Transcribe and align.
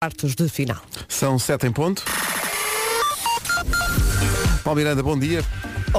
quartos 0.00 0.36
de 0.36 0.48
final. 0.48 0.80
São 1.08 1.40
sete 1.40 1.66
em 1.66 1.72
ponto. 1.72 2.04
Paulo 4.62 4.78
Miranda, 4.78 5.02
bom 5.02 5.18
dia. 5.18 5.42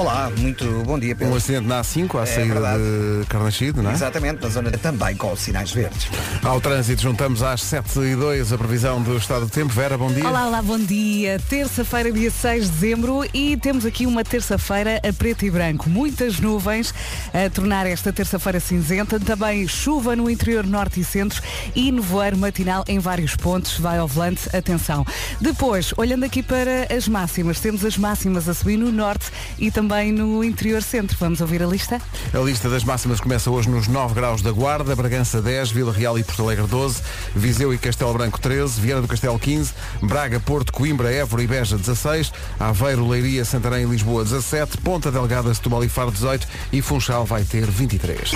Olá, 0.00 0.32
muito 0.38 0.64
bom 0.86 0.98
dia, 0.98 1.14
Pedro. 1.14 1.34
Um 1.34 1.36
acidente 1.36 1.66
na 1.66 1.82
A5 1.82 2.18
à 2.18 2.22
É 2.22 2.26
saída 2.26 2.54
verdade. 2.54 2.82
de 3.20 3.26
Carnaxide, 3.26 3.82
não 3.82 3.90
é? 3.90 3.92
Exatamente, 3.92 4.40
na 4.42 4.48
zona 4.48 4.70
também 4.70 5.14
com 5.14 5.36
sinais 5.36 5.72
verdes. 5.72 6.08
Ao 6.42 6.58
trânsito 6.58 7.02
juntamos 7.02 7.42
às 7.42 7.60
7 7.62 7.98
e 8.00 8.16
2 8.16 8.50
a 8.50 8.56
previsão 8.56 9.02
do 9.02 9.14
estado 9.18 9.44
do 9.44 9.50
tempo. 9.50 9.70
Vera, 9.74 9.98
bom 9.98 10.10
dia. 10.10 10.26
Olá, 10.26 10.46
olá, 10.46 10.62
bom 10.62 10.78
dia. 10.78 11.38
Terça-feira, 11.50 12.10
dia 12.10 12.30
6 12.30 12.64
de 12.64 12.70
dezembro 12.70 13.26
e 13.34 13.58
temos 13.58 13.84
aqui 13.84 14.06
uma 14.06 14.24
terça-feira 14.24 15.02
a 15.06 15.12
preto 15.12 15.44
e 15.44 15.50
branco. 15.50 15.90
Muitas 15.90 16.40
nuvens 16.40 16.94
a 17.34 17.50
tornar 17.50 17.86
esta 17.86 18.10
terça-feira 18.10 18.58
cinzenta. 18.58 19.20
Também 19.20 19.68
chuva 19.68 20.16
no 20.16 20.30
interior 20.30 20.64
norte 20.66 20.98
e 21.00 21.04
centro 21.04 21.42
e 21.76 21.92
nevoeiro 21.92 22.38
matinal 22.38 22.84
em 22.88 22.98
vários 22.98 23.36
pontos. 23.36 23.78
Vai 23.78 23.98
ao 23.98 24.08
volante, 24.08 24.48
atenção. 24.56 25.04
Depois, 25.42 25.92
olhando 25.98 26.24
aqui 26.24 26.42
para 26.42 26.86
as 26.90 27.06
máximas, 27.06 27.60
temos 27.60 27.84
as 27.84 27.98
máximas 27.98 28.48
a 28.48 28.54
subir 28.54 28.78
no 28.78 28.90
norte 28.90 29.26
e 29.58 29.70
também 29.70 29.89
no 29.90 30.44
interior 30.44 30.80
centro. 30.82 31.16
Vamos 31.18 31.40
ouvir 31.40 31.60
a 31.62 31.66
lista? 31.66 32.00
A 32.32 32.38
lista 32.38 32.68
das 32.68 32.84
máximas 32.84 33.20
começa 33.20 33.50
hoje 33.50 33.68
nos 33.68 33.88
9 33.88 34.14
graus 34.14 34.40
da 34.40 34.52
Guarda, 34.52 34.94
Bragança 34.94 35.42
10, 35.42 35.72
Vila 35.72 35.92
Real 35.92 36.16
e 36.16 36.22
Porto 36.22 36.44
Alegre 36.44 36.66
12, 36.68 37.02
Viseu 37.34 37.74
e 37.74 37.78
Castelo 37.78 38.12
Branco 38.12 38.40
13, 38.40 38.80
Viana 38.80 39.02
do 39.02 39.08
Castelo 39.08 39.36
15, 39.36 39.74
Braga, 40.00 40.38
Porto, 40.38 40.72
Coimbra, 40.72 41.12
Évora 41.12 41.42
e 41.42 41.46
Beja 41.48 41.76
16, 41.76 42.32
Aveiro, 42.60 43.08
Leiria, 43.08 43.44
Santarém 43.44 43.82
e 43.82 43.90
Lisboa 43.90 44.22
17, 44.22 44.78
Ponta 44.78 45.10
Delgada, 45.10 45.52
Setúbal 45.52 45.82
e 45.82 45.88
Faro 45.88 46.12
18 46.12 46.46
e 46.72 46.80
Funchal 46.80 47.24
vai 47.24 47.42
ter 47.42 47.68
23. 47.68 48.30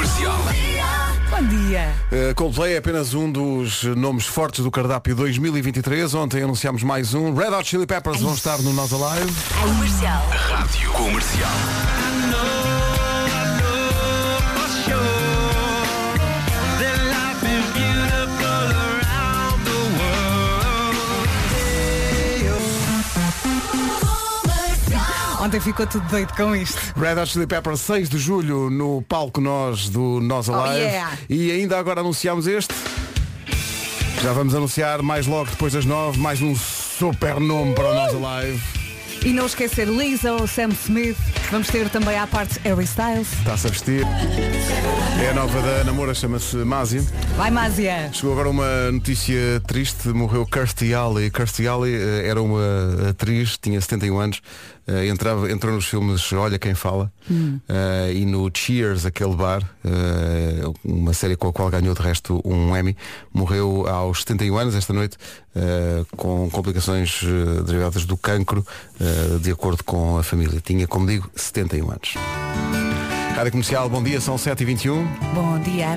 Bom 1.30 1.42
dia. 1.48 1.92
Uh, 2.12 2.34
Coldplay 2.34 2.74
é 2.74 2.76
apenas 2.78 3.12
um 3.12 3.30
dos 3.30 3.82
nomes 3.82 4.24
fortes 4.24 4.62
do 4.62 4.70
cardápio 4.70 5.16
2023. 5.16 6.14
Ontem 6.14 6.42
anunciámos 6.42 6.82
mais 6.84 7.12
um. 7.12 7.34
Red 7.34 7.48
Hot 7.48 7.68
Chili 7.68 7.86
Peppers 7.86 8.20
vão 8.20 8.34
estar 8.34 8.58
no 8.58 8.72
Nós 8.72 8.92
Alive. 8.92 9.32
Rádio 10.48 10.92
Comercial. 10.92 11.33
Ontem 25.44 25.60
ficou 25.60 25.86
tudo 25.86 26.08
doido 26.08 26.32
com 26.34 26.56
isto. 26.56 26.80
Red 26.98 27.20
Hot 27.20 27.30
Chili 27.30 27.46
Peppers 27.46 27.80
6 27.82 28.08
de 28.08 28.18
julho 28.18 28.70
no 28.70 29.02
palco 29.02 29.42
Nós 29.42 29.90
do 29.90 30.18
Nós 30.20 30.48
Alive. 30.48 30.80
yeah. 30.80 31.18
E 31.28 31.50
ainda 31.50 31.78
agora 31.78 32.00
anunciámos 32.00 32.46
este. 32.46 32.74
Já 34.22 34.32
vamos 34.32 34.54
anunciar 34.54 35.02
mais 35.02 35.26
logo 35.26 35.50
depois 35.50 35.74
das 35.74 35.84
9, 35.84 36.18
mais 36.18 36.40
um 36.40 36.56
super 36.56 37.38
nome 37.38 37.74
para 37.74 37.90
o 37.90 37.94
Nós 37.94 38.14
Alive. 38.14 38.83
E 39.24 39.32
não 39.32 39.46
esquecer 39.46 39.88
Lisa, 39.88 40.46
Sam 40.46 40.68
Smith. 40.68 41.16
Vamos 41.50 41.68
ter 41.68 41.88
também 41.88 42.18
à 42.18 42.26
parte 42.26 42.60
Harry 42.62 42.84
Styles. 42.84 43.32
Está-se 43.32 43.66
a 43.66 43.70
vestir. 43.70 44.06
É 45.22 45.30
a 45.30 45.34
nova 45.34 45.62
da 45.62 45.82
namora, 45.82 46.12
chama-se 46.12 46.56
Másia. 46.56 47.02
Vai, 47.34 47.50
Másia. 47.50 48.10
Chegou 48.12 48.32
agora 48.32 48.50
uma 48.50 48.92
notícia 48.92 49.62
triste, 49.66 50.08
morreu 50.08 50.44
Kirstie 50.44 50.92
Alley. 50.92 51.30
Kirstie 51.30 51.66
Alley 51.66 51.94
eh, 51.94 52.28
era 52.28 52.42
uma 52.42 53.08
atriz, 53.08 53.56
tinha 53.56 53.80
71 53.80 54.18
anos, 54.18 54.42
eh, 54.86 55.06
entrava, 55.08 55.50
entrou 55.50 55.74
nos 55.74 55.86
filmes 55.86 56.30
Olha 56.32 56.58
Quem 56.58 56.74
Fala 56.74 57.10
eh, 57.68 58.12
e 58.14 58.26
no 58.26 58.50
Cheers, 58.52 59.06
aquele 59.06 59.34
bar, 59.34 59.62
eh, 59.84 60.62
uma 60.84 61.14
série 61.14 61.36
com 61.36 61.48
a 61.48 61.52
qual 61.52 61.70
ganhou 61.70 61.94
de 61.94 62.02
resto 62.02 62.42
um 62.44 62.76
Emmy, 62.76 62.96
morreu 63.32 63.86
aos 63.88 64.20
71 64.20 64.58
anos 64.58 64.74
esta 64.74 64.92
noite 64.92 65.16
com 66.16 66.50
complicações 66.50 67.20
derivadas 67.64 68.04
do 68.04 68.16
cancro, 68.16 68.66
de 69.40 69.52
acordo 69.52 69.84
com 69.84 70.18
a 70.18 70.22
família. 70.24 70.60
Tinha, 70.60 70.84
como 70.84 71.06
digo, 71.06 71.30
71 71.36 71.90
anos. 71.90 72.14
Rádio 73.36 73.52
Comercial, 73.52 73.88
bom 73.88 74.02
dia, 74.02 74.20
são 74.20 74.34
7h21. 74.34 75.06
Bom 75.32 75.60
dia. 75.60 75.96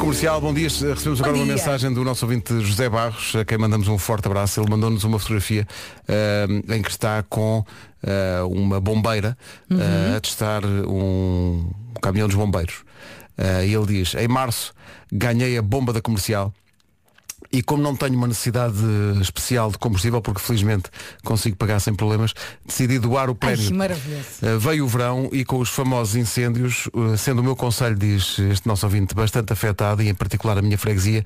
Comercial, 0.00 0.40
bom 0.40 0.54
dia. 0.54 0.66
Recebemos 0.66 1.20
agora 1.20 1.36
uma 1.36 1.44
dia. 1.44 1.54
mensagem 1.54 1.92
do 1.92 2.02
nosso 2.02 2.24
ouvinte 2.24 2.58
José 2.60 2.88
Barros, 2.88 3.36
a 3.36 3.44
quem 3.44 3.58
mandamos 3.58 3.86
um 3.86 3.98
forte 3.98 4.26
abraço. 4.26 4.58
Ele 4.58 4.70
mandou-nos 4.70 5.04
uma 5.04 5.18
fotografia 5.18 5.68
eh, 6.08 6.46
em 6.70 6.80
que 6.80 6.90
está 6.90 7.22
com 7.22 7.62
eh, 8.02 8.40
uma 8.44 8.80
bombeira 8.80 9.36
eh, 9.70 10.16
a 10.16 10.20
testar 10.20 10.64
um 10.64 11.70
caminhão 12.00 12.26
dos 12.28 12.36
bombeiros. 12.36 12.82
E 13.38 13.74
ele 13.74 13.86
diz, 13.86 14.14
em 14.14 14.26
março 14.26 14.72
ganhei 15.12 15.58
a 15.58 15.62
bomba 15.62 15.92
da 15.92 16.00
comercial. 16.00 16.52
E 17.52 17.62
como 17.62 17.82
não 17.82 17.96
tenho 17.96 18.14
uma 18.16 18.28
necessidade 18.28 18.76
especial 19.20 19.72
de 19.72 19.78
combustível, 19.78 20.22
porque 20.22 20.40
felizmente 20.40 20.84
consigo 21.24 21.56
pagar 21.56 21.80
sem 21.80 21.92
problemas, 21.94 22.32
decidi 22.64 22.98
doar 22.98 23.28
o 23.28 23.32
Ai, 23.32 23.54
prémio. 23.54 23.66
que 23.66 23.74
maravilhoso. 23.74 24.28
Uh, 24.40 24.58
veio 24.58 24.84
o 24.84 24.88
verão 24.88 25.28
e 25.32 25.44
com 25.44 25.58
os 25.58 25.68
famosos 25.68 26.14
incêndios, 26.14 26.88
uh, 26.94 27.16
sendo 27.16 27.40
o 27.40 27.42
meu 27.42 27.56
conselho, 27.56 27.96
diz 27.96 28.38
este 28.38 28.68
nosso 28.68 28.86
ouvinte, 28.86 29.14
bastante 29.14 29.52
afetado 29.52 30.00
e 30.02 30.08
em 30.08 30.14
particular 30.14 30.58
a 30.58 30.62
minha 30.62 30.78
freguesia, 30.78 31.24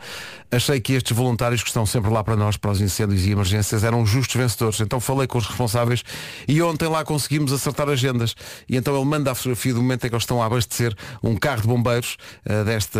achei 0.50 0.80
que 0.80 0.94
estes 0.94 1.14
voluntários 1.14 1.62
que 1.62 1.68
estão 1.68 1.84
sempre 1.84 2.10
lá 2.10 2.24
para 2.24 2.36
nós, 2.36 2.56
para 2.56 2.70
os 2.70 2.80
incêndios 2.80 3.26
e 3.26 3.30
emergências, 3.30 3.84
eram 3.84 4.06
justos 4.06 4.34
vencedores. 4.34 4.80
Então 4.80 5.00
falei 5.00 5.26
com 5.26 5.36
os 5.36 5.46
responsáveis 5.46 6.02
e 6.48 6.62
ontem 6.62 6.88
lá 6.88 7.04
conseguimos 7.04 7.52
acertar 7.52 7.88
agendas. 7.88 8.34
E 8.68 8.76
então 8.76 8.96
ele 8.96 9.04
manda 9.04 9.30
a 9.30 9.34
fotografia 9.34 9.74
do 9.74 9.82
momento 9.82 10.06
em 10.06 10.08
que 10.08 10.14
eles 10.14 10.22
estão 10.22 10.42
a 10.42 10.46
abastecer 10.46 10.94
um 11.22 11.36
carro 11.36 11.62
de 11.62 11.68
bombeiros 11.68 12.16
uh, 12.46 12.64
desta. 12.64 12.98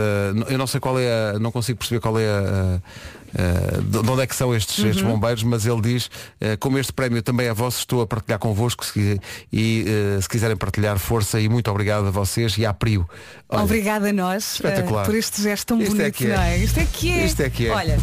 Eu 0.48 0.58
não 0.58 0.66
sei 0.66 0.78
qual 0.80 0.98
é 0.98 1.30
a. 1.30 1.38
não 1.38 1.50
consigo 1.50 1.78
perceber 1.78 2.00
qual 2.00 2.18
é 2.18 2.28
a. 2.28 2.82
a- 3.36 3.80
de 3.80 4.10
onde 4.10 4.22
é 4.22 4.26
que 4.26 4.34
são 4.34 4.54
estes, 4.54 4.84
estes 4.84 5.02
bombeiros, 5.04 5.42
mas 5.42 5.66
ele 5.66 5.80
diz, 5.80 6.10
eh, 6.40 6.56
como 6.56 6.78
este 6.78 6.92
prémio 6.92 7.22
também 7.22 7.46
é 7.46 7.52
vosso, 7.54 7.78
estou 7.78 8.00
a 8.02 8.06
partilhar 8.06 8.38
convosco 8.38 8.84
se- 8.84 9.20
e 9.52 9.84
eh, 9.86 10.20
se 10.20 10.28
quiserem 10.28 10.56
partilhar, 10.56 10.98
força 10.98 11.40
e 11.40 11.48
muito 11.48 11.70
obrigado 11.70 12.06
a 12.06 12.10
vocês 12.10 12.56
e 12.58 12.64
à 12.66 12.72
Prio. 12.72 13.08
Olha, 13.48 13.62
Obrigada 13.64 14.08
a 14.08 14.12
nós 14.12 14.60
por 15.04 15.14
este 15.14 15.42
gesto 15.42 15.66
tão 15.66 15.80
Isto 15.82 15.94
é 15.94 15.98
bonito, 15.98 16.14
que 16.16 16.26
é. 16.26 16.36
não 16.36 16.42
é? 16.42 16.58
Isto 16.58 16.80
é 16.80 16.84
que 16.86 17.10
é. 17.10 17.24
Isto 17.26 17.40
é 17.42 17.50
que 17.50 17.66
é. 17.66 17.70
Olha, 17.70 17.98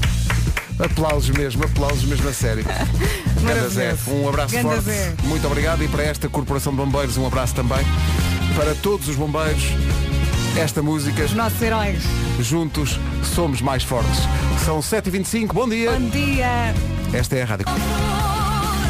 Aplausos 0.80 1.30
mesmo, 1.30 1.64
aplausos 1.64 2.04
mesmo 2.06 2.28
a 2.28 2.34
sério. 2.34 2.64
Ganda 3.46 3.70
Zé, 3.70 3.96
um 4.08 4.28
abraço 4.30 4.54
Ganda 4.56 4.70
forte. 4.82 4.86
Zé. 4.86 5.14
Muito 5.26 5.46
obrigado 5.46 5.84
e 5.84 5.88
para 5.88 6.04
esta 6.04 6.28
Corporação 6.28 6.72
de 6.72 6.78
Bombeiros 6.78 7.18
um 7.18 7.26
abraço 7.28 7.54
também. 7.54 7.86
Para 8.56 8.74
todos 8.76 9.08
os 9.08 9.16
bombeiros, 9.16 9.64
esta 10.58 10.82
música, 10.82 11.24
os 11.24 11.34
nossos 11.34 11.62
heróis. 11.62 12.04
juntos 12.40 13.00
somos 13.36 13.62
mais 13.62 13.84
fortes. 13.84 14.20
São 14.66 14.80
7h25, 14.80 15.54
bom 15.54 15.68
dia. 15.68 15.92
Bom 15.92 16.10
dia. 16.10 16.74
Esta 17.14 17.36
é 17.38 17.44
a 17.44 17.46
rádio. 17.46 17.66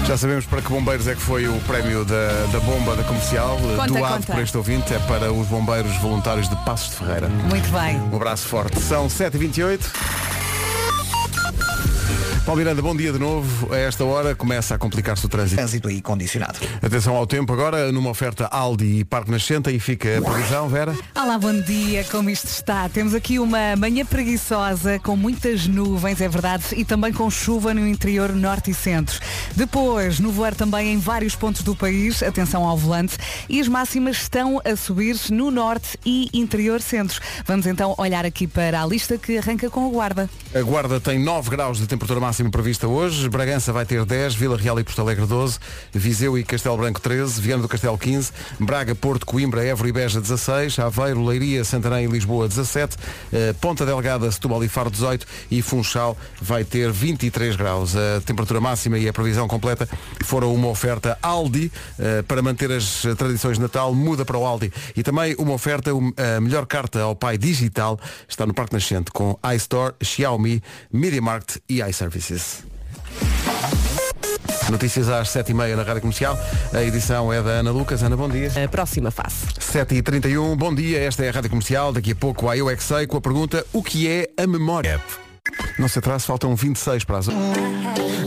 Já 0.05 0.17
sabemos 0.17 0.45
para 0.45 0.61
que 0.61 0.69
bombeiros 0.69 1.07
é 1.07 1.15
que 1.15 1.21
foi 1.21 1.47
o 1.47 1.53
prémio 1.61 2.03
da, 2.03 2.45
da 2.51 2.59
bomba 2.61 2.95
da 2.95 3.03
comercial, 3.03 3.57
eh, 3.59 3.75
Conta, 3.77 3.87
doado 3.99 4.13
conta. 4.15 4.33
por 4.33 4.41
este 4.41 4.57
ouvinte, 4.57 4.93
é 4.93 4.99
para 4.99 5.31
os 5.31 5.47
bombeiros 5.47 5.95
voluntários 5.97 6.49
de 6.49 6.55
Passos 6.65 6.89
de 6.89 6.95
Ferreira. 6.97 7.29
Muito 7.29 7.69
bem. 7.71 7.97
Um 8.11 8.15
abraço 8.15 8.47
forte. 8.47 8.79
São 8.81 9.07
7h28. 9.07 9.79
Paulo 12.43 12.57
Miranda, 12.57 12.81
bom 12.81 12.95
dia 12.95 13.13
de 13.13 13.19
novo. 13.19 13.71
A 13.71 13.77
esta 13.77 14.03
hora 14.03 14.33
começa 14.33 14.73
a 14.73 14.77
complicar-se 14.77 15.23
o 15.23 15.29
trânsito. 15.29 15.57
Trânsito 15.57 15.87
aí 15.87 16.01
condicionado. 16.01 16.57
Atenção 16.81 17.15
ao 17.15 17.27
tempo 17.27 17.53
agora, 17.53 17.91
numa 17.91 18.09
oferta 18.09 18.47
Aldi 18.47 18.99
e 18.99 19.05
Parque 19.05 19.29
Nascente, 19.29 19.69
aí 19.69 19.79
fica 19.79 20.17
a 20.17 20.21
previsão, 20.23 20.67
Vera. 20.67 20.95
Olá, 21.15 21.37
bom 21.37 21.53
dia, 21.61 22.03
como 22.05 22.31
isto 22.31 22.47
está? 22.47 22.89
Temos 22.89 23.13
aqui 23.13 23.37
uma 23.37 23.75
manhã 23.75 24.03
preguiçosa, 24.03 24.97
com 24.97 25.15
muitas 25.15 25.67
nuvens, 25.67 26.19
é 26.19 26.27
verdade, 26.27 26.63
e 26.75 26.83
também 26.83 27.13
com 27.13 27.29
chuva 27.29 27.75
no 27.75 27.87
interior 27.87 28.33
norte 28.33 28.71
e 28.71 28.73
centro. 28.73 29.19
Depois, 29.55 30.19
no 30.19 30.31
voar 30.31 30.55
também 30.55 30.93
em 30.93 30.97
vários 30.97 31.35
pontos 31.35 31.61
do 31.61 31.75
país, 31.75 32.23
atenção 32.23 32.67
ao 32.67 32.75
volante, 32.75 33.17
e 33.47 33.61
as 33.61 33.67
máximas 33.67 34.17
estão 34.17 34.59
a 34.65 34.75
subir 34.75 35.15
no 35.29 35.51
norte 35.51 35.95
e 36.03 36.27
interior 36.33 36.81
centro. 36.81 37.21
Vamos 37.45 37.67
então 37.67 37.93
olhar 37.99 38.25
aqui 38.25 38.47
para 38.47 38.81
a 38.81 38.85
lista 38.85 39.15
que 39.15 39.37
arranca 39.37 39.69
com 39.69 39.85
a 39.85 39.89
guarda. 39.91 40.29
A 40.55 40.61
Guarda 40.61 40.99
tem 40.99 41.19
9 41.23 41.49
graus 41.51 41.77
de 41.77 41.85
temperatura 41.85 42.19
máxima 42.19 42.30
prevista 42.51 42.87
hoje, 42.87 43.27
Bragança 43.27 43.73
vai 43.73 43.85
ter 43.85 44.05
10, 44.05 44.35
Vila 44.35 44.57
Real 44.57 44.79
e 44.79 44.83
Porto 44.83 45.01
Alegre 45.01 45.25
12, 45.25 45.59
Viseu 45.91 46.37
e 46.37 46.43
Castelo 46.43 46.77
Branco 46.77 47.01
13, 47.01 47.41
Viana 47.41 47.61
do 47.61 47.67
Castelo 47.67 47.97
15, 47.97 48.31
Braga, 48.59 48.95
Porto, 48.95 49.25
Coimbra, 49.25 49.63
Évora 49.65 49.89
e 49.89 49.91
Beja 49.91 50.21
16, 50.21 50.79
Aveiro, 50.79 51.25
Leiria, 51.25 51.63
Santarém 51.63 52.05
e 52.05 52.07
Lisboa 52.07 52.47
17, 52.47 52.95
eh, 53.33 53.53
Ponta 53.59 53.85
Delgada, 53.85 54.31
Setúbal 54.31 54.63
e 54.63 54.69
Faro 54.69 54.89
18 54.89 55.27
e 55.51 55.61
Funchal 55.61 56.17
vai 56.41 56.63
ter 56.63 56.91
23 56.91 57.55
graus. 57.55 57.95
A 57.95 58.21
temperatura 58.21 58.61
máxima 58.61 58.97
e 58.97 59.09
a 59.09 59.13
previsão 59.13 59.47
completa 59.47 59.87
foram 60.23 60.53
uma 60.53 60.69
oferta 60.69 61.17
Aldi 61.21 61.71
eh, 61.99 62.21
para 62.21 62.41
manter 62.41 62.71
as 62.71 63.03
tradições 63.17 63.57
de 63.57 63.61
Natal, 63.63 63.93
muda 63.93 64.23
para 64.23 64.37
o 64.37 64.45
Aldi 64.45 64.71
e 64.95 65.03
também 65.03 65.35
uma 65.37 65.53
oferta, 65.53 65.91
a 65.91 66.39
melhor 66.39 66.65
carta 66.65 67.01
ao 67.01 67.15
pai 67.15 67.37
digital 67.37 67.99
está 68.27 68.45
no 68.45 68.53
Parque 68.53 68.73
Nascente 68.73 69.11
com 69.11 69.37
iStore, 69.53 69.93
Xiaomi, 70.01 70.63
Media 70.91 71.21
Market 71.21 71.57
e 71.67 71.81
iServices. 71.81 72.20
Notícias 74.69 75.09
às 75.09 75.29
7h30 75.29 75.75
na 75.75 75.83
Rádio 75.83 76.01
Comercial. 76.01 76.37
A 76.73 76.81
edição 76.81 77.31
é 77.31 77.41
da 77.41 77.49
Ana 77.49 77.71
Lucas. 77.71 78.03
Ana, 78.03 78.15
bom 78.15 78.29
dia. 78.29 78.51
A 78.63 78.67
próxima 78.69 79.11
fase. 79.11 79.47
7h31, 79.59 80.55
bom 80.55 80.73
dia. 80.73 80.99
Esta 80.99 81.25
é 81.25 81.29
a 81.29 81.31
Rádio 81.31 81.49
Comercial. 81.49 81.91
Daqui 81.91 82.11
a 82.11 82.15
pouco 82.15 82.49
a 82.49 82.55
Eu 82.55 82.69
é 82.69 82.75
que 82.75 82.83
Sei 82.83 83.05
com 83.05 83.17
a 83.17 83.21
pergunta 83.21 83.65
o 83.73 83.83
que 83.83 84.07
é 84.07 84.29
a 84.41 84.47
memória? 84.47 85.01
Não 85.79 85.87
se 85.87 85.99
atrase, 85.99 86.25
faltam 86.25 86.55
26 86.55 87.03
para 87.03 87.17
as. 87.19 87.27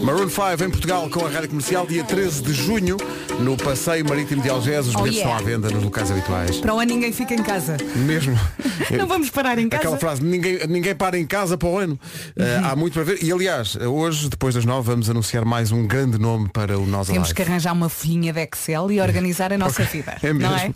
Maroon 0.02 0.28
5 0.28 0.64
em 0.64 0.70
Portugal 0.70 1.08
com 1.08 1.24
a 1.24 1.30
Rádio 1.30 1.48
Comercial, 1.50 1.86
dia 1.86 2.04
13 2.04 2.42
de 2.42 2.52
junho, 2.52 2.96
no 3.40 3.56
Passeio 3.56 4.04
Marítimo 4.08 4.42
de 4.42 4.48
Algés. 4.50 4.86
Os 4.86 4.94
Oh, 4.94 4.98
bilhetes 4.98 5.18
yeah. 5.20 5.36
estão 5.40 5.54
à 5.54 5.56
venda 5.56 5.70
nos 5.70 5.82
locais 5.84 6.10
habituais. 6.10 6.56
Para 6.58 6.74
o 6.74 6.78
ano 6.80 6.92
ninguém 6.92 7.12
fica 7.12 7.34
em 7.34 7.42
casa. 7.42 7.76
Mesmo. 7.96 8.38
Não 8.96 9.06
vamos 9.06 9.30
parar 9.30 9.58
em 9.58 9.68
casa. 9.68 9.82
Aquela 9.82 9.98
frase, 9.98 10.22
ninguém, 10.22 10.66
ninguém 10.68 10.94
para 10.94 11.18
em 11.18 11.26
casa 11.26 11.56
para 11.56 11.68
o 11.68 11.78
ano. 11.78 11.98
Eh, 12.36 12.60
há 12.64 12.74
muito 12.76 12.94
para 12.94 13.04
ver. 13.04 13.22
E 13.22 13.32
aliás, 13.32 13.76
hoje, 13.76 14.28
depois 14.28 14.54
das 14.54 14.64
nove, 14.64 14.86
vamos 14.90 15.08
anunciar 15.08 15.44
mais 15.44 15.70
um 15.72 15.86
grande 15.86 16.18
nome 16.18 16.48
para 16.48 16.78
o 16.78 16.86
Nós 16.86 17.06
Temos 17.06 17.28
Alive. 17.28 17.34
que 17.34 17.42
arranjar 17.42 17.72
uma 17.72 17.88
folhinha 17.88 18.32
de 18.32 18.40
Excel 18.42 18.90
e 18.92 19.00
organizar 19.00 19.52
a 19.52 19.58
nossa 19.58 19.82
vida. 19.84 20.16
É 20.22 20.32
Não 20.32 20.50
mesmo. 20.50 20.56
é? 20.58 20.74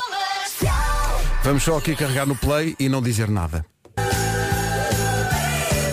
Vamos 1.45 1.63
só 1.63 1.79
aqui 1.79 1.95
carregar 1.95 2.27
no 2.27 2.35
play 2.37 2.75
e 2.79 2.89
não 2.89 3.01
dizer 3.01 3.29
nada. 3.29 3.65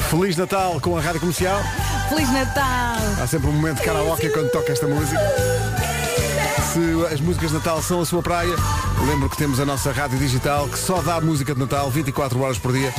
Feliz 0.09 0.37
Natal 0.37 0.79
com 0.79 0.97
a 0.97 1.01
Rádio 1.01 1.19
Comercial. 1.19 1.59
Feliz 2.09 2.31
Natal! 2.31 2.97
Há 3.21 3.27
sempre 3.27 3.47
um 3.49 3.53
momento 3.53 3.77
de 3.77 3.83
karaoke 3.83 4.29
quando 4.29 4.51
toca 4.51 4.71
esta 4.71 4.87
música. 4.87 5.19
Se 6.71 7.13
as 7.13 7.19
músicas 7.19 7.49
de 7.49 7.57
Natal 7.57 7.81
são 7.81 8.01
a 8.01 8.05
sua 8.05 8.21
praia, 8.21 8.55
lembro 9.07 9.29
que 9.29 9.37
temos 9.37 9.59
a 9.59 9.65
nossa 9.65 9.91
rádio 9.91 10.19
digital 10.19 10.67
que 10.67 10.77
só 10.77 11.01
dá 11.01 11.19
música 11.19 11.53
de 11.53 11.59
Natal 11.59 11.89
24 11.89 12.39
horas 12.39 12.59
por 12.59 12.71
dia. 12.71 12.93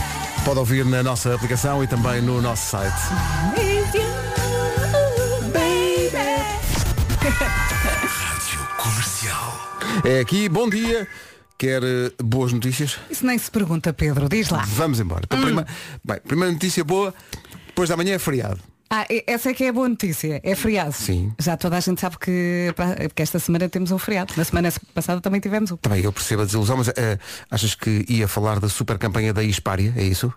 Pode 0.44 0.58
ouvir 0.58 0.84
na 0.84 1.02
nossa 1.02 1.34
aplicação 1.34 1.82
e 1.82 1.86
também 1.86 2.20
no 2.20 2.42
nosso 2.42 2.70
site. 2.70 2.96
Rádio 7.26 8.68
Comercial. 8.76 9.78
É 10.04 10.20
aqui, 10.20 10.48
bom 10.48 10.68
dia. 10.68 11.06
Quer 11.58 11.82
eh, 11.82 12.12
boas 12.22 12.52
notícias? 12.52 12.98
Isso 13.10 13.24
nem 13.26 13.38
se 13.38 13.50
pergunta, 13.50 13.92
Pedro. 13.92 14.28
Diz 14.28 14.50
lá. 14.50 14.62
Vamos 14.66 15.00
embora. 15.00 15.22
Então, 15.24 15.40
prima- 15.40 15.66
Bem, 16.04 16.20
primeira 16.20 16.52
notícia 16.52 16.84
boa, 16.84 17.14
depois 17.66 17.88
da 17.88 17.96
manhã 17.96 18.14
é 18.14 18.18
feriado. 18.18 18.60
Ah, 18.90 19.04
essa 19.26 19.50
é 19.50 19.54
que 19.54 19.64
é 19.64 19.68
a 19.68 19.72
boa 19.72 19.88
notícia. 19.88 20.40
É 20.44 20.54
feriado. 20.54 20.92
Sim. 20.92 21.32
Já 21.40 21.56
toda 21.56 21.76
a 21.76 21.80
gente 21.80 22.00
sabe 22.00 22.18
que, 22.18 22.72
que 23.14 23.22
esta 23.22 23.38
semana 23.40 23.68
temos 23.68 23.90
um 23.90 23.98
feriado. 23.98 24.32
Na 24.36 24.44
semana 24.44 24.72
passada 24.94 25.20
também 25.20 25.40
tivemos 25.40 25.72
um. 25.72 25.76
Também 25.78 26.04
eu 26.04 26.12
percebo 26.12 26.42
a 26.42 26.44
desilusão, 26.44 26.76
mas 26.76 26.88
eh, 26.88 27.18
achas 27.50 27.74
que 27.74 28.04
ia 28.08 28.28
falar 28.28 28.60
da 28.60 28.68
super 28.68 28.96
campanha 28.98 29.32
da 29.32 29.42
Hispária? 29.42 29.92
É 29.96 30.04
isso? 30.04 30.32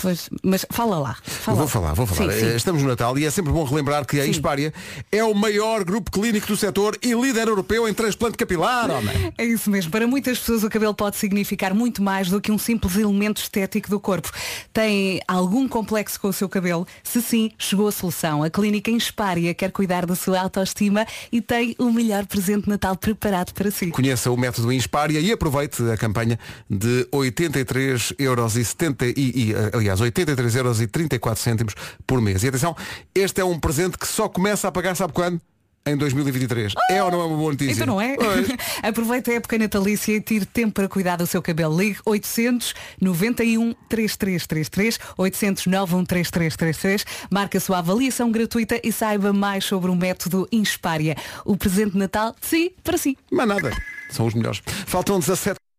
Pois, 0.00 0.30
mas 0.42 0.66
fala 0.70 0.98
lá. 0.98 1.16
Fala. 1.22 1.58
Vou 1.58 1.68
falar, 1.68 1.94
vou 1.94 2.06
falar. 2.06 2.32
Sim, 2.32 2.40
sim. 2.40 2.46
Eh, 2.46 2.56
Estamos 2.56 2.82
no 2.82 2.88
Natal 2.88 3.18
e 3.18 3.24
é 3.24 3.30
sempre 3.30 3.52
bom 3.52 3.64
relembrar 3.64 4.04
que 4.06 4.18
a 4.20 4.24
Sim. 4.24 4.30
Hispária 4.30 4.72
é 5.10 5.22
o 5.22 5.34
maior 5.34 5.84
grupo 5.84 6.10
clínico 6.10 6.46
do 6.46 6.56
setor 6.56 6.98
e 7.02 7.12
líder 7.12 7.48
europeu 7.48 7.88
em 7.88 7.94
transplante 7.94 8.36
capilar, 8.36 8.90
homem. 8.90 9.32
É 9.36 9.44
isso 9.44 9.70
mesmo. 9.70 9.90
Para 9.90 10.06
muitas 10.06 10.38
pessoas 10.38 10.64
o 10.64 10.70
cabelo 10.70 10.94
pode 10.94 11.16
significar 11.16 11.74
muito 11.74 12.02
mais 12.02 12.28
do 12.28 12.40
que 12.40 12.50
um 12.50 12.58
simples 12.58 12.96
elemento 12.96 13.40
estético 13.40 13.90
do 13.90 14.00
corpo. 14.00 14.30
Tem 14.72 15.20
algum 15.26 15.68
complexo 15.68 16.20
com 16.20 16.28
o 16.28 16.32
seu 16.32 16.48
cabelo? 16.48 16.86
Se 17.02 17.20
sim, 17.22 17.50
chegou 17.58 17.88
a 17.88 17.92
solução. 17.92 18.42
A 18.42 18.50
Clínica 18.50 18.90
Inspária 18.90 19.52
quer 19.54 19.70
cuidar 19.70 20.06
da 20.06 20.14
sua 20.14 20.40
autoestima 20.40 21.06
e 21.30 21.40
tem 21.40 21.74
o 21.78 21.92
melhor 21.92 22.26
presente 22.26 22.64
de 22.64 22.70
Natal 22.70 22.96
preparado 22.96 23.52
para 23.52 23.70
si. 23.70 23.88
Conheça 23.88 24.30
o 24.30 24.36
método 24.36 24.72
Inspária 24.72 25.20
e 25.20 25.32
aproveite 25.32 25.82
a 25.90 25.96
campanha 25.96 26.38
de 26.68 27.06
83 27.12 28.14
euros 28.18 28.56
e 28.56 28.64
70 28.64 29.06
e, 29.06 29.12
e, 29.16 29.54
eh, 29.54 29.70
aliás 29.90 30.00
83 30.00 30.56
euros 30.56 30.80
e 30.80 30.86
34 30.86 31.42
cêntimos 31.42 31.74
por 32.06 32.20
mês. 32.20 32.42
E 32.42 32.48
atenção, 32.48 32.76
este 33.14 33.40
é 33.40 33.44
um 33.44 33.58
presente 33.58 33.98
que 33.98 34.06
só 34.06 34.28
começa 34.28 34.68
a 34.68 34.72
pagar 34.72 34.94
sabe 34.94 35.12
quando? 35.12 35.40
Em 35.86 35.96
2023. 35.96 36.74
É 36.90 37.02
ou 37.02 37.10
não 37.10 37.22
é 37.22 37.24
uma 37.24 37.36
boa 37.38 37.52
notícia? 37.52 37.72
Então 37.72 37.86
não 37.86 38.00
é? 38.00 38.14
Aproveita 38.86 39.30
a 39.30 39.34
época 39.34 39.56
natalícia 39.56 40.14
e 40.14 40.20
tire 40.20 40.44
tempo 40.44 40.74
para 40.74 40.86
cuidar 40.86 41.16
do 41.16 41.26
seu 41.26 41.40
cabelo. 41.40 41.76
Ligue 41.80 41.98
800 42.04 42.74
91 43.00 43.74
3333 43.88 45.00
800 45.16 45.66
91 45.66 46.04
3333 46.04 47.04
Marque 47.30 47.56
a 47.56 47.60
sua 47.60 47.78
avaliação 47.78 48.30
gratuita 48.30 48.78
e 48.84 48.92
saiba 48.92 49.32
mais 49.32 49.64
sobre 49.64 49.90
o 49.90 49.96
método 49.96 50.46
Inspária. 50.52 51.16
O 51.46 51.56
presente 51.56 51.92
de 51.92 51.98
Natal, 51.98 52.36
de 52.38 52.46
si, 52.46 52.74
para 52.84 52.98
si. 52.98 53.16
Mas 53.32 53.48
nada, 53.48 53.72
são 54.10 54.26
os 54.26 54.34
melhores. 54.34 54.60
Faltam 54.86 55.18
17. 55.18 55.69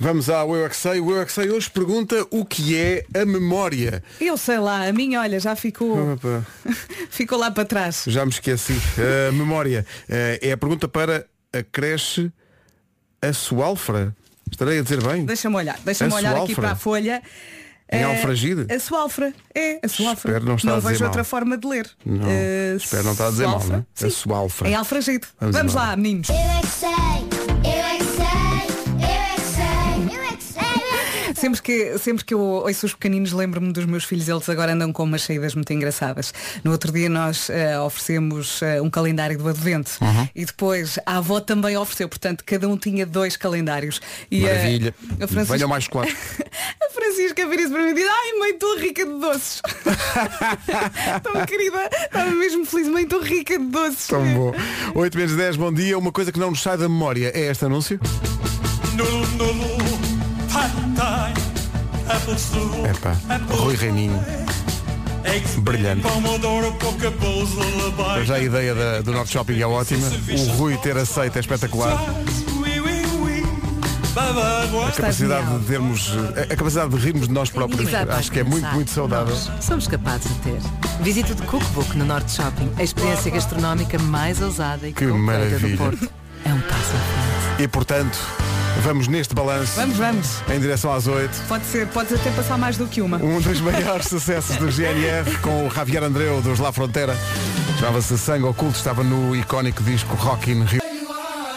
Vamos 0.00 0.30
ao 0.30 0.56
Eu 0.56 0.64
é 0.64 0.68
que 0.68 0.76
Sei. 0.76 0.98
O 1.00 1.10
Eu 1.10 1.20
é 1.20 1.24
que 1.26 1.32
Sei 1.32 1.50
hoje 1.50 1.70
pergunta 1.70 2.26
o 2.30 2.44
que 2.44 2.76
é 2.76 3.04
a 3.14 3.24
memória. 3.26 4.02
Eu 4.20 4.36
sei 4.36 4.58
lá, 4.58 4.86
a 4.88 4.92
minha, 4.92 5.20
olha, 5.20 5.38
já 5.38 5.54
ficou, 5.54 6.14
Opa, 6.14 6.44
ficou 7.10 7.38
lá 7.38 7.50
para 7.50 7.64
trás. 7.66 8.04
já 8.06 8.24
me 8.24 8.30
esqueci. 8.30 8.74
A 9.28 9.32
memória 9.32 9.84
eh, 10.08 10.38
é 10.42 10.52
a 10.52 10.56
pergunta 10.56 10.88
para 10.88 11.26
a 11.52 11.62
creche 11.62 12.32
Assoalfra. 13.20 14.14
Estarei 14.50 14.78
a 14.78 14.82
dizer 14.82 15.02
bem? 15.02 15.24
Deixa-me 15.24 15.56
olhar, 15.56 15.78
deixa-me 15.84 16.12
A 16.12 16.16
olhar 16.16 16.30
aqui 16.30 16.38
Sualfra? 16.54 16.62
para 16.62 16.72
a 16.72 16.76
folha. 16.76 17.22
Em 17.92 17.98
Eh, 18.00 18.04
Alfragide? 18.04 18.72
A 18.72 18.78
Sualfra, 18.80 19.32
é, 19.54 19.80
a 19.84 19.88
Sualfra. 19.88 20.30
Espero 20.30 20.44
não 20.46 20.54
estar 20.56 20.72
a 20.72 20.76
dizer 20.76 20.88
vejo 20.88 21.00
mal. 21.00 21.08
outra 21.10 21.24
forma 21.24 21.58
de 21.58 21.66
ler. 21.68 21.90
Não, 22.04 22.26
Eh, 22.28 22.74
espero 22.76 23.04
não 23.04 23.12
estar 23.12 23.26
a 23.26 23.30
dizer 23.30 23.46
mal, 23.46 23.60
Sualfra? 23.60 23.76
não 23.76 23.86
é? 24.02 24.06
A. 24.06 24.10
Sualfra. 24.10 24.68
Em 24.70 24.74
Alfragide. 24.74 25.26
Vamos 25.38 25.56
Vamos, 25.56 25.74
lá, 25.74 25.94
meninos. 25.96 26.28
Eu 26.30 26.34
é 26.34 26.60
que 26.60 26.66
sei, 26.66 27.43
Sempre 31.44 31.60
que, 31.60 31.98
sempre 31.98 32.24
que 32.24 32.32
eu 32.32 32.40
ouço 32.40 32.86
os 32.86 32.94
pequeninos 32.94 33.30
lembro-me 33.32 33.70
dos 33.70 33.84
meus 33.84 34.04
filhos, 34.04 34.26
eles 34.30 34.48
agora 34.48 34.72
andam 34.72 34.90
com 34.94 35.02
umas 35.02 35.20
saídas 35.24 35.54
muito 35.54 35.70
engraçadas. 35.74 36.32
No 36.64 36.70
outro 36.72 36.90
dia 36.90 37.06
nós 37.10 37.50
eh, 37.50 37.78
oferecemos 37.78 38.62
eh, 38.62 38.80
um 38.80 38.88
calendário 38.88 39.36
do 39.36 39.46
Advento 39.46 39.90
Uhum. 40.00 40.26
e 40.34 40.46
depois 40.46 40.98
a 41.04 41.18
avó 41.18 41.40
também 41.40 41.76
ofereceu, 41.76 42.08
portanto 42.08 42.42
cada 42.46 42.66
um 42.66 42.78
tinha 42.78 43.04
dois 43.04 43.36
calendários. 43.36 44.00
E, 44.30 44.46
eh, 44.46 44.54
Maravilha. 44.54 44.94
a 45.20 45.26
Francisca, 45.26 45.54
Venham 45.56 45.68
mais 45.68 45.84
chocolate. 45.84 46.16
a 46.82 46.90
Francisca 46.94 47.46
vira-se 47.46 47.68
para 47.68 47.82
mim 47.82 47.90
e 47.90 47.94
diz, 47.94 48.06
ai 48.08 48.38
mãe, 48.38 48.50
estou 48.52 48.78
rica 48.78 49.04
de 49.04 49.12
doces. 49.20 49.60
Tão 51.22 51.44
querida, 51.44 51.90
estava 52.06 52.30
mesmo 52.30 52.64
feliz, 52.64 52.88
mãe, 52.88 53.02
estou 53.04 53.20
rica 53.20 53.58
de 53.58 53.66
doces. 53.66 54.06
Tão 54.06 54.24
bom. 54.32 54.54
8 54.94 55.14
menos 55.18 55.36
10, 55.36 55.56
bom 55.56 55.70
dia. 55.70 55.98
Uma 55.98 56.10
coisa 56.10 56.32
que 56.32 56.38
não 56.38 56.48
nos 56.48 56.62
sai 56.62 56.78
da 56.78 56.88
memória 56.88 57.30
é 57.34 57.50
este 57.50 57.66
anúncio. 57.66 58.00
Epá, 62.90 63.16
Rui 63.56 63.74
Reininho. 63.76 64.22
brilhante. 65.58 66.02
lullaby. 67.54 68.24
Já 68.24 68.34
a 68.36 68.40
ideia 68.40 68.74
da- 68.74 69.00
do 69.00 69.12
Norte 69.12 69.32
Shopping 69.32 69.60
é 69.60 69.66
ótima. 69.66 70.06
O 70.06 70.56
Rui 70.56 70.76
ter 70.76 70.96
aceito 70.96 71.36
é 71.36 71.40
espetacular. 71.40 71.98
A 74.86 74.92
capacidade 74.92 75.58
de 75.58 75.64
termos, 75.66 76.12
a 76.50 76.54
capacidade 76.56 76.90
de 76.90 76.96
rirmos 76.96 77.26
de 77.26 77.34
nós 77.34 77.50
próprios, 77.50 77.88
Exato. 77.88 78.12
acho 78.12 78.30
que 78.30 78.38
é 78.40 78.44
muito, 78.44 78.66
muito 78.68 78.90
saudável. 78.90 79.34
Nós 79.34 79.64
somos 79.64 79.88
capazes 79.88 80.28
de 80.28 80.38
ter. 80.40 80.58
Visita 81.00 81.32
o 81.32 81.36
Cookbook 81.46 81.96
no 81.98 82.04
Norte 82.04 82.30
Shopping, 82.30 82.70
a 82.78 82.82
experiência 82.82 83.30
gastronómica 83.30 83.98
mais 83.98 84.40
ousada 84.40 84.86
e 84.88 84.92
Que 84.92 85.04
maravilha. 85.06 85.58
do 85.58 85.76
Porto. 85.78 86.08
É 86.44 86.52
um 86.52 86.60
passo 86.60 86.74
à 86.74 87.54
frente. 87.54 87.62
E 87.64 87.68
portanto, 87.68 88.18
vamos 88.82 89.08
neste 89.08 89.34
balanço 89.34 89.72
Vamos, 89.76 89.96
vamos. 89.96 90.42
em 90.50 90.60
direção 90.60 90.92
às 90.92 91.06
8. 91.06 91.30
Pode 91.48 91.64
ser, 91.66 91.86
pode 91.88 92.14
até 92.14 92.30
passar 92.30 92.58
mais 92.58 92.76
do 92.76 92.86
que 92.86 93.00
uma. 93.00 93.16
Um 93.18 93.40
dos 93.40 93.60
maiores 93.60 94.06
sucessos 94.08 94.56
do 94.56 94.70
GNR 94.70 95.38
com 95.40 95.66
o 95.66 95.70
Javier 95.70 96.02
Andreu 96.02 96.40
dos 96.42 96.58
La 96.58 96.72
Frontera. 96.72 97.16
Chamava-se 97.78 98.16
Sangue 98.18 98.44
Oculto, 98.44 98.76
estava 98.76 99.02
no 99.02 99.34
icónico 99.34 99.82
disco 99.82 100.14
Rock 100.16 100.50
in 100.50 100.64
Rio. 100.64 100.82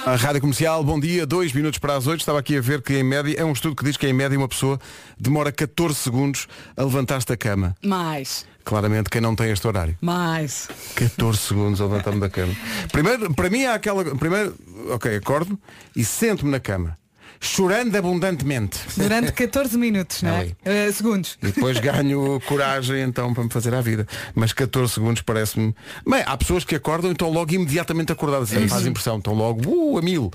A 0.05 0.15
Rádio 0.15 0.39
Comercial, 0.39 0.81
bom 0.86 0.97
dia, 0.97 1.25
dois 1.25 1.51
minutos 1.51 1.79
para 1.79 1.95
as 1.97 2.07
8. 2.07 2.21
Estava 2.21 2.39
aqui 2.39 2.55
a 2.57 2.62
ver 2.62 2.81
que 2.81 2.93
em 2.97 3.03
média, 3.03 3.36
é 3.38 3.43
um 3.43 3.51
estudo 3.51 3.75
que 3.75 3.83
diz 3.83 3.97
que 3.97 4.07
em 4.07 4.13
média 4.13 4.38
uma 4.38 4.47
pessoa 4.47 4.79
demora 5.19 5.51
14 5.51 5.95
segundos 5.95 6.47
a 6.77 6.83
levantar-se 6.83 7.27
da 7.27 7.36
cama. 7.36 7.75
Mais, 7.83 8.45
Claramente 8.63 9.09
quem 9.09 9.21
não 9.21 9.33
tem 9.36 9.50
este 9.51 9.65
horário. 9.67 9.97
mais. 10.01 10.67
14 10.95 11.38
segundos 11.39 11.79
a 11.81 11.86
levantar-me 11.86 12.19
da 12.21 12.29
cama. 12.29 12.53
Primeiro, 12.91 13.33
para 13.33 13.50
mim 13.50 13.65
há 13.65 13.74
aquela. 13.74 14.03
Primeiro, 14.15 14.55
ok, 14.91 15.15
acordo 15.17 15.57
e 15.95 16.03
sento-me 16.05 16.51
na 16.51 16.59
cama. 16.59 16.97
Chorando 17.39 17.96
abundantemente. 17.96 18.79
Durante 18.96 19.32
14 19.32 19.77
minutos, 19.77 20.22
não 20.22 20.32
é? 20.32 20.51
Eh, 20.65 20.91
segundos. 20.91 21.38
E 21.41 21.48
depois 21.48 21.77
ganho 21.79 22.39
coragem 22.46 23.01
então 23.01 23.34
para 23.34 23.44
me 23.44 23.50
fazer 23.50 23.74
à 23.74 23.82
vida. 23.82 24.08
Mas 24.34 24.53
14 24.53 24.94
segundos 24.94 25.22
parece-me. 25.22 25.75
Bem, 26.08 26.24
há 26.25 26.38
pessoas 26.38 26.63
que 26.63 26.75
acordam 26.75 27.10
e 27.10 27.13
estão 27.13 27.29
logo 27.29 27.53
imediatamente 27.53 28.12
acordadas. 28.12 28.51
Isso 28.51 28.67
faz 28.67 28.86
impressão, 28.86 29.17
estão 29.17 29.34
logo 29.34 29.70
uh, 29.70 29.98
a 29.98 30.01
mil. 30.01 30.32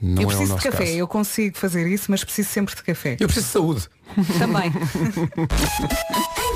Não 0.00 0.22
eu 0.22 0.28
é 0.30 0.30
preciso 0.30 0.44
de 0.44 0.50
nosso 0.50 0.64
café, 0.64 0.84
caso. 0.84 0.98
eu 0.98 1.06
consigo 1.06 1.56
fazer 1.56 1.86
isso, 1.86 2.10
mas 2.10 2.24
preciso 2.24 2.48
sempre 2.48 2.74
de 2.74 2.82
café. 2.82 3.16
Eu 3.20 3.28
preciso 3.28 3.46
de 3.46 3.52
saúde. 3.52 3.88
Também. 4.38 4.72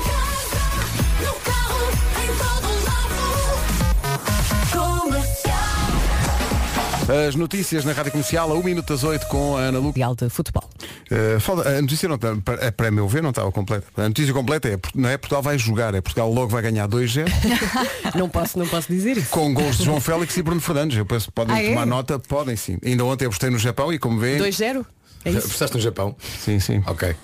As 7.07 7.35
notícias 7.35 7.85
na 7.85 7.93
Rádio 7.93 8.11
Comercial 8.11 8.51
a 8.51 8.55
1 8.55 8.63
minuto 8.63 8.87
das 8.93 9.01
8 9.03 9.27
com 9.27 9.55
a 9.55 9.61
Ana 9.61 9.77
Lu. 9.77 9.85
Mundial 9.85 10.13
de 10.13 10.29
Futebol. 10.29 10.63
Uh, 11.09 11.39
falta- 11.39 11.69
a 11.69 11.81
notícia 11.81 12.07
não 12.09 12.15
está, 12.15 12.35
para, 12.43 12.69
para 12.71 12.91
meu 12.91 13.07
ver 13.07 13.23
não 13.23 13.29
estava 13.29 13.49
completa. 13.49 13.85
A 13.95 14.09
notícia 14.09 14.33
completa 14.33 14.67
é, 14.67 14.77
não 14.93 15.07
é 15.09 15.17
Portugal 15.17 15.41
vai 15.41 15.57
jogar, 15.57 15.95
é 15.95 16.01
Portugal 16.01 16.29
logo 16.31 16.49
vai 16.49 16.61
ganhar 16.61 16.85
2-0 16.87 17.25
Não 18.15 18.27
posso, 18.27 18.59
não 18.59 18.67
posso 18.67 18.91
dizer 18.91 19.15
isso. 19.17 19.29
com 19.29 19.53
gols 19.53 19.77
de 19.77 19.85
João 19.85 20.01
Félix 20.01 20.35
e 20.35 20.41
Bruno 20.41 20.59
Fernandes. 20.59 20.97
Eu 20.97 21.05
penso 21.05 21.27
que 21.27 21.31
podem 21.31 21.55
Ah, 21.55 21.63
é? 21.63 21.69
tomar 21.69 21.85
nota, 21.85 22.19
podem 22.19 22.57
sim. 22.57 22.77
Ainda 22.83 23.05
ontem 23.05 23.25
apostei 23.25 23.49
no 23.49 23.57
Japão 23.59 23.93
e 23.93 23.97
como 23.97 24.19
vêem. 24.19 24.39
2-0? 24.39 24.85
É 25.23 25.29
isso? 25.29 25.39
Apostaste 25.47 25.75
no 25.77 25.81
Japão? 25.81 26.13
Sim, 26.43 26.59
sim. 26.59 26.83
Ok. 26.85 27.15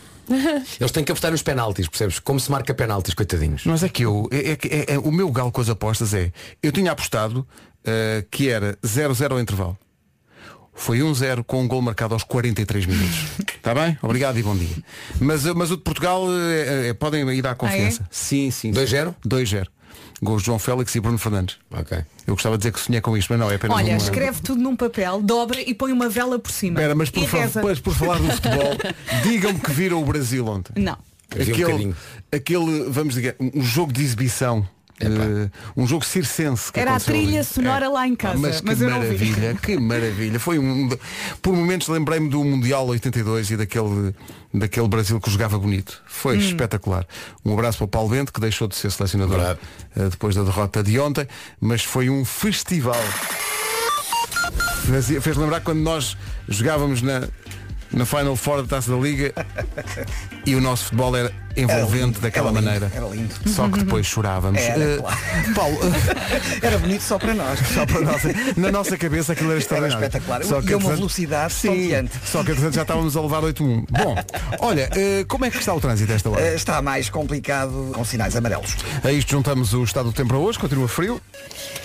Eles 0.80 0.92
têm 0.94 1.04
que 1.04 1.12
apostar 1.12 1.32
nos 1.32 1.42
penaltis, 1.44 1.88
percebes? 1.90 2.20
Como 2.20 2.40
se 2.40 2.50
marca 2.50 2.74
penaltis, 2.74 3.13
coitadinhos. 3.13 3.63
Mas 3.66 3.84
é 3.84 3.90
que 3.90 4.04
eu, 4.06 4.30
é, 4.32 4.52
é 4.52 4.58
é- 4.92 4.94
é- 4.94 5.00
o 5.00 5.12
meu 5.12 5.30
galo 5.30 5.52
com 5.52 5.60
as 5.60 5.68
apostas 5.68 6.13
é, 6.13 6.32
eu 6.62 6.72
tinha 6.72 6.94
apostado 6.94 7.46
eh, 7.86 8.25
que 8.32 8.50
era 8.50 8.78
0-0 8.84 9.32
ao 9.32 9.40
intervalo. 9.40 9.78
Foi 10.75 11.00
1-0 11.00 11.44
com 11.44 11.62
um 11.62 11.68
gol 11.68 11.82
marcado 11.84 12.16
aos 12.16 12.24
43 12.24 12.86
minutos. 12.88 13.25
Está 13.56 13.74
bem? 13.75 13.98
Obrigado 14.02 14.40
e 14.40 14.44
bom 14.44 14.56
dia. 14.58 14.75
Mas, 15.20 15.46
eh, 15.46 15.54
mas 15.54 15.70
o 15.72 15.78
de 15.78 15.84
Portugal 15.84 16.25
eh, 16.30 16.90
eh, 16.90 16.94
podem 16.94 17.30
ir 17.32 17.42
dar 17.42 17.56
confiança. 17.56 18.08
Sim, 18.10 18.50
sim. 18.50 18.72
2-0? 18.72 19.13
2-0. 19.25 19.68
Gols 20.22 20.42
de 20.42 20.46
João 20.48 20.58
Félix 20.58 20.96
e 20.96 21.00
Bruno 21.00 21.18
Fernandes. 21.18 21.58
Ok. 21.70 21.98
Eu 22.25 22.34
gostava 22.34 22.58
de 22.58 22.62
dizer 22.62 22.72
que 22.72 22.80
sonhei 22.80 23.02
com 23.02 23.16
isto, 23.18 23.28
mas 23.32 23.40
não, 23.40 23.52
é 23.52 23.56
apenas 23.56 23.75
Olha, 23.78 23.90
uma... 23.92 23.98
escreve 23.98 24.42
tudo 24.42 24.62
num 24.62 24.75
papel, 24.75 25.22
dobra 25.22 25.60
e 25.62 25.74
põe 25.74 25.92
uma 25.92 26.08
vela 26.10 26.40
por 26.40 26.50
cima. 26.52 26.80
Espera, 26.80 26.96
mas 26.96 27.10
por, 27.10 27.24
e 27.24 27.28
fa- 27.28 27.38
reza. 27.40 27.62
mas 27.62 27.80
por 27.80 27.94
falar 27.94 28.18
do 28.20 28.32
futebol, 28.32 28.78
digam-me 29.24 29.60
que 29.60 29.72
viram 29.72 30.02
o 30.02 30.06
Brasil 30.06 30.48
ontem. 30.48 30.82
Não. 30.82 30.94
Um 30.94 31.42
Aquele, 31.42 31.63
bocadinho. 31.63 31.96
aquele, 32.32 32.84
vamos 32.90 33.16
dizer, 33.16 33.36
um 33.40 33.62
jogo 33.62 33.92
de 33.92 34.02
exibição. 34.02 34.68
Eh, 35.05 35.50
um 35.77 35.86
jogo 35.88 36.03
circense 36.05 36.72
que 36.72 36.79
Era 36.79 36.91
a 36.91 36.95
aconteceu 36.95 37.15
ali. 37.15 37.25
trilha 37.25 37.43
sonora 37.43 37.89
lá 37.89 38.07
em 38.07 38.15
casa, 38.15 38.36
Ah, 38.36 38.39
mas 38.39 38.60
que 38.62 38.65
mas 38.67 38.81
eu 38.81 38.89
não 38.89 39.00
vi. 39.01 39.05
maravilha, 39.07 39.55
que 39.62 39.77
maravilha. 39.79 40.39
Foi 40.39 40.60
um, 40.60 40.89
por 41.41 41.53
momentos 41.55 41.88
lembrei-me 41.88 42.29
do 42.29 42.43
Mundial 42.43 42.88
82 42.88 43.51
e 43.51 43.57
daquele, 43.57 44.15
daquele 44.53 44.88
Brasil 44.88 45.19
que 45.19 45.29
jogava 45.29 45.57
bonito. 45.57 46.01
Foi 46.07 46.38
Hum. 46.38 46.39
espetacular. 46.39 47.05
Um 47.45 47.53
abraço 47.53 47.77
para 47.79 47.86
o 47.86 47.88
Paulo 47.88 48.10
Bento, 48.10 48.31
que 48.33 48.39
deixou 48.39 48.67
de 48.67 48.75
ser 48.75 48.91
selecionador 48.91 49.39
eh, 49.95 50.10
depois 50.10 50.36
da 50.36 50.43
derrota 50.43 50.81
de 50.83 51.00
ontem, 51.00 51.27
mas 51.60 51.83
foi 51.83 52.10
um 52.10 52.24
festival. 52.25 52.95
Fazia- 54.88 55.22
Fez 55.22 55.38
lembrar 55.38 55.62
quando 55.62 55.79
nós 55.79 56.17
jogávamos 56.48 57.01
na, 57.01 57.27
na 57.91 58.05
Final 58.05 58.36
Four 58.36 58.63
da 58.63 58.67
Taça 58.67 58.91
da 58.91 58.98
Liga 58.98 59.33
e 60.45 60.55
o 60.55 60.62
nosso 60.62 60.86
futebol 60.86 61.15
era 61.15 61.31
envolvente 61.55 62.05
lindo, 62.05 62.19
daquela 62.19 62.50
era 62.50 62.60
lindo, 62.60 62.65
maneira. 62.72 62.91
era 62.95 63.07
lindo. 63.07 63.33
Só 63.48 63.67
que 63.69 63.79
depois 63.79 64.05
chorávamos. 64.05 64.60
Era, 64.62 64.83
Eh, 64.83 64.98
claro. 64.98 65.17
Paulo, 65.55 65.77
Era 66.62 66.77
bonito 66.77 67.01
só 67.01 67.17
para 67.19 67.33
nós. 67.33 67.60
só 67.74 67.86
para 67.86 68.01
nós, 68.01 68.22
na 68.57 68.72
nossa 68.72 68.98
cabeça 68.98 69.33
aquilo 69.33 69.51
era 69.51 69.60
extraordinário. 69.60 70.03
espetacular. 70.05 70.43
Só 70.43 70.55
E 70.55 70.57
uma 70.60 70.63
entretanto- 70.63 70.95
velocidade 70.95 71.53
Sim. 71.53 71.89
Só 72.25 72.43
que 72.43 72.51
entretanto 72.51 72.74
já 72.75 72.81
estávamos 72.83 73.15
a 73.17 73.22
levar 73.22 73.41
8-1. 73.43 73.86
Bom, 73.89 74.15
olha, 74.60 74.89
eh, 74.95 75.25
como 75.27 75.45
é 75.45 75.50
que 75.51 75.57
está 75.57 75.74
o 75.74 75.79
trânsito 75.79 76.12
esta 76.12 76.29
hora? 76.29 76.41
Eh, 76.41 76.55
Está 76.55 76.81
mais 76.81 77.10
complicado 77.10 77.91
com 77.93 78.03
sinais 78.05 78.36
amarelos. 78.36 78.75
A 79.03 79.12
isto 79.12 79.31
juntamos 79.31 79.74
o 79.74 79.83
estado 79.83 80.05
do 80.05 80.13
tempo 80.13 80.29
para 80.29 80.38
hoje, 80.38 80.57
continua 80.57 80.88
frio. 80.88 81.22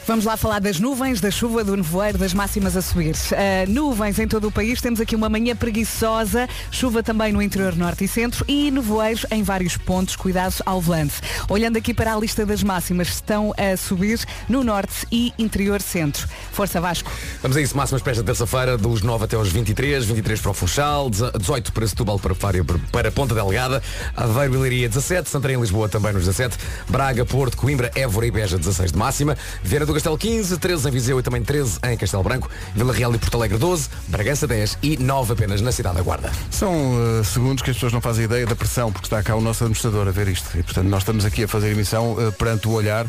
Vamos 0.07 0.25
lá 0.25 0.37
falar 0.37 0.59
das 0.61 0.79
nuvens, 0.81 1.21
da 1.21 1.31
chuva, 1.31 1.63
do 1.65 1.77
nevoeiro, 1.77 2.17
das 2.19 2.33
máximas 2.33 2.77
a 2.77 2.83
subir. 2.83 3.15
Uh, 3.15 3.71
nuvens 3.71 4.19
em 4.19 4.27
todo 4.29 4.49
o 4.49 4.53
país, 4.53 4.81
temos 4.81 5.01
aqui 5.01 5.15
uma 5.15 5.29
manhã 5.29 5.55
preguiçosa, 5.55 6.49
chuva 6.71 7.03
também 7.03 7.33
no 7.33 7.43
interior 7.43 7.75
norte 7.77 8.05
e 8.05 8.09
centro 8.09 8.45
e 8.49 8.71
nevoeiros 8.71 9.27
em 9.31 9.43
vários 9.43 9.58
pontos, 9.77 10.15
cuidado 10.17 10.55
ao 10.65 10.81
volante. 10.81 11.15
Olhando 11.49 11.77
aqui 11.77 11.93
para 11.93 12.15
a 12.15 12.19
lista 12.19 12.47
das 12.47 12.63
máximas, 12.63 13.09
estão 13.09 13.53
a 13.57 13.77
subir 13.77 14.21
no 14.49 14.63
norte 14.63 15.07
e 15.11 15.33
interior 15.39 15.83
centro. 15.83 16.29
Força 16.53 16.81
Vasco. 16.81 17.11
Vamos 17.43 17.57
a 17.57 17.61
isso, 17.61 17.77
máximas 17.77 18.03
para 18.03 18.13
esta 18.13 18.25
terça-feira, 18.25 18.79
dos 18.79 19.03
9 19.03 19.25
até 19.25 19.37
aos 19.37 19.49
23, 19.49 20.05
23 20.05 20.41
para 20.41 20.51
o 20.51 20.55
Funchal, 20.55 21.11
18 21.11 21.73
para 21.73 21.87
Setúbal, 21.87 22.19
para 22.19 22.35
Fária, 22.35 22.65
para 22.93 23.11
Ponta 23.11 23.35
Delgada, 23.35 23.83
Aveiro 24.17 24.55
e 24.55 24.59
Leiria 24.59 24.89
17, 24.89 25.29
Santarém 25.29 25.57
e 25.57 25.61
Lisboa 25.61 25.89
também 25.89 26.13
nos 26.13 26.25
17, 26.25 26.57
Braga, 26.89 27.25
Porto, 27.25 27.57
Coimbra, 27.57 27.91
Évora 27.95 28.27
e 28.27 28.31
Beja 28.31 28.57
16 28.57 28.93
de 28.93 28.99
máxima, 28.99 29.37
Viana 29.63 29.87
do 29.87 29.95
Castelo 29.95 30.17
15, 30.17 30.59
13 30.59 30.89
em 30.89 30.91
Viseu 30.91 31.19
e 31.19 31.23
também 31.23 31.43
13 31.43 31.79
em 31.91 31.97
Castelo 31.97 32.23
Branco, 32.23 32.49
Vila 32.75 32.93
Real 32.93 33.15
e 33.15 33.19
Porto 33.19 33.37
Alegre 33.37 33.59
12, 33.59 33.89
Bragança 34.09 34.47
10 34.47 34.79
e 34.83 34.97
9 34.97 35.33
apenas 35.33 35.61
na 35.61 35.73
cidade 35.73 35.97
da 35.97 36.03
Guarda. 36.03 36.31
São 36.51 37.19
eh, 37.21 37.25
segundos 37.25 37.63
que 37.63 37.71
as 37.71 37.77
pessoas 37.77 37.93
não 37.93 38.01
fazem 38.01 38.25
ideia 38.25 38.47
da 38.47 38.57
pressão, 38.57 38.93
porque 38.93 39.07
está 39.07 39.23
cá 39.23 39.35
o 39.35 39.41
nosso 39.49 39.65
administrador 39.65 40.07
a 40.07 40.11
ver 40.11 40.29
isto. 40.29 40.57
E 40.57 40.63
portanto 40.63 40.89
nós 40.89 41.03
estamos 41.03 41.25
aqui 41.25 41.45
a 41.45 41.49
fazer 41.49 41.71
emissão 41.71 42.17
eh, 42.21 42.31
perante 42.31 42.69
o 42.69 42.73
olhar 42.73 43.07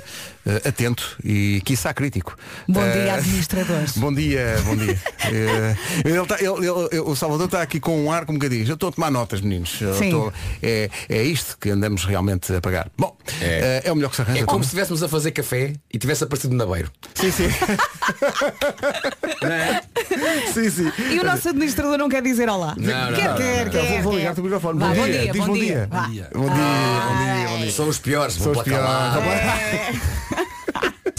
eh, 0.63 0.67
atento 0.69 1.17
e 1.23 1.61
quiçá 1.65 1.93
crítico. 1.93 2.35
Bom 2.67 2.81
Eh, 2.81 2.91
dia, 3.03 3.13
administradores. 3.15 3.91
Bom 3.97 4.13
dia, 4.13 4.55
bom 4.65 4.75
dia. 4.75 4.97
Eh, 5.31 5.75
ele 6.05 6.25
tá- 6.25 6.37
ele- 6.39 6.65
ele- 6.91 6.99
o 7.01 7.15
Salvador 7.15 7.45
está 7.45 7.61
aqui 7.61 7.79
com 7.79 8.03
um 8.03 8.11
ar 8.11 8.25
como 8.25 8.39
que 8.39 8.49
diz, 8.49 8.67
eu 8.67 8.73
estou 8.73 8.89
a 8.89 8.91
tomar 8.91 9.11
notas, 9.11 9.41
meninos. 9.41 9.79
Estou- 9.79 10.33
é, 10.63 10.89
é 11.07 11.21
isto 11.21 11.55
que 11.59 11.69
andamos 11.69 12.03
realmente 12.03 12.51
a 12.51 12.59
pagar. 12.59 12.89
Bom, 12.97 13.15
É. 13.39 13.81
eh, 13.85 13.89
é 13.89 13.91
o 13.91 13.95
melhor 13.95 14.09
que 14.09 14.15
se 14.15 14.21
arranja. 14.23 14.39
É 14.39 14.43
como 14.43 14.57
Tom. 14.59 14.63
se 14.63 14.67
estivéssemos 14.69 15.03
a 15.03 15.07
fazer 15.09 15.31
café 15.31 15.73
e 15.93 15.99
tivesse 15.99 16.23
aparecido 16.23 16.55
no 16.55 16.65
Nabeiro. 16.65 16.91
Sim, 17.13 17.31
sim. 17.31 17.49
sim, 20.53 20.69
sim. 20.71 20.91
E 21.11 21.19
o 21.19 21.23
nosso 21.23 21.49
administrador 21.49 21.97
não 21.97 22.09
quer 22.09 22.21
dizer 22.23 22.49
olá. 22.49 22.73
Não, 22.77 23.11
não, 23.11 23.13
quer, 23.17 23.29
não, 23.29 23.35
quer, 23.37 23.65
não, 23.65 23.71
quer. 23.71 23.81
Vou, 24.01 24.01
vou 24.03 24.11
quer. 24.13 24.17
ligar 24.19 24.39
o 24.39 24.43
microfone. 24.43 24.79
Vá, 24.79 24.87
bom, 24.89 24.95
bom 24.95 25.05
dia, 25.05 25.21
dia, 25.21 25.31
diz 25.31 25.41
bom 25.41 25.47
bom 25.47 25.53
dia. 25.53 25.65
dia. 25.65 25.87
Vá. 25.91 26.01
Bom 26.01 26.11
dia, 26.11 26.29
bom 26.33 26.43
dia, 26.45 27.47
bom 27.49 27.57
dia. 27.59 27.71
São 27.71 27.87
os 27.87 27.99
piores, 27.99 28.33
São 28.33 28.43
vou 28.45 28.51
os 28.53 28.57
para 28.57 28.63
piores. 28.63 28.85
calar. 28.87 29.19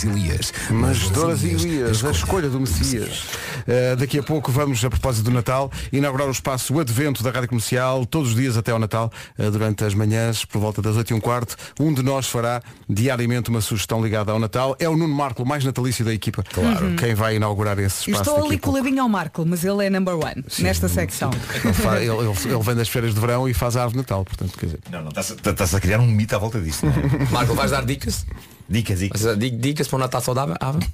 Elias. 0.05 0.53
Mas 0.71 1.09
Doras 1.11 1.43
e 1.43 1.49
Elias, 1.49 2.05
a 2.05 2.11
escolha 2.11 2.49
do 2.49 2.61
Messias. 2.61 3.25
Uh, 3.67 3.97
daqui 3.99 4.19
a 4.19 4.23
pouco 4.23 4.51
vamos, 4.51 4.85
a 4.85 4.91
propósito 4.91 5.25
do 5.25 5.31
Natal, 5.31 5.71
inaugurar 5.93 6.29
o 6.29 6.31
espaço 6.31 6.79
Advento 6.79 7.23
da 7.23 7.31
Rádio 7.31 7.49
Comercial, 7.49 8.05
todos 8.07 8.31
os 8.31 8.37
dias 8.37 8.57
até 8.57 8.73
ao 8.73 8.79
Natal, 8.79 9.13
uh, 9.39 9.51
durante 9.51 9.85
as 9.85 9.95
manhãs, 9.95 10.45
por 10.45 10.61
volta 10.61 10.81
das 10.83 10.97
8 10.97 11.11
e 11.11 11.15
um 11.15 11.21
quarto. 11.21 11.57
Um 11.79 11.93
de 11.93 12.03
nós 12.03 12.27
fará 12.27 12.63
diariamente 12.89 13.51
uma 13.51 13.61
sugestão 13.61 14.03
ligada 14.03 14.33
ao 14.33 14.39
Natal. 14.39 14.77
É 14.79 14.89
o 14.89 14.97
Nuno 14.97 15.15
Marco, 15.15 15.43
o 15.43 15.47
mais 15.47 15.65
natalício 15.65 16.05
da 16.05 16.13
equipa. 16.13 16.43
Claro. 16.43 16.95
Quem 16.97 17.15
vai 17.15 17.37
inaugurar 17.37 17.79
esse 17.79 18.11
Eu 18.11 18.15
espaço 18.15 18.31
Estou 18.31 18.47
ali 18.47 18.59
coladinho 18.59 19.03
ao 19.03 19.09
Marco, 19.09 19.45
mas 19.47 19.65
ele 19.65 19.87
é 19.87 19.91
number 19.91 20.15
one 20.15 20.45
nesta 20.59 20.89
secção. 20.89 21.31
Ele, 21.55 22.05
ele- 22.05 22.11
ele- 22.11 22.55
ele 22.55 22.63
vem 22.63 22.75
das 22.75 22.89
férias 22.89 23.15
de 23.15 23.21
verão 23.21 23.49
e 23.49 23.55
faz 23.55 23.77
a 23.77 23.83
árvore 23.83 23.93
de 23.95 23.99
Natal, 23.99 24.25
portanto, 24.25 24.57
quer 24.59 24.67
dizer. 24.67 24.81
Não, 24.91 25.03
não, 25.03 25.09
está-se 25.11 25.77
a 25.77 25.81
criar 25.81 25.99
um 26.01 26.07
mito 26.07 26.35
à 26.35 26.39
volta 26.39 26.61
disto. 26.61 26.87
não 26.87 26.93
é? 26.93 27.27
Marco, 27.31 27.55
vais 27.55 27.71
dar 27.71 27.85
dicas? 27.85 28.25
Dicas, 28.71 29.01
dicas. 29.01 29.37
Di- 29.37 29.51
Dicas 29.51 29.89
para 29.89 29.97
um 29.97 30.01
Natal 30.01 30.21
saudável? 30.21 30.55
Ah. 30.61 30.73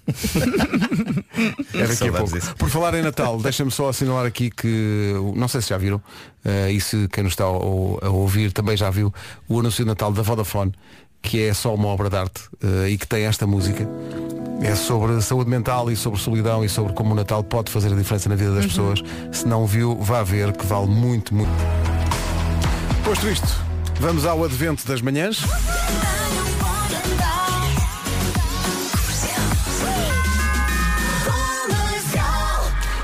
É 1.75 1.87
daqui 1.87 2.09
a 2.09 2.13
pouco. 2.13 2.55
Por 2.57 2.71
falar 2.71 2.95
em 2.95 3.03
Natal, 3.03 3.39
deixa-me 3.39 3.71
só 3.71 3.91
assinalar 3.91 4.25
aqui 4.25 4.51
que, 4.51 5.13
não 5.35 5.47
sei 5.47 5.61
se 5.61 5.69
já 5.69 5.77
viram, 5.77 6.01
eh, 6.43 6.73
e 6.73 6.81
se 6.81 7.07
quem 7.09 7.23
nos 7.25 7.35
está 7.35 7.45
a, 7.45 7.49
a 7.49 8.09
ouvir 8.11 8.53
também 8.53 8.75
já 8.77 8.89
viu, 8.89 9.13
o 9.47 9.61
anúncio 9.61 9.85
de 9.85 9.89
Natal 9.91 10.11
da 10.11 10.23
Vodafone, 10.23 10.73
que 11.21 11.43
é 11.43 11.53
só 11.53 11.75
uma 11.75 11.89
obra 11.89 12.09
de 12.09 12.17
arte 12.17 12.41
eh, 12.65 12.89
e 12.91 12.97
que 12.99 13.07
tem 13.07 13.25
esta 13.25 13.47
música. 13.47 13.87
É 14.63 14.75
sobre 14.75 15.21
saúde 15.21 15.51
mental 15.51 15.91
e 15.91 15.97
sobre 15.97 16.19
solidão 16.19 16.65
e 16.65 16.69
sobre 16.71 16.95
como 16.95 17.13
o 17.13 17.15
Natal 17.15 17.45
pode 17.45 17.71
fazer 17.71 17.93
a 17.93 17.97
diferença 17.97 18.31
na 18.31 18.35
vida 18.37 18.55
das 18.55 18.65
pessoas. 18.65 19.03
Se 19.31 19.47
não 19.47 19.67
viu, 19.67 19.95
vá 20.01 20.23
ver 20.23 20.53
que 20.57 20.65
vale 20.65 20.87
muito, 20.87 21.35
muito. 21.35 21.53
Posto 23.05 23.29
isto, 23.29 23.49
vamos 24.01 24.25
ao 24.25 24.43
advento 24.43 24.87
das 24.89 25.03
manhãs. 25.03 25.41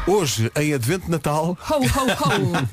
Hoje, 0.07 0.51
em 0.57 0.75
Advento 0.75 1.05
de 1.07 1.11
Natal. 1.11 1.57
Ho, 1.71 1.75
ho, 1.75 1.81
ho. 1.81 2.69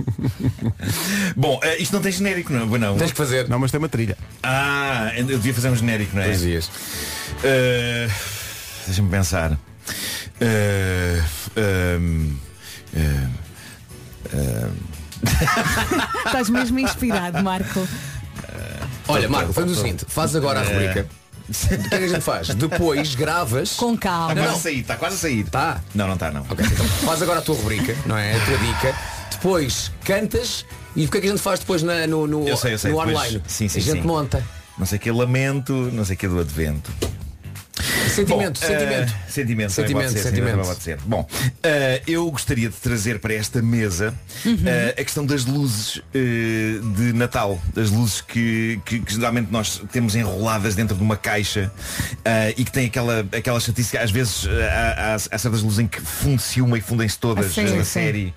Bom, 1.37 1.59
eh, 1.61 1.77
isto 1.77 1.93
não 1.93 2.01
tem 2.01 2.11
genérico, 2.11 2.51
não 2.51 2.75
é? 2.75 2.79
Não. 2.79 2.97
Tens 2.97 3.11
que 3.11 3.17
fazer. 3.17 3.47
Não, 3.47 3.59
mas 3.59 3.69
tem 3.71 3.77
uma 3.77 3.89
trilha. 3.89 4.17
Ah, 4.41 5.11
eu 5.15 5.25
devia 5.25 5.53
fazer 5.53 5.69
um 5.69 5.75
genérico, 5.75 6.15
não 6.15 6.23
é? 6.23 6.25
Dois 6.25 6.41
dias. 6.41 6.71
Eh, 7.43 8.09
Deixa-me 8.87 9.09
pensar. 9.09 9.57
Eh, 10.41 11.21
ehm, 11.55 12.35
eh, 12.95 13.27
Estás 16.25 16.49
mesmo 16.49 16.79
inspirado, 16.79 17.43
Marco. 17.43 17.87
Olha, 19.07 19.29
Marco, 19.29 19.53
fazemos 19.53 19.77
o 19.77 19.81
seguinte, 19.81 20.05
faz 20.07 20.35
agora 20.35 20.61
a 20.61 20.63
rubrica. 20.63 21.07
O 21.49 21.89
que 21.89 21.95
é 21.95 21.97
que 21.97 22.05
a 22.05 22.07
gente 22.07 22.21
faz? 22.21 22.47
Depois 22.49 23.15
gravas. 23.15 23.73
Com 23.73 23.93
Está 23.95 24.09
calma. 24.09 24.33
quase 24.35 24.47
não. 24.47 24.55
a 24.55 24.59
sair, 24.59 24.79
está 24.81 24.95
quase 24.95 25.15
a 25.15 25.19
sair. 25.19 25.43
Tá. 25.49 25.81
Não, 25.95 26.07
não 26.07 26.13
está, 26.13 26.31
não. 26.31 26.41
Ok, 26.49 26.65
então 26.65 26.85
faz 26.85 27.21
agora 27.21 27.39
a 27.39 27.41
tua 27.41 27.55
rubrica, 27.55 27.95
não 28.05 28.17
é? 28.17 28.35
A 28.35 28.45
tua 28.45 28.57
dica. 28.57 28.95
Depois 29.31 29.91
cantas 30.03 30.65
e 30.95 31.05
o 31.05 31.09
que 31.09 31.17
é 31.17 31.21
que 31.21 31.27
a 31.27 31.29
gente 31.31 31.41
faz 31.41 31.59
depois 31.59 31.81
na- 31.83 32.05
no, 32.07 32.27
no, 32.27 32.47
Eu 32.47 32.57
sei, 32.57 32.73
eu 32.73 32.77
sei, 32.79 32.91
no 32.91 32.97
depois- 32.97 33.17
online? 33.17 33.41
sim, 33.47 33.67
sim, 33.67 33.79
a 33.79 33.81
gente 33.81 34.01
sim. 34.01 34.07
monta. 34.07 34.43
Não 34.77 34.85
sei 34.85 34.97
que 34.99 35.09
lamento, 35.11 35.73
não 35.93 36.05
sei 36.05 36.15
que 36.15 36.27
do 36.27 36.39
advento. 36.39 36.91
Sentimento, 38.09 38.59
Bom, 38.59 38.67
sentimento. 38.67 39.13
eh, 39.13 39.31
sentimento, 39.31 39.75
também 39.75 39.85
Sentimento, 39.85 40.11
ser, 40.11 40.19
sentimento. 40.23 40.61
pode 40.67 40.83
ser. 40.83 40.97
Bom, 41.05 41.27
eh, 41.63 42.01
eu 42.07 42.29
gostaria 42.29 42.67
de 42.69 42.75
trazer 42.75 43.19
para 43.19 43.33
esta 43.33 43.61
mesa 43.61 44.13
eh, 44.65 44.95
a 44.99 45.03
questão 45.03 45.25
das 45.25 45.45
luzes 45.45 46.01
de 46.13 47.13
Natal, 47.13 47.59
das 47.73 47.89
luzes 47.89 48.21
que, 48.21 48.79
que, 48.85 48.99
que 48.99 49.13
geralmente 49.13 49.49
nós 49.51 49.81
temos 49.91 50.15
enroladas 50.15 50.75
dentro 50.75 50.95
de 50.95 51.01
uma 51.03 51.15
caixa 51.17 51.71
e 52.57 52.63
que 52.65 52.71
tem 52.71 52.87
aquela, 52.87 53.21
aquela 53.31 53.59
chatice 53.59 53.91
que 53.91 53.97
às 53.97 54.11
vezes 54.11 54.45
há, 54.47 55.13
há- 55.13 55.15
há 55.15 55.37
certas 55.37 55.61
luzes 55.61 55.79
em 55.79 55.87
que 55.87 56.01
funde-se 56.01 56.61
uma 56.61 56.77
e 56.77 56.81
fundem-se 56.81 57.17
todas 57.17 57.45
Ah, 57.45 57.49
sim, 57.49 57.63
na 57.63 57.83
sim. 57.83 57.83
série 57.83 58.33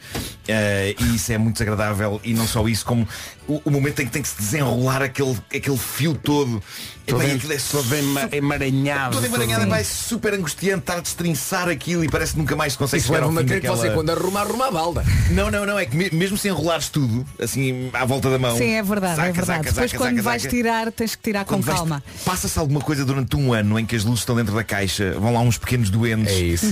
e 0.99 1.14
isso 1.16 1.32
é 1.32 1.38
muito 1.38 1.54
desagradável 1.54 2.20
e 2.25 2.32
não 2.34 2.46
só 2.46 2.66
isso, 2.68 2.84
como 2.84 3.06
o, 3.49 3.61
o 3.64 3.70
momento 3.70 4.00
em 4.00 4.06
que 4.06 4.12
tem 4.12 4.22
que 4.22 4.28
se 4.28 4.37
desenrolar 4.38 5.02
aquele, 5.02 5.37
aquele 5.54 5.78
fio 5.78 6.14
todo 6.14 6.62
E 7.06 7.11
em- 7.12 7.37
aquilo 7.37 7.52
é 7.52 7.56
todo 7.71 7.94
ema- 7.94 8.28
emaranhado. 8.32 9.16
Todo 9.16 9.26
emaranhado, 9.26 9.62
todo- 9.62 9.71
vai 9.71 9.85
super 9.85 10.35
angustiante 10.35 10.80
estar 10.80 10.99
a 10.99 11.00
destrinçar 11.00 11.68
aquilo 11.68 12.04
e 12.04 12.09
parece 12.09 12.32
que 12.32 12.38
nunca 12.38 12.54
mais 12.56 12.73
se 12.75 12.78
consegue 12.78 13.02
chegar 13.02 13.23
ao 13.25 13.28
uma 13.30 13.40
fim 13.40 13.47
daquela... 13.47 13.76
você 13.76 13.90
quando 13.90 14.11
arrumar, 14.11 14.42
arruma 14.42 14.68
a 14.68 14.71
balda. 14.71 15.04
Não, 15.32 15.50
não, 15.50 15.64
não, 15.64 15.78
é 15.78 15.87
que 15.87 15.97
me- 15.97 16.11
mesmo 16.12 16.37
se 16.37 16.49
enrolares 16.49 16.88
tudo, 16.90 17.25
assim, 17.40 17.88
à 17.94 18.04
volta 18.04 18.28
da 18.30 18.38
mão. 18.38 18.56
Sim, 18.56 18.71
é 18.73 18.82
verdade, 18.82 19.16
zaca, 19.16 19.28
é 19.28 19.32
verdade. 19.32 19.47
zaca, 19.59 19.71
Depois 19.73 19.90
zaca, 19.90 20.04
quando 20.04 20.23
vais 20.23 20.42
tirar, 20.42 20.92
tens 20.92 21.14
que 21.14 21.23
tirar 21.23 21.44
com 21.44 21.54
Quando 21.56 21.64
calma. 21.64 22.02
Passa-se 22.25 22.59
alguma 22.59 22.80
coisa 22.80 23.04
durante 23.04 23.35
um 23.37 23.52
ano 23.52 23.78
em 23.78 23.87
que 23.87 23.97
as 23.97 24.04
luzes 24.04 24.21
estão 24.21 24.37
dentro 24.37 24.54
da 24.54 24.62
caixa, 24.62 25.12
vão 25.18 25.32
lá 25.32 25.40
uns 25.40 25.56
pequenos 25.59 25.88
doentes 25.90 26.32
É 26.35 26.38
isso. 26.38 26.66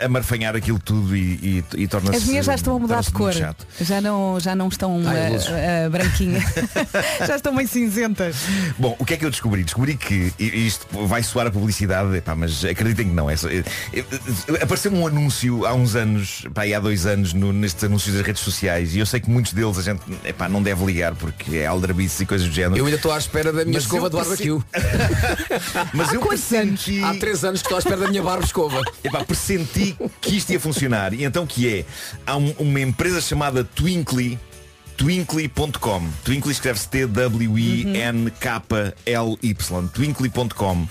a, 0.00 0.04
a 0.04 0.08
marfanhar 0.08 0.54
aquilo 0.54 0.78
tudo 0.78 1.16
e, 1.16 1.64
e, 1.76 1.82
e 1.82 1.88
torna-se. 1.88 2.16
As 2.18 2.24
minhas 2.24 2.46
já 2.46 2.54
estão 2.54 2.76
a 2.76 2.78
mudar 2.78 3.02
de 3.02 3.10
cor. 3.10 3.32
Já 3.80 4.00
não, 4.00 4.38
já 4.38 4.54
não 4.54 4.68
estão 4.68 5.02
Ai, 5.06 5.32
luzes. 5.32 5.48
eh, 5.50 5.88
branquinhas. 5.90 6.44
já 7.26 7.36
estão 7.36 7.52
meio 7.52 7.68
cinzentas. 7.68 8.36
Bom, 8.78 8.94
o 8.98 9.04
que 9.04 9.14
é 9.14 9.16
que 9.16 9.24
eu 9.24 9.30
descobri? 9.30 9.64
Descobri 9.66 9.96
que 9.96 10.32
e 10.38 10.66
isto 10.66 10.86
vai 11.06 11.22
soar 11.22 11.48
a 11.48 11.50
publicidade, 11.50 12.16
epá, 12.16 12.34
mas 12.34 12.64
acreditem 12.64 13.08
que 13.08 13.14
não. 13.14 13.28
É 13.28 13.36
só, 13.36 13.48
é- 13.48 13.64
é- 13.92 14.62
apareceu 14.62 14.92
um 14.92 15.06
anúncio 15.06 15.66
há 15.66 15.74
uns 15.74 15.94
anos, 15.96 16.46
pá, 16.54 16.62
aí 16.62 16.72
há 16.72 16.80
dois 16.80 17.04
anos, 17.04 17.32
no- 17.34 17.52
nestes 17.52 17.82
anúncios 17.84 18.14
das 18.14 18.24
redes 18.24 18.40
sociais, 18.42 18.94
e 18.94 19.00
eu 19.00 19.06
sei 19.06 19.20
que 19.20 19.28
muitos 19.28 19.52
deles 19.52 19.76
a 19.78 19.82
gente 19.82 20.00
epá, 20.24 20.48
não 20.48 20.62
deve 20.62 20.84
ligar 20.84 21.14
porque 21.16 21.56
é 21.56 21.66
aldrabices 21.66 22.20
e 22.20 22.26
coisas 22.26 22.46
do 22.48 22.54
género. 22.54 22.76
Eu 22.78 22.84
ainda 22.86 22.96
estou 22.96 23.12
à 23.12 23.18
espera 23.18 23.52
da 23.52 23.64
minha 23.64 23.74
Mas 23.74 23.82
escova 23.82 24.06
eu 24.06 24.10
do 24.10 24.16
barbecue. 24.16 24.62
Mas 25.92 26.12
eu 26.12 26.20
quantos 26.20 26.44
pressenti, 26.46 27.02
Há 27.02 27.14
três 27.14 27.44
anos 27.44 27.60
que 27.60 27.66
estou 27.66 27.76
à 27.76 27.78
espera 27.80 27.96
da 27.98 28.08
minha 28.08 28.22
barba 28.22 28.44
escova. 28.44 28.82
epá, 29.02 29.24
pressenti 29.24 29.96
que 30.20 30.36
isto 30.36 30.52
ia 30.52 30.60
funcionar. 30.60 31.12
E 31.12 31.24
então 31.24 31.44
o 31.44 31.46
que 31.46 31.68
é? 31.68 31.84
Há 32.26 32.36
um- 32.36 32.54
uma 32.58 32.80
empresa 32.80 33.20
chamada 33.20 33.64
Twinkly. 33.64 34.38
Twinkly.com 34.96 36.08
Twinkly 36.24 36.52
escreve-se 36.52 36.88
T-W-I-N-K-L-Y 36.88 39.88
Twinkly.com 39.92 40.88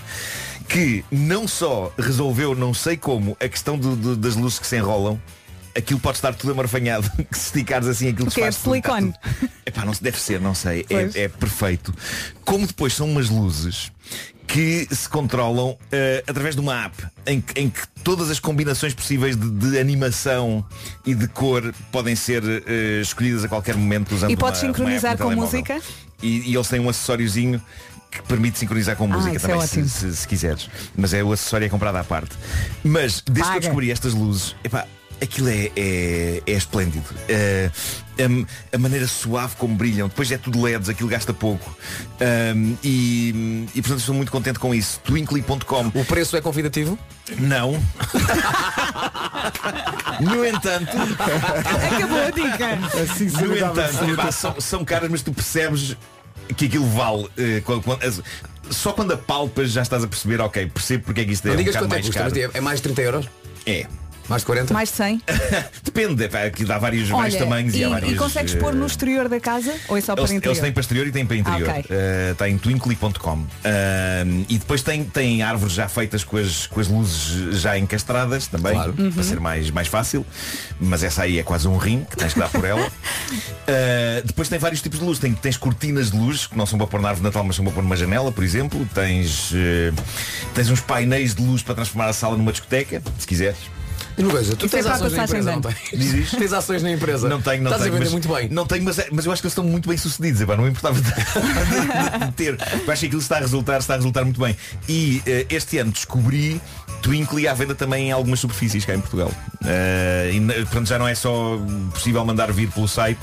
Que 0.68 1.04
não 1.10 1.48
só 1.48 1.92
resolveu, 1.98 2.54
não 2.54 2.72
sei 2.74 2.96
como, 2.96 3.36
a 3.40 3.48
questão 3.48 3.78
do- 3.78 3.96
do- 3.96 4.16
das 4.16 4.36
luzes 4.36 4.58
que 4.58 4.66
se 4.66 4.76
enrolam 4.76 5.18
Aquilo 5.76 6.00
pode 6.00 6.16
estar 6.18 6.34
tudo 6.34 6.52
amarfanhado 6.52 7.10
Que 7.30 7.38
se 7.38 7.46
esticares 7.46 7.88
assim 7.88 8.08
aquilo 8.08 8.30
que 8.30 8.40
é 8.40 8.46
desfaz 8.46 8.64
tudo, 8.64 8.76
está 8.76 8.90
silicone? 8.96 9.14
Epá, 9.66 9.84
não 9.84 9.92
se 9.92 10.02
deve 10.02 10.18
ser, 10.18 10.40
não 10.40 10.54
sei. 10.54 10.86
É, 10.88 11.24
é 11.24 11.28
perfeito. 11.28 11.92
Como 12.44 12.66
depois 12.66 12.94
são 12.94 13.10
umas 13.10 13.28
luzes 13.28 13.92
que 14.46 14.86
se 14.94 15.08
controlam 15.08 15.76
eh, 15.90 16.22
através 16.26 16.54
de 16.54 16.60
uma 16.60 16.84
app 16.84 17.04
em 17.26 17.40
que, 17.40 17.60
em 17.60 17.68
que 17.68 17.80
todas 18.04 18.30
as 18.30 18.38
combinações 18.38 18.94
possíveis 18.94 19.36
de, 19.36 19.50
de 19.50 19.78
animação 19.78 20.64
e 21.04 21.14
de 21.14 21.26
cor 21.28 21.74
podem 21.90 22.14
ser 22.14 22.42
eh, 22.44 23.00
escolhidas 23.02 23.44
a 23.44 23.48
qualquer 23.48 23.74
momento 23.76 24.14
usando 24.14 24.30
E 24.30 24.36
podes 24.36 24.60
uma- 24.62 24.68
uma 24.68 24.74
sincronizar 24.76 25.12
no 25.12 25.18
com 25.18 25.24
telemóvel. 25.24 25.58
música? 25.60 25.80
E, 26.22 26.50
e 26.50 26.54
eles 26.54 26.68
têm 26.68 26.80
um 26.80 26.88
acessóriozinho 26.88 27.60
que 28.10 28.22
permite 28.22 28.58
sincronizar 28.58 28.96
com 28.96 29.04
Ah, 29.04 29.08
música 29.08 29.36
é 29.36 29.38
também, 29.38 29.60
se, 29.60 29.64
ótimo. 29.80 29.88
se- 29.88 30.16
se 30.16 30.28
quiseres. 30.28 30.70
Mas 30.96 31.12
é 31.12 31.22
o 31.22 31.32
acessório 31.32 31.66
é 31.66 31.68
comprado 31.68 31.96
à 31.96 32.04
parte. 32.04 32.34
Mas 32.84 33.20
desde 33.20 33.32
que 33.32 33.40
Paga. 33.42 33.56
eu 33.56 33.60
descobri 33.60 33.90
estas 33.90 34.14
luzes, 34.14 34.54
epá, 34.64 34.86
aquilo 35.20 35.48
é, 35.48 35.70
é, 35.76 36.42
é 36.46 36.52
esplêndido. 36.52 37.04
Eh, 37.28 37.70
a, 38.18 38.76
a 38.76 38.78
maneira 38.78 39.06
suave 39.06 39.56
como 39.56 39.74
brilham, 39.74 40.08
depois 40.08 40.30
é 40.32 40.38
tudo 40.38 40.60
LEDs, 40.62 40.88
aquilo 40.88 41.08
gasta 41.08 41.32
pouco. 41.34 41.76
Um, 42.54 42.76
e, 42.82 43.66
e 43.74 43.82
portanto 43.82 44.00
estou 44.00 44.14
muito 44.14 44.32
contente 44.32 44.58
com 44.58 44.74
isso. 44.74 45.00
Twinkly.com 45.04 45.86
O 45.94 46.04
preço 46.04 46.36
é 46.36 46.40
convidativo? 46.40 46.98
Não. 47.38 47.72
no 50.20 50.44
entanto, 50.46 50.90
Acabou 50.96 52.18
a 52.20 52.30
dica. 52.30 52.78
Assim 53.02 53.26
no 53.26 53.56
entanto, 53.56 54.10
epá, 54.12 54.32
são, 54.32 54.60
são 54.60 54.84
caras, 54.84 55.10
mas 55.10 55.22
tu 55.22 55.32
percebes 55.32 55.96
que 56.56 56.66
aquilo 56.66 56.86
vale. 56.86 57.28
eh, 57.36 57.60
quando- 57.64 57.82
quando- 57.82 58.02
as- 58.04 58.22
só 58.70 58.92
quando 58.92 59.12
apalpas 59.12 59.70
já 59.70 59.82
estás 59.82 60.02
a 60.04 60.08
perceber, 60.08 60.40
ok, 60.40 60.66
percebo 60.66 61.04
porque 61.04 61.20
é 61.20 61.24
que 61.24 61.32
isto 61.32 61.46
é 61.46 61.50
Não 61.50 61.54
um 61.54 61.58
digas 61.58 61.76
quanto 61.76 61.84
é 61.86 61.88
mais 61.88 62.06
que 62.08 62.12
custa, 62.12 62.30
caro. 62.40 62.50
é 62.54 62.60
mais 62.60 62.78
de 62.78 62.82
30 62.84 63.02
euros? 63.02 63.28
É. 63.64 63.86
Mais 64.28 64.42
de 64.42 64.46
40? 64.46 64.74
Mais 64.74 64.88
de 64.90 64.96
100. 64.96 65.22
Depende, 65.84 66.24
epá, 66.24 66.42
aqui 66.44 66.64
dá 66.64 66.78
vários, 66.78 67.08
vários 67.08 67.34
Olha, 67.34 67.44
tamanhos 67.44 67.74
e, 67.74 67.78
e, 67.78 67.84
há 67.84 67.88
vários. 67.90 68.12
e 68.12 68.16
consegues 68.16 68.54
eh, 68.54 68.58
pôr 68.58 68.74
no 68.74 68.86
exterior 68.86 69.28
da 69.28 69.38
casa 69.40 69.72
ou 69.88 69.96
é 69.96 70.00
só 70.00 70.14
para 70.14 70.22
Eles, 70.22 70.32
interior? 70.32 70.52
eles 70.52 70.60
têm 70.62 70.72
para 70.72 70.80
exterior 70.80 71.06
e 71.06 71.12
têm 71.12 71.26
para 71.26 71.36
interior. 71.36 71.68
Ah, 71.70 71.78
ok. 71.78 71.84
Eh, 71.90 72.28
Está 72.32 72.48
em 72.48 72.58
twinkly.com. 72.58 73.46
Eh, 73.64 74.24
e 74.48 74.58
depois 74.58 74.82
tem, 74.82 75.04
tem 75.04 75.42
árvores 75.42 75.74
já 75.74 75.88
feitas 75.88 76.24
com 76.24 76.36
as, 76.36 76.66
com 76.66 76.80
as 76.80 76.88
luzes 76.88 77.60
já 77.60 77.78
encastradas 77.78 78.46
também, 78.46 78.72
Claro. 78.72 78.92
para 78.92 79.04
Uhum. 79.04 79.22
ser 79.22 79.38
mais, 79.40 79.70
mais 79.70 79.88
fácil. 79.88 80.26
Mas 80.80 81.02
essa 81.04 81.22
aí 81.22 81.38
é 81.38 81.42
quase 81.42 81.68
um 81.68 81.76
rim 81.76 82.04
que 82.10 82.16
tens 82.16 82.32
que 82.34 82.38
dar 82.40 82.48
por 82.48 82.64
ela. 82.64 82.86
Eh, 83.68 84.22
depois 84.24 84.48
tem 84.48 84.60
vários 84.60 84.80
tipos 84.80 85.00
de 85.00 85.04
luz. 85.04 85.18
Tem, 85.18 85.32
tens 85.34 85.56
cortinas 85.56 86.12
de 86.12 86.16
luz, 86.16 86.46
que 86.46 86.56
não 86.56 86.64
são 86.66 86.78
para 86.78 86.86
pôr 86.86 87.00
na 87.00 87.08
árvore 87.08 87.22
de 87.22 87.24
Natal, 87.26 87.42
mas 87.42 87.56
são 87.56 87.64
para 87.64 87.74
pôr 87.74 87.82
numa 87.82 87.96
janela, 87.96 88.30
por 88.30 88.44
exemplo. 88.44 88.88
Tens, 88.94 89.52
tens 90.54 90.70
uns 90.70 90.80
painéis 90.80 91.34
de 91.34 91.42
luz 91.42 91.62
para 91.64 91.74
transformar 91.74 92.06
a 92.08 92.12
sala 92.12 92.36
numa 92.36 92.52
discoteca, 92.52 93.02
se 93.18 93.26
quiseres. 93.26 93.56
Diz 94.16 94.24
uma 94.24 94.32
coisa, 94.32 94.56
tu 94.56 94.64
Isso 94.66 94.76
é 94.76 94.78
tens 94.78 94.86
para 94.86 94.94
ações 94.96 95.12
na 95.12 95.18
passagem 95.18 95.40
empresa, 95.40 95.52
não 95.52 95.60
de 95.60 96.16
tens? 96.20 96.30
Tens 96.30 96.52
ações 96.52 96.82
na 96.82 96.90
empresa. 96.90 97.28
Não 97.28 97.42
tenho, 97.42 97.62
não 97.62 97.70
Estás 97.70 97.82
tenho. 97.82 97.94
a 97.94 97.98
vender 97.98 98.04
mas, 98.04 98.12
muito 98.12 98.28
bem. 98.34 98.48
Não 98.48 98.66
tenho, 98.66 98.84
mas, 98.84 98.98
é- 98.98 99.08
mas 99.12 99.26
eu 99.26 99.32
acho 99.32 99.42
que 99.42 99.46
eles 99.46 99.52
estão 99.52 99.64
muito 99.64 99.88
bem 99.88 99.98
sucedidos. 99.98 100.40
epá, 100.40 100.56
não 100.56 100.64
me 100.64 100.70
importava 100.70 100.98
de, 101.00 101.02
de- 101.12 102.26
de 102.26 102.32
ter. 102.32 102.58
Eu 102.86 102.92
acho 102.92 103.00
que 103.00 103.06
aquilo 103.06 103.20
está 103.20 103.36
a 103.36 103.40
resultar, 103.40 103.78
está 103.78 103.92
a 103.94 103.96
resultar 103.96 104.24
muito 104.24 104.40
bem. 104.40 104.56
E 104.88 105.22
eh, 105.26 105.46
este 105.50 105.78
ano 105.78 105.92
descobri 105.92 106.60
Twinkly 107.02 107.46
à 107.46 107.52
venda 107.54 107.74
também 107.74 108.08
em 108.08 108.12
algumas 108.12 108.40
superfícies 108.40 108.84
cá 108.84 108.94
em 108.94 109.00
Portugal. 109.00 109.30
Eh, 109.64 110.30
e, 110.34 110.40
na- 110.40 110.54
portanto 110.54 110.88
já 110.88 110.98
não 110.98 111.06
é 111.06 111.14
só 111.14 111.58
possível 111.92 112.24
mandar 112.24 112.50
vir 112.52 112.70
pelo 112.70 112.88
site. 112.88 113.20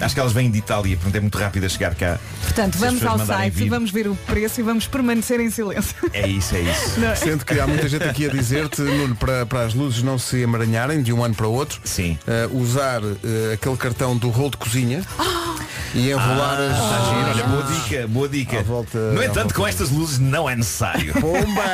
Acho 0.00 0.14
que 0.14 0.20
elas 0.20 0.32
vêm 0.32 0.50
de 0.50 0.58
Itália, 0.58 0.96
portanto 0.96 1.16
é 1.16 1.20
muito 1.20 1.38
rápido 1.38 1.64
a 1.64 1.68
chegar 1.68 1.94
cá. 1.94 2.18
Portanto, 2.42 2.76
vamos 2.78 3.04
ao 3.04 3.18
site 3.24 3.56
e 3.56 3.64
vir. 3.64 3.68
vamos 3.70 3.90
ver 3.90 4.06
o 4.08 4.14
preço 4.14 4.60
e 4.60 4.62
vamos 4.62 4.86
permanecer 4.86 5.40
em 5.40 5.50
silêncio. 5.50 5.94
É 6.12 6.26
isso, 6.28 6.54
é 6.56 6.60
isso. 6.60 6.94
Sendo 7.16 7.44
que 7.44 7.58
há 7.58 7.66
muita 7.66 7.88
gente 7.88 8.04
aqui 8.04 8.26
a 8.26 8.28
dizer-te, 8.30 8.80
Nuno, 8.82 9.14
para, 9.16 9.46
para 9.46 9.64
as 9.64 9.74
luzes 9.74 10.02
não 10.02 10.18
se 10.18 10.40
emaranharem 10.40 11.02
de 11.02 11.12
um 11.12 11.22
ano 11.24 11.34
para 11.34 11.46
o 11.46 11.52
outro, 11.52 11.80
Sim. 11.84 12.18
eh, 12.26 12.48
usar 12.52 13.00
eh, 13.02 13.54
aquele 13.54 13.76
cartão 13.76 14.16
do 14.16 14.28
rolo 14.30 14.50
de 14.50 14.56
cozinha 14.58 15.02
e 15.94 16.10
enrolar 16.10 16.58
as. 16.60 16.72
Está 16.72 16.96
Ah, 16.96 17.14
giro, 17.14 17.30
olha, 17.30 17.44
boa 17.44 17.62
dica, 17.62 18.08
boa 18.08 18.28
dica. 18.28 18.58
À 18.60 18.62
volta- 18.62 18.98
no 19.12 19.22
entanto, 19.22 19.34
volta 19.36 19.54
com 19.54 19.66
estas 19.66 19.90
luzes 19.90 20.18
não 20.18 20.48
é 20.50 20.54
necessário. 20.56 21.12
Bomba! 21.14 21.64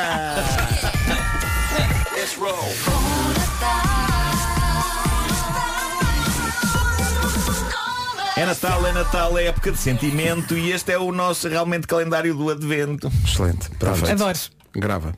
É 8.41 8.45
Natal, 8.45 8.87
é 8.87 8.91
Natal, 8.91 9.37
é 9.37 9.43
época 9.45 9.71
de 9.71 9.77
sentimento 9.77 10.57
e 10.57 10.71
este 10.71 10.91
é 10.91 10.97
o 10.97 11.11
nosso 11.11 11.47
realmente 11.47 11.85
calendário 11.85 12.33
do 12.33 12.49
Advento. 12.49 13.11
Excelente. 13.23 13.69
Perfeito. 13.69 14.11
Adoro. 14.13 14.39
Grava. 14.73 15.13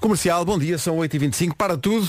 Comercial, 0.00 0.42
bom 0.42 0.58
dia, 0.58 0.78
são 0.78 0.96
8h25. 0.96 1.52
Para 1.54 1.76
tudo, 1.76 2.08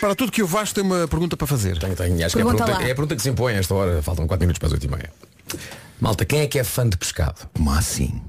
para 0.00 0.14
tudo 0.14 0.30
que 0.30 0.40
o 0.40 0.46
Vasco 0.46 0.76
tem 0.76 0.84
uma 0.84 1.08
pergunta 1.08 1.36
para 1.36 1.48
fazer. 1.48 1.76
Tenho, 1.80 1.96
tenho. 1.96 2.24
Acho 2.24 2.36
que 2.36 2.40
é 2.40 2.42
a, 2.42 2.44
Pergunta 2.44 2.64
pergunta, 2.64 2.72
lá. 2.84 2.88
é 2.88 2.92
a 2.92 2.94
pergunta 2.94 3.16
que 3.16 3.22
se 3.22 3.28
impõe 3.28 3.54
a 3.54 3.58
esta 3.58 3.74
hora. 3.74 4.00
Faltam 4.02 4.24
4 4.24 4.40
minutos 4.46 4.60
para 4.60 4.68
as 4.68 4.72
8 4.74 4.84
e 4.84 4.88
meia. 4.88 5.10
Malta, 6.00 6.24
quem 6.24 6.42
é 6.42 6.46
que 6.46 6.56
é 6.56 6.62
fã 6.62 6.88
de 6.88 6.96
pescado? 6.96 7.40
Como 7.54 7.68
assim? 7.72 8.22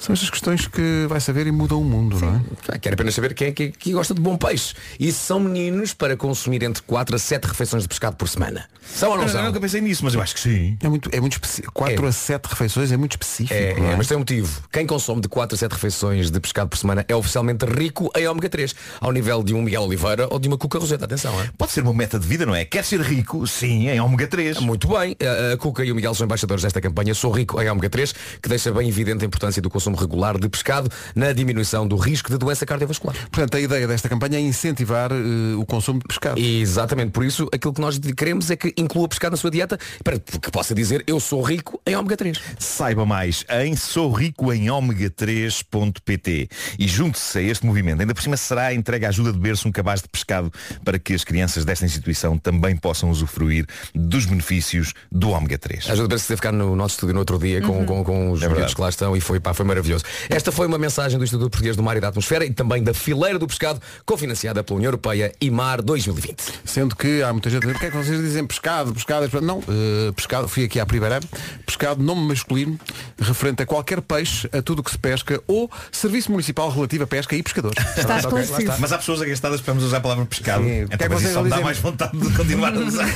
São 0.00 0.14
estas 0.14 0.30
questões 0.30 0.66
que 0.66 1.04
vai 1.08 1.20
saber 1.20 1.46
e 1.46 1.52
mudam 1.52 1.80
o 1.80 1.84
mundo, 1.84 2.18
não 2.18 2.34
é? 2.36 2.40
Ah, 2.68 2.78
Quero 2.78 2.94
apenas 2.94 3.14
saber 3.14 3.34
quem 3.34 3.48
é 3.48 3.52
que, 3.52 3.70
que 3.70 3.92
gosta 3.92 4.14
de 4.14 4.20
bom 4.20 4.34
peixe. 4.36 4.74
E 4.98 5.12
são 5.12 5.38
meninos 5.38 5.92
para 5.92 6.16
consumir 6.16 6.62
entre 6.62 6.82
4 6.82 7.14
a 7.16 7.18
7 7.18 7.44
refeições 7.46 7.82
de 7.82 7.88
pescado 7.88 8.16
por 8.16 8.26
semana. 8.26 8.64
São 8.82 9.10
ou 9.10 9.16
não 9.16 9.24
Eu, 9.24 9.28
são? 9.28 9.44
nunca 9.44 9.60
pensei 9.60 9.80
nisso, 9.82 10.02
mas 10.04 10.14
eu 10.14 10.22
acho 10.22 10.34
que 10.34 10.40
sim. 10.40 10.76
É 10.82 10.88
muito, 10.88 11.10
é 11.12 11.20
muito 11.20 11.34
específico. 11.34 11.70
4 11.74 12.04
É. 12.04 12.08
a 12.08 12.12
7 12.12 12.46
refeições 12.46 12.90
é 12.90 12.96
muito 12.96 13.12
específico. 13.12 13.52
É, 13.54 13.74
não 13.74 13.88
é, 13.88 13.92
é? 13.92 13.96
mas 13.96 14.06
tem 14.08 14.16
um 14.16 14.20
motivo. 14.20 14.62
Quem 14.72 14.86
consome 14.86 15.20
de 15.20 15.28
4 15.28 15.54
a 15.54 15.58
7 15.58 15.72
refeições 15.72 16.30
de 16.30 16.40
pescado 16.40 16.70
por 16.70 16.78
semana 16.78 17.04
é 17.06 17.14
oficialmente 17.14 17.66
rico 17.66 18.10
em 18.16 18.26
ômega 18.26 18.48
3, 18.48 18.74
ao 19.00 19.12
nível 19.12 19.42
de 19.42 19.52
um 19.54 19.60
Miguel 19.62 19.82
Oliveira 19.82 20.26
ou 20.30 20.38
de 20.38 20.48
uma 20.48 20.56
Cuca 20.56 20.78
Roseta. 20.78 21.04
Atenção, 21.04 21.38
é? 21.42 21.50
Pode 21.58 21.72
ser 21.72 21.82
uma 21.82 21.92
meta 21.92 22.18
de 22.18 22.26
vida, 22.26 22.46
não 22.46 22.54
é? 22.54 22.64
Quer 22.64 22.84
ser 22.84 23.00
rico? 23.02 23.46
Sim, 23.46 23.88
em 23.90 24.00
ômega 24.00 24.26
3. 24.26 24.60
Muito 24.60 24.88
bem, 24.88 25.14
a, 25.20 25.52
a 25.52 25.56
Cuca 25.58 25.84
e 25.84 25.92
o 25.92 25.94
Miguel 25.94 26.14
são 26.14 26.24
embaixadores 26.24 26.62
desta 26.64 26.80
campanha 26.80 27.14
Sou 27.14 27.30
Rico 27.30 27.60
em 27.60 27.68
ômega 27.68 27.90
3, 27.90 28.14
que 28.42 28.48
deixa 28.48 28.72
bem 28.72 28.88
evidente 28.88 29.22
a 29.24 29.26
importância 29.26 29.60
do 29.60 29.68
consumo 29.70 29.89
regular 29.94 30.38
de 30.38 30.48
pescado 30.48 30.90
na 31.14 31.32
diminuição 31.32 31.86
do 31.86 31.94
risco 31.96 32.28
de 32.30 32.38
doença 32.38 32.66
cardiovascular. 32.66 33.14
Portanto, 33.30 33.56
a 33.56 33.60
ideia 33.60 33.86
desta 33.86 34.08
campanha 34.08 34.38
é 34.38 34.40
incentivar 34.40 35.12
eh, 35.12 35.54
o 35.56 35.64
consumo 35.66 36.00
de 36.00 36.06
pescado. 36.06 36.40
Exatamente, 36.40 37.12
por 37.12 37.24
isso 37.24 37.48
aquilo 37.52 37.72
que 37.72 37.80
nós 37.80 38.00
queremos 38.16 38.50
é 38.50 38.56
que 38.56 38.74
inclua 38.76 39.06
pescado 39.08 39.30
na 39.32 39.36
sua 39.36 39.50
dieta 39.50 39.78
para 40.02 40.18
que 40.18 40.50
possa 40.50 40.74
dizer 40.74 41.04
eu 41.06 41.20
sou 41.20 41.42
rico 41.42 41.80
em 41.86 41.94
ômega 41.96 42.16
3. 42.16 42.40
Saiba 42.58 43.06
mais 43.06 43.44
em 43.48 43.74
souricoemômega3.pt 43.74 46.48
e 46.78 46.88
junte-se 46.88 47.38
a 47.38 47.42
este 47.42 47.66
movimento. 47.66 48.00
Ainda 48.00 48.14
por 48.14 48.22
cima 48.22 48.36
será 48.36 48.72
entregue 48.74 49.06
à 49.06 49.08
ajuda 49.08 49.32
de 49.32 49.38
berço 49.38 49.66
um 49.68 49.72
cabaz 49.72 50.02
de 50.02 50.08
pescado 50.08 50.52
para 50.84 50.98
que 50.98 51.14
as 51.14 51.24
crianças 51.24 51.64
desta 51.64 51.84
instituição 51.84 52.38
também 52.38 52.76
possam 52.76 53.10
usufruir 53.10 53.66
dos 53.94 54.26
benefícios 54.26 54.92
do 55.10 55.30
ômega 55.30 55.58
3. 55.58 55.90
Ajuda 55.90 56.14
a 56.14 56.16
ver 56.16 56.22
se 56.22 56.36
ficar 56.36 56.52
no 56.52 56.76
nosso 56.76 56.94
estúdio 56.94 57.14
no 57.14 57.20
outro 57.20 57.38
dia 57.38 57.60
com, 57.60 57.84
com, 57.84 58.04
com 58.04 58.30
os 58.32 58.42
É 58.42 58.48
que 58.48 58.80
lá 58.80 58.88
estão 58.88 59.16
e 59.16 59.20
foi, 59.20 59.40
pá, 59.40 59.54
foi 59.54 59.64
maravilhoso. 59.64 59.79
Maravilhoso. 59.80 60.04
Esta 60.28 60.52
foi 60.52 60.66
uma 60.66 60.78
mensagem 60.78 61.18
do 61.18 61.24
Instituto 61.24 61.50
Português 61.50 61.76
do 61.76 61.82
Mar 61.82 61.96
e 61.96 62.00
da 62.00 62.08
Atmosfera 62.08 62.44
e 62.44 62.50
também 62.52 62.82
da 62.82 62.94
Fileira 62.94 63.38
do 63.38 63.46
Pescado, 63.46 63.80
cofinanciada 64.04 64.62
pela 64.62 64.76
União 64.76 64.88
Europeia 64.88 65.32
e 65.40 65.50
Mar 65.50 65.82
2020. 65.82 66.42
Sendo 66.64 66.94
que 66.94 67.22
há 67.22 67.32
muita 67.32 67.48
gente 67.50 67.58
a 67.64 67.66
dizer, 67.66 67.76
o 67.76 67.78
que 67.78 67.86
é 67.86 67.90
que 67.90 67.96
vocês 67.96 68.20
dizem 68.20 68.46
pescado, 68.46 68.92
pescado, 68.92 69.22
pescado? 69.24 69.44
Não, 69.46 69.58
eh, 69.60 70.12
pescado, 70.12 70.48
fui 70.48 70.64
aqui 70.64 70.78
à 70.78 70.86
primeira, 70.86 71.20
pescado, 71.66 72.02
nome 72.02 72.26
masculino, 72.28 72.78
referente 73.18 73.62
a 73.62 73.66
qualquer 73.66 74.00
peixe, 74.00 74.48
a 74.52 74.62
tudo 74.62 74.80
o 74.80 74.82
que 74.82 74.90
se 74.90 74.98
pesca 74.98 75.40
ou 75.46 75.70
Serviço 75.90 76.30
Municipal 76.30 76.70
relativo 76.70 77.04
a 77.04 77.06
pesca 77.06 77.34
e 77.34 77.42
pescadores. 77.42 77.76
Está 77.96 78.18
Pronto, 78.18 78.26
ok, 78.26 78.32
lá 78.38 78.40
esclarecido. 78.42 78.60
está. 78.62 78.76
Mas 78.78 78.92
há 78.92 78.98
pessoas 78.98 79.22
agastadas 79.22 79.60
para 79.60 79.74
usar 79.74 79.96
a 79.96 80.00
palavra 80.00 80.24
pescado. 80.26 80.62
Sim. 80.64 80.68
Que 80.68 80.72
é 80.74 80.82
Então, 80.82 80.98
que 80.98 81.08
mas 81.08 81.12
vocês 81.22 81.24
isso 81.30 81.34
só 81.34 81.42
me 81.42 81.50
dá 81.50 81.60
mais 81.60 81.78
vontade 81.78 82.16
de 82.18 82.30
continuar 82.36 82.74
a 82.74 82.78
usar. 82.78 83.06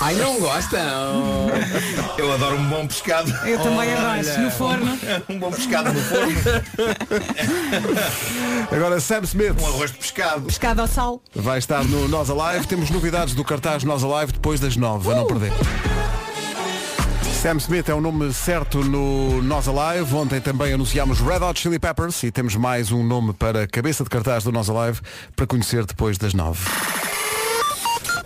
Ai, 0.00 0.14
não 0.14 0.38
gostam! 0.40 0.80
Eu 2.18 2.32
adoro 2.32 2.56
um 2.56 2.68
bom 2.68 2.86
pescado. 2.86 3.30
Eu 3.46 3.58
também 3.58 3.92
adoro. 3.92 4.06
No 4.58 4.68
forno. 4.68 4.98
Um 5.28 5.38
bom 5.38 5.50
pescado 5.50 5.92
no 5.92 6.00
forno. 6.00 6.34
Agora 8.72 9.00
Sam 9.00 9.20
Smith 9.24 9.54
Um 9.60 9.66
arroz 9.66 9.90
de 9.92 9.98
pescado. 9.98 10.42
Pescado 10.46 10.80
ao 10.80 10.86
sal. 10.86 11.22
vai 11.34 11.58
estar 11.58 11.84
no 11.84 12.08
Nós 12.08 12.30
Alive. 12.30 12.66
Temos 12.66 12.90
novidades 12.90 13.34
do 13.34 13.44
cartaz 13.44 13.84
Nós 13.84 14.02
Alive 14.02 14.32
depois 14.32 14.58
das 14.60 14.76
nove, 14.76 15.10
a 15.12 15.16
não 15.16 15.26
perder. 15.26 15.52
Sam 17.42 17.56
Smith 17.58 17.88
é 17.88 17.94
o 17.94 18.00
nome 18.00 18.32
certo 18.32 18.82
no 18.82 19.42
Nós 19.42 19.68
Alive. 19.68 20.14
Ontem 20.14 20.40
também 20.40 20.72
anunciámos 20.72 21.20
Red 21.20 21.44
Hot 21.44 21.60
Chili 21.60 21.78
Peppers 21.78 22.22
e 22.22 22.30
temos 22.30 22.56
mais 22.56 22.90
um 22.90 23.04
nome 23.04 23.32
para 23.34 23.66
cabeça 23.66 24.04
de 24.04 24.10
cartaz 24.10 24.44
do 24.44 24.52
Nós 24.52 24.70
Alive 24.70 25.00
para 25.34 25.46
conhecer 25.46 25.84
depois 25.84 26.16
das 26.16 26.32
nove. 26.34 26.64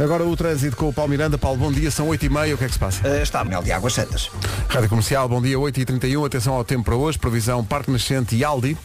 Agora 0.02 0.24
o 0.24 0.34
trânsito 0.34 0.76
com 0.76 0.88
o 0.88 0.92
Paulo 0.92 1.10
Miranda. 1.10 1.36
Paulo, 1.36 1.58
bom 1.58 1.70
dia, 1.70 1.90
são 1.90 2.08
8h30, 2.08 2.54
o 2.54 2.58
que 2.58 2.64
é 2.64 2.66
que 2.68 2.72
se 2.72 2.78
passa? 2.78 3.06
Eh, 3.06 3.22
está 3.22 3.44
Mel 3.44 3.62
de 3.62 3.70
Águas 3.70 3.92
Santas. 3.92 4.30
Rádio 4.66 4.88
Comercial, 4.88 5.28
bom 5.28 5.42
dia, 5.42 5.58
8h31, 5.58 6.24
atenção 6.24 6.54
ao 6.54 6.64
tempo 6.64 6.84
para 6.84 6.96
hoje, 6.96 7.18
previsão 7.18 7.62
Parque 7.62 7.90
Nascente 7.90 8.34
e 8.34 8.42
Aldi. 8.42 8.78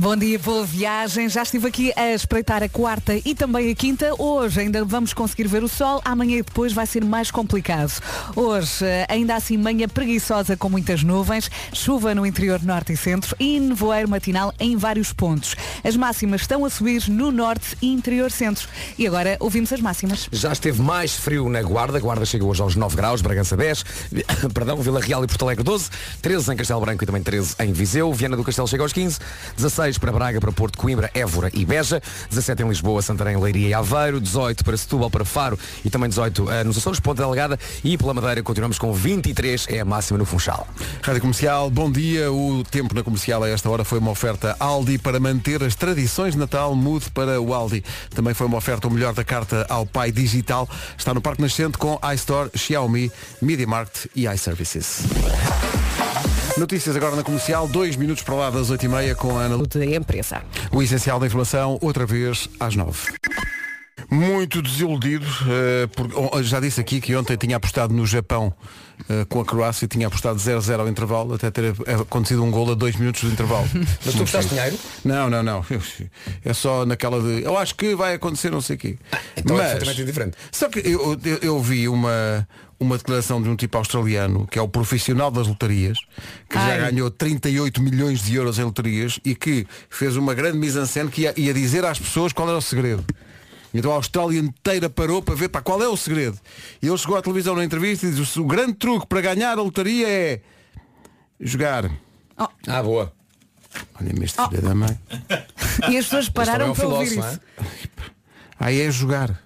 Bom 0.00 0.16
dia, 0.16 0.38
boa 0.38 0.64
viagem. 0.64 1.28
Já 1.28 1.42
estive 1.42 1.68
aqui 1.68 1.92
a 1.94 2.14
espreitar 2.14 2.62
a 2.62 2.68
quarta 2.70 3.20
e 3.22 3.34
também 3.34 3.70
a 3.70 3.74
quinta. 3.74 4.14
Hoje 4.18 4.58
ainda 4.60 4.82
vamos 4.82 5.12
conseguir 5.12 5.46
ver 5.46 5.62
o 5.62 5.68
sol. 5.68 6.00
Amanhã 6.02 6.38
e 6.38 6.42
depois 6.42 6.72
vai 6.72 6.86
ser 6.86 7.04
mais 7.04 7.30
complicado. 7.30 7.92
Hoje, 8.34 8.82
eh, 8.82 9.04
ainda 9.10 9.34
assim, 9.36 9.58
manhã 9.58 9.86
preguiçosa 9.86 10.56
com 10.56 10.70
muitas 10.70 11.02
nuvens, 11.02 11.50
chuva 11.74 12.14
no 12.14 12.24
interior 12.24 12.62
norte 12.62 12.94
e 12.94 12.96
centro 12.96 13.36
e 13.38 13.60
nevoeiro 13.60 14.08
matinal 14.08 14.54
em 14.58 14.74
vários 14.74 15.12
pontos. 15.12 15.54
As 15.84 15.94
máximas 15.96 16.40
estão 16.40 16.64
a 16.64 16.70
subir 16.70 17.06
no 17.10 17.30
norte 17.30 17.76
e 17.82 17.92
interior 17.92 18.30
centro. 18.30 18.66
E 18.96 19.06
agora 19.06 19.36
ouvimos 19.38 19.70
as 19.70 19.82
máximas. 19.82 20.30
Já 20.32 20.50
esteve 20.50 20.80
mais 20.80 21.14
frio 21.14 21.46
na 21.50 21.60
Guarda. 21.60 22.00
Guarda 22.00 22.24
chega 22.24 22.46
hoje 22.46 22.62
aos 22.62 22.74
9 22.74 22.96
graus, 22.96 23.20
Bragança 23.20 23.54
10, 23.54 23.84
Vi- 24.10 24.24
perdão, 24.54 24.78
Vila 24.78 24.98
Real 24.98 25.22
e 25.22 25.26
Porto 25.26 25.44
Alegre 25.44 25.62
12, 25.62 25.90
13 26.22 26.54
em 26.54 26.56
Castelo 26.56 26.80
Branco 26.80 27.04
e 27.04 27.06
também 27.06 27.22
13 27.22 27.56
em 27.58 27.70
Viseu, 27.74 28.10
Viana 28.14 28.34
do 28.34 28.42
Castelo 28.42 28.66
chega 28.66 28.82
aos 28.82 28.94
15, 28.94 29.18
16 29.58 29.89
para 29.98 30.12
Braga, 30.12 30.40
para 30.40 30.52
Porto, 30.52 30.78
Coimbra, 30.78 31.10
Évora 31.14 31.50
e 31.52 31.64
Beja, 31.64 32.02
17 32.28 32.62
em 32.62 32.68
Lisboa, 32.68 33.02
Santarém, 33.02 33.36
Leiria 33.36 33.68
e 33.68 33.74
Aveiro, 33.74 34.20
18 34.20 34.64
para 34.64 34.76
Setúbal, 34.76 35.10
para 35.10 35.24
Faro 35.24 35.58
e 35.84 35.90
também 35.90 36.08
18 36.08 36.50
eh, 36.50 36.64
nos 36.64 36.78
Açores, 36.78 37.00
Ponta 37.00 37.22
Delgada 37.22 37.58
e 37.82 37.96
pela 37.96 38.14
Madeira 38.14 38.42
continuamos 38.42 38.78
com 38.78 38.92
23, 38.92 39.66
é 39.68 39.80
a 39.80 39.84
máxima 39.84 40.18
no 40.18 40.24
Funchal. 40.24 40.66
Rádio 41.02 41.20
Comercial, 41.20 41.70
bom 41.70 41.90
dia. 41.90 42.32
O 42.32 42.64
tempo 42.64 42.94
na 42.94 43.02
comercial 43.02 43.42
a 43.42 43.48
esta 43.48 43.68
hora 43.68 43.84
foi 43.84 43.98
uma 43.98 44.10
oferta 44.10 44.56
Aldi 44.58 44.98
para 44.98 45.20
manter 45.20 45.62
as 45.62 45.74
tradições 45.74 46.34
de 46.34 46.38
Natal. 46.38 46.74
Mude 46.74 47.10
para 47.10 47.40
o 47.40 47.54
Aldi. 47.54 47.84
Também 48.14 48.34
foi 48.34 48.46
uma 48.46 48.56
oferta 48.56 48.88
o 48.88 48.90
melhor 48.90 49.14
da 49.14 49.24
carta 49.24 49.66
ao 49.68 49.86
pai 49.86 50.12
digital. 50.12 50.68
Está 50.96 51.14
no 51.14 51.20
Parque 51.20 51.42
Nascente 51.42 51.78
com 51.78 51.98
iStore, 52.14 52.50
Xiaomi, 52.54 53.10
Media 53.40 53.66
Market 53.66 54.06
e 54.14 54.26
iServices. 54.26 55.02
Notícias 56.56 56.94
agora 56.96 57.16
na 57.16 57.22
comercial, 57.22 57.66
dois 57.68 57.96
minutos 57.96 58.22
para 58.22 58.34
lá 58.34 58.50
das 58.50 58.70
8h30 58.70 59.14
com 59.14 59.38
a 59.38 59.42
Ana. 59.42 59.58
De 59.66 59.94
empresa. 59.94 60.42
O 60.70 60.82
essencial 60.82 61.18
da 61.18 61.26
informação, 61.26 61.78
outra 61.80 62.04
vez 62.06 62.48
às 62.58 62.74
9 62.76 62.98
muito 64.10 64.60
desiludido, 64.60 65.24
eh, 65.48 65.86
porque- 65.94 66.14
oh, 66.16 66.42
já 66.42 66.58
disse 66.58 66.80
aqui 66.80 67.00
que 67.00 67.14
ontem 67.14 67.36
tinha 67.36 67.56
apostado 67.56 67.94
no 67.94 68.04
Japão 68.04 68.52
eh, 69.08 69.24
com 69.28 69.40
a 69.40 69.44
Croácia, 69.44 69.86
tinha 69.86 70.08
apostado 70.08 70.36
0-0 70.38 70.80
ao 70.80 70.88
intervalo, 70.88 71.34
até 71.34 71.48
ter 71.50 71.74
acontecido 72.00 72.42
um 72.42 72.50
gol 72.50 72.72
a 72.72 72.74
dois 72.74 72.96
minutos 72.96 73.22
do 73.22 73.30
intervalo. 73.30 73.68
Mas 74.04 74.14
tu 74.14 74.18
gostaste 74.18 74.50
dinheiro? 74.52 74.76
Não, 75.04 75.30
não, 75.30 75.42
não. 75.44 75.64
É 76.44 76.52
só 76.52 76.84
naquela 76.84 77.22
de. 77.22 77.42
Eu 77.44 77.56
acho 77.56 77.74
que 77.76 77.94
vai 77.94 78.14
acontecer 78.14 78.50
não 78.50 78.60
sei 78.60 78.76
o 78.76 78.78
quê. 78.80 78.98
então 79.36 79.56
é 79.60 79.68
perfeitamente 79.70 80.04
diferente. 80.04 80.36
Só 80.50 80.68
que 80.68 80.80
eu, 80.80 81.16
eu, 81.24 81.38
eu 81.42 81.60
vi 81.62 81.86
uma, 81.88 82.46
uma 82.80 82.96
declaração 82.96 83.42
de 83.42 83.48
um 83.48 83.54
tipo 83.54 83.76
australiano, 83.76 84.46
que 84.46 84.58
é 84.58 84.62
o 84.62 84.66
profissional 84.68 85.30
das 85.30 85.46
lotarias, 85.46 85.98
que 86.48 86.54
já 86.56 86.64
Ai. 86.72 86.90
ganhou 86.90 87.10
38 87.10 87.80
milhões 87.82 88.22
de 88.22 88.34
euros 88.34 88.58
em 88.58 88.64
loterias 88.64 89.20
e 89.22 89.34
que 89.34 89.66
fez 89.90 90.16
uma 90.16 90.32
grande 90.32 90.56
mise-en-scène 90.58 91.10
que 91.10 91.22
ia, 91.22 91.34
ia 91.38 91.52
dizer 91.52 91.84
às 91.84 91.98
pessoas 91.98 92.32
qual 92.32 92.48
era 92.48 92.56
o 92.56 92.62
segredo. 92.62 93.04
Então 93.72 93.92
a 93.92 93.96
Austrália 93.96 94.40
inteira 94.40 94.88
parou 94.88 95.22
para 95.22 95.34
ver 95.34 95.48
para 95.50 95.60
qual 95.60 95.80
é 95.82 95.86
o 95.86 95.96
segredo. 95.96 96.38
E 96.82 96.88
ele 96.88 96.98
chegou 96.98 97.16
à 97.16 97.22
televisão 97.22 97.54
na 97.54 97.64
entrevista 97.64 98.06
e 98.06 98.10
disse 98.12 98.40
o 98.40 98.44
grande 98.44 98.72
truque 98.72 99.06
para 99.06 99.20
ganhar 99.20 99.52
a 99.58 99.62
lotaria 99.62 100.08
é 100.08 100.40
jogar. 101.38 101.88
Ah, 102.66 102.82
boa. 102.82 103.12
Olha-me 104.00 104.24
este 104.24 104.42
filho 104.48 104.62
da 104.62 104.74
mãe. 104.74 104.98
E 105.90 105.96
as 105.98 106.04
pessoas 106.06 106.24
Este 106.24 106.32
pararam 106.32 106.66
é 106.66 106.70
um 106.70 106.74
para 106.74 106.88
ouvir 106.88 107.10
filósofo, 107.10 107.36
isso. 107.36 107.40
é? 107.58 108.04
Aí 108.58 108.80
é 108.80 108.90
jogar. 108.90 109.40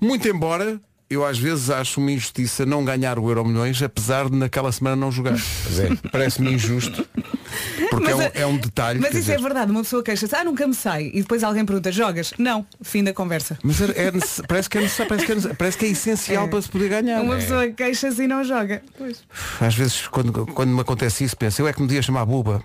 Muito 0.00 0.28
embora 0.28 0.80
eu 1.12 1.24
às 1.26 1.38
vezes 1.38 1.70
acho 1.70 2.00
uma 2.00 2.10
injustiça 2.10 2.64
não 2.66 2.84
ganhar 2.84 3.18
o 3.18 3.28
Euro 3.28 3.44
Milhões, 3.44 3.82
apesar 3.82 4.28
de 4.30 4.36
naquela 4.36 4.70
semana 4.72 4.96
não 4.96 5.10
jogar. 5.12 5.34
É. 5.34 6.08
Parece-me 6.10 6.52
injusto. 6.52 7.06
Porque 7.90 8.10
é 8.10 8.14
um, 8.14 8.18
Mas, 8.18 8.30
é 8.34 8.46
um 8.46 8.56
detalhe. 8.56 8.98
Mas 8.98 9.10
isso 9.10 9.30
é 9.30 9.34
dizer, 9.36 9.42
verdade, 9.42 9.70
uma 9.70 9.82
pessoa 9.82 10.02
queixa-se, 10.02 10.34
ah, 10.34 10.42
nunca 10.44 10.66
me 10.66 10.74
sai. 10.74 11.10
E 11.12 11.20
depois 11.20 11.44
alguém 11.44 11.64
pergunta, 11.66 11.92
jogas? 11.92 12.32
Não, 12.38 12.66
fim 12.80 13.04
da 13.04 13.12
conversa. 13.12 13.58
Mas 13.62 13.80
é- 13.82 14.06
é 14.08 14.12
parece, 14.48 14.70
que 14.70 14.78
é 14.78 14.80
necessário, 14.80 15.08
parece, 15.10 15.26
que 15.26 15.32
é, 15.48 15.54
parece 15.54 15.76
que 15.78 15.84
é 15.84 15.88
essencial 15.88 16.46
É. 16.46 16.48
para 16.48 16.62
se 16.62 16.68
poder 16.70 16.88
ganhar. 16.88 17.20
Uma 17.20 17.36
pessoa 17.36 17.68
queixa-se 17.68 18.22
e 18.22 18.26
não 18.26 18.42
joga. 18.42 18.82
Pois. 18.96 19.22
Às 19.60 19.74
vezes 19.74 20.06
quando, 20.08 20.46
quando 20.46 20.70
me 20.70 20.80
acontece 20.80 21.24
isso 21.24 21.36
penso, 21.36 21.60
eu 21.60 21.68
é 21.68 21.72
que 21.74 21.82
me 21.82 21.88
dia 21.88 22.00
chamar 22.00 22.24
buba, 22.24 22.62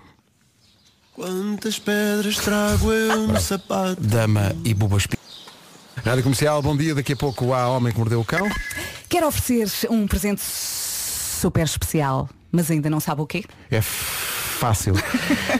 Quantas 1.14 1.78
pedras 1.80 2.36
trago 2.36 2.92
eu 2.92 3.26
no 3.26 3.40
sapato? 3.40 4.00
dama 4.00 4.54
e 4.64 4.72
buba 4.72 4.96
espinho. 4.96 5.17
Rádio 6.04 6.22
Comercial, 6.22 6.62
bom 6.62 6.76
dia. 6.76 6.94
Daqui 6.94 7.12
a 7.12 7.16
pouco 7.16 7.52
há 7.52 7.68
Homem 7.68 7.92
que 7.92 7.98
Mordeu 7.98 8.20
o 8.20 8.24
Cão. 8.24 8.48
Quero 9.08 9.26
oferecer 9.26 9.90
um 9.90 10.06
presente 10.06 10.40
super 10.40 11.64
especial, 11.64 12.28
mas 12.52 12.70
ainda 12.70 12.88
não 12.88 13.00
sabe 13.00 13.22
o 13.22 13.26
quê? 13.26 13.44
É 13.70 13.80
fácil. 14.58 14.94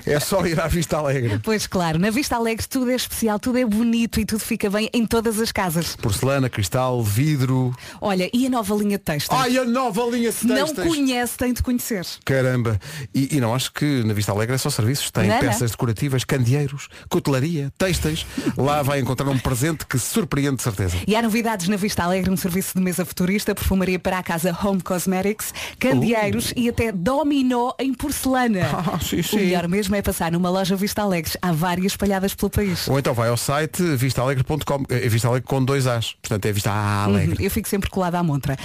é 0.04 0.18
só 0.18 0.44
ir 0.44 0.60
à 0.60 0.66
Vista 0.66 0.96
Alegre. 0.98 1.38
Pois 1.42 1.66
claro, 1.66 1.98
na 1.98 2.10
Vista 2.10 2.34
Alegre 2.34 2.66
tudo 2.66 2.90
é 2.90 2.96
especial, 2.96 3.38
tudo 3.38 3.58
é 3.58 3.64
bonito 3.64 4.18
e 4.18 4.24
tudo 4.24 4.40
fica 4.40 4.68
bem 4.68 4.90
em 4.92 5.06
todas 5.06 5.38
as 5.38 5.52
casas. 5.52 5.94
Porcelana, 5.96 6.50
cristal, 6.50 7.02
vidro. 7.02 7.72
Olha, 8.00 8.28
e 8.32 8.46
a 8.46 8.50
nova 8.50 8.74
linha 8.74 8.98
de 8.98 9.04
texto? 9.04 9.32
Ai, 9.32 9.56
a 9.56 9.64
nova 9.64 10.02
linha 10.10 10.32
de 10.32 10.46
não 10.46 10.74
conhece, 10.74 11.36
tem 11.36 11.52
de 11.52 11.62
conhecer. 11.62 12.04
Caramba. 12.24 12.78
E, 13.14 13.36
e 13.36 13.40
não 13.40 13.54
acho 13.54 13.72
que 13.72 14.02
na 14.04 14.12
Vista 14.12 14.32
Alegre 14.32 14.56
é 14.56 14.58
só 14.58 14.68
serviços. 14.68 15.10
Tem 15.10 15.28
Não, 15.28 15.34
não. 15.36 15.40
peças 15.40 15.70
decorativas, 15.70 16.24
candeeiros, 16.24 16.88
cutelaria, 17.08 17.72
têxteis. 17.78 18.26
Lá 18.56 18.82
vai 18.82 18.98
encontrar 18.98 19.28
um 19.28 19.38
presente 19.38 19.86
que 19.86 19.98
surpreende 19.98 20.56
de 20.56 20.62
certeza. 20.64 20.96
E 21.06 21.14
há 21.14 21.22
novidades 21.22 21.68
na 21.68 21.76
Vista 21.76 22.02
Alegre, 22.02 22.30
um 22.30 22.36
serviço 22.36 22.76
de 22.76 22.82
mesa 22.82 23.04
futurista, 23.04 23.54
perfumaria 23.54 23.98
para 23.98 24.18
a 24.18 24.22
casa 24.22 24.56
Home 24.64 24.80
Cosmetics, 24.82 25.54
candeeiros 25.78 26.52
e 26.56 26.68
até 26.68 26.90
dominó 26.90 27.72
em 27.78 27.94
porcelana. 27.94 28.60
Ah, 28.92 28.98
sim, 29.00 29.20
O 29.20 29.24
sim. 29.24 29.36
melhor 29.36 29.68
mesmo 29.68 29.94
é 29.94 30.02
passar 30.02 30.32
numa 30.32 30.48
loja 30.50 30.74
Vista 30.76 31.02
Alegre. 31.02 31.32
Há 31.42 31.52
várias 31.52 31.92
espalhadas 31.92 32.34
pelo 32.34 32.50
país. 32.50 32.88
Ou 32.88 32.98
então 32.98 33.12
vai 33.14 33.28
ao 33.28 33.36
site 33.36 33.82
vistalegre.com. 33.96 34.84
É 34.88 35.08
Vista 35.08 35.28
Alegre 35.28 35.46
com 35.46 35.64
dois 35.64 35.86
As. 35.86 36.12
Portanto 36.14 36.46
é 36.46 36.52
Vista 36.52 36.70
Alegre. 36.70 37.36
Uhum, 37.38 37.44
Eu 37.44 37.50
fico 37.50 37.68
sempre 37.68 37.90
colada 37.90 38.18
à 38.18 38.22
montra. 38.22 38.56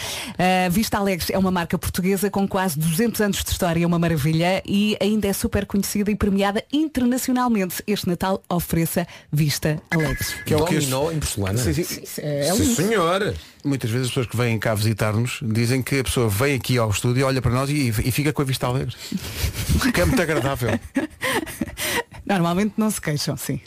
A 0.66 0.70
Vista 0.70 0.98
Alegre 0.98 1.26
é 1.34 1.38
uma 1.38 1.52
marca 1.52 1.78
portuguesa 1.78 2.30
com 2.30 2.48
quase 2.48 2.80
200 2.80 3.22
anos 3.22 3.44
de 3.44 3.50
história, 3.52 3.84
é 3.84 3.88
uma 3.88 4.00
maravilha 4.00 4.62
e 4.66 4.98
ainda 5.02 5.28
é 5.28 5.34
super 5.34 5.66
conhecida 5.66 6.10
e 6.12 6.16
premiada 6.16 6.64
internacionalmente. 6.72 7.84
Este 7.86 8.08
Natal 8.08 8.42
ofereça 8.50 9.06
Vista 9.32 9.82
Alegre. 9.92 10.26
Que 10.46 10.54
é 10.54 10.58
o 10.58 10.66
que 10.66 10.76
Dominó 10.80 11.12
em 11.12 11.20
porcelana. 11.20 11.58
Sim, 11.58 11.74
sim. 11.84 12.02
É 12.22 12.52
Sim, 12.54 12.62
lindo. 12.64 12.76
senhor. 12.76 13.34
Muitas 13.66 13.90
vezes 13.90 14.08
as 14.08 14.12
pessoas 14.12 14.28
que 14.28 14.36
vêm 14.36 14.60
cá 14.60 14.76
visitar-nos 14.76 15.40
dizem 15.42 15.82
que 15.82 16.00
a 16.00 16.04
pessoa 16.04 16.28
vem 16.28 16.56
aqui 16.56 16.78
ao 16.78 16.90
estúdio, 16.90 17.26
olha 17.26 17.42
para 17.42 17.52
nós 17.52 17.70
e, 17.70 17.88
e 17.88 18.12
fica 18.12 18.34
com 18.34 18.42
a 18.42 18.46
vista 18.46 18.68
alegre. 18.68 18.94
É 19.86 19.92
muito 20.14 20.22
agradável. 20.22 20.80
Normalmente 22.26 22.74
não 22.78 22.90
se 22.90 23.02
queixam, 23.02 23.36
sim. 23.36 23.60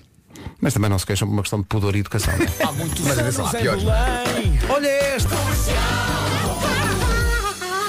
Mas 0.60 0.72
também 0.72 0.88
não 0.88 0.98
se 0.98 1.04
queixam 1.06 1.26
por 1.28 1.34
uma 1.34 1.42
questão 1.42 1.60
de 1.60 1.66
pudor 1.66 1.94
e 1.96 2.00
educação. 2.00 2.32
Mas 3.04 3.18
atenção 3.18 3.44
lá, 3.44 3.50
pior. 3.52 3.76
Olha 4.70 4.86
esta! 4.88 5.34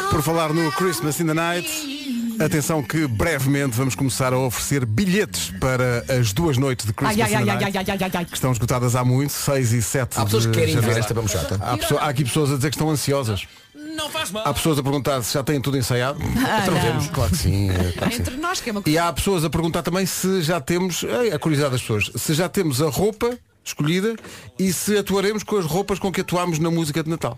Por 0.10 0.22
falar 0.24 0.52
no 0.52 0.72
Christmas 0.72 1.20
in 1.20 1.28
the 1.28 1.34
Night, 1.34 2.36
atenção 2.44 2.82
que 2.82 3.06
brevemente 3.08 3.78
vamos 3.78 3.94
começar 3.94 4.34
a 4.34 4.38
oferecer 4.40 4.86
bilhetes 4.86 5.52
para 5.60 6.04
as 6.20 6.34
duas 6.34 6.58
noites 6.58 6.86
de 6.88 6.94
Christmas 6.94 7.28
Ai, 7.28 7.36
ai, 7.36 7.42
in 7.44 7.46
the 7.46 7.52
ai, 7.52 7.58
ai, 7.58 7.64
Night. 7.64 7.78
ai, 7.78 7.86
ai, 7.90 7.98
ai, 8.02 8.12
ai. 8.16 8.26
Que 8.26 8.34
estão 8.34 8.52
esgotadas 8.52 8.96
há 8.96 9.06
muito, 9.06 9.32
6 9.32 9.74
e 9.74 9.82
7 9.82 10.20
Há 10.20 10.26
pessoas 10.26 10.46
que 10.48 10.54
querem 10.54 10.80
ver 10.80 10.98
esta 10.98 11.14
bamuchata. 11.14 11.60
Há, 11.62 11.78
pessoa- 11.78 12.02
há 12.02 12.08
aqui 12.10 12.24
pessoas 12.24 12.52
a 12.52 12.56
dizer 12.56 12.70
que 12.70 12.76
estão 12.76 12.90
ansiosas. 12.90 13.48
Não 13.98 14.10
faz 14.10 14.32
mal. 14.32 14.44
Há 14.48 14.54
pessoas 14.54 14.78
a 14.80 14.84
perguntar 14.84 15.22
se 15.24 15.34
já 15.34 15.44
têm 15.44 15.60
tudo 15.60 15.78
ensaiado. 15.78 16.20
Ah, 16.48 16.60
Então 16.62 16.74
não. 16.76 16.82
temos, 16.82 17.08
claro 17.10 17.32
que 17.32 17.38
sim. 17.38 17.70
é, 17.70 17.74
claro 17.74 18.10
que 18.12 18.16
sim. 18.16 18.22
Entre 18.22 18.38
nós 18.38 18.62
que 18.62 18.70
é 18.70 18.72
uma 18.72 18.84
E 18.86 18.98
há 18.98 19.12
pessoas 19.12 19.44
a 19.44 19.50
perguntar 19.50 19.82
também 19.84 20.06
se 20.06 20.42
já 20.42 20.62
temos, 20.62 21.04
ei, 21.04 21.32
a 21.34 21.40
curiosidade 21.40 21.72
das 21.74 21.82
pessoas, 21.82 22.12
se 22.16 22.34
já 22.34 22.48
temos 22.48 22.82
a 22.82 22.90
roupa 22.90 23.38
escolhida 23.66 24.16
e 24.58 24.72
se 24.72 24.98
atuaremos 24.98 25.44
com 25.44 25.58
as 25.58 25.66
roupas 25.66 26.00
com 26.00 26.12
que 26.12 26.22
atuámos 26.22 26.60
na 26.60 26.70
música 26.72 27.04
de 27.04 27.10
Natal. 27.10 27.38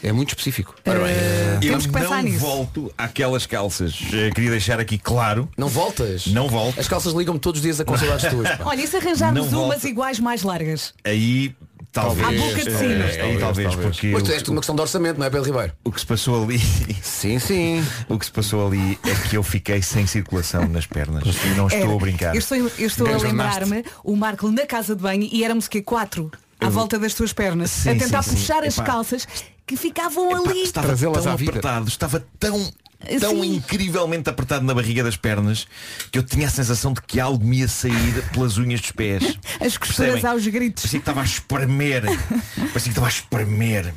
É 0.00 0.12
muito 0.12 0.28
específico. 0.28 0.76
Ora 0.86 1.00
bem, 1.00 1.12
eu 1.54 1.60
Temos 1.60 1.84
que 1.86 1.92
pensar 1.92 2.18
não 2.18 2.22
nisso. 2.22 2.38
volto 2.38 2.94
àquelas 2.96 3.46
calças. 3.46 3.98
Eh, 4.12 4.30
Queria 4.32 4.50
deixar 4.52 4.78
aqui 4.78 4.96
claro. 4.96 5.48
Não 5.58 5.66
voltas? 5.66 6.28
Não 6.28 6.48
volto. 6.48 6.78
As 6.78 6.86
calças 6.86 7.12
ligam-me 7.12 7.40
todos 7.40 7.58
os 7.58 7.62
dias 7.64 7.80
a 7.80 7.84
com 7.84 7.98
saudades 7.98 8.30
tuas. 8.30 8.48
pá. 8.48 8.58
Olha, 8.64 8.80
e 8.80 8.86
se 8.86 8.96
arranjarmos 8.96 9.50
Não 9.50 9.64
umas 9.64 9.72
volta. 9.78 9.88
iguais 9.88 10.20
mais 10.20 10.44
largas? 10.44 10.94
Aí 11.04 11.52
talvez. 11.92 12.26
À 12.26 12.30
boca 12.46 12.62
de 12.64 12.68
eh, 12.70 12.78
sino. 12.78 13.04
aí 13.04 13.16
Talvez, 13.18 13.40
talvez, 13.40 13.68
talvez. 13.68 13.74
porque 13.96 14.10
Pois 14.12 14.22
tu 14.24 14.32
és 14.32 14.42
tudo 14.42 14.54
uma 14.54 14.60
questão 14.60 14.74
de 14.76 14.80
orçamento, 14.82 15.18
não 15.18 15.26
é, 15.26 15.30
Pedro 15.30 15.46
Ribeiro? 15.46 15.72
o 15.84 15.92
que 15.92 16.00
se 16.00 16.06
passou 16.06 16.42
ali. 16.44 16.58
Sim, 17.02 17.38
sim. 17.38 17.84
O 18.08 18.18
que 18.18 18.24
se 18.26 18.32
passou 18.32 18.66
ali 18.66 18.98
é 19.04 19.14
que 19.28 19.36
eu 19.36 19.42
fiquei 19.42 19.82
sem 19.82 20.06
circulação 20.06 20.68
nas 20.68 20.86
pernas. 20.86 21.24
E 21.44 21.48
não 21.56 21.66
estou 21.66 21.82
Era- 21.82 21.92
a 21.94 21.98
brincar. 21.98 22.34
Eu 22.34 22.38
estou, 22.38 22.56
eu 22.56 22.70
estou 22.78 23.06
a 23.12 23.16
lembrar-me, 23.18 23.84
o 24.04 24.14
Marco 24.16 24.50
na 24.50 24.66
casa 24.66 24.94
de 24.94 25.02
banho 25.02 25.28
e 25.30 25.42
éramos 25.44 25.66
que 25.68 25.82
quatro 25.82 26.30
à 26.60 26.68
volta 26.68 26.98
das 26.98 27.14
tuas 27.14 27.32
pernas, 27.32 27.70
Sim, 27.70 27.90
a 27.90 27.94
tentar 27.96 28.22
sim, 28.22 28.30
sim. 28.30 28.36
puxar 28.36 28.64
as 28.64 28.74
Epá. 28.74 28.84
calças 28.84 29.26
que 29.66 29.76
ficavam 29.76 30.30
Epá, 30.30 30.50
ali. 30.50 30.62
estava 30.62 30.96
tão 30.96 31.32
apertado, 31.32 31.88
estava 31.88 32.26
tão, 32.38 32.72
tão 33.20 33.42
Sim. 33.42 33.54
incrivelmente 33.56 34.28
apertado 34.28 34.64
na 34.64 34.74
barriga 34.74 35.02
das 35.04 35.16
pernas 35.16 35.66
que 36.10 36.18
eu 36.18 36.22
tinha 36.22 36.46
a 36.48 36.50
sensação 36.50 36.92
de 36.92 37.00
que 37.02 37.20
algo 37.20 37.44
me 37.44 37.58
ia 37.60 37.68
sair 37.68 38.22
pelas 38.32 38.58
unhas 38.58 38.80
dos 38.80 38.90
pés. 38.92 39.22
As 39.60 39.76
costuras 39.76 40.12
Percebem? 40.12 40.30
aos 40.30 40.46
gritos. 40.46 40.82
Parecia 40.82 40.98
que 40.98 41.02
estava 41.02 41.20
a 41.20 41.24
espremer. 41.24 42.02
Parecia 42.02 42.80
que 42.82 42.88
estava 42.88 43.06
a 43.06 43.10
espremer. 43.10 43.94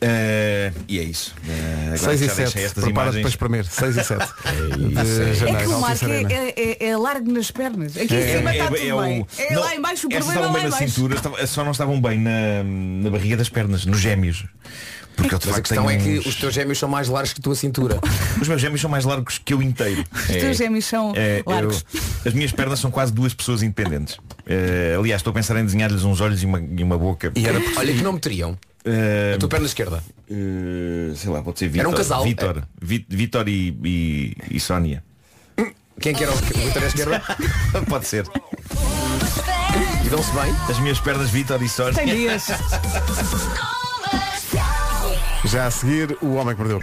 Eh, 0.00 0.72
e 0.86 0.98
é 0.98 1.02
isso. 1.02 1.34
Eh, 1.48 1.94
agora 1.96 2.16
6 2.16 2.18
que 2.20 2.24
e 2.24 2.28
já 2.28 2.34
deixei 2.34 2.46
7. 2.46 2.64
estas 2.66 2.84
Prepara-te 2.84 3.18
imagens. 3.18 3.22
para 3.22 3.28
espremer. 3.30 3.64
6 3.64 3.96
e 3.96 4.04
7. 4.04 4.26
de 4.76 4.98
É 5.30 5.34
janeiro. 5.34 5.58
que 5.60 5.66
o 5.74 5.80
Marco 5.80 6.04
é, 6.06 6.22
é, 6.22 6.54
é- 6.56 6.86
é 6.90 6.96
largo 6.96 7.32
nas 7.32 7.50
pernas. 7.50 7.96
Aqui 7.96 8.14
em 8.14 8.36
cima 8.38 8.52
está 8.52 8.66
tudo 8.66 8.76
bem. 9.02 9.26
É 9.38 9.54
não, 9.54 9.60
lá 9.62 9.74
em 9.74 9.80
baixo, 9.80 10.06
o 10.06 10.12
estas 10.12 10.24
problema 10.26 10.32
é 10.32 10.36
estavam 10.36 10.46
lá 10.46 10.52
bem 10.52 10.62
na 10.64 10.70
baixo. 10.70 10.94
cintura, 10.94 11.14
estava- 11.16 11.46
só 11.46 11.64
não 11.64 11.72
estavam 11.72 12.00
bem 12.00 12.20
na, 12.20 12.62
na 13.02 13.10
barriga 13.10 13.36
das 13.36 13.48
pernas, 13.48 13.84
nos 13.86 13.98
gêmeos. 14.00 14.44
Porque 15.16 15.34
eu 15.34 15.38
de 15.38 15.46
Mas 15.46 15.54
a 15.54 15.56
facto 15.56 15.68
questão 15.68 15.90
é 15.90 15.96
tenho 15.96 16.02
que 16.12 16.18
uns- 16.20 16.26
os 16.26 16.34
teus 16.36 16.52
gêmeos 16.54 16.78
são 16.78 16.88
mais 16.88 17.08
largos 17.08 17.32
que 17.32 17.40
a 17.40 17.42
tua 17.42 17.54
cintura. 17.54 17.98
Os 18.40 18.46
meus 18.48 18.60
gêmeos 18.60 18.80
são 18.80 18.90
mais 18.90 19.04
largos 19.06 19.38
que 19.38 19.54
eu 19.54 19.62
inteiro. 19.62 20.04
Os 20.12 20.26
teus 20.26 20.56
gêmeos 20.58 20.84
são 20.84 21.12
É, 21.16 21.40
eu- 21.44 21.50
largos. 21.52 21.84
as 22.24 22.34
minhas 22.34 22.52
pernas 22.52 22.78
são 22.80 22.90
quase 22.90 23.12
duas 23.12 23.32
pessoas 23.32 23.62
independentes. 23.62 24.18
Eh, 24.46 24.94
aliás, 24.98 25.20
estou 25.20 25.30
a 25.30 25.34
pensar 25.34 25.56
em 25.58 25.64
desenhar-lhes 25.64 26.04
uns 26.04 26.20
olhos 26.20 26.42
e 26.42 26.46
uma, 26.46 26.60
e 26.60 26.82
uma 26.82 26.98
boca. 26.98 27.32
E 27.34 27.46
era 27.46 27.58
Olha 27.76 27.92
que 27.94 28.02
nome 28.02 28.20
teriam. 28.20 28.58
Eh, 28.84 29.32
A 29.34 29.38
tua 29.38 29.48
perna 29.48 29.66
esquerda. 29.66 30.02
eh, 30.30 31.12
sei 31.16 31.30
lá, 31.30 31.42
pode 31.42 31.58
ser 31.58 31.68
Vitor. 31.68 31.80
Era 31.80 31.88
um 31.88 31.94
casal. 31.94 32.22
Vitor, 32.22 32.62
Vi- 32.80 33.06
Vitor 33.08 33.48
e, 33.48 33.76
e, 33.84 34.36
e 34.50 34.60
Sónia. 34.60 35.02
Quem 35.98 36.14
que 36.14 36.22
era 36.22 36.32
o 36.32 36.36
o 36.36 36.38
Vitor 36.38 36.82
à 36.82 36.86
esquerda? 36.86 37.22
pode 37.88 38.06
ser. 38.06 38.26
E 40.04 40.08
dão-se 40.08 40.30
bem? 40.32 40.54
As 40.68 40.78
minhas 40.78 41.00
pernas 41.00 41.30
Vitor 41.30 41.60
e 41.62 41.68
Sónia. 41.68 41.94
Tem 41.94 42.06
dias. 42.06 42.46
Já 45.46 45.66
a 45.66 45.70
seguir, 45.70 46.18
o 46.20 46.34
Homem 46.34 46.56
que 46.56 46.60
Mordeu. 46.60 46.82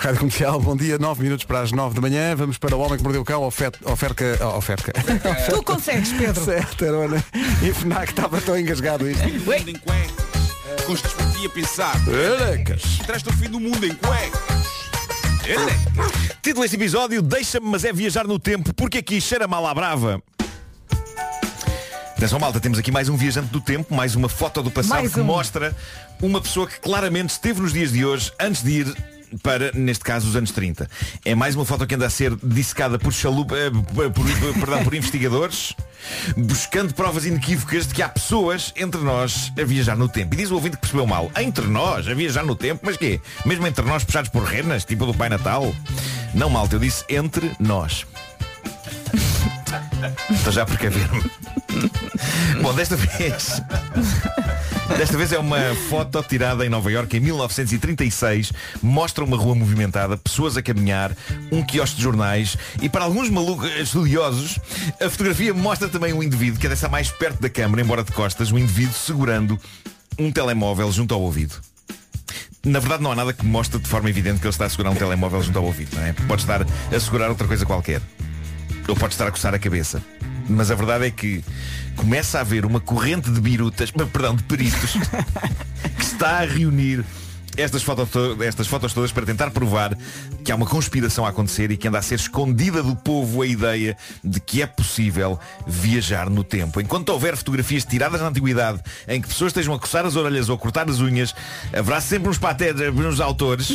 Rádio 0.00 0.20
Comercial, 0.20 0.58
bom 0.58 0.74
dia, 0.74 0.98
9 0.98 1.22
minutos 1.22 1.44
para 1.44 1.60
as 1.60 1.70
9 1.70 1.94
da 1.94 2.00
manhã. 2.00 2.34
Vamos 2.34 2.56
para 2.56 2.74
o 2.74 2.80
Homem 2.80 2.96
que 2.96 3.04
Mordeu 3.04 3.20
o 3.20 3.24
Cão, 3.24 3.42
oferta, 3.42 3.78
oferta, 3.90 4.46
oferta. 4.56 4.92
Tu 5.50 5.62
consegues, 5.62 6.10
Pedro. 6.12 6.42
Certo, 6.42 6.86
Arona. 6.86 7.22
E 7.62 7.70
FNAC 7.72 8.10
estava 8.10 8.40
tão 8.40 8.58
engasgado 8.58 9.08
isto. 9.08 9.22
mundo 9.22 9.68
em 9.68 9.76
cuecas. 9.76 10.84
Custas 10.86 11.12
por 11.12 11.30
ti 11.32 11.46
a 11.46 11.50
pensar. 11.50 12.08
Elecas. 12.08 12.82
Traz-te 13.04 13.28
o 13.28 13.32
fim 13.34 13.50
do 13.50 13.60
mundo 13.60 13.84
em 13.84 13.94
cuecas. 13.94 14.88
Título 16.42 16.62
deste 16.62 16.76
episódio, 16.76 17.20
deixa-me, 17.20 17.66
mas 17.68 17.84
é 17.84 17.92
viajar 17.92 18.26
no 18.26 18.38
tempo, 18.38 18.72
porque 18.74 18.98
aqui 18.98 19.20
cheira 19.20 19.46
mal 19.46 19.66
à 19.66 19.74
brava. 19.74 20.22
Atenção 22.18 22.38
malta, 22.40 22.58
temos 22.58 22.78
aqui 22.80 22.90
mais 22.90 23.08
um 23.08 23.16
viajante 23.16 23.48
do 23.48 23.60
tempo, 23.60 23.94
mais 23.94 24.16
uma 24.16 24.28
foto 24.28 24.60
do 24.62 24.70
passado 24.72 24.98
Mais 25.00 25.12
que 25.14 25.20
um. 25.20 25.24
mostra 25.24 25.74
uma 26.20 26.40
pessoa 26.40 26.66
que 26.66 26.80
claramente 26.80 27.30
esteve 27.30 27.60
nos 27.60 27.72
dias 27.72 27.92
de 27.92 28.04
hoje 28.04 28.32
antes 28.40 28.60
de 28.62 28.80
ir 28.80 28.96
para, 29.42 29.70
neste 29.72 30.02
caso, 30.02 30.26
os 30.26 30.34
anos 30.34 30.50
30. 30.50 30.88
É 31.24 31.34
mais 31.34 31.54
uma 31.54 31.64
foto 31.64 31.86
que 31.86 31.94
anda 31.94 32.06
a 32.06 32.10
ser 32.10 32.34
dissecada 32.42 32.98
por, 32.98 33.12
chalupa, 33.12 33.54
eh, 33.56 33.70
por, 33.70 34.10
por- 34.10 34.54
perdão, 34.54 34.82
por 34.82 34.94
investigadores, 34.96 35.74
buscando 36.36 36.92
provas 36.94 37.24
inequívocas 37.24 37.86
de 37.86 37.94
que 37.94 38.02
há 38.02 38.08
pessoas 38.08 38.72
entre 38.74 39.00
nós 39.02 39.52
a 39.60 39.64
viajar 39.64 39.96
no 39.96 40.08
tempo. 40.08 40.34
E 40.34 40.38
diz 40.38 40.50
o 40.50 40.54
ouvinte 40.54 40.76
que 40.76 40.80
percebeu 40.80 41.06
mal. 41.06 41.30
Entre 41.36 41.66
nós, 41.66 42.08
a 42.08 42.14
viajar 42.14 42.42
no 42.44 42.56
tempo? 42.56 42.80
Mas 42.84 42.96
quê? 42.96 43.20
Mesmo 43.44 43.64
entre 43.66 43.84
nós 43.84 44.02
puxados 44.02 44.30
por 44.30 44.42
renas, 44.42 44.84
tipo 44.84 45.04
do 45.06 45.14
Pai 45.14 45.28
Natal? 45.28 45.72
Não, 46.34 46.48
malta, 46.50 46.74
eu 46.76 46.80
disse 46.80 47.04
entre 47.08 47.52
nós. 47.60 48.06
Estou 50.30 50.52
já 50.52 50.62
a 50.62 50.66
precaver-me. 50.66 51.30
Bom, 52.62 52.74
desta 52.74 52.96
vez. 52.96 53.62
Desta 54.96 55.16
vez 55.16 55.32
é 55.32 55.38
uma 55.38 55.58
foto 55.88 56.22
tirada 56.22 56.64
em 56.64 56.68
Nova 56.68 56.90
Iorque 56.90 57.18
em 57.18 57.20
1936. 57.20 58.52
Mostra 58.82 59.22
uma 59.24 59.36
rua 59.36 59.54
movimentada, 59.54 60.16
pessoas 60.16 60.56
a 60.56 60.62
caminhar, 60.62 61.12
um 61.52 61.62
quiosque 61.62 61.96
de 61.96 62.02
jornais 62.02 62.56
e 62.80 62.88
para 62.88 63.04
alguns 63.04 63.28
malucos 63.28 63.70
estudiosos, 63.76 64.58
a 65.00 65.10
fotografia 65.10 65.52
mostra 65.52 65.88
também 65.88 66.12
um 66.12 66.22
indivíduo 66.22 66.58
que 66.58 66.66
é 66.66 66.70
dessa 66.70 66.88
mais 66.88 67.10
perto 67.10 67.40
da 67.40 67.50
câmara, 67.50 67.82
embora 67.82 68.02
de 68.02 68.12
costas, 68.12 68.50
um 68.50 68.58
indivíduo 68.58 68.94
segurando 68.94 69.58
um 70.18 70.32
telemóvel 70.32 70.90
junto 70.90 71.14
ao 71.14 71.20
ouvido. 71.20 71.54
Na 72.64 72.80
verdade 72.80 73.02
não 73.02 73.12
há 73.12 73.14
nada 73.14 73.32
que 73.32 73.44
mostre 73.44 73.78
de 73.78 73.88
forma 73.88 74.10
evidente 74.10 74.40
que 74.40 74.46
ele 74.46 74.50
está 74.50 74.64
a 74.64 74.68
segurar 74.68 74.90
um 74.90 74.96
telemóvel 74.96 75.42
junto 75.42 75.58
ao 75.58 75.64
ouvido, 75.64 75.94
não 75.94 76.02
é? 76.02 76.12
Pode 76.12 76.42
estar 76.42 76.62
a 76.62 77.00
segurar 77.00 77.28
outra 77.28 77.46
coisa 77.46 77.64
qualquer. 77.64 78.00
Ou 78.88 78.96
pode 78.96 79.14
estar 79.14 79.26
a 79.26 79.30
coçar 79.30 79.54
a 79.54 79.58
cabeça. 79.58 80.02
Mas 80.48 80.70
a 80.70 80.74
verdade 80.74 81.06
é 81.06 81.10
que 81.10 81.44
começa 81.94 82.38
a 82.38 82.40
haver 82.40 82.64
uma 82.64 82.80
corrente 82.80 83.30
de 83.30 83.40
birutas, 83.40 83.90
perdão, 84.12 84.34
de 84.34 84.42
peritos, 84.44 84.94
que 85.96 86.02
está 86.02 86.38
a 86.38 86.44
reunir 86.44 87.04
estas 87.60 87.82
fotos, 87.82 88.08
to- 88.10 88.36
estas 88.42 88.66
fotos 88.66 88.92
todas 88.92 89.10
para 89.12 89.26
tentar 89.26 89.50
provar 89.50 89.96
que 90.44 90.52
há 90.52 90.54
uma 90.54 90.66
conspiração 90.66 91.26
a 91.26 91.30
acontecer 91.30 91.70
e 91.70 91.76
que 91.76 91.88
anda 91.88 91.98
a 91.98 92.02
ser 92.02 92.14
escondida 92.14 92.82
do 92.82 92.94
povo 92.96 93.42
a 93.42 93.46
ideia 93.46 93.96
de 94.22 94.40
que 94.40 94.62
é 94.62 94.66
possível 94.66 95.38
viajar 95.66 96.30
no 96.30 96.42
tempo. 96.44 96.80
Enquanto 96.80 97.08
houver 97.10 97.36
fotografias 97.36 97.84
tiradas 97.84 98.20
na 98.20 98.28
antiguidade 98.28 98.80
em 99.06 99.20
que 99.20 99.28
pessoas 99.28 99.50
estejam 99.50 99.74
a 99.74 99.78
coçar 99.78 100.06
as 100.06 100.16
orelhas 100.16 100.48
ou 100.48 100.54
a 100.54 100.58
cortar 100.58 100.88
as 100.88 101.00
unhas, 101.00 101.34
haverá 101.76 102.00
sempre 102.00 102.28
uns 102.28 102.38
patetas, 102.38 102.94
uns 102.94 103.20
autores 103.20 103.72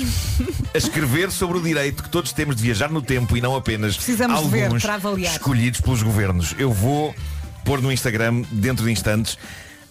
a 0.73 0.77
escrever 0.77 1.29
sobre 1.31 1.57
o 1.57 1.61
direito 1.61 2.01
que 2.03 2.09
todos 2.09 2.31
temos 2.31 2.55
de 2.55 2.63
viajar 2.63 2.89
no 2.89 3.01
tempo 3.01 3.35
e 3.37 3.41
não 3.41 3.55
apenas 3.55 3.95
Precisamos 3.95 4.37
alguns 4.37 4.83
escolhidos 5.33 5.81
pelos 5.81 6.01
governos. 6.01 6.55
Eu 6.57 6.71
vou 6.71 7.13
pôr 7.65 7.81
no 7.81 7.91
Instagram, 7.91 8.43
dentro 8.51 8.85
de 8.85 8.91
instantes, 8.91 9.37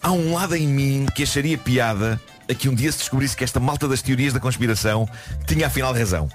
há 0.02 0.10
um 0.12 0.34
lado 0.34 0.54
em 0.56 0.66
mim 0.66 1.06
que 1.14 1.22
acharia 1.22 1.56
piada 1.56 2.20
a 2.48 2.54
que 2.54 2.68
um 2.68 2.74
dia 2.74 2.90
se 2.92 2.98
descobrisse 2.98 3.36
que 3.36 3.44
esta 3.44 3.60
malta 3.60 3.86
das 3.88 4.02
teorias 4.02 4.32
da 4.32 4.40
conspiração 4.40 5.08
tinha 5.46 5.66
afinal 5.66 5.92
razão. 5.94 6.28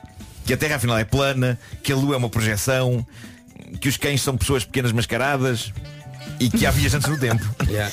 Que 0.45 0.53
a 0.53 0.57
Terra 0.57 0.75
afinal 0.77 0.97
é 0.97 1.03
plana, 1.03 1.59
que 1.83 1.91
a 1.91 1.95
Lua 1.95 2.15
é 2.15 2.17
uma 2.17 2.29
projeção, 2.29 3.05
que 3.81 3.89
os 3.89 3.97
cães 3.97 4.21
são 4.21 4.37
pessoas 4.37 4.63
pequenas 4.63 4.91
mascaradas 4.91 5.73
e 6.39 6.49
que 6.49 6.65
há 6.65 6.71
viajantes 6.71 7.09
no 7.09 7.17
tempo. 7.17 7.43
Yeah. 7.67 7.91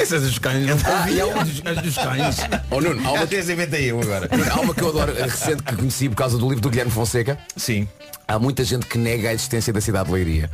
Essas 0.00 0.22
dos 0.22 0.38
cães. 0.38 0.66
Ah, 0.86 1.10
e 1.10 1.20
há 1.20 1.26
um 1.26 1.44
dos, 1.44 1.62
as 1.66 1.82
dos 1.82 1.94
cães. 1.94 2.36
Oh 2.70 2.80
Nuno, 2.80 3.06
há 3.06 3.12
uma, 3.12 3.24
eu 3.24 4.00
agora. 4.00 4.28
há 4.50 4.60
uma 4.60 4.74
que 4.74 4.80
eu 4.80 4.88
adoro, 4.88 5.12
recente 5.14 5.62
que 5.62 5.76
conheci 5.76 6.08
por 6.08 6.14
causa 6.16 6.38
do 6.38 6.48
livro 6.48 6.62
do 6.62 6.70
Guilherme 6.70 6.90
Fonseca. 6.90 7.38
Sim. 7.56 7.86
Há 8.26 8.38
muita 8.38 8.64
gente 8.64 8.86
que 8.86 8.96
nega 8.96 9.28
a 9.28 9.34
existência 9.34 9.70
da 9.72 9.80
cidade 9.80 10.06
de 10.06 10.12
Leiria. 10.14 10.50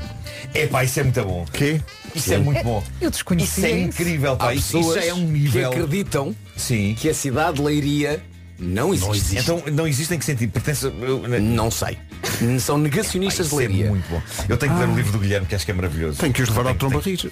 Epá, 0.53 0.83
isso 0.83 0.99
é 0.99 1.03
muito 1.05 1.23
bom. 1.23 1.45
Quê? 1.53 1.81
Isso 2.15 2.33
é 2.35 2.39
muito 2.39 2.65
bom. 2.65 2.83
Eu 3.01 3.11
Isso 3.11 3.11
desconhecia 3.11 3.69
é 3.69 3.71
isso. 3.71 3.89
incrível, 3.89 4.37
pá. 4.37 4.49
Há 4.49 4.55
Isso, 4.55 4.77
isso 4.77 4.89
pessoas 4.89 5.05
já 5.05 5.11
é 5.11 5.15
um 5.15 5.27
que 5.27 5.33
nível. 5.33 5.71
acreditam 5.71 6.37
Sim. 6.57 6.95
que 6.99 7.09
a 7.09 7.15
cidade 7.15 7.57
de 7.57 7.63
Leiria 7.63 8.23
não 8.59 8.95
existe. 8.95 9.37
Então 9.39 9.63
não 9.73 9.87
existe 9.87 10.15
em 10.15 10.19
que 10.19 10.25
sentido? 10.25 10.51
Pertence. 10.51 10.87
eu- 10.87 11.23
Não 11.41 11.71
sei. 11.71 11.99
São 12.59 12.79
negacionistas 12.79 13.49
de 13.51 13.55
é 13.55 13.59
Leiria. 13.59 13.89
muito 13.91 14.09
bom. 14.09 14.21
Eu 14.49 14.57
tenho 14.57 14.73
que 14.73 14.79
ler 14.81 14.89
o 14.89 14.95
livro 14.95 15.13
do 15.13 15.19
Guilherme, 15.19 15.47
que 15.47 15.55
acho 15.55 15.65
que 15.65 15.71
é 15.71 15.75
maravilhoso. 15.75 16.19
Tem 16.19 16.33
que 16.33 16.43
os 16.43 16.49
levar 16.49 16.67
ao 16.69 16.75
trombarris. 16.75 17.27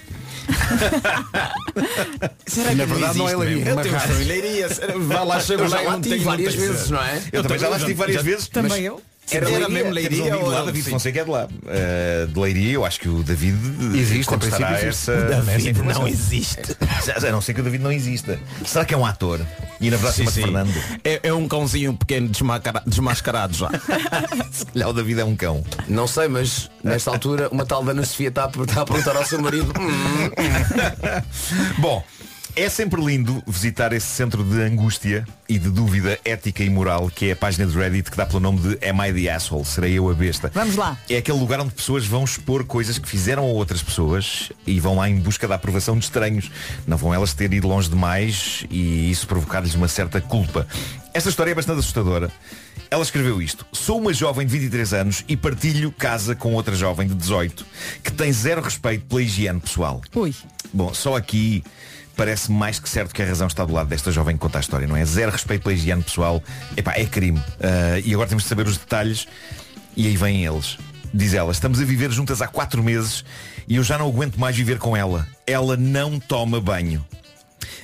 Será 2.46 2.74
Na 2.74 2.84
verdade 2.84 3.18
não 3.18 3.28
é 3.28 3.32
existe 3.32 3.36
Leiria, 3.36 3.68
Eu 3.70 3.76
tenho 3.82 3.96
em 3.96 4.24
Leiria. 4.24 4.68
Vai 5.08 5.24
lá, 5.26 5.40
chega 5.40 5.62
Eu 5.62 5.68
já 5.68 5.76
lá, 5.76 5.82
lá 5.82 5.90
não 5.92 6.00
tive 6.00 6.14
tenho 6.16 6.24
várias 6.26 6.54
muita 6.54 6.72
vezes, 6.72 6.90
não 6.90 7.02
é? 7.02 7.22
Eu 7.32 7.42
também 7.42 7.58
já 7.58 7.68
lá 7.68 7.76
estive 7.76 7.94
várias 7.94 8.22
vezes. 8.22 8.48
Também 8.48 8.82
eu. 8.82 9.00
Era, 9.30 9.48
Leiria? 9.48 9.68
mesmo 9.70 9.74
Temos 9.74 9.88
um 9.88 9.92
Leiria 9.94 10.20
amigo 10.20 10.36
ou 10.44 10.50
lá, 10.50 10.56
era 10.56 10.66
David 10.66 10.80
assim? 10.82 10.90
Fonseca 10.90 11.20
é 11.20 11.24
de 11.24 11.30
lá. 11.30 11.46
Uh, 11.48 12.26
de 12.28 12.38
Leiria, 12.38 12.72
eu 12.72 12.84
acho 12.84 13.00
que 13.00 13.08
o 13.08 13.22
David 13.22 13.56
Existe, 13.98 14.20
em 14.20 14.24
contestará 14.24 14.66
princípio 14.66 14.88
existe. 14.90 15.10
essa, 15.10 15.24
Não, 15.42 15.50
essa 15.50 15.70
informação. 15.70 16.02
não 16.02 16.08
existe. 16.08 16.60
Já 17.06 17.30
não 17.32 17.40
sei 17.40 17.54
que 17.54 17.60
o 17.60 17.64
David 17.64 17.82
não 17.82 17.92
exista. 17.92 18.38
Será 18.64 18.84
que 18.84 18.94
é 18.94 18.96
um 18.96 19.04
ator? 19.04 19.40
E 19.80 19.90
na 19.90 19.96
verdade 19.96 20.16
Sim, 20.16 20.26
sim. 20.26 20.42
Fernando. 20.42 20.72
É, 21.04 21.20
é 21.24 21.32
um 21.32 21.46
cãozinho 21.48 21.94
pequeno 21.94 22.28
desmascara- 22.28 22.82
desmascarado 22.86 23.54
já. 23.54 23.68
Se 24.52 24.64
calhar 24.66 24.88
o 24.88 24.92
David 24.92 25.20
é 25.20 25.24
um 25.24 25.36
cão. 25.36 25.62
Não 25.88 26.06
sei, 26.06 26.28
mas 26.28 26.70
nesta 26.82 27.10
altura 27.10 27.48
uma 27.50 27.66
tal 27.66 27.84
Dana 27.84 28.04
Sofia 28.04 28.28
está 28.28 28.44
a, 28.44 28.62
está 28.62 28.82
a 28.82 28.84
perguntar 28.84 29.16
ao 29.16 29.24
seu 29.24 29.40
marido. 29.40 29.72
"Hum, 29.78 30.30
Bom, 31.78 32.02
É 32.56 32.68
sempre 32.68 33.04
lindo 33.04 33.42
visitar 33.48 33.92
esse 33.92 34.06
centro 34.06 34.44
de 34.44 34.62
angústia 34.62 35.26
e 35.48 35.58
de 35.58 35.68
dúvida 35.68 36.20
ética 36.24 36.62
e 36.62 36.70
moral 36.70 37.10
que 37.12 37.26
é 37.26 37.32
a 37.32 37.36
página 37.36 37.66
de 37.66 37.76
Reddit 37.76 38.12
que 38.12 38.16
dá 38.16 38.24
pelo 38.24 38.38
nome 38.38 38.60
de 38.60 38.88
Am 38.88 39.04
I 39.04 39.12
the 39.12 39.28
Asshole? 39.28 39.64
Serei 39.64 39.94
eu 39.94 40.08
a 40.08 40.14
besta? 40.14 40.52
Vamos 40.54 40.76
lá. 40.76 40.96
É 41.10 41.16
aquele 41.16 41.36
lugar 41.36 41.58
onde 41.60 41.74
pessoas 41.74 42.06
vão 42.06 42.22
expor 42.22 42.64
coisas 42.64 42.96
que 42.96 43.08
fizeram 43.08 43.42
a 43.42 43.46
outras 43.46 43.82
pessoas 43.82 44.52
e 44.64 44.78
vão 44.78 44.94
lá 44.94 45.08
em 45.08 45.16
busca 45.16 45.48
da 45.48 45.56
aprovação 45.56 45.98
de 45.98 46.04
estranhos. 46.04 46.48
Não 46.86 46.96
vão 46.96 47.12
elas 47.12 47.34
ter 47.34 47.52
ido 47.52 47.66
longe 47.66 47.88
demais 47.88 48.64
e 48.70 49.10
isso 49.10 49.26
provocar-lhes 49.26 49.74
uma 49.74 49.88
certa 49.88 50.20
culpa. 50.20 50.64
Esta 51.12 51.30
história 51.30 51.50
é 51.50 51.54
bastante 51.56 51.80
assustadora. 51.80 52.30
Ela 52.88 53.02
escreveu 53.02 53.42
isto. 53.42 53.66
Sou 53.72 53.98
uma 53.98 54.12
jovem 54.12 54.46
de 54.46 54.52
23 54.52 54.94
anos 54.94 55.24
e 55.26 55.36
partilho 55.36 55.90
casa 55.90 56.36
com 56.36 56.54
outra 56.54 56.76
jovem 56.76 57.08
de 57.08 57.14
18 57.16 57.66
que 58.04 58.12
tem 58.12 58.32
zero 58.32 58.62
respeito 58.62 59.06
pela 59.06 59.22
higiene 59.22 59.58
pessoal. 59.58 60.00
Ui. 60.14 60.32
Bom, 60.72 60.94
só 60.94 61.16
aqui 61.16 61.64
parece 62.16 62.50
mais 62.50 62.78
que 62.78 62.88
certo 62.88 63.14
que 63.14 63.22
a 63.22 63.26
razão 63.26 63.46
está 63.46 63.64
do 63.64 63.72
lado 63.72 63.88
desta 63.88 64.10
jovem 64.10 64.36
que 64.36 64.40
conta 64.40 64.58
a 64.58 64.60
história, 64.60 64.86
não 64.86 64.96
é? 64.96 65.04
Zero 65.04 65.32
respeito 65.32 65.62
pela 65.62 65.74
higiene 65.74 66.02
pessoal. 66.02 66.42
Epá, 66.76 66.94
é 66.96 67.04
crime. 67.04 67.42
Ah, 67.60 67.98
e 68.04 68.12
agora 68.12 68.28
temos 68.28 68.44
de 68.44 68.48
saber 68.48 68.66
os 68.66 68.76
detalhes 68.76 69.26
e 69.96 70.06
aí 70.06 70.16
vêm 70.16 70.44
eles. 70.44 70.78
Diz 71.12 71.32
ela, 71.34 71.52
estamos 71.52 71.80
a 71.80 71.84
viver 71.84 72.10
juntas 72.10 72.42
há 72.42 72.48
quatro 72.48 72.82
meses 72.82 73.24
e 73.68 73.76
eu 73.76 73.84
já 73.84 73.96
não 73.96 74.08
aguento 74.08 74.36
mais 74.38 74.56
viver 74.56 74.78
com 74.78 74.96
ela. 74.96 75.26
Ela 75.46 75.76
não 75.76 76.18
toma 76.18 76.60
banho. 76.60 77.04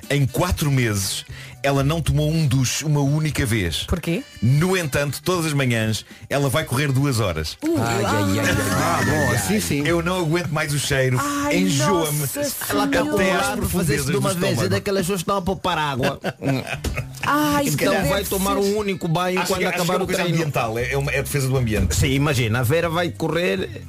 Em 0.09 0.27
quatro 0.27 0.71
meses, 0.71 1.25
ela 1.63 1.85
não 1.85 2.01
tomou 2.01 2.31
um 2.31 2.47
duche 2.47 2.85
uma 2.85 3.01
única 3.01 3.45
vez. 3.45 3.85
Porquê? 3.85 4.23
No 4.43 4.77
entanto, 4.77 5.21
todas 5.23 5.47
as 5.47 5.53
manhãs, 5.53 6.05
ela 6.29 6.49
vai 6.49 6.65
correr 6.65 6.91
duas 6.93 7.21
horas. 7.21 7.57
Ai, 7.63 8.05
ai, 8.05 8.39
ai, 8.39 8.47
Ah, 8.73 9.01
bom, 9.05 9.33
assim 9.35 9.61
sim. 9.61 9.87
Eu 9.87 10.03
não 10.03 10.21
aguento 10.21 10.49
mais 10.49 10.73
o 10.73 10.79
cheiro. 10.79 11.19
Enjoa-me. 11.53 12.19
Ela 12.19 12.87
está 12.87 12.87
com 12.87 13.19
fazer 13.19 13.57
profundezas 13.57 14.01
isso 14.01 14.11
de 14.11 14.17
uma 14.17 14.35
vez. 14.35 14.63
É 14.63 14.69
daquelas 14.69 15.03
pessoas 15.03 15.19
que 15.19 15.23
estão 15.23 15.37
a 15.37 15.43
poupar 15.43 15.79
água. 15.79 16.21
Ai, 17.23 17.67
Então 17.69 18.07
vai 18.07 18.25
tomar 18.25 18.57
um 18.57 18.77
único 18.79 19.07
banho 19.07 19.41
Acho 19.41 19.49
quando 19.49 19.59
que, 19.61 19.65
é 19.67 19.69
acabar 19.69 19.97
uma 19.97 20.05
o 20.05 20.07
coisa 20.07 20.23
treino. 20.23 20.39
ambiental, 20.39 20.79
é, 20.79 20.93
é 20.93 20.99
uma, 20.99 21.11
é 21.13 21.19
a 21.19 21.23
defesa 21.23 21.49
do 21.49 21.57
ambiente. 21.57 21.95
Sim, 21.95 22.09
imagina, 22.13 22.61
a 22.61 22.63
Vera 22.63 22.89
vai 22.89 23.11
correr 23.11 23.83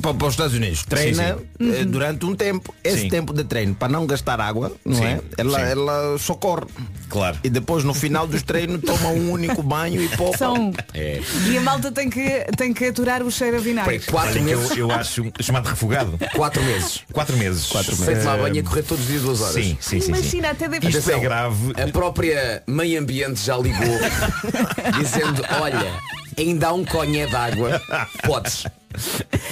para, 0.00 0.14
para 0.14 0.26
os 0.26 0.32
Estados 0.32 0.54
Unidos. 0.54 0.84
Treina 0.84 1.36
Sim, 1.36 1.72
eh, 1.72 1.84
durante 1.84 2.24
um 2.24 2.34
tempo. 2.34 2.74
Esse 2.82 3.02
Sim. 3.02 3.08
tempo 3.08 3.32
de 3.32 3.44
treino, 3.44 3.74
para 3.74 3.88
não 3.88 4.06
gastar 4.06 4.40
água, 4.40 4.72
não 4.84 4.96
Sim, 4.96 5.04
é? 5.04 5.20
Ela, 5.36 5.58
sim. 5.58 5.64
ela 5.64 6.18
socorre. 6.18 6.66
Claro. 7.08 7.38
E 7.44 7.50
depois 7.50 7.84
no 7.84 7.94
final 7.94 8.26
dos 8.26 8.42
treinos 8.42 8.80
toma 8.80 9.10
um 9.10 9.30
único 9.30 9.62
banho 9.62 10.02
e 10.02 10.08
poupa. 10.08 10.38
São. 10.38 10.72
É. 10.94 11.20
E 11.48 11.56
a 11.56 11.60
malta 11.60 11.92
tem 11.92 12.10
que, 12.10 12.46
tem 12.56 12.72
que 12.72 12.86
aturar 12.86 13.22
o 13.22 13.30
cheiro 13.30 13.56
a 13.56 13.60
vinagre. 13.60 14.00
Quatro 14.00 14.42
meses. 14.42 14.70
eu, 14.70 14.88
eu 14.88 14.90
acho 14.90 15.32
chamado 15.40 15.66
refogado. 15.66 16.18
Quatro 16.34 16.62
meses. 16.62 17.02
Quatro 17.12 17.36
meses. 17.36 17.66
Quatro 17.66 17.94
Sem 17.94 18.16
tomar 18.18 18.38
banho 18.38 18.60
a 18.60 18.64
correr 18.64 18.82
todos 18.82 19.04
os 19.04 19.10
dias 19.10 19.22
duas 19.22 19.40
horas. 19.40 19.54
Sim, 19.54 19.78
sim, 19.80 20.00
sim. 20.00 20.00
sim. 20.00 20.08
Imagina, 20.08 20.50
até 20.50 20.68
deve 20.68 20.88
Isto 20.88 21.10
é 21.10 21.18
grave. 21.18 21.72
A 21.80 21.88
própria 21.92 22.62
meio 22.66 23.00
ambiente 23.00 23.40
já 23.44 23.56
ligou 23.56 23.86
dizendo, 24.98 25.42
olha, 25.60 26.00
ainda 26.38 26.68
há 26.68 26.72
um 26.72 26.84
conhé 26.84 27.26
d'água, 27.26 27.80
podes. 28.24 28.66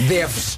Deves. 0.09 0.57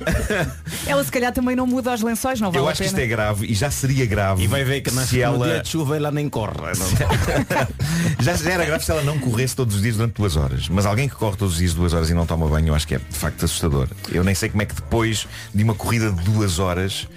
Ela 0.87 1.03
se 1.03 1.11
calhar 1.11 1.33
também 1.33 1.57
não 1.57 1.67
muda 1.67 1.93
os 1.93 2.03
lençóis, 2.03 2.41
não 2.41 2.53
vale 2.53 2.62
Eu 2.62 2.69
a 2.69 2.71
acho 2.71 2.83
que 2.83 2.87
isto 2.87 2.99
é 2.99 3.07
grave 3.07 3.47
e 3.47 3.55
já 3.55 3.71
seria 3.71 4.07
grave. 4.07 4.45
E 4.45 4.47
vai 4.47 4.62
ver 4.65 4.81
que 4.81 4.93
nas, 4.93 5.09
se 5.09 5.17
no 5.17 5.23
ela 5.23 5.47
dia 5.47 5.62
de 5.62 5.69
chuva 5.69 5.97
ela 5.97 6.11
nem 6.11 6.29
corre. 6.29 6.55
já, 8.21 8.35
já 8.35 8.51
era 8.51 8.65
grave 8.65 8.85
se 8.85 8.91
ela 8.91 9.03
não 9.03 9.19
corresse 9.19 9.57
todos 9.57 9.75
os 9.75 9.83
dias 9.83 9.97
durante 9.97 10.15
duas 10.15 10.37
horas. 10.37 10.69
Mas 10.69 10.87
alguém 10.87 11.09
que 11.09 11.17
corre 11.17 11.37
todos 11.37 11.55
os 11.55 11.59
dias 11.59 11.75
duas 11.75 11.93
horas 11.93 12.11
e 12.11 12.15
não 12.15 12.27
toma 12.27 12.47
banho, 12.47 12.69
eu 12.69 12.75
acho 12.75 12.87
que 12.87 12.95
é 12.95 12.99
de 12.99 13.17
facto 13.17 13.45
assustador. 13.45 13.89
Eu 14.11 14.23
nem 14.23 14.35
sei 14.35 14.49
como 14.49 14.62
é 14.62 14.67
que 14.67 14.75
depois 14.75 15.27
de 15.53 15.65
uma 15.65 15.75
corrida 15.75 16.12
de 16.12 16.23
duas 16.23 16.59
horas 16.59 17.09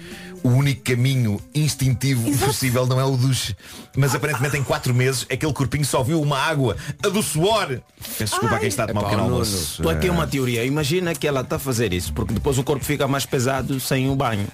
o 0.42 0.48
único 0.48 0.82
caminho 0.82 1.40
instintivo 1.54 2.30
possível 2.38 2.86
não 2.86 3.00
é 3.00 3.04
o 3.04 3.16
duche. 3.16 3.56
Mas 3.96 4.14
aparentemente 4.14 4.56
em 4.56 4.62
quatro 4.62 4.94
meses 4.94 5.26
aquele 5.30 5.52
corpinho 5.52 5.84
só 5.84 6.02
viu 6.02 6.20
uma 6.20 6.38
água, 6.38 6.76
a 7.04 7.08
do 7.08 7.22
suor. 7.22 7.80
Peço 8.18 8.32
desculpa 8.32 8.56
a 8.56 8.58
quem 8.58 8.68
está 8.68 8.84
a 8.84 8.86
tomar 8.88 9.00
um 9.00 9.04
Epá, 9.04 9.10
pequeno 9.10 9.30
almoço. 9.30 9.56
Estou 9.78 9.90
aqui 9.90 10.08
uma 10.08 10.26
teoria. 10.26 10.64
Imagina 10.64 11.14
que 11.14 11.26
ela 11.26 11.40
está 11.40 11.56
a 11.56 11.58
fazer 11.58 11.92
isso, 11.92 12.12
porque 12.12 12.34
depois 12.34 12.58
o 12.58 12.64
corpo 12.64 12.84
fica 12.84 13.06
mais 13.06 13.26
pesado 13.26 13.78
sem 13.80 14.08
o 14.08 14.16
banho. 14.16 14.46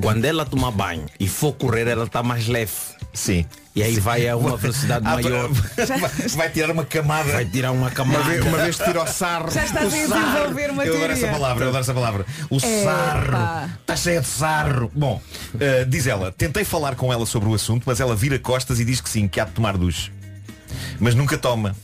Quando 0.00 0.24
ela 0.24 0.44
tomar 0.44 0.70
banho 0.70 1.06
e 1.18 1.26
for 1.26 1.52
correr, 1.52 1.88
ela 1.88 2.04
está 2.04 2.22
mais 2.22 2.46
leve. 2.46 2.95
Sim. 3.16 3.44
E 3.74 3.82
aí 3.82 3.98
vai 3.98 4.28
a 4.28 4.36
uma 4.36 4.56
velocidade 4.58 5.04
Ah, 5.06 5.14
maior. 5.14 5.48
vai, 5.52 6.28
vai 6.28 6.50
tirar 6.50 6.70
uma 6.70 6.84
camada. 6.84 7.32
Vai 7.32 7.44
tirar 7.44 7.72
uma 7.72 7.82
Uma 7.86 7.90
camada. 7.90 8.24
vez, 8.24 8.44
uma 8.44 8.58
vez 8.58 8.76
tira 8.76 9.02
o 9.02 9.06
sarro. 9.06 9.50
Já 9.50 9.64
estás 9.64 9.86
a 9.86 9.96
desenvolver 9.96 10.70
uma 10.70 10.84
Eu 10.86 10.96
adoro 10.96 11.12
essa 11.12 11.26
palavra, 11.28 11.64
eu 11.64 11.68
adoro 11.68 11.82
essa 11.82 11.94
palavra. 11.94 12.26
O 12.50 12.56
Epá. 12.58 12.66
sarro. 12.84 13.70
Está 13.80 13.96
cheia 13.96 14.20
de 14.20 14.26
sarro. 14.26 14.90
Bom, 14.94 15.20
eh, 15.58 15.84
diz 15.86 16.06
ela, 16.06 16.30
tentei 16.32 16.64
falar 16.64 16.94
com 16.94 17.12
ela 17.12 17.26
sobre 17.26 17.48
o 17.48 17.54
assunto, 17.54 17.82
mas 17.86 18.00
ela 18.00 18.14
vira 18.14 18.38
costas 18.38 18.80
e 18.80 18.84
diz 18.84 19.00
que 19.00 19.08
sim, 19.10 19.26
que 19.28 19.40
há 19.40 19.44
de 19.44 19.52
tomar 19.52 19.76
duche. 19.76 20.10
Mas 21.00 21.14
nunca 21.14 21.36
toma. 21.38 21.74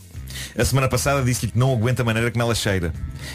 A 0.59 0.65
semana 0.65 0.89
passada 0.89 1.23
disse-lhe 1.23 1.51
que 1.53 1.59
não 1.59 1.73
aguenta 1.73 2.03
a 2.03 2.05
maneira 2.05 2.31
como 2.31 2.43
ela 2.43 2.55
cheira. 2.55 2.93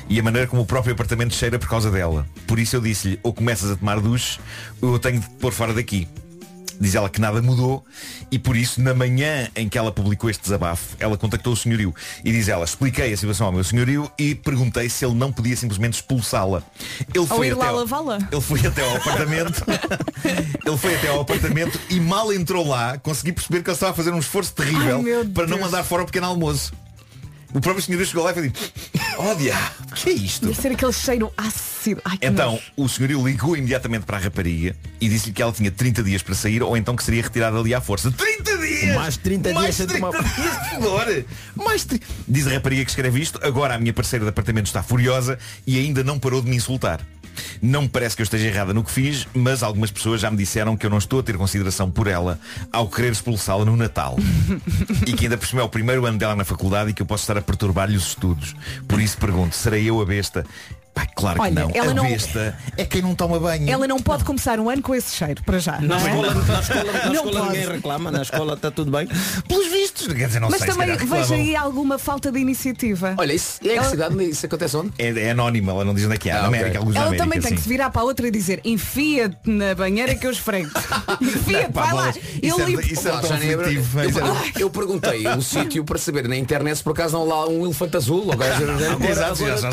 E 0.10 0.20
a 0.20 0.24
maneira 0.24 0.48
como 0.48 0.62
o 0.62 0.66
próprio 0.66 0.94
apartamento 0.94 1.34
cheira 1.36 1.58
por 1.58 1.68
causa 1.68 1.90
dela. 1.92 2.26
Por 2.46 2.60
isso 2.60 2.76
eu 2.76 2.82
disse-lhe, 2.82 3.20
ou 3.24 3.34
começas 3.34 3.72
a 3.72 3.76
tomar 3.76 4.00
duche, 4.00 4.40
ou 4.82 4.94
eu 4.94 5.00
tenho 5.00 5.20
de 5.20 5.28
te 5.28 5.34
pôr 5.36 5.52
fora 5.52 5.74
daqui. 5.74 6.08
Diz 6.80 6.96
ela 6.96 7.10
que 7.10 7.20
nada 7.20 7.42
mudou 7.42 7.84
e 8.32 8.38
por 8.38 8.56
isso 8.56 8.82
na 8.82 8.94
manhã 8.94 9.48
em 9.56 9.68
que 9.68 9.78
ela 9.78 9.92
publicou 9.92 10.30
este 10.30 10.42
desabafo, 10.44 10.96
ela 11.00 11.18
contactou 11.18 11.54
o 11.54 11.56
senhorio 11.58 11.94
e 12.24 12.32
diz 12.32 12.48
ela, 12.48 12.66
expliquei 12.66 13.12
a 13.13 13.18
situação 13.18 13.48
ao 13.48 13.52
meu 13.54 13.63
senhorio 13.63 14.12
e 14.18 14.36
perguntei 14.36 14.90
se 14.90 15.06
ele 15.06 15.16
não 15.16 15.32
podia 15.32 15.56
simplesmente 15.56 15.96
expulsá-la. 15.96 16.62
Ele 17.13 17.26
foi 17.26 17.48
ir 17.48 17.52
até 17.54 17.63
lá 17.63 17.70
ao- 17.70 17.76
lavá-la. 17.78 18.18
Ele 18.32 18.42
foi 18.42 18.60
até 18.66 18.82
ao 18.88 18.96
apartamento. 18.98 19.63
ele 20.66 20.78
foi 20.78 20.96
até 20.96 21.08
ao 21.10 21.22
apartamento 21.22 21.80
e 21.90 22.00
mal 22.00 22.32
entrou 22.32 22.68
lá, 22.68 22.98
consegui 22.98 23.32
perceber 23.32 23.63
que 23.63 23.70
ele 23.70 23.76
estava 23.76 23.92
a 23.92 23.96
fazer 23.96 24.12
um 24.12 24.20
esforço 24.20 24.54
terrível 24.54 25.04
Ai, 25.06 25.26
para 25.34 25.48
não 25.48 25.60
mandar 25.60 25.84
fora 25.84 26.04
o 26.04 26.06
pequeno 26.06 26.28
almoço. 26.28 26.72
O 27.58 27.60
próprio 27.62 27.84
senhorio 27.84 28.06
chegou 28.06 28.24
lá 28.24 28.30
e 28.32 28.34
fez 28.36 28.46
assim, 28.52 28.72
oh 29.17 29.34
diabo, 29.34 29.72
o 29.91 29.96
que 29.96 30.10
é 30.12 30.13
isto? 30.13 30.46
Deve 30.46 30.62
ser 30.62 30.72
aquele 30.74 30.93
cheiro 30.93 31.34
ácido. 31.36 32.00
Ai, 32.06 32.17
que 32.20 32.28
Então, 32.28 32.52
nojo. 32.52 32.63
o 32.78 32.88
senhorio 32.88 33.26
ligou 33.28 33.58
imediatamente 33.58 34.06
para 34.06 34.17
a 34.17 34.20
rapariga 34.20 34.76
e 35.02 35.10
disse-lhe 35.10 35.34
que 35.34 35.41
ela 35.41 35.52
tinha 35.52 35.72
30 35.72 36.04
dias 36.04 36.22
para 36.22 36.36
sair 36.36 36.62
ou 36.62 36.78
então 36.78 36.96
que 36.96 37.04
seria 37.04 37.24
retirada 37.24 37.58
ali 37.58 37.74
à 37.74 37.82
força. 37.82 38.12
30 38.12 38.58
dias! 38.60 38.96
Mais 38.96 39.17
30 39.17 39.54
Mais 39.54 39.63
dias 39.65 39.76
sem 39.76 39.88
30 39.88 40.06
tomar- 40.12 40.36
dias 40.36 40.63
de 40.63 40.70
fedor! 40.70 41.26
Mais 41.56 41.84
tri- 41.84 42.00
Diz 42.28 42.46
a 42.46 42.52
rapariga 42.52 42.86
que 42.86 42.91
escreve 42.91 43.20
isto, 43.20 43.39
agora 43.41 43.74
a 43.74 43.80
minha 43.80 43.93
parceira 43.93 44.24
de 44.24 44.30
apartamento 44.30 44.67
está 44.67 44.84
furiosa 44.84 45.39
e 45.65 45.80
ainda 45.80 46.04
não 46.04 46.20
parou 46.20 46.43
de 46.43 46.50
me 46.52 46.56
insultar. 46.58 47.02
Não 47.62 47.84
me 47.84 47.89
parece 47.89 48.15
que 48.15 48.21
eu 48.21 48.26
esteja 48.26 48.47
errada 48.47 48.73
no 48.73 48.84
que 48.84 48.91
fiz, 48.91 49.28
mas 49.34 49.63
algumas 49.63 49.91
pessoas 49.91 50.21
já 50.21 50.30
me 50.30 50.38
disseram 50.38 50.76
que 50.78 50.86
eu 50.86 50.89
não 50.89 50.97
estou 50.97 51.19
a 51.19 51.23
ter 51.23 51.38
consideração 51.38 51.89
por 51.89 52.08
ela 52.08 52.39
ao 52.71 52.88
querer 52.88 53.12
expulsá-la 53.12 53.65
no 53.65 53.76
Natal. 53.76 54.17
e 55.06 55.13
que 55.13 55.26
ainda 55.26 55.38
por 55.38 55.47
cima 55.47 55.62
é 55.62 55.63
o 55.63 55.69
primeiro 55.69 56.06
ano 56.06 56.17
dela 56.17 56.36
na 56.36 56.45
faculdade 56.45 56.91
e 56.91 56.93
que 56.93 57.02
eu 57.02 57.06
posso 57.06 57.23
estar 57.23 57.38
a 57.38 57.41
perturbar-lhe 57.41 57.97
os 57.97 58.08
estudos. 58.08 58.56
Por 58.88 59.00
isso 59.02 59.17
pergunto, 59.17 59.56
serei 59.56 59.89
eu 59.89 60.02
a 60.02 60.06
besta? 60.06 60.45
Pá, 60.98 61.06
claro 61.16 61.42
Olha, 61.42 61.52
que 61.52 61.60
não. 61.62 61.72
ela 61.74 61.92
a 61.92 61.94
não- 61.94 62.04
besta 62.08 62.58
é 62.76 62.84
quem 62.86 63.02
não 63.04 63.14
toma 63.14 63.40
banho. 63.40 63.70
Ela 63.70 63.88
não 63.88 64.00
pode 64.00 64.24
começar 64.24 64.60
um 64.60 64.68
ano 64.70 64.82
com 64.82 64.96
esse 64.96 65.16
cheiro, 65.16 65.44
para 65.44 65.60
já. 65.60 65.74
Na 65.80 65.82
não 65.82 65.96
é? 65.98 66.10
escola, 66.10 66.34
na 66.34 66.60
escola, 66.60 66.84
na 66.94 67.06
Não 67.06 67.14
escola 67.14 67.40
pode. 67.40 67.52
ninguém 67.58 67.72
reclama, 67.76 68.12
na 68.12 68.22
escola 68.24 68.54
está 68.56 68.72
tudo 68.72 68.90
bem. 68.92 69.08
Pelos 69.48 69.68
vistos, 69.68 70.08
quer 70.08 70.28
dizer, 70.28 70.40
não 70.40 70.50
Mas 70.50 70.60
sei, 70.60 70.72
se 70.72 70.78
também 70.78 70.96
vejo 70.98 71.34
aí 71.34 71.56
alguma 71.56 72.00
falta 72.00 72.32
de 72.32 72.40
iniciativa. 72.40 73.14
Olha, 73.18 73.34
isso 73.34 73.60
é 73.64 73.76
Ela- 73.76 73.90
cidade 73.90 74.24
isso 74.30 74.46
acontece 74.46 74.76
onde? 74.76 74.92
É, 74.98 75.08
é 75.10 75.32
anónima, 75.32 75.72
ela 75.72 75.86
não 75.86 75.94
diz 75.94 76.06
onde 76.06 76.16
é 76.16 76.18
que 76.18 76.30
é. 76.30 76.34
Ah, 76.34 76.42
na. 76.42 76.48
América, 76.48 76.80
alguns 76.80 76.94
na 76.96 77.00
Ela 77.02 77.10
América, 77.10 77.26
também 77.26 77.42
tem 77.42 77.56
que 77.56 77.62
se 77.62 77.70
virar 77.70 77.90
para 77.92 78.02
a 78.02 78.06
outra 78.06 78.28
e 78.28 78.32
dizer 78.32 78.60
enfia-te 78.66 79.38
na 79.50 79.76
banheira 79.76 80.16
que 80.16 80.26
eu 80.26 80.32
esfrego. 80.32 80.70
Enfia-te, 81.22 81.72
vai 81.74 81.94
lá. 81.94 82.14
Eu 82.42 82.60
é- 82.60 82.66
limpo. 82.66 82.82
isso 82.82 83.08
é 83.08 83.12
tão. 83.12 83.38
Eu, 83.38 83.72
Isso 83.72 84.20
é- 84.20 84.62
eu 84.64 84.70
perguntei 84.70 85.28
o 85.28 85.42
sítio 85.42 85.84
para 85.84 85.98
saber 85.98 86.28
na 86.28 86.36
internet 86.36 86.78
se 86.78 86.84
por 86.84 86.92
acaso 86.92 87.14
não 87.18 87.24
há 87.32 87.46
lá 87.46 87.48
um 87.50 87.66
elefante 87.66 87.98
azul. 87.98 88.26
Exato, 89.10 89.36
já 89.46 89.70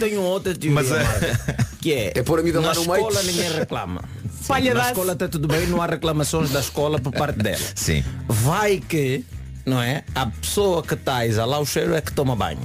tenho 0.00 0.20
outra 0.32 0.54
teoria, 0.54 0.74
Mas, 0.74 0.88
Marta, 0.90 1.66
que 1.80 1.92
é, 1.92 2.12
É 2.18 2.22
pôr 2.22 2.38
a 2.38 2.42
vida 2.42 2.60
na 2.60 2.68
lá 2.68 2.74
no 2.74 2.80
meio. 2.84 3.08
escola 3.08 3.22
ninguém 3.22 3.52
reclama. 3.52 4.04
Falha 4.42 4.74
na 4.74 4.80
da- 4.82 4.88
escola 4.88 5.12
está 5.12 5.28
tudo 5.28 5.46
bem, 5.48 5.66
não 5.66 5.80
há 5.80 5.86
reclamações 5.86 6.50
da 6.50 6.60
escola 6.60 6.98
por 7.00 7.12
parte 7.12 7.38
dela. 7.38 7.58
Sim. 7.76 8.02
Vai 8.28 8.78
que, 8.80 9.24
não 9.64 9.80
é? 9.80 10.02
A 10.14 10.26
pessoa 10.26 10.82
que 10.82 10.94
está 10.94 11.16
a 11.18 11.26
exalar 11.26 11.60
o 11.60 11.66
cheiro 11.66 11.94
é 11.94 12.00
que 12.00 12.12
toma 12.12 12.34
banho. 12.34 12.58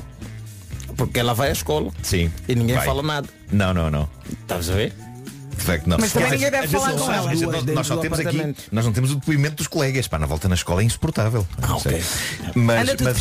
Porque 0.95 1.19
ela 1.19 1.33
vai 1.35 1.49
à 1.49 1.51
escola 1.51 1.91
Sim. 2.01 2.31
e 2.47 2.55
ninguém 2.55 2.75
Vai. 2.75 2.85
fala 2.85 3.03
nada. 3.03 3.27
Não, 3.51 3.71
não, 3.73 3.91
não. 3.91 4.09
Estás 4.41 4.69
a 4.69 4.73
ver? 4.73 4.93
De 5.57 5.63
facto, 5.63 5.87
não. 5.87 5.97
Mas 5.99 6.11
também 6.13 6.31
ninguém 6.31 6.51
deve 6.51 6.67
falar 6.67 6.93
com 6.93 7.11
ela. 7.11 7.31
Nós, 7.73 7.87
só 7.87 7.97
temos 7.97 8.19
aqui, 8.19 8.55
nós 8.71 8.85
não 8.85 8.93
temos 8.93 9.11
o 9.11 9.15
depoimento 9.15 9.55
dos 9.57 9.67
colegas. 9.67 10.07
Pá, 10.07 10.17
na 10.19 10.25
volta 10.25 10.47
na 10.47 10.55
escola 10.55 10.81
é 10.81 10.85
insuportável. 10.85 11.45
Ah. 11.61 11.75
Mas, 12.55 12.89
então 12.89 13.13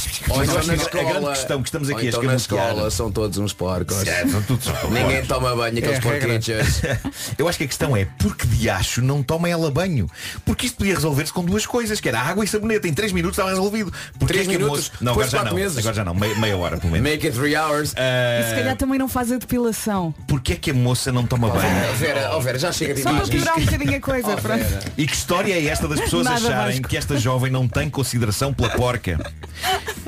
que 0.91 0.99
a 0.99 1.05
grande 1.05 1.27
questão 1.29 1.63
que 1.63 1.69
estamos 1.69 1.91
aqui 1.91 2.07
a 2.07 2.09
então 2.09 2.23
escamotear. 2.23 2.69
escola 2.71 2.91
são 2.91 3.11
todos 3.11 3.39
uns 3.39 3.53
porcos. 3.53 4.07
É, 4.07 4.27
são 4.27 4.43
todos- 4.43 4.67
Ninguém 4.91 5.25
toma 5.25 5.55
banho, 5.57 5.79
aqueles 5.79 5.97
É 6.05 6.09
a 6.09 6.13
regra. 6.13 6.29
porquichas. 6.29 6.83
Eu 7.39 7.49
acho 7.49 7.59
que 7.59 7.65
a 7.65 7.67
questão 7.67 7.97
é 7.97 8.05
porque 8.19 8.47
de 8.47 8.69
acho 8.71 9.03
não 9.03 9.23
toma 9.23 9.49
ela 9.49 9.71
banho? 9.71 10.09
Porque 10.45 10.67
isto 10.67 10.77
podia 10.79 10.95
resolver-se 10.95 11.33
com 11.33 11.45
duas 11.45 11.67
coisas, 11.67 12.01
que 12.01 12.09
era 12.09 12.21
água 12.21 12.45
e 12.45 12.49
sabonete. 12.49 12.89
Em 12.89 12.95
três 12.95 13.13
minutos 13.13 13.35
estava 13.39 13.51
resolvido. 13.51 13.93
Porque 14.19 14.39
é 14.39 14.43
que 14.43 14.49
minutos? 14.49 14.89
moça- 14.91 14.93
Não, 15.01 15.13
agora 15.13 15.29
já 15.29 15.45
não. 15.45 15.55
meses? 15.55 15.79
Agora 15.79 15.95
já 15.95 16.05
não. 16.05 16.15
Meia, 16.15 16.35
meia 16.37 16.57
hora 16.57 16.77
pelo 16.79 16.93
menos. 16.93 17.09
Make 17.11 17.27
it 17.27 17.37
three 17.39 17.57
hours. 17.57 17.93
Ah, 17.97 18.41
E 18.41 18.49
se 18.51 18.55
calhar 18.57 18.77
também 18.77 18.99
não 18.99 19.09
faz 19.09 19.33
a 19.33 19.37
depilação. 19.39 20.15
Porquê 20.27 20.55
é 20.55 20.57
que 20.57 20.71
a 20.71 20.75
moça 20.75 21.11
não 21.13 21.27
toma 21.27 21.49
banho? 21.49 21.95
Vera, 21.97 22.26
oh, 22.35 22.41
Vera, 22.41 22.59
já 22.59 22.73
chega 22.73 22.95
de 22.95 23.03
Só 23.03 23.11
para 23.11 23.19
imagens. 23.19 23.43
piorar 23.43 23.59
um 23.59 23.65
bocadinho 23.65 23.97
a 23.97 24.01
coisa. 24.01 24.37
pronto. 24.37 24.65
E 24.97 25.07
que 25.07 25.15
história 25.15 25.53
é 25.55 25.65
esta 25.67 25.87
das 25.87 26.01
pessoas 26.01 26.25
Nada, 26.25 26.37
acharem 26.37 26.77
Vasco. 26.77 26.89
que 26.89 26.97
esta 26.97 27.19
jovem 27.19 27.51
não 27.51 27.69
tem 27.69 27.89
consideração 27.91 28.53
pela 28.53 28.71
porca? 28.71 29.19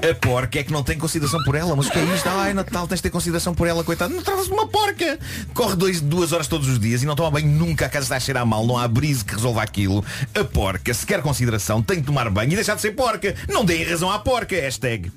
A 0.01 0.14
porca 0.14 0.59
é 0.61 0.62
que 0.62 0.73
não 0.73 0.83
tem 0.83 0.97
consideração 0.99 1.43
por 1.45 1.55
ela. 1.55 1.75
Mas 1.77 1.87
o 1.89 1.91
que 1.91 1.99
é 1.99 2.05
isto? 2.05 2.29
Ai, 2.29 2.55
Natal, 2.55 2.87
tens 2.87 2.97
de 2.99 3.03
ter 3.03 3.11
consideração 3.11 3.55
por 3.55 3.66
ela, 3.66 3.83
coitada. 3.83 4.12
Não 4.14 4.23
trata-se 4.23 4.49
de 4.49 4.55
uma 4.55 4.66
porca. 4.69 5.19
Corre 5.55 5.77
dois, 5.77 6.01
duas 6.01 6.33
horas 6.33 6.47
todos 6.47 6.69
os 6.69 6.79
dias 6.79 7.03
e 7.03 7.07
não 7.07 7.14
toma 7.16 7.31
banho 7.33 7.49
nunca. 7.49 7.87
A 7.87 7.89
casa 7.89 8.05
está 8.05 8.16
a 8.16 8.21
cheirar 8.21 8.47
mal. 8.47 8.66
Não 8.66 8.79
há 8.79 8.87
brise 8.87 9.25
que 9.25 9.35
resolva 9.35 9.62
aquilo. 9.62 10.05
A 10.35 10.45
porca, 10.45 10.93
se 10.95 11.05
quer 11.05 11.21
consideração, 11.23 11.83
tem 11.83 11.99
de 12.01 12.05
tomar 12.07 12.29
banho 12.31 12.53
e 12.53 12.55
deixar 12.55 12.75
de 12.75 12.81
ser 12.81 12.93
porca. 12.93 13.35
Não 13.49 13.64
deem 13.64 13.85
razão 13.85 14.11
à 14.11 14.19
porca. 14.19 14.55
Hashtag. 14.55 15.11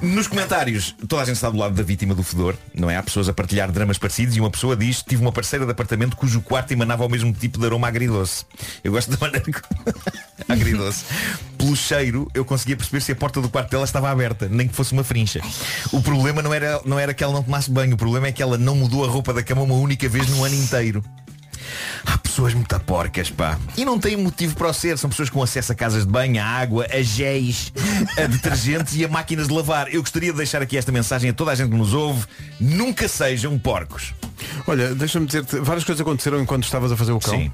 Nos 0.00 0.26
comentários, 0.26 0.94
toda 1.08 1.22
a 1.22 1.24
gente 1.24 1.36
está 1.36 1.48
do 1.48 1.56
lado 1.56 1.74
da 1.74 1.82
vítima 1.82 2.14
do 2.14 2.22
fedor, 2.22 2.56
não 2.74 2.90
é? 2.90 2.96
Há 2.96 3.02
pessoas 3.02 3.28
a 3.28 3.32
partilhar 3.32 3.70
dramas 3.72 3.98
parecidos 3.98 4.36
e 4.36 4.40
uma 4.40 4.50
pessoa 4.50 4.76
diz 4.76 5.02
tive 5.02 5.22
uma 5.22 5.32
parceira 5.32 5.64
de 5.64 5.70
apartamento 5.70 6.16
cujo 6.16 6.40
quarto 6.40 6.72
emanava 6.72 7.04
o 7.04 7.08
mesmo 7.08 7.32
tipo 7.32 7.58
de 7.58 7.66
aroma 7.66 7.88
agridoce. 7.88 8.44
Eu 8.84 8.92
gosto 8.92 9.10
da 9.10 9.18
maneira 9.18 9.44
que... 9.50 9.60
agridoce. 10.48 11.04
Pelo 11.56 11.74
cheiro, 11.74 12.30
eu 12.34 12.44
conseguia 12.44 12.76
perceber 12.76 13.00
se 13.00 13.12
a 13.12 13.16
porta 13.16 13.40
do 13.40 13.48
quarto 13.48 13.70
dela 13.70 13.84
estava 13.84 14.10
aberta, 14.10 14.48
nem 14.48 14.68
que 14.68 14.74
fosse 14.74 14.92
uma 14.92 15.02
frincha. 15.02 15.40
O 15.92 16.02
problema 16.02 16.42
não 16.42 16.52
era, 16.52 16.80
não 16.84 16.98
era 16.98 17.14
que 17.14 17.24
ela 17.24 17.32
não 17.32 17.42
tomasse 17.42 17.70
banho, 17.70 17.94
o 17.94 17.96
problema 17.96 18.26
é 18.26 18.32
que 18.32 18.42
ela 18.42 18.58
não 18.58 18.76
mudou 18.76 19.04
a 19.04 19.08
roupa 19.08 19.32
da 19.32 19.42
cama 19.42 19.62
uma 19.62 19.74
única 19.74 20.08
vez 20.08 20.28
no 20.28 20.44
ano 20.44 20.54
inteiro. 20.54 21.02
Há 22.04 22.18
pessoas 22.18 22.54
muito 22.54 22.78
porcas, 22.80 23.30
pá. 23.30 23.58
E 23.76 23.84
não 23.84 23.98
têm 23.98 24.16
motivo 24.16 24.54
para 24.56 24.68
o 24.68 24.72
ser. 24.72 24.96
São 24.98 25.10
pessoas 25.10 25.30
com 25.30 25.42
acesso 25.42 25.72
a 25.72 25.74
casas 25.74 26.04
de 26.06 26.12
banho, 26.12 26.40
a 26.40 26.44
água, 26.44 26.86
a 26.92 27.02
géis, 27.02 27.72
a 28.16 28.26
detergentes 28.26 28.94
e 28.96 29.04
a 29.04 29.08
máquinas 29.08 29.48
de 29.48 29.54
lavar. 29.54 29.92
Eu 29.92 30.00
gostaria 30.00 30.30
de 30.30 30.36
deixar 30.36 30.62
aqui 30.62 30.76
esta 30.76 30.92
mensagem 30.92 31.30
a 31.30 31.32
toda 31.32 31.50
a 31.50 31.54
gente 31.54 31.70
que 31.70 31.76
nos 31.76 31.92
ouve. 31.94 32.24
Nunca 32.60 33.08
sejam 33.08 33.58
porcos. 33.58 34.14
Olha, 34.66 34.94
deixa-me 34.94 35.26
dizer-te, 35.26 35.58
várias 35.60 35.84
coisas 35.84 36.00
aconteceram 36.00 36.40
enquanto 36.40 36.64
estavas 36.64 36.92
a 36.92 36.96
fazer 36.96 37.12
o 37.12 37.18
cão. 37.20 37.34
Sim. 37.36 37.50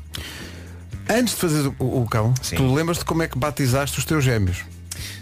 Antes 1.08 1.34
de 1.34 1.40
fazer 1.40 1.72
o, 1.78 2.02
o 2.02 2.06
cão, 2.08 2.32
Sim. 2.42 2.56
tu 2.56 2.74
lembras-te 2.74 3.04
como 3.04 3.22
é 3.22 3.28
que 3.28 3.38
batizaste 3.38 3.98
os 3.98 4.04
teus 4.04 4.24
gêmeos? 4.24 4.58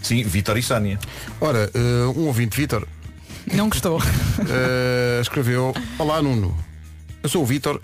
Sim, 0.02 0.22
Vitor 0.24 0.56
e 0.58 0.62
Sónia. 0.62 0.98
Ora, 1.40 1.70
eh, 1.74 2.06
um 2.16 2.26
ouvinte, 2.26 2.56
Vitor, 2.56 2.86
Não 3.52 3.68
gostou. 3.68 4.00
eh, 4.48 5.18
escreveu 5.22 5.74
Olá 5.98 6.20
Nuno, 6.22 6.56
eu 7.22 7.28
sou 7.28 7.42
o 7.42 7.46
Vitor, 7.46 7.80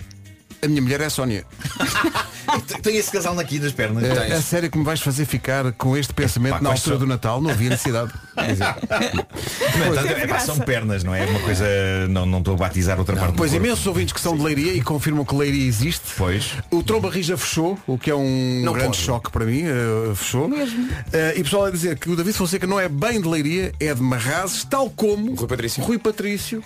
a 0.63 0.69
minha 0.69 0.83
mulher 0.83 1.01
é 1.01 1.07
a 1.07 1.11
Sónia. 1.11 1.45
Tem 2.83 2.97
esse 2.97 3.11
casal 3.11 3.39
aqui 3.39 3.59
das 3.59 3.73
pernas. 3.73 4.05
É, 4.05 4.35
a 4.35 4.41
sério 4.41 4.71
que 4.71 4.79
me 4.79 4.85
vais 4.85 5.01
fazer 5.01 5.25
ficar 5.25 5.73
com 5.73 5.97
este 5.97 6.15
pensamento 6.15 6.55
Pá, 6.55 6.61
na 6.61 6.71
altura 6.71 6.97
do 6.99 7.07
Natal? 7.07 7.41
Não 7.41 7.51
havia 7.51 7.71
necessidade. 7.71 8.13
Entanto, 8.37 10.09
é, 10.09 10.27
pá, 10.27 10.39
são 10.39 10.59
pernas, 10.59 11.03
não 11.03 11.15
é? 11.15 11.25
Uma 11.27 11.41
coisa. 11.41 11.65
Não, 12.09 12.25
não 12.25 12.39
estou 12.39 12.55
a 12.55 12.57
batizar 12.57 12.99
outra 12.99 13.17
parte 13.17 13.33
do 13.33 13.37
Pois 13.37 13.51
corpo. 13.51 13.67
imensos 13.67 13.87
ouvintes 13.87 14.13
que 14.13 14.21
são 14.21 14.37
de 14.37 14.43
Leiria 14.43 14.73
e 14.75 14.81
confirmam 14.83 15.25
que 15.25 15.35
Leiria 15.35 15.67
existe. 15.67 16.05
Pois. 16.17 16.53
O 16.71 16.83
Tromba 16.83 17.11
Rija 17.11 17.37
fechou, 17.37 17.79
o 17.87 17.99
que 17.99 18.11
é 18.11 18.15
um 18.15 18.63
Não 18.65 18.73
grande 18.73 18.97
pode. 18.97 19.03
choque 19.03 19.31
para 19.31 19.45
mim, 19.45 19.63
eh, 19.65 20.15
fechou. 20.15 20.49
Eh, 21.13 21.35
e 21.37 21.41
o 21.41 21.45
pessoal 21.45 21.65
a 21.67 21.71
dizer 21.71 21.99
que 21.99 22.09
o 22.11 22.17
David 22.17 22.37
Fonseca 22.37 22.67
não 22.67 22.79
é 22.79 22.89
bem 22.89 23.21
de 23.21 23.29
Leiria, 23.29 23.73
é 23.81 23.93
de 23.93 24.01
Marrazes, 24.03 24.65
tal 24.65 24.89
como 24.91 25.35
Rui 25.35 25.49
Patrício. 25.49 25.83
Rui 25.83 25.99
Patrício, 25.99 26.63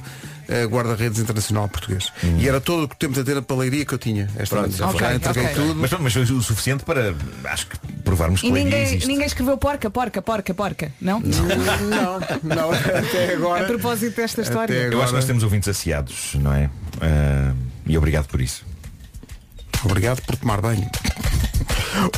eh, 0.51 0.65
guarda-redes 0.67 1.19
internacional 1.19 1.69
português. 1.69 2.13
E 2.39 2.49
era 2.49 2.61
todo 2.61 2.85
o 2.85 2.89
tempo 2.89 3.15
de 3.15 3.21
antena 3.21 3.41
para 3.41 3.57
Leiria 3.57 3.85
que 3.87 3.95
eu 3.95 3.99
tinha. 3.99 4.29
Esta 4.37 4.57
Pronto, 4.57 4.77
já 4.77 4.89
foi. 4.89 5.01
Já 5.01 5.07
Ok, 5.07 5.17
entreguei 5.17 5.45
ok. 5.45 5.55
tudo. 5.55 5.75
Mas, 5.77 5.91
mas 5.93 6.13
foi 6.13 6.23
o 6.23 6.43
suficiente 6.43 6.85
para, 6.85 7.15
acho 7.45 7.67
que, 7.69 7.79
provarmos 8.05 8.41
que 8.41 8.49
E 8.49 8.51
ninguém, 8.53 8.83
existe. 8.83 9.07
ninguém 9.07 9.27
escreveu 9.27 9.57
porca, 9.57 9.89
porca, 9.91 10.21
porca, 10.21 10.53
porca. 10.53 10.93
Não? 11.01 11.21
Não, 11.21 12.21
não, 12.43 12.73
até 12.73 13.33
A 13.33 13.37
agora. 13.37 13.65
propósito 13.67 14.17
desta 14.17 14.43
história. 14.43 14.65
Até 14.65 14.75
Eu 14.75 14.89
acho 14.89 14.91
que 14.91 14.97
agora- 14.97 15.13
nós 15.13 15.25
temos 15.25 15.43
ouvintes 15.43 15.69
asseados, 15.69 16.35
não 16.35 16.53
é? 16.53 16.69
Ah, 17.01 17.55
e 17.87 17.97
obrigado 17.97 18.27
por 18.27 18.41
isso. 18.41 18.65
Obrigado 19.85 20.21
por 20.23 20.37
tomar 20.37 20.61
banho. 20.61 20.89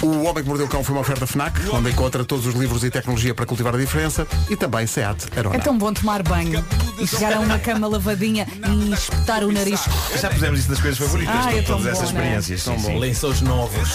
O 0.03 0.25
Homem 0.25 0.43
que 0.43 0.49
Mordeu 0.49 0.67
o 0.67 0.69
Cão 0.69 0.83
foi 0.85 0.95
uma 0.95 1.01
oferta 1.01 1.27
FNAC, 1.27 1.59
onde 1.71 1.91
encontra 1.91 2.25
todos 2.25 2.47
os 2.47 2.55
livros 2.55 2.85
e 2.85 2.91
tecnologia 2.91 3.35
para 3.35 3.47
cultivar 3.47 3.75
a 3.75 3.79
diferença 3.79 4.27
e 4.51 4.57
também 4.57 4.87
SEAT 4.87 5.27
Arona. 5.37 5.57
É 5.57 5.59
tão 5.59 5.77
bom 5.77 5.93
tomar 5.93 6.23
banho 6.23 6.65
e 6.99 7.07
chegar 7.07 7.35
a 7.35 7.41
uma 7.41 7.59
cama 7.59 7.87
lavadinha 7.89 8.47
e 8.69 8.93
espetar 8.93 9.45
o 9.45 9.53
nariz. 9.53 9.81
Já 10.21 10.31
pusemos 10.31 10.61
isso 10.61 10.71
nas 10.71 10.81
coisas 10.81 10.99
favoritas, 10.99 11.35
Ai, 11.35 11.59
é 11.59 11.63
tão 11.63 11.77
todas 11.79 11.85
bom, 11.85 11.91
essas 11.91 12.13
não 12.13 12.21
é? 12.21 12.25
experiências. 12.25 12.63
Sim, 12.63 12.79
sim. 12.79 12.99
Lençóis 12.99 13.41
novos. 13.41 13.89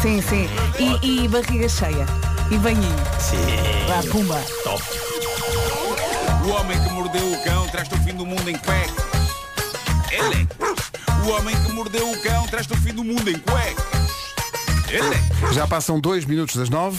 Sim, 0.00 0.22
sim. 0.22 0.48
E, 0.78 1.24
e 1.24 1.28
barriga 1.28 1.68
cheia. 1.68 2.06
E 2.50 2.58
banhinho. 2.58 2.96
Sim. 3.18 3.36
Vá, 3.88 4.02
pumba. 4.10 4.40
Top. 4.62 4.82
O 6.44 6.48
homem 6.50 6.78
que 6.82 6.90
mordeu 6.90 7.32
o 7.32 7.42
cão 7.44 7.66
traz-te 7.68 7.94
o 7.94 7.98
fim 7.98 8.14
do 8.14 8.26
mundo 8.26 8.48
em 8.50 8.56
cuecas. 8.58 9.04
Ele 10.10 10.42
é. 10.42 11.24
O 11.24 11.30
homem 11.30 11.56
que 11.56 11.72
mordeu 11.72 12.10
o 12.10 12.20
cão 12.20 12.46
traz-te 12.46 12.72
o 12.74 12.76
fim 12.76 12.92
do 12.92 13.02
mundo 13.02 13.28
em 13.30 13.38
cuecas. 13.38 13.84
Já 15.52 15.66
passam 15.66 16.00
dois 16.00 16.24
minutos 16.24 16.56
das 16.56 16.70
nove. 16.70 16.98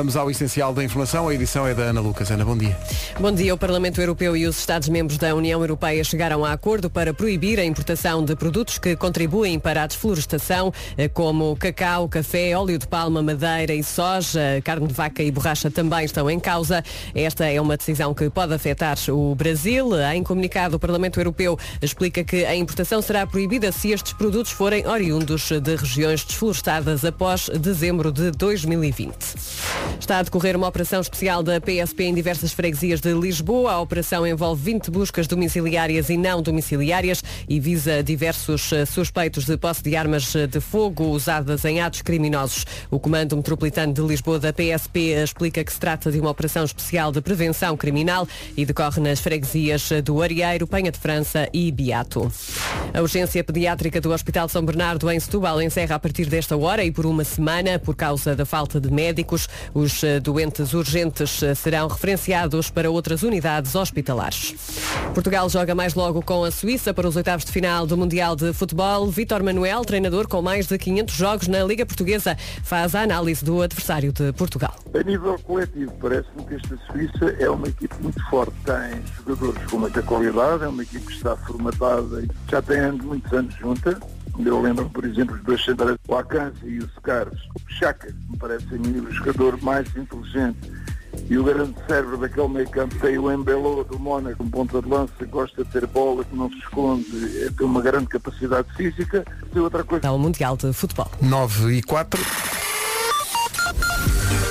Vamos 0.00 0.16
ao 0.16 0.30
essencial 0.30 0.72
da 0.72 0.82
informação. 0.82 1.28
A 1.28 1.34
edição 1.34 1.66
é 1.66 1.74
da 1.74 1.82
Ana 1.82 2.00
Lucas. 2.00 2.30
Ana, 2.30 2.42
bom 2.42 2.56
dia. 2.56 2.74
Bom 3.20 3.30
dia. 3.30 3.52
O 3.52 3.58
Parlamento 3.58 4.00
Europeu 4.00 4.34
e 4.34 4.46
os 4.46 4.58
Estados-membros 4.58 5.18
da 5.18 5.34
União 5.34 5.60
Europeia 5.60 6.02
chegaram 6.02 6.42
a 6.42 6.52
acordo 6.52 6.88
para 6.88 7.12
proibir 7.12 7.60
a 7.60 7.64
importação 7.66 8.24
de 8.24 8.34
produtos 8.34 8.78
que 8.78 8.96
contribuem 8.96 9.58
para 9.58 9.82
a 9.82 9.86
desflorestação, 9.86 10.72
eh, 10.96 11.06
como 11.06 11.54
cacau, 11.54 12.08
café, 12.08 12.56
óleo 12.56 12.78
de 12.78 12.86
palma, 12.86 13.22
madeira 13.22 13.74
e 13.74 13.84
soja, 13.84 14.62
carne 14.64 14.86
de 14.86 14.94
vaca 14.94 15.22
e 15.22 15.30
borracha 15.30 15.70
também 15.70 16.06
estão 16.06 16.30
em 16.30 16.40
causa. 16.40 16.82
Esta 17.14 17.44
é 17.44 17.60
uma 17.60 17.76
decisão 17.76 18.14
que 18.14 18.30
pode 18.30 18.54
afetar 18.54 18.96
o 19.10 19.34
Brasil. 19.34 19.90
Em 20.14 20.22
comunicado, 20.22 20.76
o 20.76 20.80
Parlamento 20.80 21.20
Europeu 21.20 21.58
explica 21.82 22.24
que 22.24 22.46
a 22.46 22.56
importação 22.56 23.02
será 23.02 23.26
proibida 23.26 23.70
se 23.70 23.90
estes 23.90 24.14
produtos 24.14 24.50
forem 24.50 24.86
oriundos 24.86 25.50
de 25.50 25.76
regiões 25.76 26.24
desflorestadas 26.24 27.04
após 27.04 27.50
dezembro 27.50 28.10
de 28.10 28.30
2020. 28.30 29.89
Está 29.98 30.18
a 30.18 30.22
decorrer 30.22 30.56
uma 30.56 30.66
operação 30.66 31.00
especial 31.00 31.42
da 31.42 31.60
PSP 31.60 32.04
em 32.04 32.14
diversas 32.14 32.52
freguesias 32.52 33.00
de 33.00 33.12
Lisboa. 33.12 33.72
A 33.72 33.80
operação 33.80 34.26
envolve 34.26 34.62
20 34.62 34.90
buscas 34.90 35.26
domiciliárias 35.26 36.10
e 36.10 36.16
não 36.16 36.42
domiciliárias 36.42 37.22
e 37.48 37.60
visa 37.60 38.02
diversos 38.02 38.72
eh, 38.72 38.84
suspeitos 38.84 39.44
de 39.44 39.56
posse 39.56 39.82
de 39.82 39.94
armas 39.96 40.34
eh, 40.34 40.46
de 40.46 40.60
fogo 40.60 41.04
usadas 41.04 41.64
em 41.64 41.80
atos 41.80 42.02
criminosos. 42.02 42.64
O 42.90 42.98
Comando 42.98 43.36
Metropolitano 43.36 43.92
de 43.92 44.00
Lisboa 44.02 44.38
da 44.38 44.52
PSP 44.52 45.12
explica 45.22 45.62
que 45.62 45.72
se 45.72 45.78
trata 45.78 46.10
de 46.10 46.20
uma 46.20 46.30
operação 46.30 46.64
especial 46.64 47.12
de 47.12 47.20
prevenção 47.20 47.76
criminal 47.76 48.26
e 48.56 48.64
decorre 48.64 49.00
nas 49.00 49.20
freguesias 49.20 49.90
do 50.04 50.22
Arieiro, 50.22 50.66
Penha 50.66 50.90
de 50.90 50.98
França 50.98 51.48
e 51.52 51.70
Beato. 51.70 52.30
A 52.92 53.00
urgência 53.00 53.44
pediátrica 53.44 54.00
do 54.00 54.12
Hospital 54.12 54.48
São 54.48 54.64
Bernardo 54.64 55.10
em 55.10 55.20
Setúbal 55.20 55.62
encerra 55.62 55.94
a 55.94 55.98
partir 55.98 56.26
desta 56.26 56.56
hora 56.56 56.84
e 56.84 56.90
por 56.90 57.06
uma 57.06 57.24
semana 57.24 57.78
por 57.78 57.94
causa 57.94 58.34
da 58.34 58.44
falta 58.44 58.80
de 58.80 58.90
médicos. 58.90 59.48
Os 59.72 60.02
eh, 60.02 60.18
doentes 60.18 60.74
urgentes 60.74 61.42
eh, 61.42 61.54
serão 61.54 61.86
referenciados 61.86 62.70
para 62.70 62.90
outras 62.90 63.22
unidades 63.22 63.74
hospitalares. 63.74 64.54
Portugal 65.14 65.48
joga 65.48 65.74
mais 65.74 65.94
logo 65.94 66.22
com 66.22 66.42
a 66.42 66.50
Suíça 66.50 66.92
para 66.92 67.06
os 67.06 67.14
oitavos 67.14 67.44
de 67.44 67.52
final 67.52 67.86
do 67.86 67.96
Mundial 67.96 68.34
de 68.34 68.52
Futebol. 68.52 69.08
Vítor 69.10 69.42
Manuel, 69.42 69.84
treinador 69.84 70.26
com 70.26 70.42
mais 70.42 70.66
de 70.66 70.76
500 70.76 71.14
jogos 71.14 71.48
na 71.48 71.62
Liga 71.62 71.86
Portuguesa, 71.86 72.36
faz 72.64 72.94
a 72.94 73.02
análise 73.02 73.44
do 73.44 73.62
adversário 73.62 74.12
de 74.12 74.32
Portugal. 74.32 74.74
A 74.92 75.02
nível 75.04 75.38
coletivo, 75.40 75.92
parece-me 76.00 76.44
que 76.46 76.54
esta 76.54 76.76
Suíça 76.90 77.36
é 77.38 77.48
uma 77.48 77.68
equipe 77.68 77.94
muito 78.02 78.20
forte. 78.28 78.52
Tem 78.64 79.02
jogadores 79.18 79.70
com 79.70 79.78
muita 79.78 80.02
qualidade, 80.02 80.64
é 80.64 80.68
uma 80.68 80.82
equipe 80.82 81.06
que 81.06 81.12
está 81.12 81.36
formatada 81.36 82.22
e 82.22 82.28
já 82.50 82.60
tem 82.60 82.92
muitos 82.92 83.32
anos 83.32 83.54
junta. 83.54 84.00
Eu 84.44 84.60
lembro, 84.60 84.88
por 84.90 85.04
exemplo, 85.04 85.34
os 85.34 85.42
dois 85.42 85.64
centrais, 85.64 85.96
o 86.08 86.14
Akanji 86.14 86.66
e 86.66 86.78
o 86.78 86.88
Scares. 86.90 87.38
O 87.54 87.72
Chaka, 87.72 88.08
que 88.08 88.30
me 88.30 88.36
parece 88.38 88.66
a 88.74 88.78
mim 88.78 88.98
o 89.00 89.10
jogador 89.12 89.60
mais 89.62 89.86
inteligente 89.96 90.70
e 91.28 91.38
o 91.38 91.44
grande 91.44 91.74
cérebro 91.86 92.16
daquele 92.16 92.48
meio 92.48 92.68
campo 92.70 92.94
tem 92.98 93.18
o 93.18 93.30
Embelô 93.30 93.84
do 93.84 93.98
Mónaco, 93.98 94.42
um 94.42 94.50
ponta 94.50 94.80
de 94.80 94.88
lança, 94.88 95.24
gosta 95.26 95.64
de 95.64 95.70
ter 95.70 95.86
bola, 95.86 96.24
que 96.24 96.34
não 96.34 96.48
se 96.50 96.58
esconde, 96.58 97.06
é, 97.44 97.50
tem 97.50 97.66
uma 97.66 97.80
grande 97.80 98.06
capacidade 98.06 98.68
física. 98.74 99.24
E 99.54 99.58
outra 99.58 99.84
coisa 99.84 100.08
Ao 100.08 100.18
Mundial 100.18 100.56
de 100.56 100.72
Futebol. 100.72 101.10
9 101.20 101.74
e 101.74 101.82
4. 101.82 102.20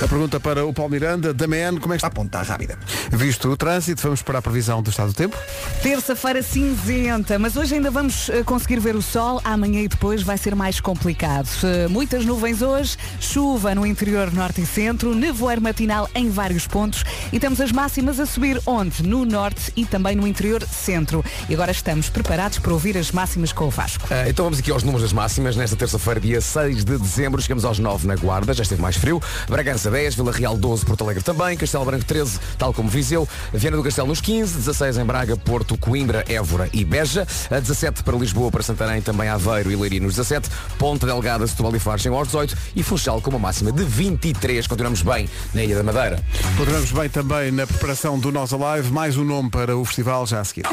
A 0.02 0.08
pergunta 0.08 0.40
para 0.40 0.64
o 0.64 0.72
Paulo 0.72 0.90
Miranda, 0.92 1.34
da 1.34 1.46
Man, 1.46 1.78
como 1.78 1.92
é 1.92 1.96
que 1.96 1.96
está? 1.96 2.06
A 2.06 2.10
ponta 2.10 2.40
rápida. 2.40 2.78
Visto 3.12 3.50
o 3.50 3.56
trânsito, 3.56 4.00
vamos 4.02 4.22
para 4.22 4.38
a 4.38 4.42
previsão 4.42 4.82
do 4.82 4.88
estado 4.88 5.08
do 5.08 5.14
tempo. 5.14 5.36
Terça-feira 5.82 6.42
cinzenta, 6.42 7.38
mas 7.38 7.54
hoje 7.54 7.74
ainda 7.74 7.90
vamos 7.90 8.30
eh, 8.30 8.42
conseguir 8.42 8.80
ver 8.80 8.96
o 8.96 9.02
sol. 9.02 9.42
Amanhã 9.44 9.82
e 9.82 9.88
depois 9.88 10.22
vai 10.22 10.38
ser 10.38 10.54
mais 10.54 10.80
complicado. 10.80 11.46
Eh, 11.62 11.86
Muitas 11.88 12.24
nuvens 12.24 12.62
hoje, 12.62 12.96
chuva 13.20 13.74
no 13.74 13.84
interior 13.86 14.32
norte 14.32 14.62
e 14.62 14.66
centro, 14.66 15.14
nevoeiro 15.14 15.60
matinal 15.60 16.08
em 16.14 16.30
vários 16.30 16.66
pontos 16.66 17.04
e 17.30 17.38
temos 17.38 17.60
as 17.60 17.70
máximas 17.70 18.18
a 18.18 18.24
subir 18.24 18.58
onde? 18.64 19.02
No 19.02 19.26
norte 19.26 19.70
e 19.76 19.84
também 19.84 20.16
no 20.16 20.26
interior 20.26 20.62
centro. 20.66 21.22
E 21.46 21.52
agora 21.52 21.72
estamos 21.72 22.08
preparados 22.08 22.58
para 22.58 22.72
ouvir 22.72 22.96
as 22.96 23.12
máximas 23.12 23.52
com 23.52 23.66
o 23.66 23.70
Vasco. 23.70 24.08
Ah, 24.10 24.26
então 24.28 24.46
vamos 24.46 24.60
aqui 24.60 24.70
aos 24.70 24.82
números 24.82 25.02
das 25.02 25.12
máximas. 25.12 25.56
Nesta 25.56 25.76
terça-feira, 25.76 26.18
dia 26.18 26.40
6 26.40 26.84
de 26.86 26.96
dezembro, 26.96 27.42
chegamos 27.42 27.66
aos 27.66 27.78
9 27.78 28.06
na 28.06 28.16
Guarda, 28.16 28.54
já 28.54 28.62
esteve 28.62 28.80
mais 28.80 28.96
frio. 28.96 29.20
Bragança 29.46 29.89
Bragança 29.90 30.00
10, 30.00 30.14
Vila 30.14 30.32
Real 30.32 30.56
12, 30.56 30.84
Porto 30.84 31.04
Alegre 31.04 31.22
também, 31.22 31.56
Castelo 31.56 31.84
Branco 31.84 32.04
13, 32.04 32.38
tal 32.56 32.72
como 32.72 32.88
Viseu, 32.88 33.28
Viana 33.52 33.76
do 33.76 33.82
Castelo 33.82 34.08
nos 34.08 34.20
15, 34.20 34.56
16 34.56 34.98
em 34.98 35.04
Braga, 35.04 35.36
Porto, 35.36 35.76
Coimbra, 35.76 36.24
Évora 36.28 36.68
e 36.72 36.84
Beja, 36.84 37.26
a 37.50 37.58
17 37.58 38.02
para 38.02 38.16
Lisboa, 38.16 38.50
para 38.50 38.62
Santarém, 38.62 39.02
também 39.02 39.28
Aveiro 39.28 39.70
e 39.70 39.76
Leiria 39.76 40.00
nos 40.00 40.14
17, 40.14 40.48
Ponta 40.78 41.06
Delgada, 41.06 41.46
Setúbal 41.46 41.74
e 41.76 41.78
Faro 41.78 42.00
aos 42.14 42.28
18 42.28 42.56
e 42.76 42.82
Funchal 42.82 43.20
com 43.20 43.30
uma 43.30 43.38
máxima 43.38 43.72
de 43.72 43.84
23. 43.84 44.66
Continuamos 44.66 45.02
bem 45.02 45.28
na 45.52 45.62
Ilha 45.62 45.76
da 45.76 45.82
Madeira. 45.82 46.22
Continuamos 46.56 46.92
bem 46.92 47.08
também 47.08 47.50
na 47.50 47.66
preparação 47.66 48.18
do 48.18 48.30
Nós 48.32 48.52
Alive, 48.52 48.90
mais 48.90 49.16
um 49.16 49.24
nome 49.24 49.50
para 49.50 49.76
o 49.76 49.84
festival 49.84 50.26
já 50.26 50.40
a 50.40 50.44
seguir. 50.44 50.64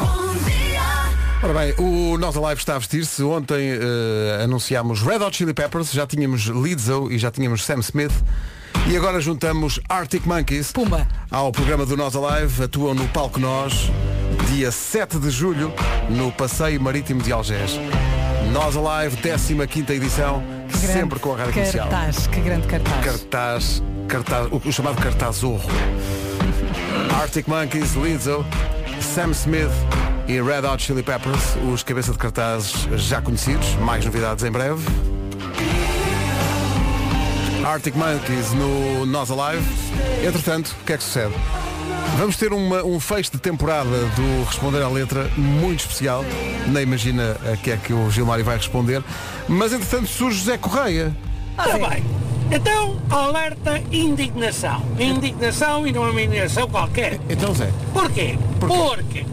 Ora 1.43 1.53
bem, 1.53 1.73
o 1.77 2.17
Nós 2.17 2.35
Alive 2.35 2.59
está 2.59 2.75
a 2.75 2.79
vestir-se. 2.79 3.21
Ontem 3.23 3.69
eh, 3.71 4.43
anunciámos 4.43 5.01
Red 5.01 5.23
Hot 5.23 5.37
Chili 5.37 5.53
Peppers, 5.53 5.91
já 5.91 6.07
tínhamos 6.07 6.45
Lizzo 6.45 7.11
e 7.11 7.17
já 7.17 7.29
tínhamos 7.29 7.63
Sam 7.63 7.79
Smith. 7.79 8.13
E 8.89 8.95
agora 8.95 9.19
juntamos 9.19 9.81
Arctic 9.89 10.25
Monkeys 10.25 10.71
Pumba. 10.71 11.05
ao 11.29 11.51
programa 11.51 11.85
do 11.85 11.97
Nós 11.97 12.15
Alive. 12.15 12.63
Atuam 12.63 12.93
no 12.93 13.05
Palco 13.09 13.37
Nós, 13.37 13.91
dia 14.49 14.71
7 14.71 15.19
de 15.19 15.29
julho, 15.29 15.73
no 16.09 16.31
Passeio 16.31 16.79
Marítimo 16.79 17.21
de 17.21 17.31
Algés. 17.33 17.77
Nós 18.53 18.77
Alive, 18.77 19.17
15ª 19.17 19.89
edição, 19.89 20.41
sempre 20.69 21.19
com 21.19 21.33
a 21.33 21.37
rádio 21.37 21.53
comercial. 21.53 21.89
cartaz, 21.89 22.27
que 22.27 22.39
grande 22.39 22.65
cartaz. 22.67 23.05
Cartaz, 23.05 23.83
cartaz, 24.07 24.47
o, 24.51 24.69
o 24.69 24.71
chamado 24.71 25.01
cartaz 25.01 25.35
Zorro. 25.37 25.69
Arctic 27.21 27.47
Monkeys, 27.47 27.93
Lizzo, 27.93 28.45
Sam 29.01 29.31
Smith 29.31 29.69
e 30.29 30.41
Red 30.41 30.65
Hot 30.65 30.81
Chili 30.81 31.03
Peppers, 31.03 31.57
os 31.73 31.83
cabeça 31.83 32.13
de 32.13 32.17
cartazes 32.17 32.87
já 32.95 33.21
conhecidos, 33.21 33.75
mais 33.81 34.05
novidades 34.05 34.45
em 34.45 34.51
breve. 34.51 35.16
Arctic 37.67 37.95
Monkeys 37.95 38.53
no 38.53 39.05
Nós 39.05 39.29
Alive. 39.29 39.61
Entretanto, 40.25 40.73
o 40.81 40.85
que 40.85 40.93
é 40.93 40.97
que 40.97 41.03
sucede? 41.03 41.33
Vamos 42.17 42.37
ter 42.37 42.53
uma- 42.53 42.81
um 42.83 42.97
fecho 42.97 43.31
de 43.33 43.39
temporada 43.39 43.89
do 43.89 44.45
Responder 44.45 44.81
à 44.81 44.87
Letra 44.87 45.29
muito 45.35 45.81
especial. 45.81 46.23
Nem 46.67 46.83
imagina 46.83 47.35
a 47.51 47.57
que 47.57 47.71
é 47.71 47.75
que 47.77 47.91
o 47.91 48.09
Gilmário 48.09 48.45
vai 48.45 48.55
responder. 48.55 49.03
Mas 49.49 49.73
entretanto 49.73 50.07
surge 50.07 50.39
José 50.39 50.57
Correia. 50.57 51.13
Ora 51.57 51.89
bem, 51.89 52.03
então 52.51 52.95
alerta 53.09 53.81
indignação. 53.91 54.81
Indignação 54.97 55.85
e 55.85 55.91
não 55.91 56.05
é 56.07 56.11
uma 56.11 56.21
indignação 56.21 56.69
qualquer. 56.69 57.19
Então 57.29 57.53
Zé. 57.53 57.69
Porquê? 57.93 58.39
Porque 58.61 59.25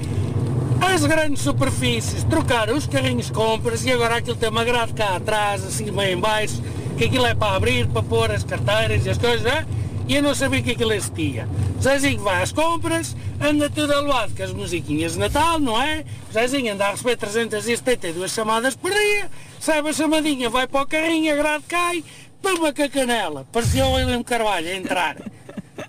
as 0.81 1.07
grandes 1.07 1.41
superfícies 1.41 2.25
trocaram 2.25 2.77
os 2.77 2.85
carrinhos 2.87 3.27
de 3.27 3.33
compras 3.33 3.85
e 3.85 3.93
agora 3.93 4.17
aquilo 4.17 4.35
tem 4.37 4.49
uma 4.49 4.65
grade 4.65 4.93
cá 4.93 5.15
atrás, 5.17 5.65
assim 5.65 5.91
bem 5.93 6.15
em 6.15 6.19
baixo, 6.21 6.61
que 6.97 7.05
aquilo 7.05 7.27
é 7.27 7.35
para 7.35 7.57
abrir, 7.57 7.87
para 7.89 8.03
pôr 8.03 8.31
as 8.31 8.45
carteiras 8.45 9.05
e 9.05 9.11
as 9.11 9.19
coisas, 9.19 9.47
é? 9.47 9.67
e 10.07 10.17
eu 10.17 10.23
não 10.23 10.35
sabia 10.35 10.63
que 10.63 10.73
aquilo 10.73 10.93
existia. 10.93 11.49
Zezinho 11.81 12.21
vai 12.21 12.43
às 12.43 12.53
compras, 12.53 13.17
anda 13.41 13.71
tudo 13.71 13.93
aluado 13.93 14.35
com 14.37 14.43
as 14.43 14.53
musiquinhas 14.53 15.15
de 15.15 15.19
Natal, 15.19 15.59
não 15.59 15.81
é? 15.81 16.05
Zezinho 16.33 16.73
anda 16.73 16.87
a 16.87 16.91
receber 16.91 17.17
372 17.17 18.31
chamadas 18.31 18.77
por 18.77 18.91
dia, 18.91 19.31
sai 19.61 19.81
a 19.81 19.93
chamadinha, 19.93 20.51
vai 20.51 20.67
para 20.67 20.83
o 20.83 20.87
carrinho, 20.87 21.33
a 21.33 21.37
grade 21.37 21.65
cai, 21.67 22.05
toma 22.43 22.73
com 22.73 22.83
a 22.83 22.89
canela, 22.89 23.47
parecia 23.51 23.87
o 23.87 23.95
William 23.95 24.23
Carvalho 24.23 24.69
a 24.69 24.75
entrar. 24.75 25.17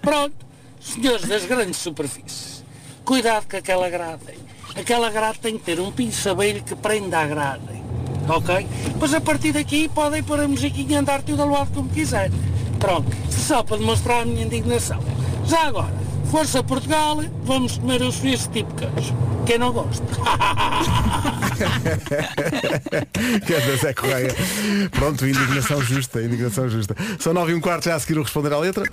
Pronto, 0.02 0.36
senhores 0.80 1.28
das 1.28 1.46
grandes 1.46 1.78
superfícies, 1.78 2.64
cuidado 3.04 3.48
com 3.50 3.58
aquela 3.58 3.90
grade. 3.90 4.46
Aquela 4.76 5.10
grade 5.10 5.40
tem 5.40 5.58
que 5.58 5.64
ter 5.64 5.80
um 5.80 5.92
pinçabelho 5.92 6.62
que 6.64 6.76
prenda 6.76 7.20
a 7.20 7.28
grade. 7.28 7.85
Ok? 8.28 8.68
Pois 9.00 9.14
a 9.14 9.22
partir 9.22 9.52
daqui 9.52 9.88
podem 9.90 10.24
pôr 10.24 10.40
a 10.40 10.48
musiquinha 10.48 10.94
e 10.94 10.96
andar 10.96 11.22
tudo 11.22 11.44
ao 11.44 11.50
lado 11.50 11.72
como 11.74 11.90
quiser. 11.90 12.32
Pronto, 12.80 13.08
só 13.30 13.64
para 13.64 13.78
demonstrar 13.78 14.22
a 14.22 14.26
minha 14.26 14.46
indignação. 14.46 15.00
Já 15.46 15.68
agora, 15.68 15.94
força 16.32 16.64
Portugal, 16.64 17.20
vamos 17.44 17.78
comer 17.78 18.02
os 18.02 18.16
suíços 18.16 18.48
típicos. 18.48 19.14
Quem 19.46 19.60
não 19.60 19.72
gosta? 19.72 20.04
que 23.46 23.54
é 23.54 23.78
Zé 23.78 23.94
Correia. 23.94 24.36
Pronto, 24.92 25.28
indignação 25.28 25.82
justa, 25.82 26.22
indignação 26.22 26.68
justa. 26.68 26.96
São 27.20 27.34
9 27.34 27.52
e 27.52 27.56
um 27.56 27.62
quarto 27.62 27.86
já 27.86 27.96
a 27.96 28.00
seguir 28.00 28.18
o 28.18 28.24
Responder 28.24 28.54
à 28.54 28.58
Letra. 28.58 28.84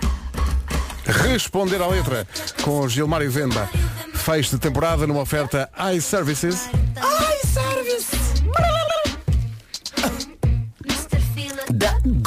Responder 1.05 1.81
à 1.81 1.87
Letra 1.87 2.27
com 2.61 2.87
Gilmário 2.87 3.31
Venda. 3.31 3.67
Fecho 4.13 4.51
de 4.51 4.59
temporada 4.59 5.07
numa 5.07 5.21
oferta 5.21 5.69
iServices. 5.93 6.69
Ai, 6.95 7.12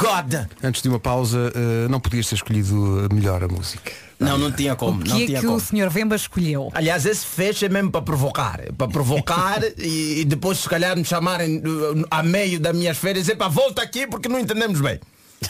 God! 0.07 0.47
Antes 0.63 0.81
de 0.81 0.89
uma 0.89 0.99
pausa, 0.99 1.51
eh, 1.53 1.87
não 1.89 1.99
podias 1.99 2.27
ter 2.27 2.35
escolhido 2.35 3.07
melhor 3.13 3.43
a 3.43 3.47
música. 3.47 3.91
Não, 4.19 4.37
não 4.37 4.51
tinha 4.51 4.75
como. 4.75 5.01
O 5.01 5.05
não 5.05 5.15
que 5.17 5.23
é 5.23 5.25
tinha 5.27 5.39
que 5.39 5.45
como. 5.45 5.57
o 5.57 5.59
Sr. 5.59 5.89
Vemba 5.89 6.15
escolheu? 6.15 6.71
Aliás, 6.73 7.05
esse 7.05 7.25
fecho 7.25 7.65
é 7.65 7.69
mesmo 7.69 7.91
para 7.91 8.01
provocar. 8.01 8.61
Para 8.77 8.87
provocar 8.87 9.61
e, 9.77 10.21
e 10.21 10.25
depois 10.25 10.59
se 10.59 10.69
calhar 10.69 10.95
me 10.97 11.05
chamarem 11.05 11.57
uh, 11.57 12.05
a 12.09 12.23
meio 12.23 12.59
das 12.59 12.75
minhas 12.75 12.97
férias. 12.97 13.29
É 13.29 13.35
para 13.35 13.47
volta 13.47 13.81
aqui 13.81 14.07
porque 14.07 14.27
não 14.27 14.39
entendemos 14.39 14.81
bem. 14.81 14.99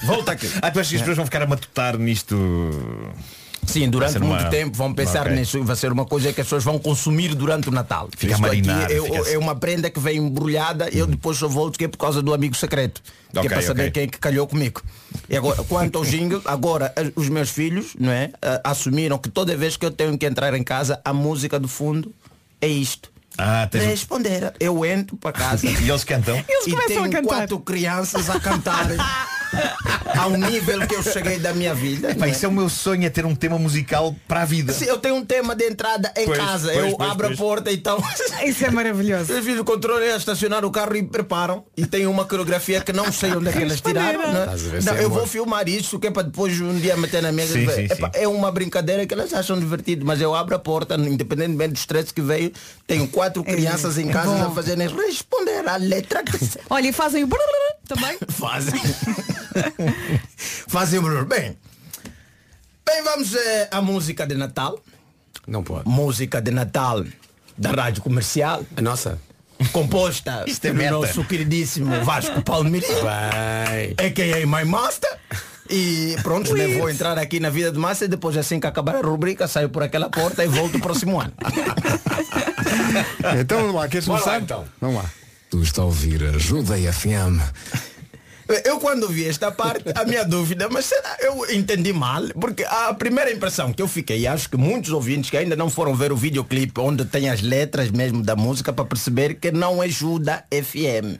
Volta 0.03 0.33
aqui. 0.33 0.49
Ah, 0.61 0.69
tu 0.69 0.79
achas 0.79 0.89
que 0.89 0.95
as 0.95 1.01
pessoas 1.01 1.17
vão 1.17 1.25
ficar 1.25 1.43
a 1.43 1.47
matutar 1.47 1.97
nisto? 1.97 2.35
Sim, 3.67 3.89
durante 3.89 4.17
muito 4.19 4.41
uma- 4.41 4.49
tempo 4.49 4.75
vão 4.75 4.93
pensar 4.93 5.27
Ok. 5.27 5.35
nisso. 5.35 5.63
Vai 5.63 5.75
ser 5.75 5.91
uma 5.91 6.05
coisa 6.05 6.33
que 6.33 6.41
as 6.41 6.47
pessoas 6.47 6.63
vão 6.63 6.79
consumir 6.79 7.35
durante 7.35 7.69
o 7.69 7.71
Natal. 7.71 8.09
Fica 8.17 8.33
Isto 8.33 8.45
aqui 8.45 8.59
é, 8.69 9.01
fica 9.03 9.21
assim. 9.21 9.33
é 9.33 9.37
uma 9.37 9.55
prenda 9.55 9.89
que 9.89 9.99
vem 9.99 10.17
embrulhada. 10.17 10.89
Eu 10.91 11.05
depois 11.05 11.37
só 11.37 11.47
volto 11.47 11.77
que 11.77 11.85
é 11.85 11.87
por 11.87 11.97
causa 11.97 12.21
do 12.21 12.33
amigo 12.33 12.55
secreto. 12.55 13.01
que 13.31 13.39
Ok, 13.39 13.51
é 13.51 13.53
para 13.53 13.61
saber 13.61 13.81
ok. 13.83 13.91
quem 13.91 14.03
é 14.03 14.07
que 14.07 14.17
calhou 14.17 14.47
comigo. 14.47 14.81
E 15.29 15.35
agora, 15.35 15.61
quanto 15.65 15.97
ao 15.97 16.05
jingle, 16.05 16.41
agora 16.45 16.93
os 17.15 17.27
meus 17.29 17.49
filhos 17.49 17.87
não 17.99 18.09
é, 18.11 18.31
assumiram 18.63 19.17
que 19.17 19.29
toda 19.29 19.55
vez 19.55 19.75
que 19.75 19.85
eu 19.85 19.91
tenho 19.91 20.17
que 20.17 20.25
entrar 20.25 20.53
em 20.53 20.63
casa, 20.63 20.99
a 21.03 21.11
música 21.13 21.59
do 21.59 21.67
fundo 21.67 22.13
é 22.61 22.67
isto. 22.67 23.11
Ah, 23.37 23.67
tens 23.69 23.83
Responder. 23.83 24.53
Eu 24.59 24.83
entro 24.83 25.15
para 25.17 25.31
casa. 25.31 25.67
E 25.69 25.89
eles 25.89 26.03
cantam? 26.03 26.35
Eles 26.47 26.67
e 26.67 26.71
começam 26.71 26.81
a 26.81 26.87
tenho 27.01 27.11
cantar. 27.11 27.35
quatro 27.35 27.59
crianças 27.59 28.29
a 28.29 28.39
cantarem 28.39 28.97
ao 30.17 30.31
nível 30.31 30.85
que 30.87 30.95
eu 30.95 31.03
cheguei 31.03 31.39
da 31.39 31.53
minha 31.53 31.73
vida. 31.73 32.09
Pá, 32.09 32.15
não 32.15 32.25
é? 32.25 32.29
isso 32.31 32.45
é 32.45 32.49
o 32.49 32.51
meu 32.51 32.69
sonho, 32.69 33.05
é 33.05 33.09
ter 33.09 33.25
um 33.25 33.35
tema 33.35 33.57
musical 33.57 34.15
para 34.27 34.41
a 34.41 34.45
vida. 34.45 34.73
Sim, 34.73 34.85
eu 34.85 34.97
tenho 34.97 35.15
um 35.15 35.25
tema 35.25 35.55
de 35.55 35.65
entrada 35.65 36.11
em 36.17 36.25
Pois, 36.25 36.37
casa. 36.37 36.71
pois, 36.73 36.91
eu 36.91 36.97
pois, 36.97 37.09
abro 37.11 37.27
pois. 37.27 37.39
a 37.39 37.43
porta 37.43 37.71
então. 37.71 38.03
Isso 38.45 38.65
é 38.65 38.71
maravilhoso. 38.71 39.31
Eu 39.31 39.43
fiz 39.43 39.59
o 39.59 39.63
controle 39.63 40.05
é 40.05 40.15
estacionar 40.15 40.65
o 40.65 40.71
carro 40.71 40.95
e 40.95 41.03
preparam. 41.03 41.65
E 41.75 41.85
tem 41.85 42.07
uma 42.07 42.25
coreografia 42.25 42.81
que 42.81 42.91
não 42.93 43.11
sei 43.11 43.31
onde 43.31 43.49
é 43.49 43.51
que 43.51 43.61
elas 43.63 43.81
tiraram. 43.81 44.33
né? 44.33 44.45
Não, 44.45 44.57
sim, 44.57 45.01
eu 45.01 45.09
vou 45.09 45.27
filmar 45.27 45.67
isso 45.67 45.99
que 45.99 46.07
é 46.07 46.11
para 46.11 46.23
depois 46.23 46.59
um 46.61 46.77
dia 46.79 46.97
meter 46.97 47.21
na 47.21 47.31
mesa. 47.31 47.53
Sim, 47.53 47.67
sim, 47.69 47.85
Epá, 47.85 48.11
sim. 48.13 48.21
É 48.21 48.27
uma 48.27 48.51
brincadeira 48.51 49.05
que 49.05 49.13
elas 49.13 49.33
acham 49.33 49.59
divertido, 49.59 50.05
mas 50.05 50.21
eu 50.21 50.33
abro 50.35 50.55
a 50.55 50.59
porta, 50.59 50.95
independentemente 50.95 51.73
do 51.73 51.77
stress 51.77 52.13
que 52.13 52.21
veio, 52.21 52.51
tenho 52.85 53.07
quatro 53.07 53.43
crianças 53.43 53.97
em 53.97 54.09
é 54.09 54.13
casa 54.13 54.31
bom. 54.31 54.47
a 54.47 54.51
fazerem 54.51 54.87
responder 54.87 55.67
à 55.67 55.77
letra 55.77 56.23
que 56.23 56.37
Olha, 56.69 56.87
e 56.87 56.93
fazem 56.93 57.23
o 57.23 57.27
também? 57.87 58.17
fazem. 58.29 58.81
fazem 60.67 60.99
o 60.99 61.01
barulho. 61.01 61.25
Bem, 61.25 61.57
bem, 62.85 63.03
vamos 63.03 63.33
eh, 63.35 63.67
à 63.71 63.81
música 63.81 64.25
de 64.25 64.35
Natal. 64.35 64.79
Não 65.47 65.63
pode. 65.63 65.87
Música 65.87 66.41
de 66.41 66.51
Natal 66.51 67.03
da 67.57 67.71
Rádio 67.71 68.01
Comercial. 68.03 68.63
A 68.75 68.81
nossa? 68.81 69.19
Composta 69.71 70.43
Isto 70.47 70.65
é 70.65 70.69
pelo 70.69 70.79
meta. 70.81 70.91
nosso 70.91 71.23
queridíssimo 71.23 72.03
Vasco 72.03 72.41
Palmeirim. 72.43 72.87
Bem. 72.87 74.07
A.K.A. 74.07 74.45
My 74.45 74.65
Master. 74.65 75.09
E 75.69 76.15
pronto, 76.23 76.53
né, 76.53 76.77
vou 76.77 76.89
entrar 76.89 77.17
aqui 77.17 77.41
na 77.41 77.49
vida 77.49 77.73
de 77.73 77.77
massa 77.77 78.05
e 78.05 78.07
depois 78.07 78.37
assim 78.37 78.57
que 78.57 78.65
acabar 78.67 78.95
a 78.95 79.01
rubrica 79.01 79.49
saio 79.49 79.67
por 79.69 79.83
aquela 79.83 80.09
porta 80.09 80.41
e 80.45 80.47
volto 80.47 80.77
o 80.77 80.79
próximo 80.81 81.19
ano. 81.19 81.33
Então 83.39 83.59
vamos 83.59 83.75
lá, 83.75 83.87
queres 83.87 84.07
Bora 84.07 84.19
lá, 84.19 84.25
começar? 84.25 84.43
então. 84.43 84.65
Vamos 84.79 85.03
lá. 85.03 85.09
Tu 85.49 85.61
está 85.61 85.81
a 85.81 85.85
ouvir 85.85 86.23
Ajuda 86.23 86.75
FM. 86.75 87.41
Eu 88.63 88.79
quando 88.79 89.09
vi 89.09 89.27
esta 89.27 89.51
parte, 89.51 89.83
a 89.93 90.05
minha 90.05 90.23
dúvida, 90.23 90.69
mas 90.69 90.85
será 90.85 91.17
eu 91.19 91.45
entendi 91.51 91.91
mal? 91.91 92.23
Porque 92.39 92.63
a 92.63 92.93
primeira 92.93 93.31
impressão 93.31 93.73
que 93.73 93.81
eu 93.81 93.87
fiquei, 93.87 94.25
acho 94.25 94.49
que 94.49 94.55
muitos 94.55 94.91
ouvintes 94.91 95.29
que 95.29 95.37
ainda 95.37 95.55
não 95.55 95.69
foram 95.69 95.93
ver 95.93 96.11
o 96.11 96.15
videoclipe 96.15 96.79
onde 96.79 97.03
tem 97.03 97.29
as 97.29 97.41
letras 97.41 97.91
mesmo 97.91 98.23
da 98.23 98.35
música 98.35 98.71
para 98.71 98.85
perceber 98.85 99.35
que 99.35 99.51
não 99.51 99.83
é 99.83 99.89
Juda 99.89 100.45
FM. 100.51 101.19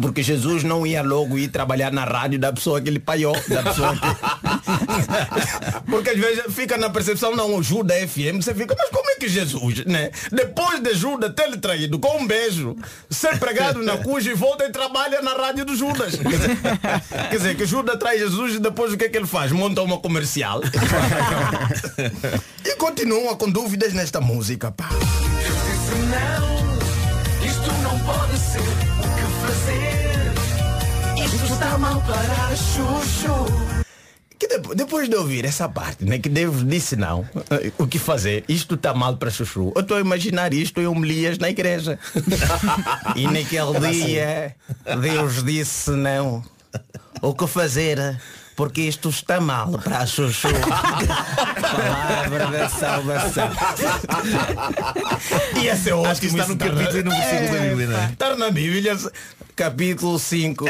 Porque 0.00 0.22
Jesus 0.22 0.62
não 0.62 0.86
ia 0.86 1.02
logo 1.02 1.36
ir 1.36 1.48
trabalhar 1.48 1.92
na 1.92 2.04
rádio 2.04 2.38
da 2.38 2.52
pessoa 2.52 2.80
que 2.80 2.88
ele 2.88 3.00
paiou, 3.00 3.36
da 3.48 3.62
pessoa 3.62 3.96
que... 3.96 4.06
Porque 5.90 6.10
às 6.10 6.18
vezes 6.18 6.54
fica 6.54 6.76
na 6.76 6.90
percepção, 6.90 7.34
não, 7.34 7.56
o 7.56 7.62
Juda 7.62 7.94
FM, 7.94 8.36
você 8.36 8.54
fica, 8.54 8.76
mas 8.78 8.90
como 8.90 9.10
é 9.10 9.14
que 9.16 9.28
Jesus, 9.28 9.84
né? 9.86 10.10
Depois 10.30 10.80
de 10.80 10.94
Judas 10.94 11.32
ter 11.34 11.50
lhe 11.50 11.56
traído 11.56 11.98
com 11.98 12.18
um 12.18 12.26
beijo, 12.26 12.76
ser 13.10 13.38
pregado 13.38 13.82
na 13.82 13.96
cuja 13.96 14.30
e 14.30 14.34
volta 14.34 14.64
e 14.64 14.70
trabalha 14.70 15.20
na 15.22 15.32
rádio 15.32 15.64
do 15.64 15.74
Judas. 15.74 16.16
Quer 16.16 16.28
dizer, 16.28 16.58
quer 17.30 17.36
dizer, 17.36 17.56
que 17.56 17.66
Judas 17.66 17.98
trai 17.98 18.18
Jesus 18.18 18.54
e 18.54 18.58
depois 18.58 18.92
o 18.92 18.96
que 18.96 19.04
é 19.04 19.08
que 19.08 19.16
ele 19.16 19.26
faz? 19.26 19.50
Monta 19.50 19.82
uma 19.82 19.98
comercial. 19.98 20.60
e 22.64 22.76
continua 22.76 23.36
com 23.36 23.50
dúvidas 23.50 23.92
nesta 23.92 24.20
música, 24.20 24.70
pá. 24.70 24.88
Isto 27.42 27.72
não 27.82 27.98
pode 28.00 28.38
ser. 28.38 28.87
O 31.68 31.70
está 31.70 31.78
mal 31.78 32.00
para 32.00 32.56
chuchu. 32.56 33.84
Que 34.38 34.48
depois, 34.48 34.76
depois 34.76 35.08
de 35.08 35.16
ouvir 35.16 35.44
essa 35.44 35.68
parte, 35.68 36.02
né, 36.02 36.18
que 36.18 36.28
Deus 36.28 36.66
disse 36.66 36.96
não, 36.96 37.28
eh, 37.50 37.70
o 37.76 37.86
que 37.86 37.98
fazer? 37.98 38.42
Isto 38.48 38.74
está 38.74 38.94
mal 38.94 39.18
para 39.18 39.30
chuchu. 39.30 39.72
Eu 39.74 39.82
estou 39.82 39.98
a 39.98 40.00
imaginar 40.00 40.54
isto 40.54 40.80
em 40.80 40.86
homilias 40.86 41.36
na 41.36 41.50
igreja. 41.50 41.98
e 43.14 43.26
naquele 43.26 43.92
dia, 43.92 44.56
Deus 45.02 45.44
disse 45.44 45.90
não. 45.90 46.42
O 47.20 47.34
que 47.34 47.46
fazer? 47.46 48.18
Porque 48.56 48.80
isto 48.80 49.10
está 49.10 49.40
mal 49.40 49.70
para 49.78 49.98
a 49.98 50.06
chuchu. 50.06 50.48
Palavra 51.60 52.46
da 52.46 52.68
salvação. 52.68 53.50
Ia 55.62 55.76
ser 55.76 55.92
ótimo. 55.92 56.10
Acho 56.10 56.20
que 56.20 56.26
está 56.28 56.46
no 56.46 56.56
capítulo 56.56 56.98
e 56.98 57.02
no 57.02 57.10
versículo 57.10 57.52
da 57.52 57.64
Bíblia, 57.68 57.86
não 57.86 58.00
é? 58.00 58.10
Está 58.10 58.36
na 58.36 58.50
Bíblia, 58.50 58.96
capítulo 59.58 60.20
5. 60.20 60.66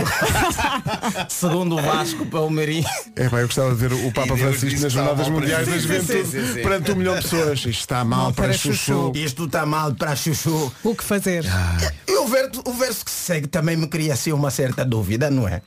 Segundo 1.28 1.76
o 1.76 1.82
Vasco 1.82 2.24
Palmeirim. 2.24 2.82
É 3.14 3.28
pá, 3.28 3.40
eu 3.40 3.46
gostava 3.46 3.68
de 3.74 3.76
ver 3.76 3.92
o 3.92 4.10
Papa 4.10 4.34
Francisco 4.34 4.80
nas 4.80 4.90
Jornadas 4.90 5.28
mal 5.28 5.36
para 5.36 5.40
Mundiais 5.40 5.68
da 5.68 5.74
chuchu. 5.74 5.88
Juventude 5.88 6.62
perante 6.62 6.92
um 6.92 6.94
milhão 6.94 7.14
de 7.16 7.22
pessoas. 7.22 7.58
Isto 7.58 7.68
está 7.68 8.02
mal 8.02 8.32
para 8.32 8.52
chuchu. 8.54 9.12
Isto 9.14 9.44
está 9.44 9.66
mal 9.66 9.94
para 9.94 10.16
chuchu. 10.16 10.72
O 10.82 10.94
que 10.94 11.04
fazer? 11.04 11.44
E 12.06 12.16
o 12.16 12.26
verso, 12.26 12.62
o 12.64 12.72
verso 12.72 13.04
que 13.04 13.10
segue 13.10 13.46
também 13.46 13.76
me 13.76 13.86
cria 13.86 14.14
assim 14.14 14.32
uma 14.32 14.50
certa 14.50 14.86
dúvida, 14.86 15.30
não 15.30 15.46
é? 15.46 15.60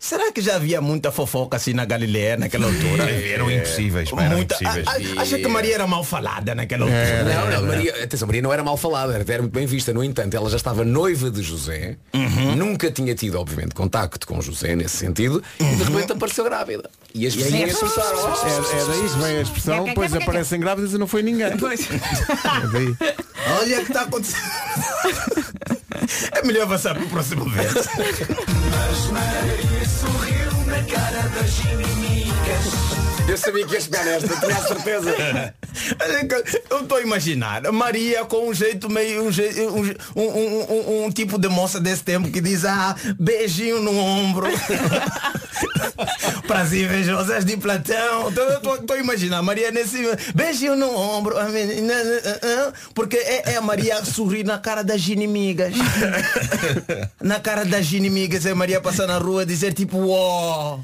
Será 0.00 0.30
que 0.30 0.40
já 0.40 0.54
havia 0.54 0.80
muita 0.80 1.10
fofoca 1.10 1.56
assim 1.56 1.72
na 1.72 1.84
Galileia 1.84 2.36
naquela 2.36 2.66
altura? 2.66 3.10
Eram 3.10 3.50
impossíveis, 3.50 4.08
pá, 4.10 4.22
eram 4.22 4.36
Muita- 4.36 4.54
impossíveis. 4.54 4.86
a- 4.86 5.18
a- 5.18 5.22
Acha 5.22 5.38
que 5.38 5.48
Maria 5.48 5.74
era 5.74 5.86
mal 5.88 6.04
falada 6.04 6.54
naquela 6.54 6.84
altura? 6.84 7.24
Não, 7.24 7.50
não, 7.62 7.66
Maria, 7.66 8.04
atenção, 8.04 8.26
Maria 8.28 8.40
não 8.42 8.52
era 8.52 8.62
mal 8.62 8.76
falada, 8.76 9.12
era, 9.14 9.24
era 9.32 9.42
muito 9.42 9.52
bem 9.54 9.66
vista. 9.66 9.92
No 9.92 10.04
entanto, 10.04 10.34
ela 10.36 10.48
já 10.48 10.56
estava 10.56 10.84
noiva 10.84 11.30
de 11.32 11.42
José, 11.42 11.96
nunca 12.56 12.92
tinha 12.92 13.12
tido, 13.14 13.40
obviamente, 13.40 13.74
contacto 13.74 14.24
com 14.24 14.40
José 14.40 14.76
nesse 14.76 14.96
sentido, 14.98 15.42
e 15.58 15.64
de 15.64 15.82
repente 15.82 16.12
apareceu 16.12 16.44
grávida. 16.44 16.88
E 17.12 17.26
as 17.26 17.34
vizinhas 17.34 17.76
começaram. 17.76 18.18
É, 18.18 18.80
é 18.80 18.84
daí 18.86 19.00
que 19.08 19.18
vem 19.18 19.36
a 19.38 19.40
expressão, 19.42 19.84
depois 19.84 20.14
aparecem 20.14 20.60
grávidas 20.60 20.92
e 20.92 20.98
não 20.98 21.08
foi 21.08 21.22
ninguém. 21.22 21.48
É. 23.00 23.14
Olha 23.60 23.80
o 23.80 23.84
que 23.84 23.90
está 23.90 24.02
acontecendo. 24.02 24.42
É 26.32 26.42
melhor 26.46 26.68
passar 26.68 26.94
para 26.94 27.04
o 27.04 27.08
próximo 27.08 27.48
verso. 27.50 27.88
Mas 27.96 29.06
Maria 29.10 29.88
sorriu 29.88 30.64
na 30.66 30.82
cara 30.84 31.22
das 31.28 31.58
inimigas. 31.60 32.88
Eu 33.28 33.36
sabia 33.36 33.66
que 33.66 33.74
ia 33.74 33.80
chegar 33.80 34.04
nesta, 34.06 34.28
tinha 34.36 34.56
a 34.56 34.60
certeza. 34.66 35.14
Eu 36.70 36.80
estou 36.80 36.96
a 36.98 37.02
imaginar 37.02 37.66
a 37.66 37.72
Maria 37.72 38.24
com 38.24 38.48
um 38.48 38.54
jeito 38.54 38.88
meio 38.88 39.24
um, 39.24 39.28
um, 40.16 40.22
um- 40.22 40.64
um- 40.72 41.04
um 41.04 41.10
tipo 41.10 41.38
de 41.38 41.46
moça 41.48 41.78
desse 41.78 42.02
tempo 42.02 42.30
que 42.30 42.40
diz 42.40 42.64
ah, 42.64 42.96
beijinho 43.20 43.80
no 43.82 43.96
ombro. 43.98 44.46
Para 46.46 46.60
as 46.60 46.72
invejosas 46.72 47.44
de 47.44 47.56
Platão. 47.56 48.28
Estou 48.28 48.96
a 48.96 48.98
imaginar 48.98 49.38
a 49.38 49.42
Maria 49.42 49.70
nesse 49.70 49.98
beijinho 50.34 50.76
no 50.76 50.94
ombro. 50.96 51.34
menina, 51.50 51.94
ah, 51.94 52.38
ah, 52.68 52.72
Porque 52.94 53.16
é, 53.16 53.52
é 53.52 53.56
a 53.56 53.60
Maria 53.60 54.04
sorrir 54.04 54.44
na 54.44 54.58
cara 54.58 54.82
das 54.82 55.06
inimigas. 55.08 55.74
Na 57.20 57.40
cara 57.40 57.64
das 57.64 57.92
inimigas 57.92 58.46
é 58.46 58.50
a 58.50 58.54
Maria 58.54 58.80
passar 58.80 59.06
na 59.06 59.18
rua 59.18 59.44
dizer 59.44 59.72
tipo, 59.74 59.98
oh, 59.98 60.80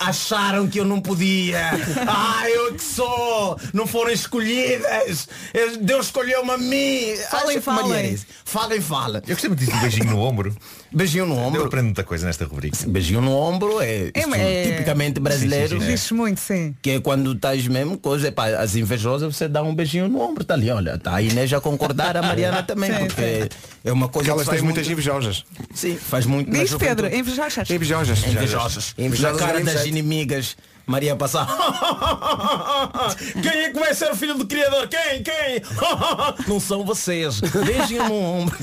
acharam 0.00 0.66
que 0.68 0.80
eu 0.80 0.84
não 0.84 1.00
podia. 1.00 1.70
Ah, 2.06 2.48
eu 2.48 2.74
que 2.74 2.82
sou. 2.82 3.58
Não 3.72 3.86
foram 3.86 4.10
escolhidas. 4.10 5.28
Eu- 5.54 5.76
Deus 5.78 6.06
escolheu-me 6.06 6.50
a 6.50 6.58
mim. 6.58 7.16
Falem, 7.30 7.60
falem. 7.60 8.18
Falem, 8.44 8.80
fala. 8.80 9.22
Eu 9.26 9.34
gostei 9.34 9.48
muito 9.48 9.60
disso 9.60 9.72
do 9.72 9.80
beijinho 9.80 10.10
no 10.10 10.20
ombro. 10.20 10.56
Beijinho 10.96 11.26
no 11.26 11.34
Eu 11.34 11.40
ombro. 11.40 11.64
aprendo 11.66 11.84
muita 11.84 12.02
coisa 12.02 12.26
nesta 12.26 12.46
rubrica. 12.46 12.78
Beijinho 12.86 13.20
no 13.20 13.30
ombro 13.36 13.82
é, 13.82 14.10
É, 14.14 14.22
é- 14.34 14.70
tipicamente 14.70 15.20
brasileiro. 15.20 15.68
Sim, 15.68 15.80
sim, 15.80 15.84
sim, 15.86 15.92
Diz 15.92 16.10
muito, 16.12 16.40
sim. 16.40 16.74
Que 16.80 16.92
é 16.92 17.00
quando 17.00 17.32
estás 17.32 17.68
mesmo, 17.68 17.98
coisa, 17.98 18.28
epá, 18.28 18.46
as 18.48 18.74
invejosas, 18.76 19.36
você 19.36 19.46
dá 19.46 19.62
um 19.62 19.74
beijinho 19.74 20.08
no 20.08 20.22
ombro, 20.22 20.42
tá 20.42 20.54
ali, 20.54 20.70
olha, 20.70 20.96
tá 20.96 21.14
a 21.16 21.20
Inês 21.20 21.52
a 21.52 21.60
concordar, 21.60 22.16
a 22.16 22.22
Mariana 22.22 22.62
também, 22.64 22.90
Sim, 22.90 23.06
porque 23.08 23.48
é 23.84 23.92
uma 23.92 24.08
coisa 24.08 24.30
Porque 24.30 24.30
elas 24.30 24.48
têm 24.48 24.62
muitas 24.64 24.86
muito- 24.86 24.92
invejosas. 24.92 25.44
Sim, 25.74 25.96
faz 25.98 26.24
muito 26.24 26.50
Diz. 26.50 26.74
Pedro, 26.76 27.14
invejosas. 27.14 27.68
Invejosas. 27.68 28.26
Invejosas. 28.26 28.94
Invejosas 28.96 29.38
Na 29.40 29.46
cara 29.46 29.58
do 29.58 29.64
mesmo 29.66 29.78
das 29.78 29.86
inimigas. 29.86 30.56
Maria 30.86 31.16
passar. 31.16 31.48
Quem 33.42 33.50
é 33.64 33.70
que 33.70 33.78
vai 33.80 33.92
ser 33.92 34.08
o 34.12 34.14
filho 34.14 34.34
do 34.38 34.46
Criador? 34.46 34.86
Quem? 34.86 35.20
Quem? 35.20 35.60
Não 36.46 36.60
são 36.60 36.84
vocês. 36.84 37.40
Beijinho 37.40 38.04
no 38.08 38.14
ombro. 38.14 38.56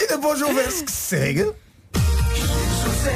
E 0.00 0.06
depois 0.06 0.42
o 0.42 0.52
verso 0.52 0.84
que 0.84 0.92
segue. 0.92 1.44
José 1.44 3.14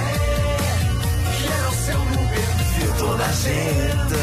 era 1.54 1.68
o 1.68 1.72
seu 1.72 1.98
momento, 1.98 2.64
viu 2.78 2.94
toda 2.98 3.24
a 3.24 3.32
gente 3.32 4.16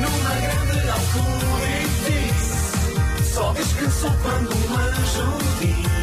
numa 0.00 0.34
grande 0.40 0.88
altura 0.90 1.66
e 1.70 2.32
disse: 2.32 3.34
Só 3.34 3.52
descansou 3.52 4.10
quando 4.22 4.50
um 4.54 4.76
anjo 4.76 5.38
disse. 5.60 5.96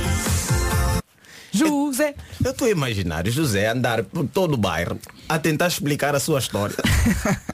José. 1.52 2.16
Eu 2.44 2.52
estou 2.52 2.68
a 2.68 2.72
imaginar 2.72 3.28
José 3.28 3.68
andar 3.68 4.04
por 4.04 4.28
todo 4.28 4.56
o 4.56 4.58
bairro 4.58 5.00
a 5.30 5.38
tentar 5.40 5.68
explicar 5.68 6.16
a 6.16 6.20
sua 6.20 6.40
história. 6.40 6.76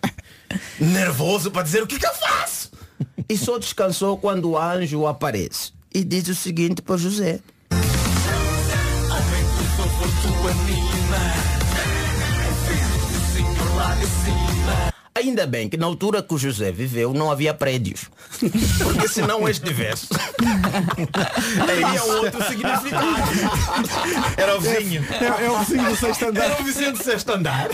Nervoso 0.80 1.52
para 1.52 1.64
dizer 1.64 1.84
o 1.84 1.88
que, 1.88 2.00
que 2.00 2.06
eu 2.06 2.14
faço. 2.14 2.72
E 3.28 3.38
só 3.38 3.60
descansou 3.60 4.18
quando 4.18 4.52
o 4.52 4.58
anjo 4.58 5.06
aparece. 5.06 5.79
E 5.94 6.04
diz 6.04 6.28
o 6.28 6.36
seguinte 6.36 6.82
para 6.82 6.98
José. 6.98 7.40
Ainda 15.20 15.46
bem 15.46 15.68
que 15.68 15.76
na 15.76 15.86
altura 15.86 16.24
que 16.24 16.34
o 16.34 16.38
José 16.38 16.72
viveu 16.72 17.14
não 17.14 17.30
havia 17.30 17.54
prédios. 17.54 18.06
Porque 18.82 19.06
senão 19.10 19.50
este 19.50 19.74
verso 19.74 20.08
teria 21.66 22.04
outro 22.06 22.42
significado. 22.46 23.18
Era 24.38 24.56
o 24.58 24.62
vizinho. 24.62 25.06
É, 25.12 25.46
é 25.46 25.52
o 25.52 25.60
vizinho 25.60 25.90
do 25.90 25.96
sexto 25.98 26.26
andar. 26.26 26.46
Era 26.46 26.62
o 26.62 26.64
vizinho 26.64 26.92
do 26.94 27.04
sexto 27.04 27.30
andar. 27.34 27.68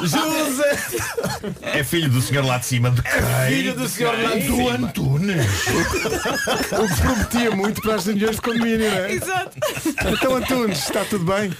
José, 0.00 0.78
É 1.62 1.82
filho 1.82 2.08
do 2.08 2.22
senhor 2.22 2.44
lá 2.44 2.58
de 2.58 2.66
cima. 2.66 2.90
De 2.92 3.02
quem? 3.02 3.12
filho 3.48 3.74
do 3.74 3.88
senhor 3.88 4.16
lá 4.22 4.34
de 4.36 4.46
Do 4.46 4.56
cima. 4.56 4.70
Antunes. 4.70 5.46
O 6.70 6.88
que 6.88 7.00
prometia 7.02 7.50
muito 7.50 7.82
para 7.82 7.96
as 7.96 8.06
reuniões 8.06 8.36
de 8.36 8.42
condomínio, 8.42 8.90
não 8.90 8.98
é? 8.98 9.12
Exato. 9.12 9.50
Então 10.12 10.36
Antunes, 10.36 10.78
está 10.78 11.04
tudo 11.04 11.24
bem? 11.24 11.52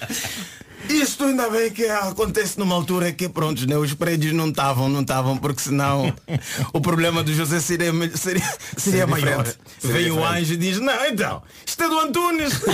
Isto 0.89 1.25
ainda 1.25 1.49
bem 1.51 1.71
que 1.71 1.85
acontece 1.87 2.59
numa 2.59 2.75
altura 2.75 3.13
que 3.13 3.29
pronto, 3.29 3.67
né, 3.67 3.77
os 3.77 3.95
prédios 3.95 4.33
não 4.33 4.49
estavam, 4.49 4.89
não 4.89 5.01
estavam, 5.03 5.37
porque 5.37 5.61
senão 5.63 6.13
o 6.73 6.81
problema 6.81 7.23
do 7.23 7.33
José 7.33 7.61
seria, 7.61 7.93
me- 7.93 8.17
seria, 8.17 8.43
seria 8.77 9.07
maior. 9.07 9.47
Seria 9.79 9.97
Vem 9.97 10.11
o 10.11 10.25
anjo 10.25 10.55
e 10.55 10.57
diz, 10.57 10.79
não, 10.81 11.07
então, 11.07 11.43
isto 11.67 11.83
é 11.83 11.89
do 11.89 11.99
Antunes. 11.99 12.53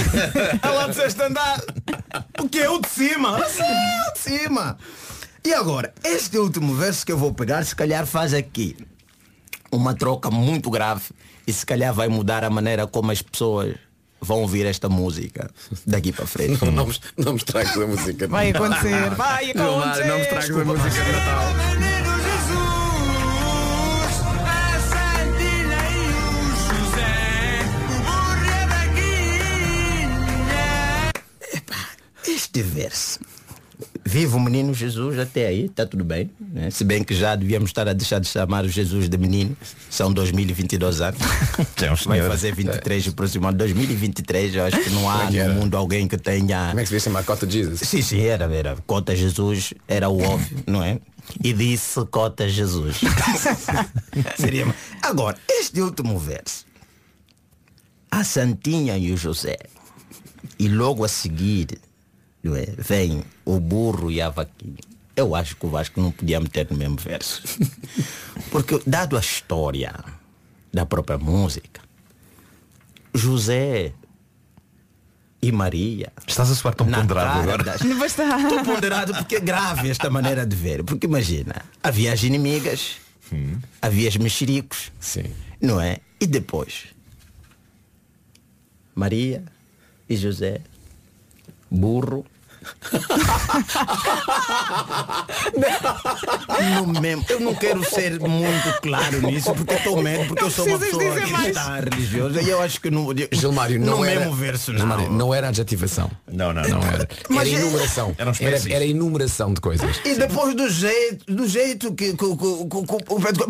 É 0.62 0.68
lá 0.68 0.88
de 0.88 0.94
sexto 0.94 1.20
andar. 1.22 1.60
O 2.40 2.48
que 2.48 2.58
é 2.58 2.68
o 2.68 2.78
de 2.80 2.88
cima? 2.88 3.38
Sim, 3.48 3.62
é 3.62 4.08
o 4.08 4.12
de 4.12 4.18
cima. 4.18 4.78
E 5.44 5.54
agora, 5.54 5.92
este 6.04 6.36
último 6.38 6.74
verso 6.74 7.04
que 7.06 7.12
eu 7.12 7.16
vou 7.18 7.32
pegar, 7.32 7.64
se 7.64 7.74
calhar 7.74 8.06
faz 8.06 8.34
aqui 8.34 8.76
uma 9.72 9.94
troca 9.94 10.30
muito 10.30 10.68
grave 10.70 11.04
e 11.46 11.52
se 11.52 11.64
calhar 11.64 11.94
vai 11.94 12.08
mudar 12.08 12.44
a 12.44 12.50
maneira 12.50 12.86
como 12.86 13.10
as 13.10 13.22
pessoas 13.22 13.74
vão 14.20 14.40
ouvir 14.42 14.66
esta 14.66 14.88
música 14.88 15.50
daqui 15.86 16.12
para 16.12 16.26
frente. 16.26 16.64
Não, 16.64 16.72
não, 16.72 16.86
me- 16.86 16.98
não 17.16 17.32
me 17.32 17.38
estragues 17.38 17.76
a 17.76 17.86
música. 17.86 18.28
Vai 18.28 18.50
acontecer, 18.50 19.10
vai 19.16 19.52
Não, 19.54 19.64
não, 19.64 19.80
acontecer. 19.80 20.04
não 20.08 20.14
me 20.16 20.22
estragues 20.22 20.50
a 20.50 20.64
música 20.64 20.90
de 21.04 21.12
Natal. 21.12 21.44
Este 32.26 32.62
verso. 32.62 33.20
Viva 34.04 34.36
o 34.36 34.40
menino 34.40 34.72
Jesus 34.72 35.18
até 35.18 35.46
aí, 35.46 35.66
está 35.66 35.84
tudo 35.86 36.02
bem. 36.02 36.30
né? 36.40 36.70
Se 36.70 36.84
bem 36.84 37.04
que 37.04 37.14
já 37.14 37.36
devíamos 37.36 37.70
estar 37.70 37.86
a 37.86 37.92
deixar 37.92 38.18
de 38.18 38.28
chamar 38.28 38.64
o 38.64 38.68
Jesus 38.68 39.08
de 39.08 39.18
menino. 39.18 39.56
São 39.90 40.12
2022 40.12 41.00
anos. 41.00 41.20
É 41.82 41.92
um 41.92 41.96
Vai 41.96 42.20
fazer 42.22 42.54
23 42.54 43.06
o 43.08 43.12
próximo 43.14 43.46
ano. 43.48 43.56
2023, 43.58 44.54
eu 44.54 44.64
acho 44.64 44.78
que 44.82 44.90
não 44.90 45.08
há 45.10 45.24
é 45.24 45.30
no 45.30 45.38
era? 45.38 45.52
mundo 45.54 45.76
alguém 45.76 46.06
que 46.06 46.16
tenha... 46.18 46.68
Como 46.68 46.80
é 46.80 46.82
que 46.82 46.88
se 46.88 47.00
chamar 47.00 47.24
Cota 47.24 47.48
Jesus? 47.48 47.80
Sim, 47.80 48.02
sim, 48.02 48.20
era, 48.20 48.44
era. 48.54 48.76
Cota 48.86 49.16
Jesus 49.16 49.72
era 49.88 50.08
o 50.08 50.22
óbvio, 50.22 50.58
não 50.66 50.82
é? 50.82 51.00
E 51.42 51.52
disse 51.52 52.04
Cota 52.06 52.48
Jesus. 52.48 52.98
Seria... 54.36 54.74
Agora, 55.02 55.36
este 55.48 55.80
último 55.80 56.18
verso. 56.18 56.66
A 58.10 58.24
Santinha 58.24 58.98
e 58.98 59.12
o 59.12 59.16
José. 59.16 59.56
E 60.58 60.68
logo 60.68 61.04
a 61.04 61.08
seguir 61.08 61.78
não 62.42 62.56
é, 62.56 62.66
vem 62.78 63.22
o 63.44 63.60
burro 63.60 64.10
e 64.10 64.20
a 64.20 64.30
vaquinha. 64.30 64.78
Eu 65.14 65.34
acho 65.34 65.56
que 65.56 65.66
o 65.66 65.68
Vasco 65.68 66.00
não 66.00 66.10
podia 66.10 66.40
meter 66.40 66.66
no 66.70 66.76
mesmo 66.76 66.96
verso. 66.96 67.42
Porque, 68.50 68.80
dado 68.86 69.16
a 69.16 69.20
história 69.20 69.94
da 70.72 70.86
própria 70.86 71.18
música, 71.18 71.80
José 73.12 73.92
e 75.42 75.50
Maria. 75.50 76.12
Estás 76.26 76.50
a 76.50 76.54
soar 76.54 76.74
tão 76.74 76.86
ponderado 76.86 77.50
agora. 77.50 77.76
Estou 77.76 78.64
ponderado 78.64 79.14
porque 79.14 79.36
é 79.36 79.40
grave 79.40 79.88
esta 79.88 80.10
maneira 80.10 80.46
de 80.46 80.54
ver. 80.54 80.84
Porque 80.84 81.06
imagina, 81.06 81.64
havia 81.82 82.12
as 82.12 82.22
inimigas, 82.22 82.96
havia 83.80 84.08
os 84.08 84.16
mexericos, 84.16 84.92
Sim. 85.00 85.24
não 85.60 85.80
é? 85.80 85.98
E 86.20 86.26
depois, 86.26 86.88
Maria 88.94 89.42
e 90.08 90.16
José, 90.16 90.60
burro. 91.70 92.24
No 96.86 97.00
mesmo, 97.00 97.24
eu 97.28 97.40
não 97.40 97.54
quero 97.54 97.84
ser 97.84 98.18
muito 98.20 98.80
claro 98.82 99.20
nisso 99.22 99.52
porque 99.54 99.72
eu 99.74 99.78
estou 99.78 100.02
medo, 100.02 100.26
porque 100.28 100.44
eu 100.44 100.50
sou 100.50 100.66
uma 100.66 100.78
pessoa 100.78 101.20
que 101.20 101.32
mais. 101.32 101.48
está 101.48 101.80
religiosa 101.80 102.42
e 102.42 102.48
eu 102.48 102.60
acho 102.60 102.80
que 102.80 102.90
não. 102.90 103.08
Gilmário, 103.32 103.80
não 103.80 103.98
no 103.98 104.04
era, 104.04 104.20
mesmo 104.20 104.34
verso, 104.34 104.72
não. 104.72 104.78
Gilmário, 104.78 105.10
não 105.10 105.34
era 105.34 105.48
adjetivação. 105.48 106.10
Não, 106.30 106.52
não, 106.52 106.62
não 106.62 106.82
era. 106.82 107.08
Mas 107.28 107.48
era 107.48 107.56
é- 107.56 107.60
enumeração. 107.62 108.14
Era, 108.18 108.30
espécies. 108.30 108.72
era 108.72 108.84
enumeração 108.84 109.54
de 109.54 109.60
coisas. 109.60 110.00
E 110.04 110.14
depois 110.14 110.54
do 110.54 110.68
jeito, 110.68 111.32
do 111.32 111.48
jeito 111.48 111.94
que, 111.94 112.14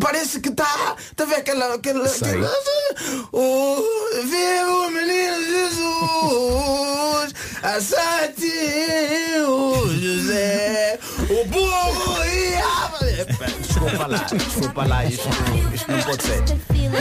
parece 0.01 0.41
que 0.41 0.49
está, 0.51 0.97
tá 1.17 1.25
vendo 1.25 1.39
aquela, 1.39 1.75
aquela, 1.75 2.09
Sei. 2.09 2.29
aquela 2.29 2.51
o 3.33 3.77
viu 4.25 4.87
o 4.87 4.91
menino 4.91 5.43
Jesus, 5.45 7.35
a 7.63 7.81
Santinho 9.11 10.01
José, 10.01 10.99
o 11.29 11.45
burro 11.49 12.25
e 12.25 12.55
a 12.55 12.91
Desculpa 13.61 14.07
lá, 14.07 14.19
desculpa 14.19 14.87
lá, 14.87 15.05
isto, 15.05 15.29
não- 15.29 15.75
isto 15.75 15.91
não 15.91 16.03
pode 16.03 16.23
ser. 16.23 16.43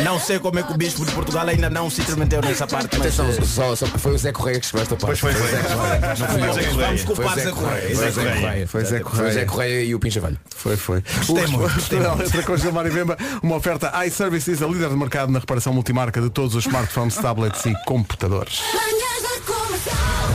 Não 0.03 0.19
sei 0.19 0.39
como 0.39 0.59
é 0.59 0.63
que 0.63 0.71
o 0.73 0.77
bispo 0.77 1.05
de 1.05 1.11
Portugal 1.11 1.47
ainda 1.47 1.69
não 1.69 1.89
se 1.89 2.01
intrometeu 2.01 2.41
nessa 2.41 2.65
parte, 2.67 2.97
mas 2.97 3.19
Atenção, 3.19 3.27
eh, 3.29 3.45
só, 3.45 3.75
só, 3.75 3.85
foi 3.85 4.13
o 4.13 4.17
Zé 4.17 4.31
Correia 4.31 4.59
que 4.59 4.65
escreveu 4.65 4.83
esta 4.83 4.95
parte. 4.95 5.19
Pois 5.21 5.33
foi, 5.33 5.33
foi. 5.33 5.47
o 5.47 5.51
Zé 5.51 5.63
Correia. 5.75 5.99
Não 6.19 6.27
fui 6.27 6.41
eu. 6.41 6.53
Foi 6.53 6.63
o 6.73 6.77
vamos 6.77 7.01
o 7.01 7.05
culpar 7.05 7.35
Zé 7.39 7.51
Correia. 7.51 7.95
Foi 7.95 8.07
o 8.07 8.11
Zé 8.11 8.21
Correia. 8.21 8.67
Foi 8.67 8.85
Zé 8.85 8.99
Foi 8.99 9.27
o 9.29 9.31
Zé 9.33 9.45
Correia. 9.45 9.83
E 9.83 9.95
o 9.95 9.99
Pincha 9.99 10.19
Velho. 10.21 10.39
Foi, 10.55 10.77
foi. 10.77 11.03
Gostei 11.27 11.99
O-. 11.99 12.15
Letra 12.15 12.43
com 12.43 12.57
Gilmar 12.57 12.85
e 12.85 12.89
Vemba, 12.89 13.17
uma 13.41 13.55
oferta 13.55 13.91
iServices, 14.05 14.61
a 14.61 14.67
líder 14.67 14.89
de 14.89 14.95
mercado 14.95 15.31
na 15.31 15.39
reparação 15.39 15.73
multimarca 15.73 16.21
de 16.21 16.29
todos 16.29 16.55
os 16.55 16.65
smartphones, 16.65 17.15
tablets 17.21 17.65
e 17.65 17.73
computadores. 17.85 18.61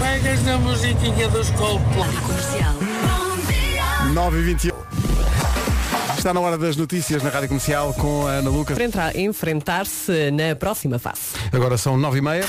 Pegas 0.01 0.42
na 0.45 0.59
musiquinha 0.59 1.28
dos 1.28 1.51
Coldplay. 1.51 2.11
Comercial. 2.26 2.74
Bom 2.74 3.36
dia. 3.47 4.12
9 4.12 4.38
e 4.38 4.42
21 4.42 4.74
Está 6.16 6.32
na 6.32 6.40
hora 6.40 6.57
das 6.57 6.76
notícias 6.76 7.22
na 7.22 7.28
Rádio 7.28 7.49
Comercial 7.49 7.92
com 7.95 8.26
a 8.26 8.32
Ana 8.32 8.49
Lucas. 8.49 8.74
Para 8.74 8.84
entrar, 8.84 9.16
enfrentar-se 9.16 10.30
na 10.30 10.57
próxima 10.57 10.99
fase. 10.99 11.20
Agora 11.53 11.76
são 11.76 11.99
9 11.99 12.18
e 12.18 12.22
meia. 12.22 12.45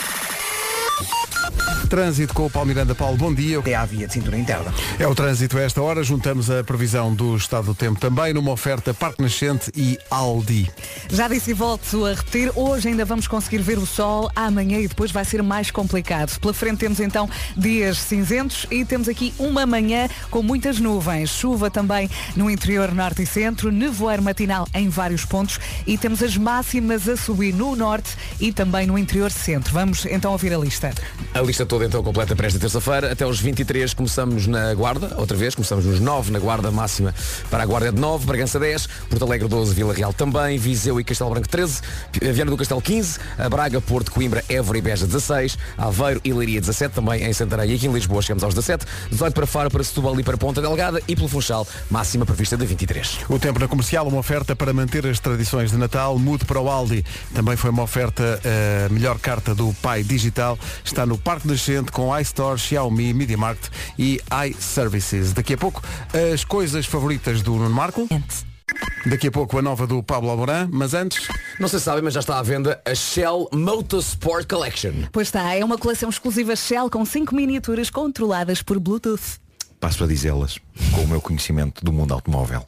Trânsito 1.88 2.34
com 2.34 2.46
o 2.46 2.50
Paulo 2.50 2.68
Miranda. 2.68 2.96
Paulo, 2.96 3.18
bom 3.18 3.34
dia. 3.34 3.62
É 3.66 3.76
a 3.76 3.86
via 3.86 4.08
de 4.08 4.14
cintura 4.14 4.38
interna. 4.38 4.74
É 5.00 5.08
o 5.08 5.14
trânsito 5.14 5.58
a 5.58 5.62
esta 5.62 5.82
hora. 5.82 6.04
Juntamos 6.04 6.50
a 6.50 6.64
previsão 6.64 7.14
do 7.14 7.36
estado 7.36 7.66
do 7.66 7.76
tempo 7.76 8.00
também 8.00 8.34
numa 8.34 8.52
oferta 8.52 8.94
Parque 8.94 9.22
Nascente 9.22 9.72
e 9.76 9.98
Aldi. 10.10 10.72
Já 11.10 11.28
disse 11.28 11.52
e 11.52 11.54
volto 11.54 12.06
a 12.06 12.14
repetir, 12.14 12.52
hoje 12.56 12.88
ainda 12.88 13.04
vamos 13.04 13.28
conseguir 13.28 13.60
ver 13.60 13.78
o 13.78 13.86
sol, 13.86 14.32
amanhã 14.36 14.80
e 14.80 14.88
depois 14.88 15.12
vai 15.12 15.26
ser 15.26 15.44
mais 15.44 15.72
complicado. 15.72 16.40
Pela 16.40 16.54
frente 16.54 16.80
temos 16.80 17.00
então 17.00 17.30
dias 17.58 17.98
cinzentos 17.98 18.66
e 18.72 18.86
temos 18.86 19.10
aqui 19.10 19.34
uma 19.38 19.66
manhã 19.66 20.08
com 20.30 20.42
muitas 20.42 20.80
nuvens. 20.80 21.30
Chuva 21.30 21.70
também 21.70 22.10
no 22.36 22.50
interior 22.50 22.94
norte 22.94 23.24
e 23.24 23.26
centro, 23.26 23.72
nevoeiro 23.72 24.24
matinal 24.24 24.68
em 24.74 24.88
vários 24.90 25.26
pontos 25.26 25.60
e 25.86 25.98
temos 25.98 26.24
as 26.24 26.38
máximas 26.38 27.10
a 27.10 27.18
subir 27.18 27.54
no 27.54 27.76
norte 27.76 28.16
e 28.40 28.54
também 28.54 28.88
no 28.88 28.98
interior 28.98 29.32
centro. 29.32 29.74
Vamos 29.74 30.06
então 30.06 30.32
ouvir 30.32 30.54
a 30.54 30.58
lista. 30.58 30.94
A 31.34 31.42
lista 31.42 31.66
toda 31.66 31.75
então 31.84 32.04
completa 32.04 32.36
para 32.36 32.48
esta 32.48 32.60
terça-feira. 32.60 33.12
Até 33.12 33.26
os 33.26 33.40
23 33.40 33.94
começamos 33.94 34.48
na 34.48 34.74
Guarda, 34.74 35.14
outra 35.18 35.36
vez, 35.36 35.56
começamos 35.56 35.86
nos 35.86 36.00
9 36.00 36.32
na 36.32 36.40
Guarda 36.40 36.72
máxima 36.72 37.14
para 37.50 37.64
a 37.64 37.66
Guarda 37.66 37.92
de 37.92 38.00
9, 38.00 38.26
Bragança 38.26 38.60
10, 38.60 38.88
Porto 39.10 39.26
Alegre 39.26 39.48
12, 39.48 39.74
Vila 39.74 39.94
Real 39.94 40.14
também, 40.14 40.58
Viseu 40.58 41.00
e 41.00 41.04
Castelo 41.04 41.30
Branco 41.30 41.50
13, 41.50 41.82
Viana 42.34 42.52
do 42.52 42.58
Castelo 42.58 42.82
15, 42.82 43.20
a 43.38 43.50
Braga, 43.50 43.82
Porto, 43.82 44.12
Coimbra, 44.12 44.44
Évora 44.48 44.78
e 44.78 44.82
Beja 44.82 45.06
16, 45.06 45.58
Aveiro 45.78 46.22
e 46.24 46.34
Leiria 46.34 46.62
17 46.62 46.96
também 46.96 47.24
em 47.24 47.34
Santarém 47.34 47.72
e 47.72 47.76
aqui 47.76 47.88
em 47.88 47.92
Lisboa 47.92 48.22
chegamos 48.22 48.44
aos 48.44 48.54
17, 48.54 48.86
18 49.12 49.34
para 49.34 49.46
Faro, 49.46 49.70
para 49.70 49.84
Setúbal 49.84 50.20
e 50.20 50.24
para 50.24 50.38
Ponta 50.38 50.62
Delgada 50.62 51.02
e 51.08 51.16
pelo 51.16 51.28
Funchal, 51.28 51.68
máxima 51.90 52.26
prevista 52.26 52.56
de 52.56 52.66
23. 52.66 53.20
O 53.30 53.40
tempo 53.40 53.60
na 53.60 53.68
comercial, 53.68 54.08
uma 54.08 54.20
oferta 54.20 54.56
para 54.56 54.74
manter 54.74 55.06
as 55.08 55.20
tradições 55.20 55.72
de 55.72 55.78
Natal, 55.78 56.18
mude 56.18 56.46
para 56.46 56.60
o 56.60 56.70
Aldi. 56.70 57.04
Também 57.34 57.56
foi 57.56 57.70
uma 57.70 57.84
oferta, 57.84 58.40
a 58.86 58.94
melhor 58.94 59.20
carta 59.20 59.54
do 59.54 59.74
Pai 59.82 60.04
Digital. 60.04 60.58
Está 60.84 61.06
no 61.06 61.18
Parque 61.18 61.48
Nascente 61.66 61.92
com 61.92 62.16
iStore, 62.20 62.60
Xiaomi, 62.60 63.12
Media 63.12 63.36
Market 63.36 63.72
e 63.98 64.22
iServices. 64.48 65.34
Daqui 65.34 65.56
a 65.56 65.58
pouco, 65.58 65.82
as 66.32 66.44
coisas 66.44 66.86
favoritas 66.86 67.42
do 67.42 67.56
Nuno 67.56 67.72
Marco. 67.72 68.08
Daqui 69.08 69.30
a 69.30 69.32
pouco 69.32 69.58
a 69.58 69.64
nova 69.64 69.88
do 69.88 70.04
Pablo 70.04 70.30
Alborán, 70.30 70.70
mas 70.72 70.94
antes... 70.94 71.28
Não 71.60 71.68
sei 71.68 71.80
se 71.80 71.86
sabem, 71.86 72.04
mas 72.04 72.14
já 72.14 72.20
está 72.20 72.38
à 72.38 72.44
venda 72.44 72.80
a 72.86 72.94
Shell 72.94 73.50
Motorsport 73.52 74.48
Collection. 74.48 74.94
Pois 75.12 75.30
está, 75.30 75.56
é 75.56 75.66
uma 75.66 75.80
coleção 75.80 76.08
exclusiva 76.08 76.56
Shell 76.56 76.88
com 76.88 77.04
cinco 77.04 77.34
miniaturas 77.34 77.90
controladas 77.90 78.62
por 78.62 78.80
Bluetooth. 78.80 79.40
Passo 79.80 80.04
a 80.04 80.08
dizê-las 80.08 80.60
com 80.94 81.02
o 81.02 81.08
meu 81.08 81.20
conhecimento 81.20 81.84
do 81.84 81.92
mundo 81.92 82.14
automóvel. 82.14 82.64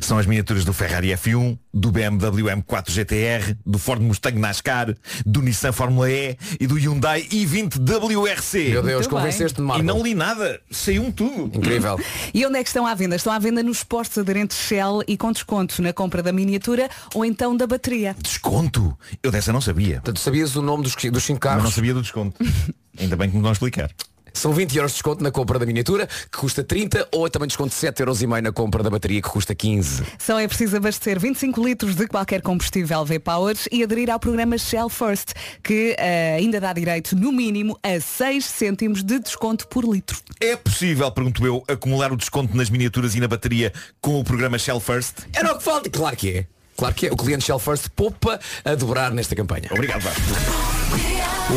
São 0.00 0.18
as 0.18 0.26
miniaturas 0.26 0.64
do 0.64 0.72
Ferrari 0.72 1.08
F1, 1.08 1.58
do 1.72 1.90
BMW 1.90 2.46
M4 2.56 2.90
GTR, 2.90 3.56
do 3.64 3.78
Ford 3.78 4.00
Mustang 4.02 4.38
NASCAR, 4.38 4.94
do 5.24 5.40
Nissan 5.40 5.72
Fórmula 5.72 6.10
E 6.10 6.36
e 6.60 6.66
do 6.66 6.74
Hyundai 6.76 7.22
i20 7.22 7.78
WRC. 7.78 8.70
Meu 8.70 8.82
Deus, 8.82 9.06
convenceste-me, 9.06 9.78
E 9.78 9.82
não 9.82 10.02
li 10.02 10.14
nada, 10.14 10.60
saiu-me 10.70 11.12
tudo. 11.12 11.56
Incrível. 11.56 11.98
E 12.32 12.44
onde 12.44 12.58
é 12.58 12.62
que 12.62 12.68
estão 12.68 12.86
à 12.86 12.94
venda? 12.94 13.16
Estão 13.16 13.32
à 13.32 13.38
venda 13.38 13.62
nos 13.62 13.84
postos 13.84 14.18
aderentes 14.18 14.56
Shell 14.56 15.02
e 15.06 15.16
com 15.16 15.30
desconto 15.32 15.80
na 15.82 15.92
compra 15.92 16.22
da 16.22 16.32
miniatura 16.32 16.88
ou 17.14 17.24
então 17.24 17.56
da 17.56 17.66
bateria. 17.66 18.16
Desconto? 18.20 18.96
Eu 19.22 19.30
dessa 19.30 19.52
não 19.52 19.60
sabia. 19.60 19.94
Portanto, 19.96 20.18
sabias 20.20 20.56
o 20.56 20.62
nome 20.62 20.82
dos, 20.82 20.94
dos 20.94 21.22
cinco 21.22 21.38
Mas 21.42 21.50
carros? 21.50 21.64
não 21.64 21.70
sabia 21.70 21.94
do 21.94 22.02
desconto. 22.02 22.36
Ainda 22.98 23.16
bem 23.16 23.30
que 23.30 23.36
me 23.36 23.42
vão 23.42 23.52
explicar. 23.52 23.90
São 24.34 24.52
20 24.52 24.76
euros 24.76 24.92
de 24.92 24.96
desconto 24.96 25.22
na 25.22 25.30
compra 25.30 25.58
da 25.58 25.64
miniatura, 25.64 26.06
que 26.06 26.38
custa 26.38 26.62
30, 26.62 27.08
ou 27.12 27.30
também 27.30 27.46
desconto 27.46 27.70
de 27.70 27.76
7 27.76 28.00
euros 28.00 28.20
e 28.20 28.26
meio 28.26 28.42
na 28.42 28.52
compra 28.52 28.82
da 28.82 28.90
bateria, 28.90 29.22
que 29.22 29.28
custa 29.28 29.54
15. 29.54 30.02
Só 30.18 30.38
é 30.38 30.46
preciso 30.46 30.76
abastecer 30.76 31.18
25 31.18 31.64
litros 31.64 31.94
de 31.94 32.06
qualquer 32.06 32.42
combustível 32.42 33.04
V-Power 33.04 33.56
e 33.70 33.82
aderir 33.82 34.10
ao 34.10 34.18
programa 34.18 34.58
Shell 34.58 34.88
First, 34.88 35.32
que 35.62 35.94
eh, 35.96 36.36
ainda 36.38 36.60
dá 36.60 36.72
direito, 36.72 37.16
no 37.16 37.32
mínimo, 37.32 37.78
a 37.82 38.00
6 38.00 38.44
cêntimos 38.44 39.02
de 39.02 39.20
desconto 39.20 39.68
por 39.68 39.84
litro. 39.84 40.18
É 40.40 40.56
possível, 40.56 41.10
pergunto 41.12 41.46
eu, 41.46 41.62
acumular 41.68 42.12
o 42.12 42.16
desconto 42.16 42.56
nas 42.56 42.68
miniaturas 42.68 43.14
e 43.14 43.20
na 43.20 43.28
bateria 43.28 43.72
com 44.00 44.18
o 44.18 44.24
programa 44.24 44.58
Shell 44.58 44.80
First? 44.80 45.26
Era 45.32 45.52
o 45.52 45.58
que 45.58 45.64
falta. 45.64 45.88
Claro 45.88 46.16
que 46.16 46.30
é. 46.30 46.46
Claro 46.76 46.94
que 46.94 47.06
é. 47.06 47.12
O 47.12 47.16
cliente 47.16 47.44
Shell 47.44 47.58
First 47.58 47.88
poupa 47.94 48.38
a 48.64 48.74
dobrar 48.74 49.10
nesta 49.12 49.34
campanha. 49.36 49.68
Obrigado, 49.70 50.02
Vasco. 50.02 50.20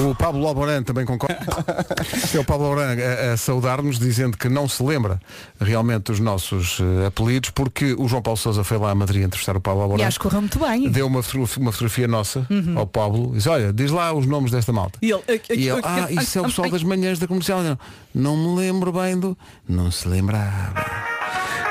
O 0.09 0.13
Pablo 0.15 0.45
Alborán 0.45 0.83
também 0.83 1.05
concorda. 1.05 1.37
é 2.35 2.39
o 2.39 2.43
Pablo 2.43 2.65
Alborán 2.67 2.97
a, 2.99 3.33
a 3.33 3.37
saudar-nos, 3.37 3.97
dizendo 3.97 4.37
que 4.37 4.49
não 4.49 4.67
se 4.67 4.83
lembra 4.83 5.19
realmente 5.59 6.03
dos 6.03 6.19
nossos 6.19 6.79
eh, 6.81 7.05
apelidos, 7.07 7.51
porque 7.51 7.93
o 7.97 8.07
João 8.07 8.21
Paulo 8.21 8.37
Sousa 8.37 8.63
foi 8.63 8.77
lá 8.77 8.91
a 8.91 8.95
Madrid 8.95 9.23
entrevistar 9.23 9.55
o 9.55 9.61
Pablo 9.61 9.81
E 9.81 9.83
Alborán. 9.83 10.07
acho 10.07 10.19
que 10.19 10.23
correu 10.23 10.41
muito 10.41 10.59
bem. 10.59 10.89
Deu 10.89 11.07
uma, 11.07 11.21
uma 11.57 11.71
fotografia 11.71 12.07
nossa 12.07 12.45
ao 12.75 12.85
Pablo 12.85 13.31
e 13.33 13.37
disse, 13.37 13.49
olha, 13.49 13.71
diz 13.71 13.89
lá 13.91 14.11
os 14.13 14.25
nomes 14.25 14.51
desta 14.51 14.73
malta. 14.73 14.99
E 15.01 15.11
ele, 15.11 15.23
E 15.51 15.69
ele, 15.69 15.81
ah, 15.83 16.07
isso 16.11 16.37
é 16.37 16.41
o 16.41 16.45
pessoal 16.45 16.69
das 16.69 16.83
manhãs 16.83 17.17
da 17.17 17.27
comercial. 17.27 17.61
Eu, 17.63 17.77
Não 18.13 18.35
me 18.35 18.59
lembro 18.59 18.91
bem 18.91 19.17
do. 19.17 19.37
Não 19.67 19.89
se 19.89 20.07
lembrava. 20.07 21.16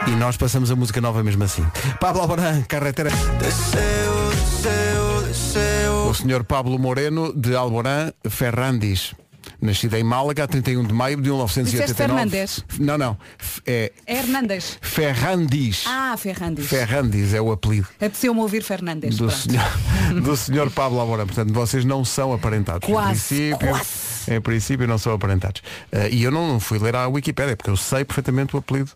E 0.07 0.11
nós 0.11 0.37
passamos 0.37 0.71
a 0.71 0.77
música 0.77 1.01
nova 1.01 1.23
mesmo 1.23 1.43
assim. 1.45 1.65
Pablo 2.01 2.23
Alborán, 2.23 2.63
carretera. 2.63 3.11
O 6.09 6.15
senhor 6.15 6.45
Pablo 6.45 6.79
Moreno 6.79 7.33
de 7.33 7.55
Alborán 7.57 8.13
Ferrandis. 8.29 9.15
Nascido 9.61 9.95
em 9.95 10.03
Málaga 10.05 10.45
a 10.45 10.47
31 10.47 10.85
de 10.85 10.93
maio 10.93 11.17
de 11.17 11.23
1989. 11.23 11.71
Disseste 11.71 11.95
Fernandes? 11.97 12.65
Não, 12.79 12.99
não. 12.99 13.17
É 13.67 13.93
É 14.07 14.17
Hernandes. 14.19 14.79
Ferrandis. 14.83 15.85
Ah, 15.87 16.15
Ferrandis. 16.19 16.67
Ferrandis 16.67 17.33
é 17.33 17.41
o 17.41 17.51
apelido 17.51 17.89
Apeteceu-me 17.97 18.41
ouvir 18.41 18.63
Fernandes. 18.63 19.17
do 19.17 19.31
senhor, 19.31 19.65
do 20.23 20.37
senhor 20.37 20.71
Pablo 20.71 21.01
Alborán. 21.01 21.27
Portanto, 21.27 21.53
vocês 21.53 21.85
não 21.85 22.05
são 22.05 22.33
aparentados. 22.33 22.89
Quase, 22.89 23.35
em 23.35 23.57
princípio, 23.57 23.69
quase. 23.69 23.89
Em 24.29 24.41
princípio 24.41 24.87
não 24.87 24.99
são 24.99 25.13
aparentados. 25.15 25.63
Ah, 25.93 26.09
e 26.09 26.23
eu 26.25 26.31
não 26.31 26.61
fui 26.61 26.79
ler 26.79 26.95
a 26.97 27.07
Wikipédia, 27.09 27.57
porque 27.57 27.71
eu 27.71 27.77
sei 27.77 28.05
perfeitamente 28.05 28.55
o 28.55 28.59
apelido 28.59 28.91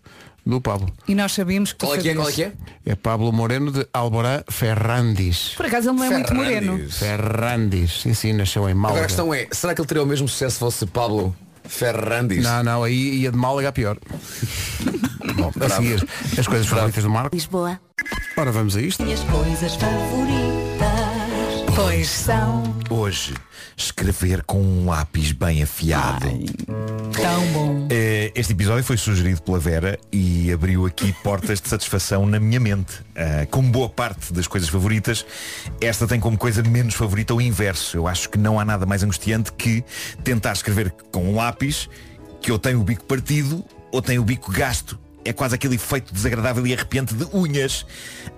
do 0.45 0.59
Pablo. 0.59 0.91
E 1.07 1.15
nós 1.15 1.31
sabíamos 1.33 1.73
que 1.73 1.85
Qual 1.85 1.95
é 1.95 1.97
que 1.97 2.09
é? 2.09 2.15
Qual 2.15 2.29
é 2.29 2.31
que 2.31 2.43
é? 2.43 2.53
É 2.85 2.95
Pablo 2.95 3.31
Moreno 3.31 3.71
de 3.71 3.87
Alborán 3.93 4.43
Ferrandis. 4.49 5.53
Por 5.55 5.65
acaso 5.65 5.89
ele 5.89 5.97
não 5.97 6.03
é 6.05 6.09
muito 6.09 6.33
moreno. 6.33 6.89
Ferrandis. 6.89 8.01
Sim, 8.01 8.13
sim, 8.13 8.33
nasceu 8.33 8.67
em 8.69 8.73
Málaga. 8.73 8.99
Agora 8.99 9.05
a 9.05 9.07
questão 9.07 9.33
é, 9.33 9.47
será 9.51 9.73
que 9.75 9.81
ele 9.81 9.87
teria 9.87 10.03
o 10.03 10.05
mesmo 10.05 10.27
sucesso 10.27 10.53
se 10.53 10.59
fosse 10.59 10.85
Pablo 10.87 11.35
Ferrandis? 11.63 12.43
Não, 12.43 12.63
não, 12.63 12.83
aí 12.83 13.21
ia 13.21 13.31
de 13.31 13.37
Málaga 13.37 13.69
a 13.69 13.71
pior. 13.71 13.97
Bom, 15.35 15.51
a 15.59 15.69
seguir, 15.69 16.05
as 16.37 16.47
coisas 16.47 16.67
favoritas 16.67 17.03
do 17.03 17.09
Marco. 17.09 17.35
Lisboa. 17.35 17.79
Ora, 18.35 18.51
vamos 18.51 18.75
a 18.75 18.81
isto. 18.81 19.03
Minhas 19.03 19.21
coisas 19.21 19.75
favoritas. 19.75 20.50
Quais 22.01 22.09
são. 22.09 22.63
Hoje, 22.89 23.35
escrever 23.77 24.41
com 24.41 24.59
um 24.59 24.89
lápis 24.89 25.33
bem 25.33 25.61
afiado. 25.61 26.25
Tão 27.13 27.45
bom. 27.53 27.87
Eh, 27.91 28.31
Este 28.33 28.53
episódio 28.53 28.83
foi 28.83 28.97
sugerido 28.97 29.39
pela 29.43 29.59
Vera 29.59 29.99
e 30.11 30.51
abriu 30.51 30.87
aqui 30.87 31.13
portas 31.21 31.61
de 31.61 31.69
satisfação 31.69 32.25
na 32.25 32.39
minha 32.39 32.59
mente. 32.59 32.93
Ah, 33.15 33.45
como 33.51 33.69
boa 33.69 33.87
parte 33.87 34.33
das 34.33 34.47
coisas 34.47 34.67
favoritas, 34.67 35.23
esta 35.79 36.07
tem 36.07 36.19
como 36.19 36.39
coisa 36.39 36.63
menos 36.63 36.95
favorita 36.95 37.35
o 37.35 37.41
inverso. 37.41 37.97
Eu 37.97 38.07
acho 38.07 38.29
que 38.29 38.37
não 38.39 38.59
há 38.59 38.65
nada 38.65 38.83
mais 38.87 39.03
angustiante 39.03 39.53
que 39.53 39.83
tentar 40.23 40.53
escrever 40.53 40.89
com 41.11 41.25
um 41.25 41.35
lápis 41.35 41.87
que 42.41 42.51
ou 42.51 42.57
tem 42.57 42.73
o 42.73 42.83
bico 42.83 43.03
partido 43.03 43.63
ou 43.91 44.01
tem 44.01 44.17
o 44.17 44.23
bico 44.23 44.51
gasto. 44.51 44.97
É 45.23 45.31
quase 45.31 45.53
aquele 45.53 45.75
efeito 45.75 46.11
desagradável 46.11 46.65
e 46.65 46.73
arrepiante 46.73 47.13
de 47.13 47.27
unhas 47.31 47.85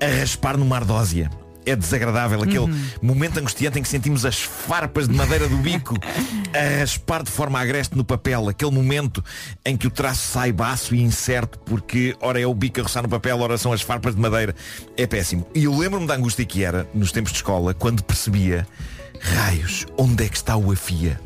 a 0.02 0.20
raspar 0.20 0.58
numa 0.58 0.76
ardósia. 0.76 1.32
É 1.66 1.76
desagradável 1.76 2.42
aquele 2.42 2.68
momento 3.02 3.40
angustiante 3.40 3.80
em 3.80 3.82
que 3.82 3.88
sentimos 3.88 4.26
as 4.26 4.42
farpas 4.42 5.08
de 5.08 5.14
madeira 5.14 5.48
do 5.48 5.58
bico 5.58 5.96
a 6.54 6.80
raspar 6.80 7.24
de 7.24 7.32
forma 7.32 7.60
agreste 7.60 7.96
no 7.96 8.04
papel. 8.04 8.50
Aquele 8.50 8.72
momento 8.72 9.24
em 9.66 9.78
que 9.78 9.88
o 9.88 9.92
traço 9.92 10.28
sai 10.28 10.52
baço 10.52 10.94
e 10.94 11.02
incerto 11.02 11.60
porque 11.60 12.16
ora 12.22 12.40
é 12.40 12.46
o 12.46 12.54
bico 12.54 12.80
a 12.80 12.84
roçar 12.84 13.04
no 13.04 13.10
papel, 13.10 13.40
ora 13.40 13.58
são 13.58 13.72
as 13.72 13.82
farpas 13.82 14.16
de 14.16 14.22
madeira. 14.22 14.56
É 14.98 15.08
péssimo. 15.08 15.48
E 15.54 15.64
eu 15.64 15.78
lembro-me 15.78 16.08
da 16.08 16.16
angústia 16.16 16.46
que 16.46 16.64
era, 16.64 16.88
nos 16.94 17.12
tempos 17.12 17.32
de 17.32 17.38
escola, 17.38 17.74
quando 17.74 18.04
percebia 18.04 18.68
raios, 19.20 19.86
onde 19.98 20.26
é 20.26 20.30
que 20.30 20.36
está 20.36 20.56
o 20.56 20.72
afia? 20.72 21.20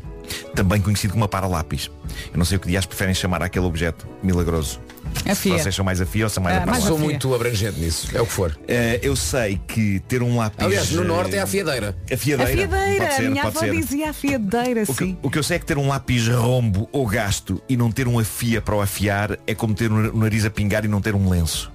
Também 0.54 0.80
conhecido 0.80 1.12
como 1.12 1.24
a 1.24 1.28
para-lápis. 1.28 1.90
Eu 2.32 2.38
não 2.38 2.44
sei 2.44 2.56
o 2.58 2.60
que 2.60 2.68
dias 2.68 2.86
preferem 2.86 3.14
chamar 3.14 3.42
aquele 3.42 3.64
objeto 3.64 4.06
milagroso. 4.22 4.80
Afia. 5.28 5.34
Se 5.56 5.62
vocês 5.62 5.74
são 5.74 5.84
mais 5.84 6.00
afia 6.00 6.24
ou 6.24 6.30
são 6.30 6.42
mais 6.42 6.56
Ah, 6.58 6.62
a 6.62 6.66
mais. 6.66 6.84
Sou 6.84 6.98
muito 6.98 7.34
abrangente 7.34 7.78
nisso, 7.80 8.08
é 8.14 8.20
o 8.20 8.26
que 8.26 8.32
for. 8.32 8.58
Eh, 8.66 9.00
eu 9.02 9.14
sei 9.16 9.60
que 9.66 10.00
ter 10.08 10.22
um 10.22 10.36
lápis. 10.36 10.64
Aliás, 10.64 10.90
no 10.90 11.02
eh, 11.02 11.06
norte 11.06 11.36
é 11.36 11.40
a 11.40 11.46
fiadeira. 11.46 11.96
Afiadeira. 12.12 12.52
Afiadeira, 12.52 13.04
Pode 13.04 13.14
ser, 13.16 13.26
a 13.26 13.30
minha 13.30 13.42
pode 13.42 13.56
avó 13.58 13.66
ser. 13.66 13.72
dizia 13.80 14.10
afiadeira, 14.10 14.82
O 14.82 14.86
sim. 14.86 14.94
que, 14.94 15.18
o 15.22 15.30
que 15.30 15.38
eu 15.38 15.42
sei 15.42 15.56
é 15.56 15.58
que 15.58 15.66
ter 15.66 15.78
um 15.78 15.88
lápis 15.88 16.26
rombo 16.28 16.88
ou 16.92 17.06
gasto 17.06 17.60
e 17.68 17.76
não 17.76 17.90
ter 17.90 18.08
um 18.08 18.18
afia 18.18 18.60
para 18.62 18.74
o 18.74 18.80
afiar 18.80 19.38
é 19.46 19.54
como 19.54 19.74
ter 19.74 19.90
um 19.92 20.16
nariz 20.16 20.44
a 20.44 20.50
pingar 20.50 20.84
e 20.84 20.88
não 20.88 21.00
ter 21.00 21.14
um 21.14 21.28
lenço. 21.28 21.70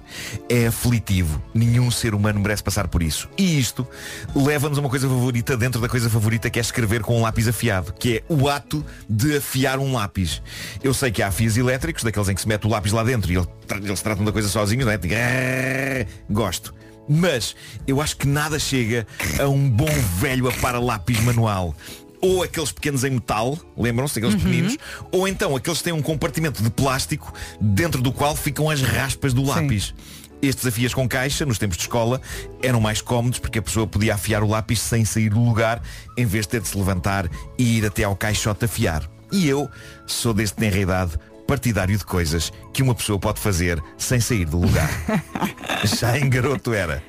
É 0.48 0.66
aflitivo. 0.66 1.42
Nenhum 1.54 1.90
ser 1.90 2.14
humano 2.14 2.40
merece 2.40 2.62
passar 2.62 2.88
por 2.88 3.02
isso. 3.02 3.28
E 3.36 3.58
isto 3.58 3.86
leva-nos 4.34 4.78
a 4.78 4.80
uma 4.80 4.90
coisa 4.90 5.08
favorita 5.08 5.56
dentro 5.56 5.80
da 5.80 5.88
coisa 5.88 6.08
favorita 6.10 6.48
que 6.50 6.58
é 6.58 6.62
escrever 6.62 7.02
com 7.02 7.18
um 7.18 7.22
lápis 7.22 7.48
afiado, 7.48 7.92
que 7.92 8.18
é 8.18 8.22
o 8.32 8.48
ato 8.48 8.84
de 9.08 9.36
afiar 9.36 9.78
um 9.78 9.92
lápis. 9.92 10.42
Eu 10.82 10.92
sei 10.94 11.10
que 11.10 11.22
há 11.22 11.28
afios 11.28 11.56
elétricos, 11.56 12.02
daqueles 12.02 12.28
em 12.28 12.34
que 12.34 12.40
se 12.40 12.48
mete 12.48 12.66
o 12.66 12.70
lápis 12.70 12.92
lá 12.92 13.02
dentro 13.02 13.32
e 13.32 13.36
ele- 13.36 13.48
eles 13.84 14.00
tratam 14.02 14.24
da 14.24 14.32
coisa 14.32 14.48
sozinhos, 14.48 14.84
não 14.86 14.92
é? 14.92 16.06
Gosto. 16.30 16.74
Mas 17.08 17.54
eu 17.86 18.00
acho 18.00 18.16
que 18.16 18.26
nada 18.26 18.58
chega 18.58 19.06
a 19.38 19.46
um 19.46 19.68
bom 19.68 19.90
velho 20.18 20.48
a 20.48 20.52
para 20.52 20.78
lápis 20.78 21.20
manual 21.20 21.74
ou 22.24 22.42
aqueles 22.42 22.72
pequenos 22.72 23.04
em 23.04 23.10
metal, 23.10 23.58
lembram-se, 23.76 24.18
aqueles 24.18 24.34
pequeninos, 24.34 24.78
ou 25.12 25.28
então 25.28 25.54
aqueles 25.54 25.78
que 25.78 25.84
têm 25.84 25.92
um 25.92 26.00
compartimento 26.00 26.62
de 26.62 26.70
plástico 26.70 27.30
dentro 27.60 28.00
do 28.00 28.10
qual 28.10 28.34
ficam 28.34 28.70
as 28.70 28.80
raspas 28.80 29.34
do 29.34 29.44
lápis. 29.44 29.94
Estes 30.40 30.66
afias 30.66 30.94
com 30.94 31.06
caixa, 31.06 31.44
nos 31.44 31.58
tempos 31.58 31.76
de 31.76 31.82
escola, 31.82 32.22
eram 32.62 32.80
mais 32.80 33.02
cómodos 33.02 33.38
porque 33.38 33.58
a 33.58 33.62
pessoa 33.62 33.86
podia 33.86 34.14
afiar 34.14 34.42
o 34.42 34.48
lápis 34.48 34.80
sem 34.80 35.04
sair 35.04 35.28
do 35.28 35.38
lugar, 35.38 35.82
em 36.16 36.24
vez 36.24 36.46
de 36.46 36.52
ter 36.52 36.62
de 36.62 36.68
se 36.68 36.78
levantar 36.78 37.28
e 37.58 37.76
ir 37.76 37.84
até 37.84 38.04
ao 38.04 38.16
caixote 38.16 38.64
afiar. 38.64 39.06
E 39.30 39.46
eu 39.46 39.68
sou 40.06 40.32
deste 40.32 40.56
tenra 40.56 40.78
idade 40.78 41.18
partidário 41.46 41.96
de 41.96 42.04
coisas 42.06 42.50
que 42.72 42.82
uma 42.82 42.94
pessoa 42.94 43.18
pode 43.18 43.38
fazer 43.38 43.82
sem 43.98 44.18
sair 44.18 44.46
do 44.46 44.58
lugar. 44.58 44.88
Já 45.84 46.18
em 46.18 46.30
garoto 46.30 46.72
era. 46.72 47.02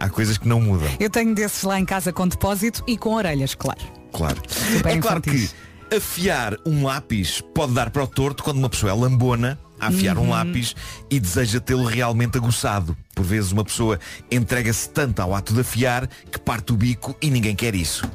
Há 0.00 0.08
coisas 0.08 0.38
que 0.38 0.48
não 0.48 0.62
mudam. 0.62 0.88
Eu 0.98 1.10
tenho 1.10 1.34
desses 1.34 1.62
lá 1.62 1.78
em 1.78 1.84
casa 1.84 2.10
com 2.10 2.26
depósito 2.26 2.82
e 2.86 2.96
com 2.96 3.10
orelhas, 3.10 3.54
claro. 3.54 4.01
Claro. 4.12 4.40
Super 4.48 4.96
é 4.96 4.98
claro 4.98 5.20
que 5.20 5.50
afiar 5.94 6.56
um 6.64 6.84
lápis 6.84 7.40
pode 7.54 7.72
dar 7.72 7.90
para 7.90 8.02
o 8.02 8.06
torto 8.06 8.42
quando 8.42 8.58
uma 8.58 8.68
pessoa 8.70 8.92
é 8.92 8.94
lambona 8.94 9.58
a 9.78 9.88
afiar 9.88 10.16
Uhum. 10.16 10.26
um 10.26 10.30
lápis 10.30 10.74
e 11.10 11.18
deseja 11.18 11.60
tê-lo 11.60 11.84
realmente 11.84 12.38
aguçado. 12.38 12.96
Por 13.14 13.24
vezes 13.24 13.50
uma 13.52 13.64
pessoa 13.64 13.98
entrega-se 14.30 14.88
tanto 14.90 15.20
ao 15.20 15.34
ato 15.34 15.52
de 15.52 15.60
afiar 15.60 16.06
que 16.30 16.38
parte 16.38 16.72
o 16.72 16.76
bico 16.76 17.16
e 17.20 17.30
ninguém 17.30 17.54
quer 17.56 17.74
isso. 17.74 18.08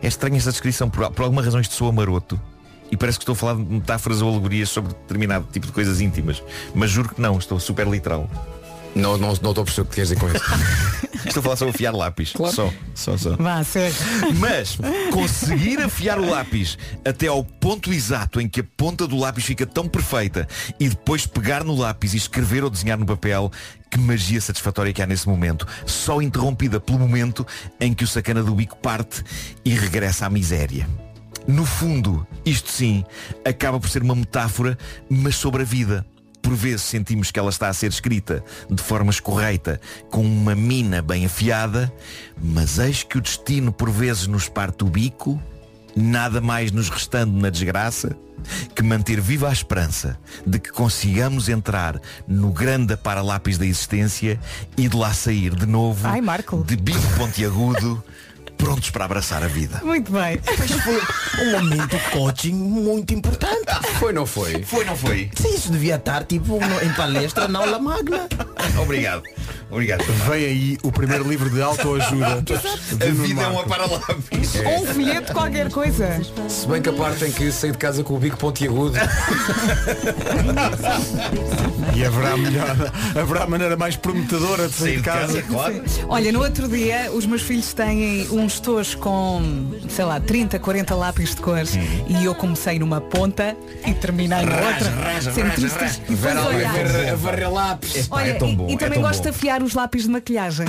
É 0.00 0.06
estranha 0.06 0.36
esta 0.36 0.52
descrição, 0.52 0.88
por, 0.88 1.10
por 1.10 1.22
alguma 1.24 1.42
razão 1.42 1.60
isto 1.60 1.74
soa 1.74 1.90
maroto. 1.92 2.40
E 2.90 2.96
parece 2.96 3.18
que 3.18 3.22
estou 3.22 3.32
a 3.32 3.36
falar 3.36 3.54
de 3.56 3.62
metáforas 3.64 4.22
ou 4.22 4.30
alegorias 4.30 4.68
sobre 4.68 4.92
determinado 4.94 5.48
tipo 5.52 5.66
de 5.66 5.72
coisas 5.72 6.00
íntimas. 6.00 6.40
Mas 6.72 6.90
juro 6.90 7.08
que 7.08 7.20
não, 7.20 7.36
estou 7.36 7.58
super 7.58 7.86
literal. 7.88 8.30
Não, 8.96 9.18
não, 9.18 9.28
não 9.42 9.50
estou 9.50 9.50
a 9.50 9.64
perceber 9.64 9.82
o 9.82 9.84
que 9.84 9.94
queres 9.94 10.08
dizer 10.08 10.20
com 10.20 10.28
isso. 10.28 11.06
Estou 11.26 11.40
a 11.40 11.42
falar 11.42 11.56
sobre 11.56 11.74
afiar 11.74 11.92
lápis. 11.92 12.30
Só, 12.30 12.72
só, 12.94 13.16
só. 13.16 13.36
Vá, 13.36 13.62
sério. 13.64 13.94
Mas 14.38 14.78
conseguir 15.10 15.80
afiar 15.80 16.20
o 16.20 16.30
lápis 16.30 16.78
até 17.04 17.26
ao 17.26 17.44
ponto 17.44 17.92
exato 17.92 18.40
em 18.40 18.48
que 18.48 18.60
a 18.60 18.64
ponta 18.76 19.06
do 19.06 19.18
lápis 19.18 19.44
fica 19.44 19.66
tão 19.66 19.88
perfeita 19.88 20.46
e 20.78 20.88
depois 20.88 21.26
pegar 21.26 21.64
no 21.64 21.74
lápis 21.74 22.14
e 22.14 22.16
escrever 22.16 22.62
ou 22.62 22.70
desenhar 22.70 22.96
no 22.96 23.04
papel, 23.04 23.50
que 23.90 23.98
magia 23.98 24.40
satisfatória 24.40 24.92
que 24.92 25.02
há 25.02 25.06
nesse 25.06 25.28
momento, 25.28 25.66
só 25.84 26.22
interrompida 26.22 26.78
pelo 26.78 26.98
momento 26.98 27.44
em 27.80 27.92
que 27.92 28.04
o 28.04 28.06
sacana 28.06 28.42
do 28.42 28.54
bico 28.54 28.76
parte 28.76 29.22
e 29.64 29.74
regressa 29.74 30.26
à 30.26 30.30
miséria. 30.30 30.88
No 31.46 31.64
fundo, 31.64 32.26
isto 32.44 32.70
sim, 32.70 33.04
acaba 33.44 33.78
por 33.78 33.90
ser 33.90 34.02
uma 34.02 34.14
metáfora, 34.14 34.78
mas 35.08 35.36
sobre 35.36 35.62
a 35.62 35.64
vida. 35.64 36.06
Por 36.46 36.54
vezes 36.54 36.82
sentimos 36.82 37.32
que 37.32 37.40
ela 37.40 37.50
está 37.50 37.68
a 37.68 37.72
ser 37.72 37.90
escrita 37.90 38.44
de 38.70 38.80
forma 38.80 39.10
escorreita, 39.10 39.80
com 40.12 40.24
uma 40.24 40.54
mina 40.54 41.02
bem 41.02 41.26
afiada, 41.26 41.92
mas 42.40 42.78
eis 42.78 43.02
que 43.02 43.18
o 43.18 43.20
destino 43.20 43.72
por 43.72 43.90
vezes 43.90 44.28
nos 44.28 44.48
parte 44.48 44.84
o 44.84 44.86
bico, 44.86 45.42
nada 45.96 46.40
mais 46.40 46.70
nos 46.70 46.88
restando 46.88 47.36
na 47.36 47.50
desgraça 47.50 48.16
que 48.76 48.82
manter 48.84 49.20
viva 49.20 49.48
a 49.48 49.52
esperança 49.52 50.16
de 50.46 50.60
que 50.60 50.70
consigamos 50.70 51.48
entrar 51.48 52.00
no 52.28 52.52
grande 52.52 52.96
para-lápis 52.96 53.58
da 53.58 53.66
existência 53.66 54.38
e 54.76 54.88
de 54.88 54.96
lá 54.96 55.12
sair 55.12 55.52
de 55.52 55.66
novo 55.66 56.06
Ai, 56.06 56.20
Marco. 56.20 56.62
de 56.64 56.76
bico 56.76 57.08
pontiagudo, 57.16 58.04
prontos 58.56 58.90
para 58.90 59.04
abraçar 59.04 59.42
a 59.42 59.46
vida. 59.48 59.80
Muito 59.82 60.10
bem. 60.12 60.40
Um 61.40 61.50
momento 61.52 61.98
coaching 62.10 62.52
muito 62.54 63.14
importante. 63.14 63.66
Foi, 63.98 64.12
não 64.12 64.26
foi? 64.26 64.62
Foi, 64.62 64.84
não 64.84 64.96
foi? 64.96 65.30
Sim, 65.34 65.54
isso 65.54 65.70
devia 65.70 65.96
estar 65.96 66.24
tipo 66.24 66.58
em 66.82 66.92
palestra 66.94 67.48
na 67.48 67.60
aula 67.60 67.78
magna. 67.78 68.28
Obrigado. 68.80 69.22
Obrigado. 69.70 70.04
Vem 70.28 70.44
aí 70.44 70.78
o 70.82 70.92
primeiro 70.92 71.28
livro 71.28 71.50
de 71.50 71.60
autoajuda. 71.60 72.26
A 72.36 73.10
vida 73.12 73.42
é 73.42 73.46
uma 73.48 73.64
para-lápis. 73.64 74.54
Ou 74.64 74.82
um 74.82 74.86
folheto, 74.86 75.32
qualquer 75.32 75.70
coisa. 75.70 76.20
Se 76.48 76.66
bem 76.68 76.80
que 76.80 76.88
a 76.88 76.92
parte 76.92 77.24
em 77.24 77.32
que 77.32 77.50
saí 77.50 77.72
de 77.72 77.78
casa 77.78 78.04
com 78.04 78.14
o 78.14 78.18
bico 78.18 78.36
pontiagudo. 78.36 78.96
E 81.94 82.04
haverá, 82.04 82.36
melhor, 82.36 82.92
haverá 83.20 83.46
maneira 83.46 83.76
mais 83.76 83.96
prometedora 83.96 84.68
de 84.68 84.74
sair 84.74 84.96
de 84.98 85.02
casa. 85.02 85.42
claro. 85.42 85.82
Olha, 86.08 86.30
no 86.30 86.42
outro 86.42 86.68
dia 86.68 87.10
os 87.12 87.26
meus 87.26 87.42
filhos 87.42 87.72
têm 87.72 88.28
uns 88.46 88.94
com, 88.94 89.72
sei 89.88 90.04
lá, 90.04 90.20
30, 90.20 90.58
40 90.58 90.94
lápis 90.94 91.34
de 91.34 91.40
cores 91.42 91.74
e 92.08 92.24
eu 92.24 92.34
comecei 92.34 92.78
numa 92.78 93.00
ponta 93.00 93.56
e 93.84 93.92
terminei 93.92 94.28
na 94.28 94.38
outra. 94.40 94.90
raja, 94.90 95.32
Sempre. 95.32 95.66
E 96.08 96.14
Vera 96.14 96.42
olhar. 96.46 96.72
varrer- 96.72 97.16
lápis. 97.50 98.06
Olha, 98.10 98.30
é 98.30 98.34
tão 98.34 98.48
e- 98.48 98.56
bom, 98.56 98.68
e, 98.68 98.74
é 98.74 98.76
também 98.76 98.94
tão 99.00 99.02
gosto 99.02 99.22
de 99.22 99.30
bom. 99.30 99.36
afiar 99.36 99.62
os 99.62 99.74
lápis 99.74 100.04
de 100.04 100.08
maquilhagem. 100.10 100.66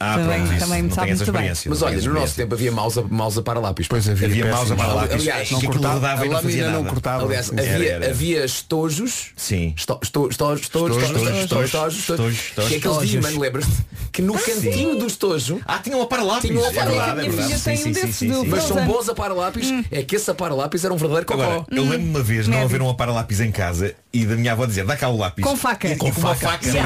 Ah, 0.00 0.14
também 0.18 0.42
pronto, 0.46 0.58
também 0.58 0.82
me 0.82 0.92
sabe 0.92 1.14
muito 1.14 1.32
bem. 1.32 1.52
Mas 1.66 1.82
olha, 1.82 2.00
no 2.02 2.14
nosso 2.14 2.34
tempo 2.34 2.54
havia 2.54 2.72
mouse 2.72 2.98
a, 2.98 3.02
mouse 3.02 3.38
a 3.38 3.42
para 3.42 3.60
lápis. 3.60 3.86
Pois 3.88 4.08
havia, 4.08 4.26
Havia 4.26 4.46
mouse 4.46 4.72
a 4.72 4.76
para-lápis. 4.76 5.14
Aliás, 5.14 5.50
não 5.50 5.60
cortava, 5.60 6.06
e 6.06 6.10
a 6.10 6.16
não 6.32 6.42
fazia 6.42 6.62
lâmina 6.64 6.70
não 6.70 6.84
cortava. 6.84 7.24
Aliás, 7.24 7.50
havia, 7.50 7.64
Era, 7.64 7.84
era. 7.84 8.10
havia 8.10 8.44
estojos. 8.44 9.26
Sim. 9.36 9.74
Esto- 9.76 9.98
esto- 10.02 10.28
estojos, 10.28 10.62
estojos, 10.62 10.96
Estojos, 10.96 11.18
estojos, 11.20 11.42
estojos, 11.42 11.44
estojos, 11.44 11.64
estojos, 11.64 11.98
estojos, 11.98 12.38
estojos, 12.40 12.68
Que 12.68 12.74
é 12.74 12.78
aqueles 12.78 13.08
dias, 13.10 13.34
lembras-te? 13.36 13.72
Que 14.12 14.22
no 14.22 14.34
cantinho 14.34 14.96
do 14.96 15.06
estojo 15.06 15.60
Ah, 15.66 15.78
tinha 15.78 15.96
uma 15.96 16.06
para-lápis. 16.06 16.48
Tinha 16.48 16.60
uma 16.60 16.68
É 16.68 17.26
é 17.26 17.56
Sim, 17.56 17.72
um 17.72 17.76
sim, 17.76 17.92
desses 17.92 18.16
sim, 18.16 18.28
do 18.28 18.40
sim. 18.42 18.46
Mas 18.48 18.64
são 18.64 18.84
bons 18.86 19.08
a 19.08 19.14
para-lápis. 19.14 19.72
É 19.90 20.02
que 20.02 20.16
esse 20.16 20.30
a 20.30 20.34
para-lápis 20.34 20.84
era 20.84 20.92
um 20.94 20.96
verdadeiro 20.96 21.26
cocó. 21.26 21.64
Eu 21.70 21.82
lembro 21.82 22.06
uma 22.10 22.22
vez 22.22 22.46
não 22.46 22.54
Médio. 22.54 22.66
haver 22.68 22.82
uma 22.82 22.94
para-lápis 22.94 23.40
em 23.40 23.50
casa 23.50 23.94
e 24.12 24.24
da 24.24 24.36
minha 24.36 24.52
avó 24.52 24.66
dizer, 24.66 24.84
dá 24.84 24.96
cá 24.96 25.08
o 25.08 25.16
lápis. 25.16 25.44
Com 25.44 25.56
faca. 25.56 25.96
Com, 25.96 26.10
uma 26.10 26.34
faca. 26.34 26.68
E 26.68 26.70
sim, 26.70 26.78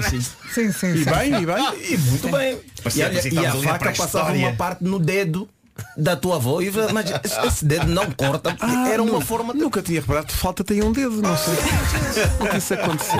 sim, 0.10 0.20
sim. 0.20 0.30
Sim, 0.54 0.72
sim, 0.72 0.86
E 1.00 1.04
bem, 1.04 1.42
e 1.42 1.46
bem. 1.46 1.92
E 1.92 1.96
muito 1.98 2.28
bem. 2.28 2.43
Parecia- 2.82 3.12
e, 3.12 3.20
que 3.30 3.34
e 3.34 3.46
a 3.46 3.52
faca 3.52 3.92
passava 3.92 4.26
pré-história. 4.26 4.38
uma 4.48 4.52
parte 4.56 4.84
no 4.84 4.98
dedo 4.98 5.48
da 5.96 6.14
tua 6.16 6.36
avó 6.36 6.60
e 6.60 6.70
mas 6.92 7.06
esse- 7.46 7.64
dedo 7.64 7.86
não 7.86 8.10
corta. 8.12 8.50
porque 8.54 8.64
Ah, 8.64 8.88
era 8.88 9.02
uma 9.02 9.12
nu- 9.14 9.20
forma 9.20 9.52
de... 9.52 9.58
Nunca 9.58 9.82
tinha 9.82 10.00
reparado, 10.00 10.32
falta 10.32 10.62
tem 10.62 10.82
um 10.82 10.92
dedo, 10.92 11.20
não 11.20 11.36
sei. 11.36 11.54
o 12.40 12.48
que 12.50 12.56
isso 12.58 12.74
aconteceu? 12.74 13.18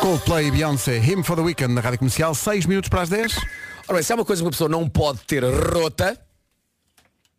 Coldplay 0.00 0.48
e 0.48 0.50
Beyoncé, 0.50 0.98
Him 0.98 1.22
for 1.22 1.36
the 1.36 1.42
Weekend 1.42 1.74
na 1.74 1.80
Rádio 1.80 1.98
Comercial, 1.98 2.34
6 2.34 2.66
minutos 2.66 2.88
para 2.88 3.02
as 3.02 3.08
10. 3.08 3.36
Ora 3.88 3.94
bem, 3.94 4.02
se 4.02 4.12
há 4.12 4.16
uma 4.16 4.24
coisa 4.24 4.40
que 4.42 4.44
uma 4.46 4.50
pessoa 4.50 4.68
não 4.68 4.88
pode 4.88 5.20
ter 5.20 5.42
rota, 5.44 6.18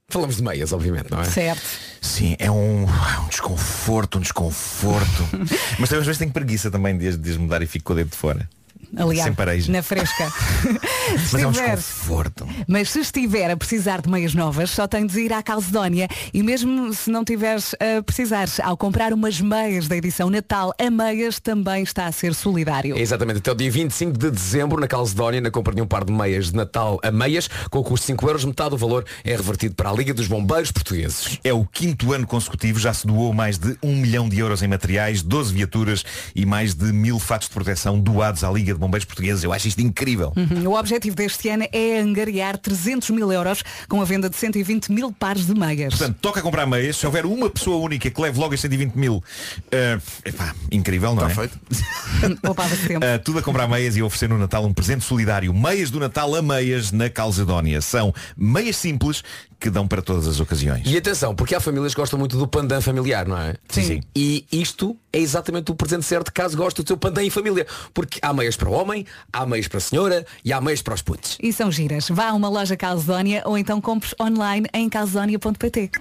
falamos 0.10 0.38
de 0.38 0.44
meias, 0.44 0.72
obviamente, 0.74 1.10
não 1.12 1.22
é? 1.22 1.26
Certo. 1.26 1.62
Sim, 2.02 2.36
é 2.40 2.50
um, 2.52 2.84
é 2.84 3.20
um 3.20 3.28
desconforto, 3.28 4.18
um 4.18 4.22
desconforto. 4.22 5.28
Mas 5.80 5.90
também 5.90 6.02
às 6.02 6.06
vezes 6.06 6.18
tenho 6.20 6.32
preguiça 6.32 6.70
também 6.72 6.98
de, 6.98 7.16
de 7.18 7.38
mudar 7.38 7.62
e 7.62 7.68
fico 7.68 7.86
com 7.86 7.94
o 7.94 7.96
dedo 7.96 8.10
de 8.12 8.18
fora. 8.18 8.50
Aliás, 8.96 9.68
na 9.68 9.82
fresca. 9.84 10.30
Se 11.28 11.34
Mas 11.34 11.42
é 11.44 11.48
um 11.48 11.52
estiver- 11.52 11.76
desconforto. 11.76 12.48
Mas 12.68 12.90
se 12.90 13.00
estiver 13.00 13.50
a 13.52 13.58
precisar 13.58 14.02
de 14.02 14.10
meias 14.10 14.34
novas, 14.34 14.70
só 14.70 14.88
tem 14.88 15.06
de 15.06 15.20
ir 15.22 15.34
à 15.34 15.42
Calcedónia. 15.42 16.08
E 16.34 16.44
mesmo 16.44 16.94
se 16.94 17.10
não 17.10 17.24
tiveres 17.24 17.74
a 17.76 18.02
precisar, 18.04 18.48
ao 18.64 18.76
comprar 18.78 19.14
umas 19.14 19.40
meias 19.40 19.88
da 19.88 19.96
edição 19.96 20.30
Natal, 20.30 20.74
a 20.80 20.90
meias 20.90 21.40
também 21.40 21.84
está 21.84 22.08
a 22.08 22.12
ser 22.12 22.34
solidário. 22.34 22.98
É 22.98 23.02
Exatamente, 23.02 23.40
até 23.40 23.52
o 23.52 23.56
dia 23.56 23.72
25 23.72 24.18
de 24.18 24.30
dezembro 24.32 24.80
na 24.80 24.88
Calcedónia, 24.88 25.40
na 25.42 25.50
compra 25.52 25.74
de 25.74 25.82
um 25.82 25.88
par 25.88 26.04
de 26.04 26.12
meias 26.12 26.48
de 26.52 26.56
Natal 26.58 27.00
a 27.04 27.12
meias, 27.12 27.48
com 27.70 27.80
o 27.80 27.84
custo 27.84 28.04
de 28.04 28.08
5 28.14 28.28
euros, 28.28 28.46
metade 28.46 28.72
do 28.72 28.78
valor 28.78 29.06
é 29.24 29.36
revertido 29.36 29.76
para 29.76 29.90
a 29.90 29.94
Liga 29.94 30.14
dos 30.14 30.28
Bombeiros 30.28 30.72
Portugueses. 30.72 31.40
É 31.44 31.54
o 31.54 31.66
quinto 31.66 32.14
ano 32.14 32.28
consecutivo, 32.28 32.80
já 32.80 32.94
se 32.94 33.08
doou 33.08 33.34
mais 33.34 33.58
de 33.58 33.78
um 33.82 33.96
milhão 33.96 34.28
de 34.28 34.38
euros 34.40 34.62
em 34.62 34.68
materiais, 34.68 35.22
12 35.22 35.54
viaturas 35.54 36.04
e 36.36 36.46
mais 36.46 36.74
de 36.74 36.92
mil 36.92 37.18
fatos 37.20 37.48
de 37.48 37.54
proteção 37.54 37.98
doados 38.00 38.44
à 38.44 38.52
Liga 38.52 38.74
de 38.78 38.82
Bombeiros 38.82 39.06
Portugueses. 39.06 39.44
Eu 39.44 39.52
acho 39.52 39.68
isto 39.68 39.82
incrível. 39.82 40.34
Uhum. 40.36 40.70
O 40.70 40.80
objetivo 40.80 41.16
deste 41.16 41.50
ano 41.50 41.68
é 41.72 42.00
angariar 42.00 42.58
300 42.58 43.10
mil 43.10 43.32
euros 43.32 43.64
com 43.88 44.02
a 44.02 44.06
venda 44.06 44.30
de 44.30 44.36
120 44.36 44.92
mil 44.92 45.12
pares 45.12 45.46
de 45.46 45.54
meias. 45.54 45.96
Portanto, 45.96 46.18
toca 46.22 46.42
comprar 46.42 46.66
meias. 46.66 46.98
Se 46.98 47.06
houver 47.06 47.26
uma 47.26 47.50
pessoa 47.50 47.78
única 47.78 48.10
que 48.10 48.22
leve 48.22 48.40
logo 48.40 48.54
as 48.54 48.60
120 48.62 48.94
mil, 48.96 49.24
eh, 49.72 50.00
epá, 50.26 50.56
incrível, 50.72 51.14
não 51.16 51.28
é? 51.28 51.34
feito. 51.34 51.60
Poupava-se 52.42 52.86
tempo. 52.88 53.06
Uh, 53.06 53.20
tudo 53.24 53.40
a 53.40 53.42
comprar 53.42 53.68
meias 53.68 53.96
e 53.96 54.02
oferecer 54.02 54.30
no 54.30 54.38
Natal 54.38 54.66
um 54.66 54.74
presente 54.74 55.04
solidário. 55.04 55.54
Meias 55.54 55.90
do 55.90 56.00
Natal 56.00 56.34
a 56.36 56.42
meias 56.42 56.92
na 56.92 57.10
Calcedónia. 57.10 57.82
São 57.82 58.14
meias 58.36 58.78
simples 58.78 59.24
que 59.60 59.70
dão 59.70 59.88
para 59.88 60.02
todas 60.02 60.28
as 60.28 60.40
ocasiões. 60.40 60.84
E 60.86 60.96
atenção, 60.96 61.34
porque 61.34 61.56
há 61.56 61.60
famílias 61.60 61.94
que 61.94 62.00
gostam 62.00 62.20
muito 62.20 62.38
do 62.38 62.48
pandan 62.48 62.80
familiar, 62.80 63.28
não 63.28 63.38
é? 63.38 63.56
Sim, 63.70 63.84
sim. 63.84 64.02
E 64.16 64.46
isto 64.52 64.96
é 65.12 65.20
exatamente 65.20 65.72
o 65.72 65.76
presente 65.76 66.06
certo 66.06 66.32
caso 66.32 66.56
goste 66.56 66.84
do 66.84 66.88
seu 66.88 66.98
pandan 66.98 67.24
em 67.24 67.30
família. 67.30 67.66
Porque 67.94 68.20
há 68.22 68.34
meias 68.34 68.56
para 68.56 68.67
o 68.70 68.74
homem, 68.74 69.06
há 69.32 69.46
meias 69.46 69.68
para 69.68 69.78
a 69.78 69.82
senhora 69.82 70.26
e 70.44 70.52
há 70.54 70.62
meias 70.62 70.82
para 70.82 70.94
os 70.94 71.02
putos. 71.02 71.38
E 71.42 71.52
são 71.52 71.72
giras. 71.72 72.08
Vá 72.10 72.30
a 72.30 72.34
uma 72.34 72.50
loja 72.50 72.76
Calzónia 72.76 73.42
ou 73.46 73.58
então 73.58 73.80
compres 73.82 74.14
online 74.20 74.68
em 74.74 74.90
calzónia.pt. 74.90 75.92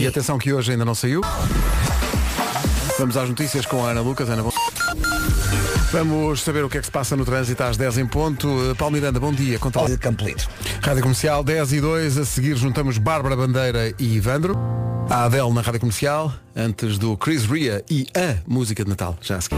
E 0.00 0.02
E 0.02 0.06
atenção 0.06 0.38
que 0.38 0.52
hoje 0.52 0.72
ainda 0.72 0.84
não 0.84 0.94
saiu. 0.94 1.20
Vamos 2.98 3.16
às 3.16 3.28
notícias 3.28 3.64
com 3.64 3.84
a 3.84 3.90
Ana 3.90 4.00
Lucas. 4.00 4.28
Ana, 4.28 4.42
bom... 4.42 4.59
Vamos 5.92 6.42
saber 6.42 6.64
o 6.64 6.68
que 6.68 6.78
é 6.78 6.80
que 6.80 6.86
se 6.86 6.92
passa 6.92 7.16
no 7.16 7.24
trânsito 7.24 7.60
às 7.64 7.76
10 7.76 7.98
em 7.98 8.06
ponto. 8.06 8.46
Uh, 8.46 8.76
Paulo 8.76 8.94
Miranda, 8.94 9.18
bom 9.18 9.32
dia. 9.32 9.58
Conta 9.58 9.80
lá. 9.80 9.88
Rádio 10.80 11.02
Comercial 11.02 11.42
10 11.42 11.72
e 11.72 11.80
2. 11.80 12.18
A 12.18 12.24
seguir 12.24 12.56
juntamos 12.56 12.96
Bárbara 12.96 13.34
Bandeira 13.34 13.92
e 13.98 14.14
Ivandro. 14.14 14.56
A 15.08 15.24
Adele 15.24 15.52
na 15.52 15.60
Rádio 15.60 15.80
Comercial, 15.80 16.32
antes 16.54 16.96
do 16.96 17.16
Chris 17.16 17.44
Ria 17.44 17.84
e 17.90 18.06
a 18.14 18.36
música 18.46 18.84
de 18.84 18.90
Natal. 18.90 19.18
Já 19.20 19.38
a 19.38 19.40
seguir. 19.40 19.56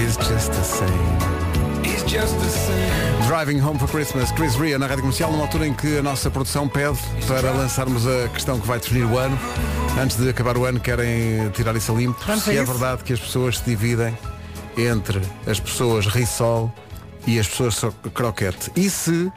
It's 0.00 0.16
just 0.28 0.52
the 0.52 0.62
same. 0.62 1.34
It's 1.84 2.04
just 2.08 2.38
the 2.38 2.48
same. 2.48 3.26
Driving 3.26 3.60
Home 3.60 3.80
for 3.80 3.88
Christmas, 3.88 4.30
Chris 4.30 4.54
Ria 4.54 4.78
na 4.78 4.86
Rádio 4.86 5.02
Comercial, 5.02 5.32
numa 5.32 5.42
altura 5.42 5.66
em 5.66 5.74
que 5.74 5.98
a 5.98 6.02
nossa 6.02 6.30
produção 6.30 6.68
pede 6.68 6.98
para 7.26 7.50
lançarmos 7.50 8.06
a 8.06 8.28
questão 8.28 8.60
que 8.60 8.66
vai 8.68 8.78
definir 8.78 9.04
o 9.04 9.18
ano. 9.18 9.36
Antes 10.00 10.16
de 10.16 10.28
acabar 10.28 10.56
o 10.56 10.64
ano 10.64 10.78
querem 10.78 11.50
tirar 11.50 11.74
isso 11.74 11.90
a 11.90 11.96
limpo. 11.96 12.20
Se 12.38 12.50
é 12.50 12.62
isso? 12.62 12.72
verdade 12.72 13.02
que 13.02 13.12
as 13.12 13.18
pessoas 13.18 13.58
se 13.58 13.64
dividem 13.64 14.16
entre 14.76 15.20
as 15.46 15.60
pessoas 15.60 16.06
risol 16.06 16.72
e 17.26 17.38
as 17.38 17.46
pessoas 17.48 17.74
so- 17.76 17.92
croquete. 18.12 18.70
E 18.76 18.88
se 18.90 19.30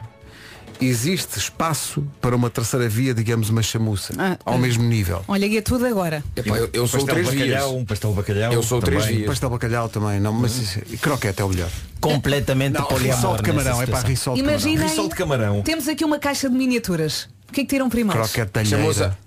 existe 0.80 1.38
espaço 1.38 2.06
para 2.20 2.36
uma 2.36 2.48
terceira 2.48 2.88
via, 2.88 3.12
digamos 3.12 3.50
uma 3.50 3.62
chamuça, 3.62 4.14
Ah, 4.16 4.38
ao 4.44 4.54
ah. 4.54 4.58
mesmo 4.58 4.84
nível. 4.84 5.24
Olha, 5.26 5.44
e 5.46 5.56
é 5.56 5.60
tudo 5.60 5.84
agora. 5.86 6.22
Epá, 6.36 6.56
eu, 6.56 6.70
eu 6.72 6.86
sou 6.86 7.04
três 7.04 7.26
bacalhau, 7.28 7.76
um 7.76 7.84
pastel 7.84 8.12
bacalhau. 8.12 8.52
Eu 8.52 8.62
sou 8.62 8.80
três 8.80 9.04
vias. 9.06 9.26
Pastel 9.26 9.50
bacalhau 9.50 9.88
também, 9.88 10.20
não, 10.20 10.32
mas 10.32 10.76
e 10.76 10.96
croquete 10.96 11.40
é 11.42 11.44
o 11.44 11.48
melhor. 11.48 11.70
Completamente 12.00 12.74
Não, 12.74 12.84
poliamor 12.84 13.16
risol 13.16 13.36
de 13.36 13.42
camarão, 13.42 13.82
é 13.82 13.86
para 13.86 14.06
risol 14.06 14.34
de 14.36 14.42
camarão. 14.42 14.60
Imaginem, 14.60 14.86
Risol 14.88 15.08
de 15.08 15.14
camarão. 15.16 15.62
temos 15.62 15.88
aqui 15.88 16.04
uma 16.04 16.18
caixa 16.18 16.48
de 16.48 16.54
miniaturas. 16.56 17.28
O 17.48 17.52
que 17.52 17.62
é 17.62 17.64
que 17.64 17.70
tiram 17.70 17.88
primeiro? 17.88 18.20
Croquete 18.20 18.52
da 18.52 18.64
Chamuça. 18.64 19.18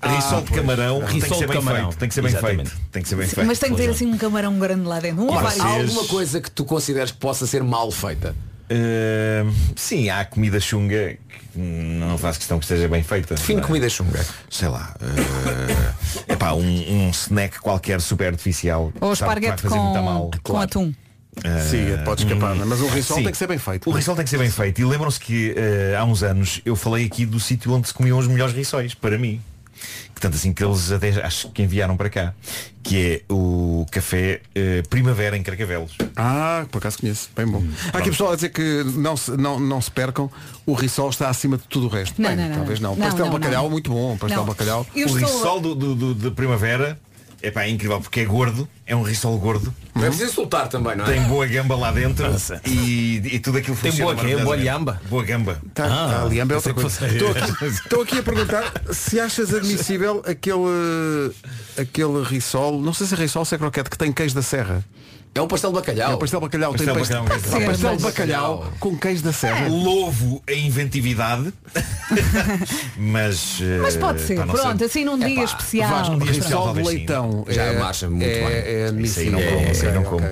Alheira. 0.00 0.24
Risol 0.24 0.42
de 0.42 0.52
camarão 0.52 1.00
tem 1.00 1.20
que 1.20 1.28
ser 1.28 1.34
de 1.34 1.46
bem 1.46 1.56
camarão. 1.56 1.84
feito. 1.84 1.98
Tem 1.98 2.08
que 2.08 2.14
ser 2.14 2.22
bem 2.22 2.30
Exatamente. 2.30 2.70
feito. 2.70 2.90
Tem 2.90 3.02
que 3.02 3.08
ser 3.08 3.16
bem 3.16 3.28
feito. 3.28 3.46
Mas 3.46 3.58
tem 3.58 3.70
que 3.70 3.76
ter 3.76 3.90
assim 3.90 4.06
um 4.06 4.18
camarão 4.18 4.58
grande 4.58 4.86
lá 4.86 5.00
dentro. 5.00 5.22
Um 5.22 5.26
ou 5.26 5.34
Ora, 5.34 5.44
vários. 5.44 5.60
há 5.60 5.68
alguma 5.68 6.04
coisa 6.06 6.40
que 6.40 6.50
tu 6.50 6.64
consideres 6.64 7.10
que 7.10 7.18
possa 7.18 7.46
ser 7.46 7.62
mal 7.62 7.90
feita? 7.90 8.34
Uh, 8.68 9.54
sim, 9.76 10.10
há 10.10 10.24
comida 10.24 10.58
chunga 10.58 11.16
que 11.52 11.58
não 11.58 12.18
faço 12.18 12.40
questão 12.40 12.58
que 12.58 12.64
esteja 12.64 12.88
bem 12.88 13.02
feita. 13.02 13.34
Define 13.36 13.60
é? 13.60 13.64
comida 13.64 13.88
chunga. 13.88 14.24
Sei 14.50 14.68
lá. 14.68 14.94
É 16.28 16.32
epá, 16.32 16.52
um, 16.52 16.62
um 16.62 17.10
snack 17.10 17.60
qualquer 17.60 18.00
super 18.00 18.28
artificial. 18.28 18.92
Ou 19.00 19.12
esparguete 19.12 19.62
fazer 19.62 19.78
muito 19.78 20.02
mal. 20.02 20.30
com, 20.42 20.52
com 20.52 20.58
atum. 20.58 20.92
Sim, 21.70 22.02
pode 22.04 22.24
escapar, 22.24 22.56
hum, 22.56 22.62
mas 22.64 22.80
o 22.80 22.88
risol 22.88 23.18
sim. 23.18 23.22
tem 23.22 23.32
que 23.32 23.38
ser 23.38 23.46
bem 23.46 23.58
feito. 23.58 23.90
O 23.90 23.92
risol 23.92 24.16
tem 24.16 24.24
que 24.24 24.30
ser 24.30 24.38
bem 24.38 24.50
feito. 24.50 24.80
E 24.80 24.84
lembram-se 24.84 25.20
que 25.20 25.54
eh, 25.54 25.94
há 25.94 26.02
uns 26.02 26.22
anos 26.22 26.62
eu 26.64 26.74
falei 26.74 27.04
aqui 27.04 27.26
do 27.26 27.38
sítio 27.38 27.72
onde 27.72 27.88
se 27.88 27.94
comiam 27.94 28.18
os 28.18 28.26
melhores 28.26 28.54
rissóis, 28.54 28.94
para 28.94 29.18
mim. 29.18 29.40
Que 30.16 30.20
tanto 30.22 30.34
assim 30.34 30.50
que 30.54 30.64
eles 30.64 30.90
até 30.90 31.10
acho 31.22 31.50
que 31.50 31.62
enviaram 31.62 31.94
para 31.94 32.08
cá. 32.08 32.32
Que 32.82 33.22
é 33.28 33.32
o 33.32 33.84
café 33.92 34.40
eh, 34.54 34.80
Primavera 34.88 35.36
em 35.36 35.42
Carcavelos. 35.42 35.94
Ah, 36.16 36.64
por 36.72 36.78
acaso 36.78 36.98
conheço, 36.98 37.28
bem 37.36 37.46
bom. 37.46 37.62
Há 37.92 37.98
aqui 37.98 38.08
pessoal 38.10 38.32
a 38.32 38.34
dizer 38.34 38.48
que 38.48 38.82
não 38.96 39.14
se, 39.14 39.32
não, 39.32 39.60
não 39.60 39.78
se 39.80 39.90
percam, 39.90 40.30
o 40.64 40.72
risol 40.72 41.10
está 41.10 41.28
acima 41.28 41.58
de 41.58 41.64
tudo 41.64 41.86
o 41.86 41.90
resto. 41.90 42.20
Não, 42.22 42.30
Bem, 42.30 42.38
não, 42.38 42.48
não. 42.48 42.56
talvez 42.56 42.80
não. 42.80 42.96
Não, 42.96 43.04
pastel 43.06 43.26
não, 43.26 43.32
bacalhau 43.34 43.64
não. 43.64 43.70
muito 43.70 43.90
bom, 43.90 44.16
pastel 44.16 44.44
bacalhau. 44.44 44.86
Eu 44.96 45.06
o 45.08 45.18
estou- 45.18 45.36
risol 45.36 45.60
do, 45.60 45.74
do, 45.74 45.94
do- 45.94 46.14
de 46.14 46.30
Primavera 46.30 46.98
é 47.46 47.50
pá, 47.50 47.62
é 47.62 47.70
incrível 47.70 48.00
porque 48.00 48.20
é 48.20 48.24
gordo, 48.24 48.68
é 48.84 48.96
um 48.96 49.02
risol 49.02 49.38
gordo. 49.38 49.72
Não 49.94 50.02
é 50.02 50.08
preciso 50.08 50.32
insultar 50.32 50.68
também, 50.68 50.96
não 50.96 51.04
é? 51.04 51.12
Tem 51.12 51.22
boa 51.22 51.46
gamba 51.46 51.76
lá 51.76 51.92
dentro 51.92 52.26
e, 52.66 53.22
e 53.24 53.38
tudo 53.38 53.58
aquilo 53.58 53.76
Tem 53.76 53.92
funciona 53.92 54.14
boa 54.14 54.26
quê? 54.26 54.34
Boa 54.34 54.56
maravilhosamente. 54.56 54.64
gamba? 54.64 55.02
Boa 55.08 55.22
gamba. 55.22 55.62
Tá, 55.72 55.86
ah, 55.86 56.22
ali 56.24 56.40
é 56.40 56.42
outra 56.42 56.74
pensei 56.74 56.74
coisa. 56.74 57.06
Estou 57.06 57.30
aqui, 57.30 57.64
estou 57.66 58.02
aqui 58.02 58.18
a 58.18 58.22
perguntar 58.22 58.72
se 58.92 59.20
achas 59.20 59.54
admissível 59.54 60.22
aquele, 60.26 61.32
aquele 61.78 62.24
risol, 62.24 62.80
não 62.80 62.92
sei 62.92 63.06
se 63.06 63.14
é 63.14 63.18
risol 63.18 63.42
ou 63.42 63.44
se 63.46 63.54
é 63.54 63.58
croquete, 63.58 63.88
que 63.88 63.96
tem 63.96 64.12
queijo 64.12 64.34
da 64.34 64.42
serra. 64.42 64.84
É 65.36 65.42
um 65.42 65.48
pastel 65.48 65.70
de 65.70 65.76
bacalhau. 65.76 66.12
É 66.12 66.14
o 66.14 66.18
pastel 66.18 66.40
de 66.40 66.46
bacalhau. 66.46 66.72
Pastel 66.72 66.94
tem 66.94 67.02
de 67.02 67.08
bacalhau, 67.08 67.24
pastel, 67.26 67.50
pastel. 67.50 67.66
pastel 67.70 67.96
de 67.96 68.02
bacalhau 68.02 68.72
com 68.80 68.96
queijo 68.96 69.22
da 69.22 69.32
serra. 69.32 69.68
Louvo 69.68 70.42
a 70.48 70.52
inventividade. 70.52 71.52
mas. 72.96 73.58
eh, 73.60 73.78
Mas 73.82 73.96
pode 73.96 74.20
ser, 74.20 74.36
pá, 74.36 74.46
pronto, 74.46 74.84
assim 74.84 75.04
num 75.04 75.18
dia 75.18 75.28
Epá, 75.34 75.44
especial. 75.44 75.90
Vais 75.90 76.08
num 76.08 76.18
dia 76.18 76.30
especial, 76.32 76.72
leitão. 76.72 77.44
Já 77.48 77.62
é, 77.64 77.78
marcha 77.78 78.08
muito 78.08 78.24
é, 78.24 78.34
bem. 78.34 78.46
É 78.46 78.60
Isso 79.02 79.20
aí 79.20 79.28
admissível. 79.28 79.32
não 79.32 79.42
como, 79.42 79.70
isso 79.72 79.86
aí 79.86 79.92
não 79.92 80.04
como. 80.04 80.26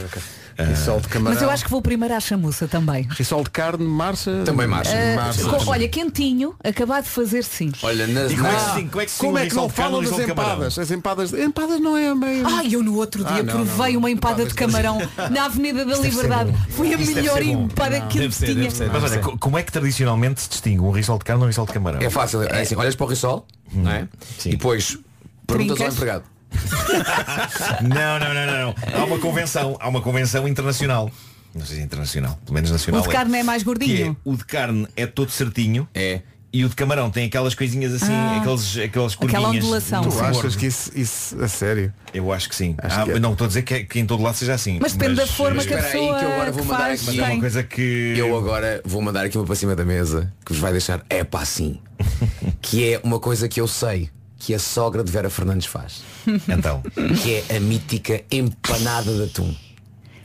Ok. 0.58 0.64
Risol 0.66 1.00
de 1.00 1.08
camarão. 1.08 1.34
Mas 1.34 1.42
eu 1.42 1.50
acho 1.50 1.64
que 1.64 1.70
vou 1.70 1.82
primeiro 1.82 2.14
à 2.14 2.20
chamuça 2.20 2.66
também. 2.68 3.06
Risol 3.10 3.44
de 3.44 3.50
carne, 3.50 3.84
marcha. 3.84 4.42
Também 4.44 4.66
marcha. 4.66 4.92
Ah, 4.94 5.16
marcha. 5.16 5.42
com- 5.44 5.70
olha, 5.70 5.88
quentinho, 5.88 6.54
acabado 6.62 7.04
de 7.04 7.10
fazer 7.10 7.44
sim. 7.44 7.72
Olha, 7.82 8.06
nas, 8.06 8.32
E 8.32 8.36
como 8.36 8.46
é 8.46 8.50
que 8.50 8.56
nas- 8.56 8.64
se- 8.74 8.88
como 8.88 9.00
é 9.00 9.06
que 9.06 9.12
Como 9.18 9.38
é 9.38 9.46
que 9.46 9.54
não 9.54 9.68
falam 9.68 10.02
das 10.02 10.18
empadas? 10.18 10.78
As 10.78 10.90
empadas. 10.90 11.32
Empadas 11.32 11.80
não 11.80 11.96
é 11.96 12.14
meio. 12.14 12.46
Ai, 12.46 12.68
eu 12.74 12.82
no 12.82 12.96
outro 12.96 13.24
dia 13.24 13.36
Ah, 13.40 13.42
não, 13.42 13.52
provei 13.64 13.92
não. 13.92 13.98
uma 14.00 14.10
empada 14.10 14.44
de 14.44 14.54
camarão 14.54 14.98
na 15.30 15.44
Avenida 15.46 15.84
da 15.84 15.96
Liberdade. 15.96 16.52
Foi 16.70 16.92
a 16.92 16.96
Isso 16.98 17.14
melhor 17.14 17.42
empada 17.42 18.00
que 18.02 18.18
eu 18.18 18.30
ser, 18.32 18.54
tinha. 18.54 18.70
ser. 18.70 18.90
Mas 18.90 19.02
olha, 19.04 19.18
co- 19.20 19.38
como 19.38 19.58
é 19.58 19.62
que 19.62 19.72
tradicionalmente 19.72 20.40
se 20.42 20.48
distingue 20.48 20.80
um 20.80 20.90
risol 20.90 21.18
de 21.18 21.24
carne 21.24 21.40
ou 21.40 21.46
um 21.46 21.48
risol 21.48 21.66
de 21.66 21.72
camarão? 21.72 22.00
É 22.00 22.10
fácil, 22.10 22.42
é 22.42 22.62
assim, 22.62 22.76
olhas 22.76 22.94
para 22.94 23.06
o 23.06 23.08
risol, 23.08 23.46
não 23.72 23.90
é? 23.90 24.08
Sim. 24.38 24.50
E 24.50 24.52
depois 24.52 24.98
perguntas 25.46 25.80
ao 25.80 25.88
empregado. 25.88 26.24
Não, 27.82 28.18
não, 28.18 28.34
não, 28.34 28.46
não, 28.46 28.66
não. 28.66 28.74
Há 29.00 29.04
uma 29.04 29.18
convenção, 29.18 29.76
há 29.80 29.88
uma 29.88 30.00
convenção 30.00 30.46
internacional. 30.48 31.10
Não 31.54 31.64
sei 31.64 31.76
se 31.76 31.82
é 31.82 31.84
internacional, 31.84 32.38
pelo 32.44 32.54
menos 32.54 32.70
nacional. 32.70 33.00
O 33.00 33.04
de 33.06 33.10
carne 33.10 33.38
é 33.38 33.42
mais 33.42 33.62
Que 33.62 33.68
é, 33.68 33.72
gordinho. 33.72 34.16
o 34.24 34.36
de 34.36 34.44
carne 34.44 34.88
é 34.96 35.06
todo 35.06 35.30
certinho. 35.30 35.88
É. 35.94 36.20
E 36.52 36.64
o 36.64 36.68
de 36.68 36.76
camarão 36.76 37.10
tem 37.10 37.26
aquelas 37.26 37.52
coisinhas 37.52 37.92
assim, 37.94 38.12
Ah. 38.12 38.38
aqueles, 38.40 38.76
aquelas 38.78 39.14
Aquela 39.14 39.42
curvinhas. 39.42 39.64
ondulação. 39.64 40.02
no 40.04 40.08
Tu 40.10 40.14
gordo. 40.14 40.38
achas 40.38 40.54
que 40.56 40.66
isso, 40.66 40.90
isso 40.94 41.42
a 41.42 41.48
sério? 41.48 41.92
Eu 42.12 42.32
acho 42.32 42.48
que 42.48 42.54
sim. 42.54 42.76
Acho 42.78 43.00
Ah, 43.00 43.04
que 43.04 43.10
é. 43.12 43.18
Não 43.18 43.32
estou 43.32 43.44
a 43.46 43.48
dizer 43.48 43.62
que, 43.62 43.74
é- 43.74 43.82
que 43.82 43.98
em 43.98 44.06
todo 44.06 44.22
lado 44.22 44.36
seja 44.36 44.54
assim. 44.54 44.78
Mas 44.80 44.92
depende 44.92 45.16
da 45.16 45.26
forma 45.26 45.64
que 45.64 45.74
a 45.74 45.78
espera 45.78 45.86
aí, 45.86 45.92
pessoa 46.00 46.18
que 46.20 46.24
eu 46.24 46.32
agora 46.32 46.52
vou 46.52 46.64
mandar 46.64 46.78
faz 46.84 47.08
aqui. 47.08 47.16
Mas 47.18 47.28
é 47.28 47.32
uma 47.32 47.40
coisa 47.40 47.62
que. 47.64 48.14
Eu 48.16 48.36
agora 48.38 48.80
vou 48.84 49.02
mandar 49.02 49.24
aqui 49.26 49.36
uma 49.36 49.44
para 49.46 49.56
cima 49.56 49.74
da 49.74 49.84
mesa 49.84 50.32
que 50.46 50.52
vos 50.52 50.60
vai 50.60 50.70
deixar 50.70 51.04
é 51.10 51.24
pá 51.24 51.40
assim. 51.42 51.80
que 52.62 52.92
é 52.94 53.00
uma 53.02 53.18
coisa 53.18 53.48
que 53.48 53.60
eu 53.60 53.66
sei 53.66 54.10
que 54.44 54.52
a 54.52 54.58
sogra 54.58 55.02
de 55.02 55.10
Vera 55.10 55.30
Fernandes 55.30 55.66
faz. 55.66 56.02
Então. 56.26 56.82
Que 57.22 57.42
é 57.48 57.56
a 57.56 57.60
mítica 57.60 58.22
empanada 58.30 59.12
de 59.12 59.22
atum. 59.24 59.54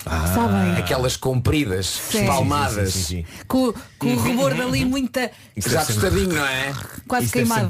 Sabem? 0.03 0.77
Aquelas 0.77 1.17
compridas, 1.17 1.85
Sim. 1.87 2.19
espalmadas. 2.21 2.93
Sim, 2.93 2.99
sim, 2.99 3.25
sim, 3.27 3.43
Com, 3.47 3.73
com 3.97 4.13
o 4.13 4.15
rubor 4.15 4.53
dali 4.55 4.85
muita. 4.85 5.29
Já 5.57 5.83
tostadinho, 5.85 6.33
não 6.33 6.45
é? 6.45 6.73
Quase 7.07 7.31
queimado. 7.31 7.69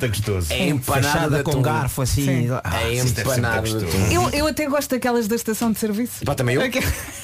É 0.50 0.68
empanada 0.68 1.44
com 1.44 1.62
garfo 1.62 2.02
assim. 2.04 2.26
Sim. 2.26 2.48
Ah, 2.64 2.84
É 2.84 2.96
empanada. 2.98 3.68
Eu, 4.12 4.30
eu 4.30 4.48
até 4.48 4.68
gosto 4.68 4.92
daquelas 4.92 5.28
da 5.28 5.36
estação 5.36 5.72
de 5.72 5.80
serviço. 5.80 6.24
Pá, 6.24 6.36
também 6.36 6.56
eu. 6.56 6.62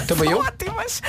Também 0.08 0.32
eu. 0.32 0.40
Ótimas. 0.40 1.02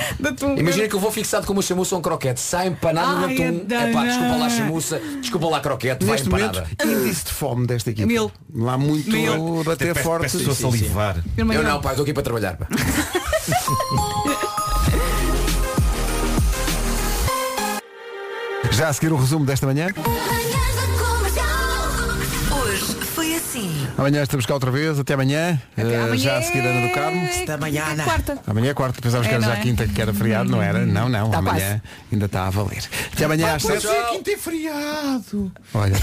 Imagina 0.57 0.87
que 0.87 0.95
eu 0.95 0.99
vou 0.99 1.11
fixado 1.11 1.45
com 1.47 1.53
uma 1.53 1.61
chamuça 1.61 1.95
ou 1.95 1.99
um 1.99 2.01
croquete. 2.01 2.39
Sai 2.39 2.67
empanada 2.67 3.27
Ai, 3.27 3.43
adoro. 3.43 3.65
É 3.73 3.91
pá, 3.91 4.05
desculpa 4.05 4.35
lá 4.35 4.45
a 4.45 4.49
chamuça, 4.49 5.01
desculpa 5.21 5.47
lá 5.47 5.57
a 5.57 5.61
croquete, 5.61 6.05
vai 6.05 6.21
momento, 6.23 6.59
empanada. 6.59 6.67
índice 6.85 7.25
de 7.25 7.31
fome 7.31 7.67
desta 7.67 7.89
equipa. 7.89 8.07
Mil. 8.07 8.31
Lá 8.53 8.77
muito 8.77 9.09
Mil. 9.09 9.63
bater 9.63 9.95
forte. 9.95 10.37
Eu 11.37 11.63
não, 11.63 11.81
pá, 11.81 11.91
estou 11.91 12.03
aqui 12.03 12.13
para 12.13 12.23
trabalhar. 12.23 12.57
Já 18.71 18.89
a 18.89 18.93
seguir 18.93 19.11
o 19.11 19.17
resumo 19.17 19.45
desta 19.45 19.65
manhã. 19.65 19.87
Hoje 22.51 22.83
foi 23.15 23.35
assim. 23.35 23.87
Amanhã 23.97 24.21
estamos 24.21 24.45
cá 24.45 24.53
outra 24.53 24.69
vez. 24.69 24.99
Até 24.99 25.13
amanhã. 25.15 25.59
Eh, 25.75 25.81
amanhã 25.81 26.17
já 26.17 26.37
a 26.37 26.41
seguir 26.43 26.59
Ana 26.59 26.87
do 26.87 26.93
Carmo. 26.93 27.25
Esta 27.25 27.57
manhã. 27.57 27.85
É 27.97 28.03
quarta. 28.03 28.37
Amanhã 28.45 28.69
é 28.69 28.73
quarta, 28.73 29.01
pensávamos 29.01 29.27
É, 29.27 29.29
que 29.29 29.35
era 29.35 29.45
já 29.45 29.57
é? 29.59 29.61
quinta, 29.63 29.87
que 29.87 30.01
era 30.01 30.13
feriado, 30.13 30.49
não 30.49 30.61
era? 30.61 30.85
Não, 30.85 31.09
não. 31.09 31.31
Tá 31.31 31.37
amanhã 31.39 31.81
ainda 32.11 32.25
está 32.25 32.45
a 32.47 32.49
valer. 32.51 32.83
Até 33.13 33.25
amanhã 33.25 33.55
às 33.55 33.63
sete. 33.63 33.87
quinta 34.11 34.31
é 34.31 34.37
feriado. 34.37 35.51
Olha, 35.73 35.95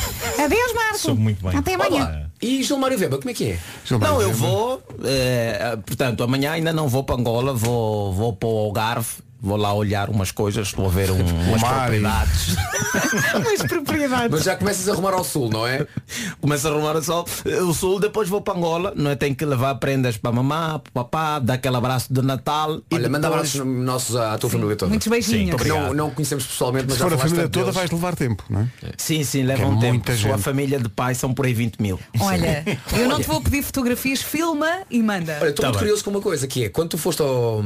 Adeus, 0.45 0.73
Marco. 0.75 0.99
Soube 0.99 1.21
muito 1.21 1.45
bem. 1.47 1.57
Até 1.59 1.75
amanhã. 1.75 2.05
Olá. 2.05 2.24
E 2.45 2.63
Gilmário 2.63 2.99
Weber, 2.99 3.19
como 3.19 3.31
é 3.31 3.35
que 3.35 3.53
é? 3.53 3.59
Não, 3.99 4.21
eu 4.21 4.33
vou, 4.35 4.83
eh, 5.03 5.79
portanto, 5.87 6.23
amanhã 6.23 6.53
ainda 6.53 6.75
não 6.75 6.87
vou 6.89 7.03
para 7.03 7.15
Angola, 7.17 7.55
vou, 7.55 8.13
vou 8.13 8.35
para 8.35 8.47
o 8.47 8.59
Algarve, 8.59 9.09
vou 9.45 9.57
lá 9.57 9.73
olhar 9.73 10.09
umas 10.11 10.31
coisas, 10.31 10.69
estou 10.69 10.87
a 10.87 10.89
ver 10.89 11.11
um, 11.11 11.17
umas 11.49 11.61
mar 11.61 11.81
propriedades. 11.83 12.57
Mas 13.45 13.63
propriedades. 13.63 14.31
Mas 14.31 14.43
já 14.45 14.57
começas 14.57 14.89
a 14.89 14.93
arrumar 14.93 15.13
ao 15.15 15.25
sul, 15.25 15.51
não 15.51 15.67
é? 15.67 15.87
Começo 16.41 16.67
a 16.67 16.71
arrumar 16.71 16.97
o 16.97 17.03
sol, 17.03 17.27
eh, 17.45 17.63
o 17.63 17.73
sul, 17.75 18.01
depois 18.01 18.29
vou 18.29 18.41
para 18.41 18.55
Angola, 18.59 18.93
não 18.97 19.11
é? 19.11 19.15
Tenho 19.17 19.35
que 19.35 19.45
levar 19.45 19.75
prendas 19.77 20.17
para 20.17 20.33
mamá, 20.33 20.79
para 20.79 20.93
papá, 21.05 21.39
dar 21.39 21.55
aquele 21.55 21.77
abraço 21.77 22.13
de 22.13 22.23
Natal. 22.23 22.81
e 22.91 22.95
Olha, 22.95 23.09
manda 23.09 23.29
depois- 23.29 23.55
abraços 23.57 23.67
nossos 23.85 24.17
à 24.17 24.37
tua 24.39 24.51
família 24.51 24.77
toda. 24.77 24.89
Muitos 24.91 25.09
beijinhos. 25.09 25.61
Que 25.61 25.69
não, 25.69 25.93
não 25.95 26.11
conhecemos 26.11 26.45
pessoalmente, 26.47 26.87
mas 26.89 26.95
se 26.95 27.01
já 27.01 27.09
for 27.09 27.15
a 27.15 27.19
família 27.19 27.49
toda 27.49 27.65
deles. 27.67 27.75
vais 27.75 27.91
levar 27.91 28.15
tempo, 28.17 28.45
não 28.49 28.61
é? 28.63 28.69
Sim, 28.97 29.23
sim, 29.25 29.41
Que 29.41 29.47
leva 29.47 29.63
é 29.63 29.67
um 29.67 29.79
tempo. 29.79 29.93
muita 29.95 30.17
Sua 30.17 30.33
gente. 30.33 30.43
família 30.43 30.79
de 30.79 30.89
pai 30.89 31.15
são 31.15 31.33
por 31.35 31.47
aí 31.47 31.55
20 31.55 31.79
mil. 31.81 31.99
Olha, 32.21 32.65
eu 32.97 33.09
não 33.09 33.19
te 33.21 33.27
vou 33.27 33.41
pedir 33.41 33.63
fotografias, 33.63 34.23
filma 34.23 34.69
e 34.91 35.03
manda. 35.03 35.39
Olha, 35.41 35.51
estou 35.51 35.63
Tá 35.63 35.69
muito 35.69 35.73
bem. 35.73 35.79
curioso 35.79 36.05
com 36.05 36.11
uma 36.11 36.21
coisa, 36.21 36.47
que 36.47 36.65
é 36.65 36.69
quando 36.69 36.91
tu 36.91 36.99
foste 36.99 37.21
ao- 37.23 37.63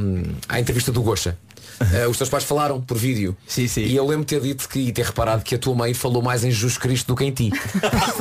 à 0.47 0.59
entrevista 0.59 0.91
do 0.91 1.01
Gocha, 1.01 1.37
eh, 1.93 2.07
os 2.07 2.17
teus 2.17 2.29
pais 2.29 2.43
falaram 2.43 2.81
por 2.81 2.97
vídeo. 2.97 3.35
Sim, 3.47 3.67
sim. 3.67 3.81
E 3.81 3.95
eu 3.95 4.05
lembro 4.05 4.25
de 4.25 4.35
ter 4.35 4.41
dito 4.41 4.67
que, 4.67 4.79
e 4.79 4.91
ter 4.91 5.05
reparado 5.05 5.43
que 5.43 5.55
a 5.55 5.57
tua 5.57 5.75
mãe 5.75 5.93
falou 5.93 6.21
mais 6.21 6.43
em 6.43 6.51
Jesus 6.51 6.77
Cristo 6.77 7.07
do 7.07 7.15
que 7.15 7.25
em 7.25 7.31
ti. 7.31 7.51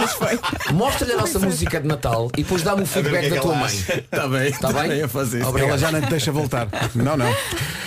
Mostra-lhe 0.73 1.13
a 1.13 1.17
nossa 1.17 1.39
música 1.39 1.81
de 1.81 1.87
Natal 1.87 2.31
e 2.37 2.43
depois 2.43 2.63
dá-me 2.63 2.83
o 2.83 2.85
que 2.85 2.91
feedback 2.91 3.27
é 3.27 3.29
da 3.31 3.37
que 3.37 3.43
tua 3.43 3.55
mãe. 3.55 3.75
Está 3.75 4.29
bem, 4.29 4.49
Está 4.49 4.73
bem? 4.73 5.03
a 5.03 5.09
fazer 5.09 5.41
isso. 5.41 5.59
Ela 5.59 5.79
já 5.79 5.93
não 5.93 6.01
te 6.01 6.11
deixa 6.11 6.33
voltar. 6.33 6.69
Não, 6.95 7.17
não. 7.17 7.35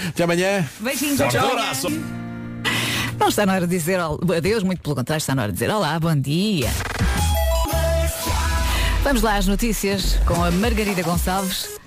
Até 0.07 0.23
amanhã. 0.23 0.67
Beijinhos. 0.79 1.17
Tchau, 1.17 1.29
tchau. 1.29 1.51
amanhã. 1.51 2.21
Não 3.19 3.27
está 3.27 3.45
na 3.45 3.53
hora 3.53 3.67
de 3.67 3.77
dizer 3.77 3.99
adeus, 3.99 4.63
muito 4.63 4.81
pelo 4.81 4.95
contrário, 4.95 5.19
está 5.19 5.35
na 5.35 5.43
hora 5.43 5.51
de 5.51 5.59
dizer 5.59 5.71
olá, 5.71 5.99
bom 5.99 6.15
dia. 6.15 6.69
Vamos 9.03 9.21
lá 9.21 9.35
às 9.35 9.47
notícias 9.47 10.17
com 10.25 10.43
a 10.43 10.49
Margarida 10.51 11.01
Gonçalves. 11.03 11.80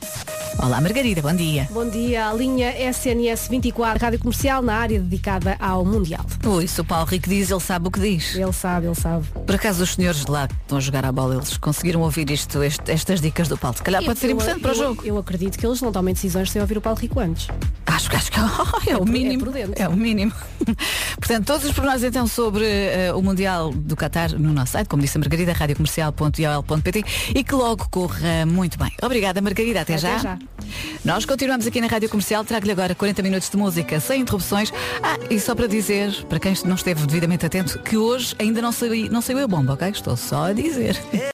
Olá 0.62 0.80
Margarida, 0.80 1.20
bom 1.20 1.34
dia. 1.34 1.68
Bom 1.70 1.88
dia, 1.88 2.28
a 2.28 2.32
linha 2.32 2.70
SNS 2.90 3.48
24, 3.48 4.02
rádio 4.02 4.18
comercial 4.18 4.62
na 4.62 4.74
área 4.76 4.98
dedicada 4.98 5.56
ao 5.58 5.84
Mundial. 5.84 6.24
Ui, 6.46 6.66
se 6.66 6.80
o 6.80 6.84
Paulo 6.84 7.04
Rico 7.06 7.28
diz, 7.28 7.50
ele 7.50 7.60
sabe 7.60 7.88
o 7.88 7.90
que 7.90 8.00
diz. 8.00 8.34
Ele 8.34 8.52
sabe, 8.52 8.86
ele 8.86 8.94
sabe. 8.94 9.26
Por 9.46 9.54
acaso 9.54 9.82
os 9.82 9.92
senhores 9.94 10.24
de 10.24 10.30
lá 10.30 10.48
que 10.48 10.54
estão 10.54 10.78
a 10.78 10.80
jogar 10.80 11.04
à 11.04 11.12
bola, 11.12 11.34
eles 11.36 11.56
conseguiram 11.58 12.00
ouvir 12.00 12.30
isto, 12.30 12.62
este- 12.62 12.90
estas 12.90 13.20
dicas 13.20 13.46
do 13.48 13.58
Paulo. 13.58 13.76
Se 13.76 13.82
calhar 13.82 14.02
pode 14.04 14.18
ser 14.18 14.26
Eu- 14.28 14.32
importante 14.32 14.60
para 14.60 14.70
o 14.70 14.74
eu- 14.74 14.78
jogo. 14.78 15.02
Eu 15.04 15.18
acredito 15.18 15.58
que 15.58 15.66
eles 15.66 15.82
não 15.82 15.92
tomem 15.92 16.14
decisões 16.14 16.50
sem 16.50 16.62
ouvir 16.62 16.78
o 16.78 16.80
Paulo 16.80 16.98
Rico 16.98 17.20
antes. 17.20 17.48
Acho, 17.86 18.08
que- 18.10 18.16
acho 18.16 18.30
que 18.32 18.38
é 18.90 18.96
o 18.96 19.02
É 19.02 19.04
mínimo. 19.04 19.42
prudente. 19.44 19.72
É 19.82 19.88
o 19.88 19.92
mínimo. 19.96 20.32
Portanto, 21.18 21.46
todos 21.46 21.64
os 21.64 21.72
pormenores 21.72 22.02
então 22.04 22.26
sobre 22.26 22.64
eh, 22.64 23.12
o 23.14 23.20
Mundial 23.22 23.70
do 23.72 23.94
Qatar 23.96 24.32
no 24.38 24.52
nosso 24.52 24.72
site, 24.72 24.88
como 24.88 25.02
disse 25.02 25.16
a 25.18 25.20
Margarida, 25.20 25.52
radiocomercial.iol.pt 25.52 27.04
e 27.34 27.44
que 27.44 27.54
logo 27.54 27.86
corra 27.90 28.46
muito 28.46 28.78
bem. 28.78 28.92
Obrigada, 29.02 29.40
Margarida. 29.42 29.82
Até, 29.82 29.94
Até 29.94 29.98
já. 30.02 30.18
já. 30.18 30.38
Nós 31.04 31.24
continuamos 31.24 31.66
aqui 31.66 31.80
na 31.80 31.86
Rádio 31.86 32.08
Comercial. 32.08 32.44
Trago-lhe 32.44 32.72
agora 32.72 32.94
40 32.94 33.22
minutos 33.22 33.50
de 33.50 33.56
música 33.56 34.00
sem 34.00 34.22
interrupções. 34.22 34.72
Ah, 35.02 35.18
e 35.30 35.38
só 35.38 35.54
para 35.54 35.66
dizer, 35.66 36.24
para 36.24 36.40
quem 36.40 36.54
não 36.64 36.74
esteve 36.74 37.06
devidamente 37.06 37.44
atento, 37.44 37.78
que 37.80 37.96
hoje 37.96 38.34
ainda 38.38 38.62
não 38.62 38.72
saiu, 38.72 39.10
não 39.10 39.20
saiu 39.20 39.38
a 39.38 39.46
bomba, 39.46 39.74
ok? 39.74 39.88
Estou 39.88 40.16
só 40.16 40.44
a 40.46 40.52
dizer. 40.52 40.98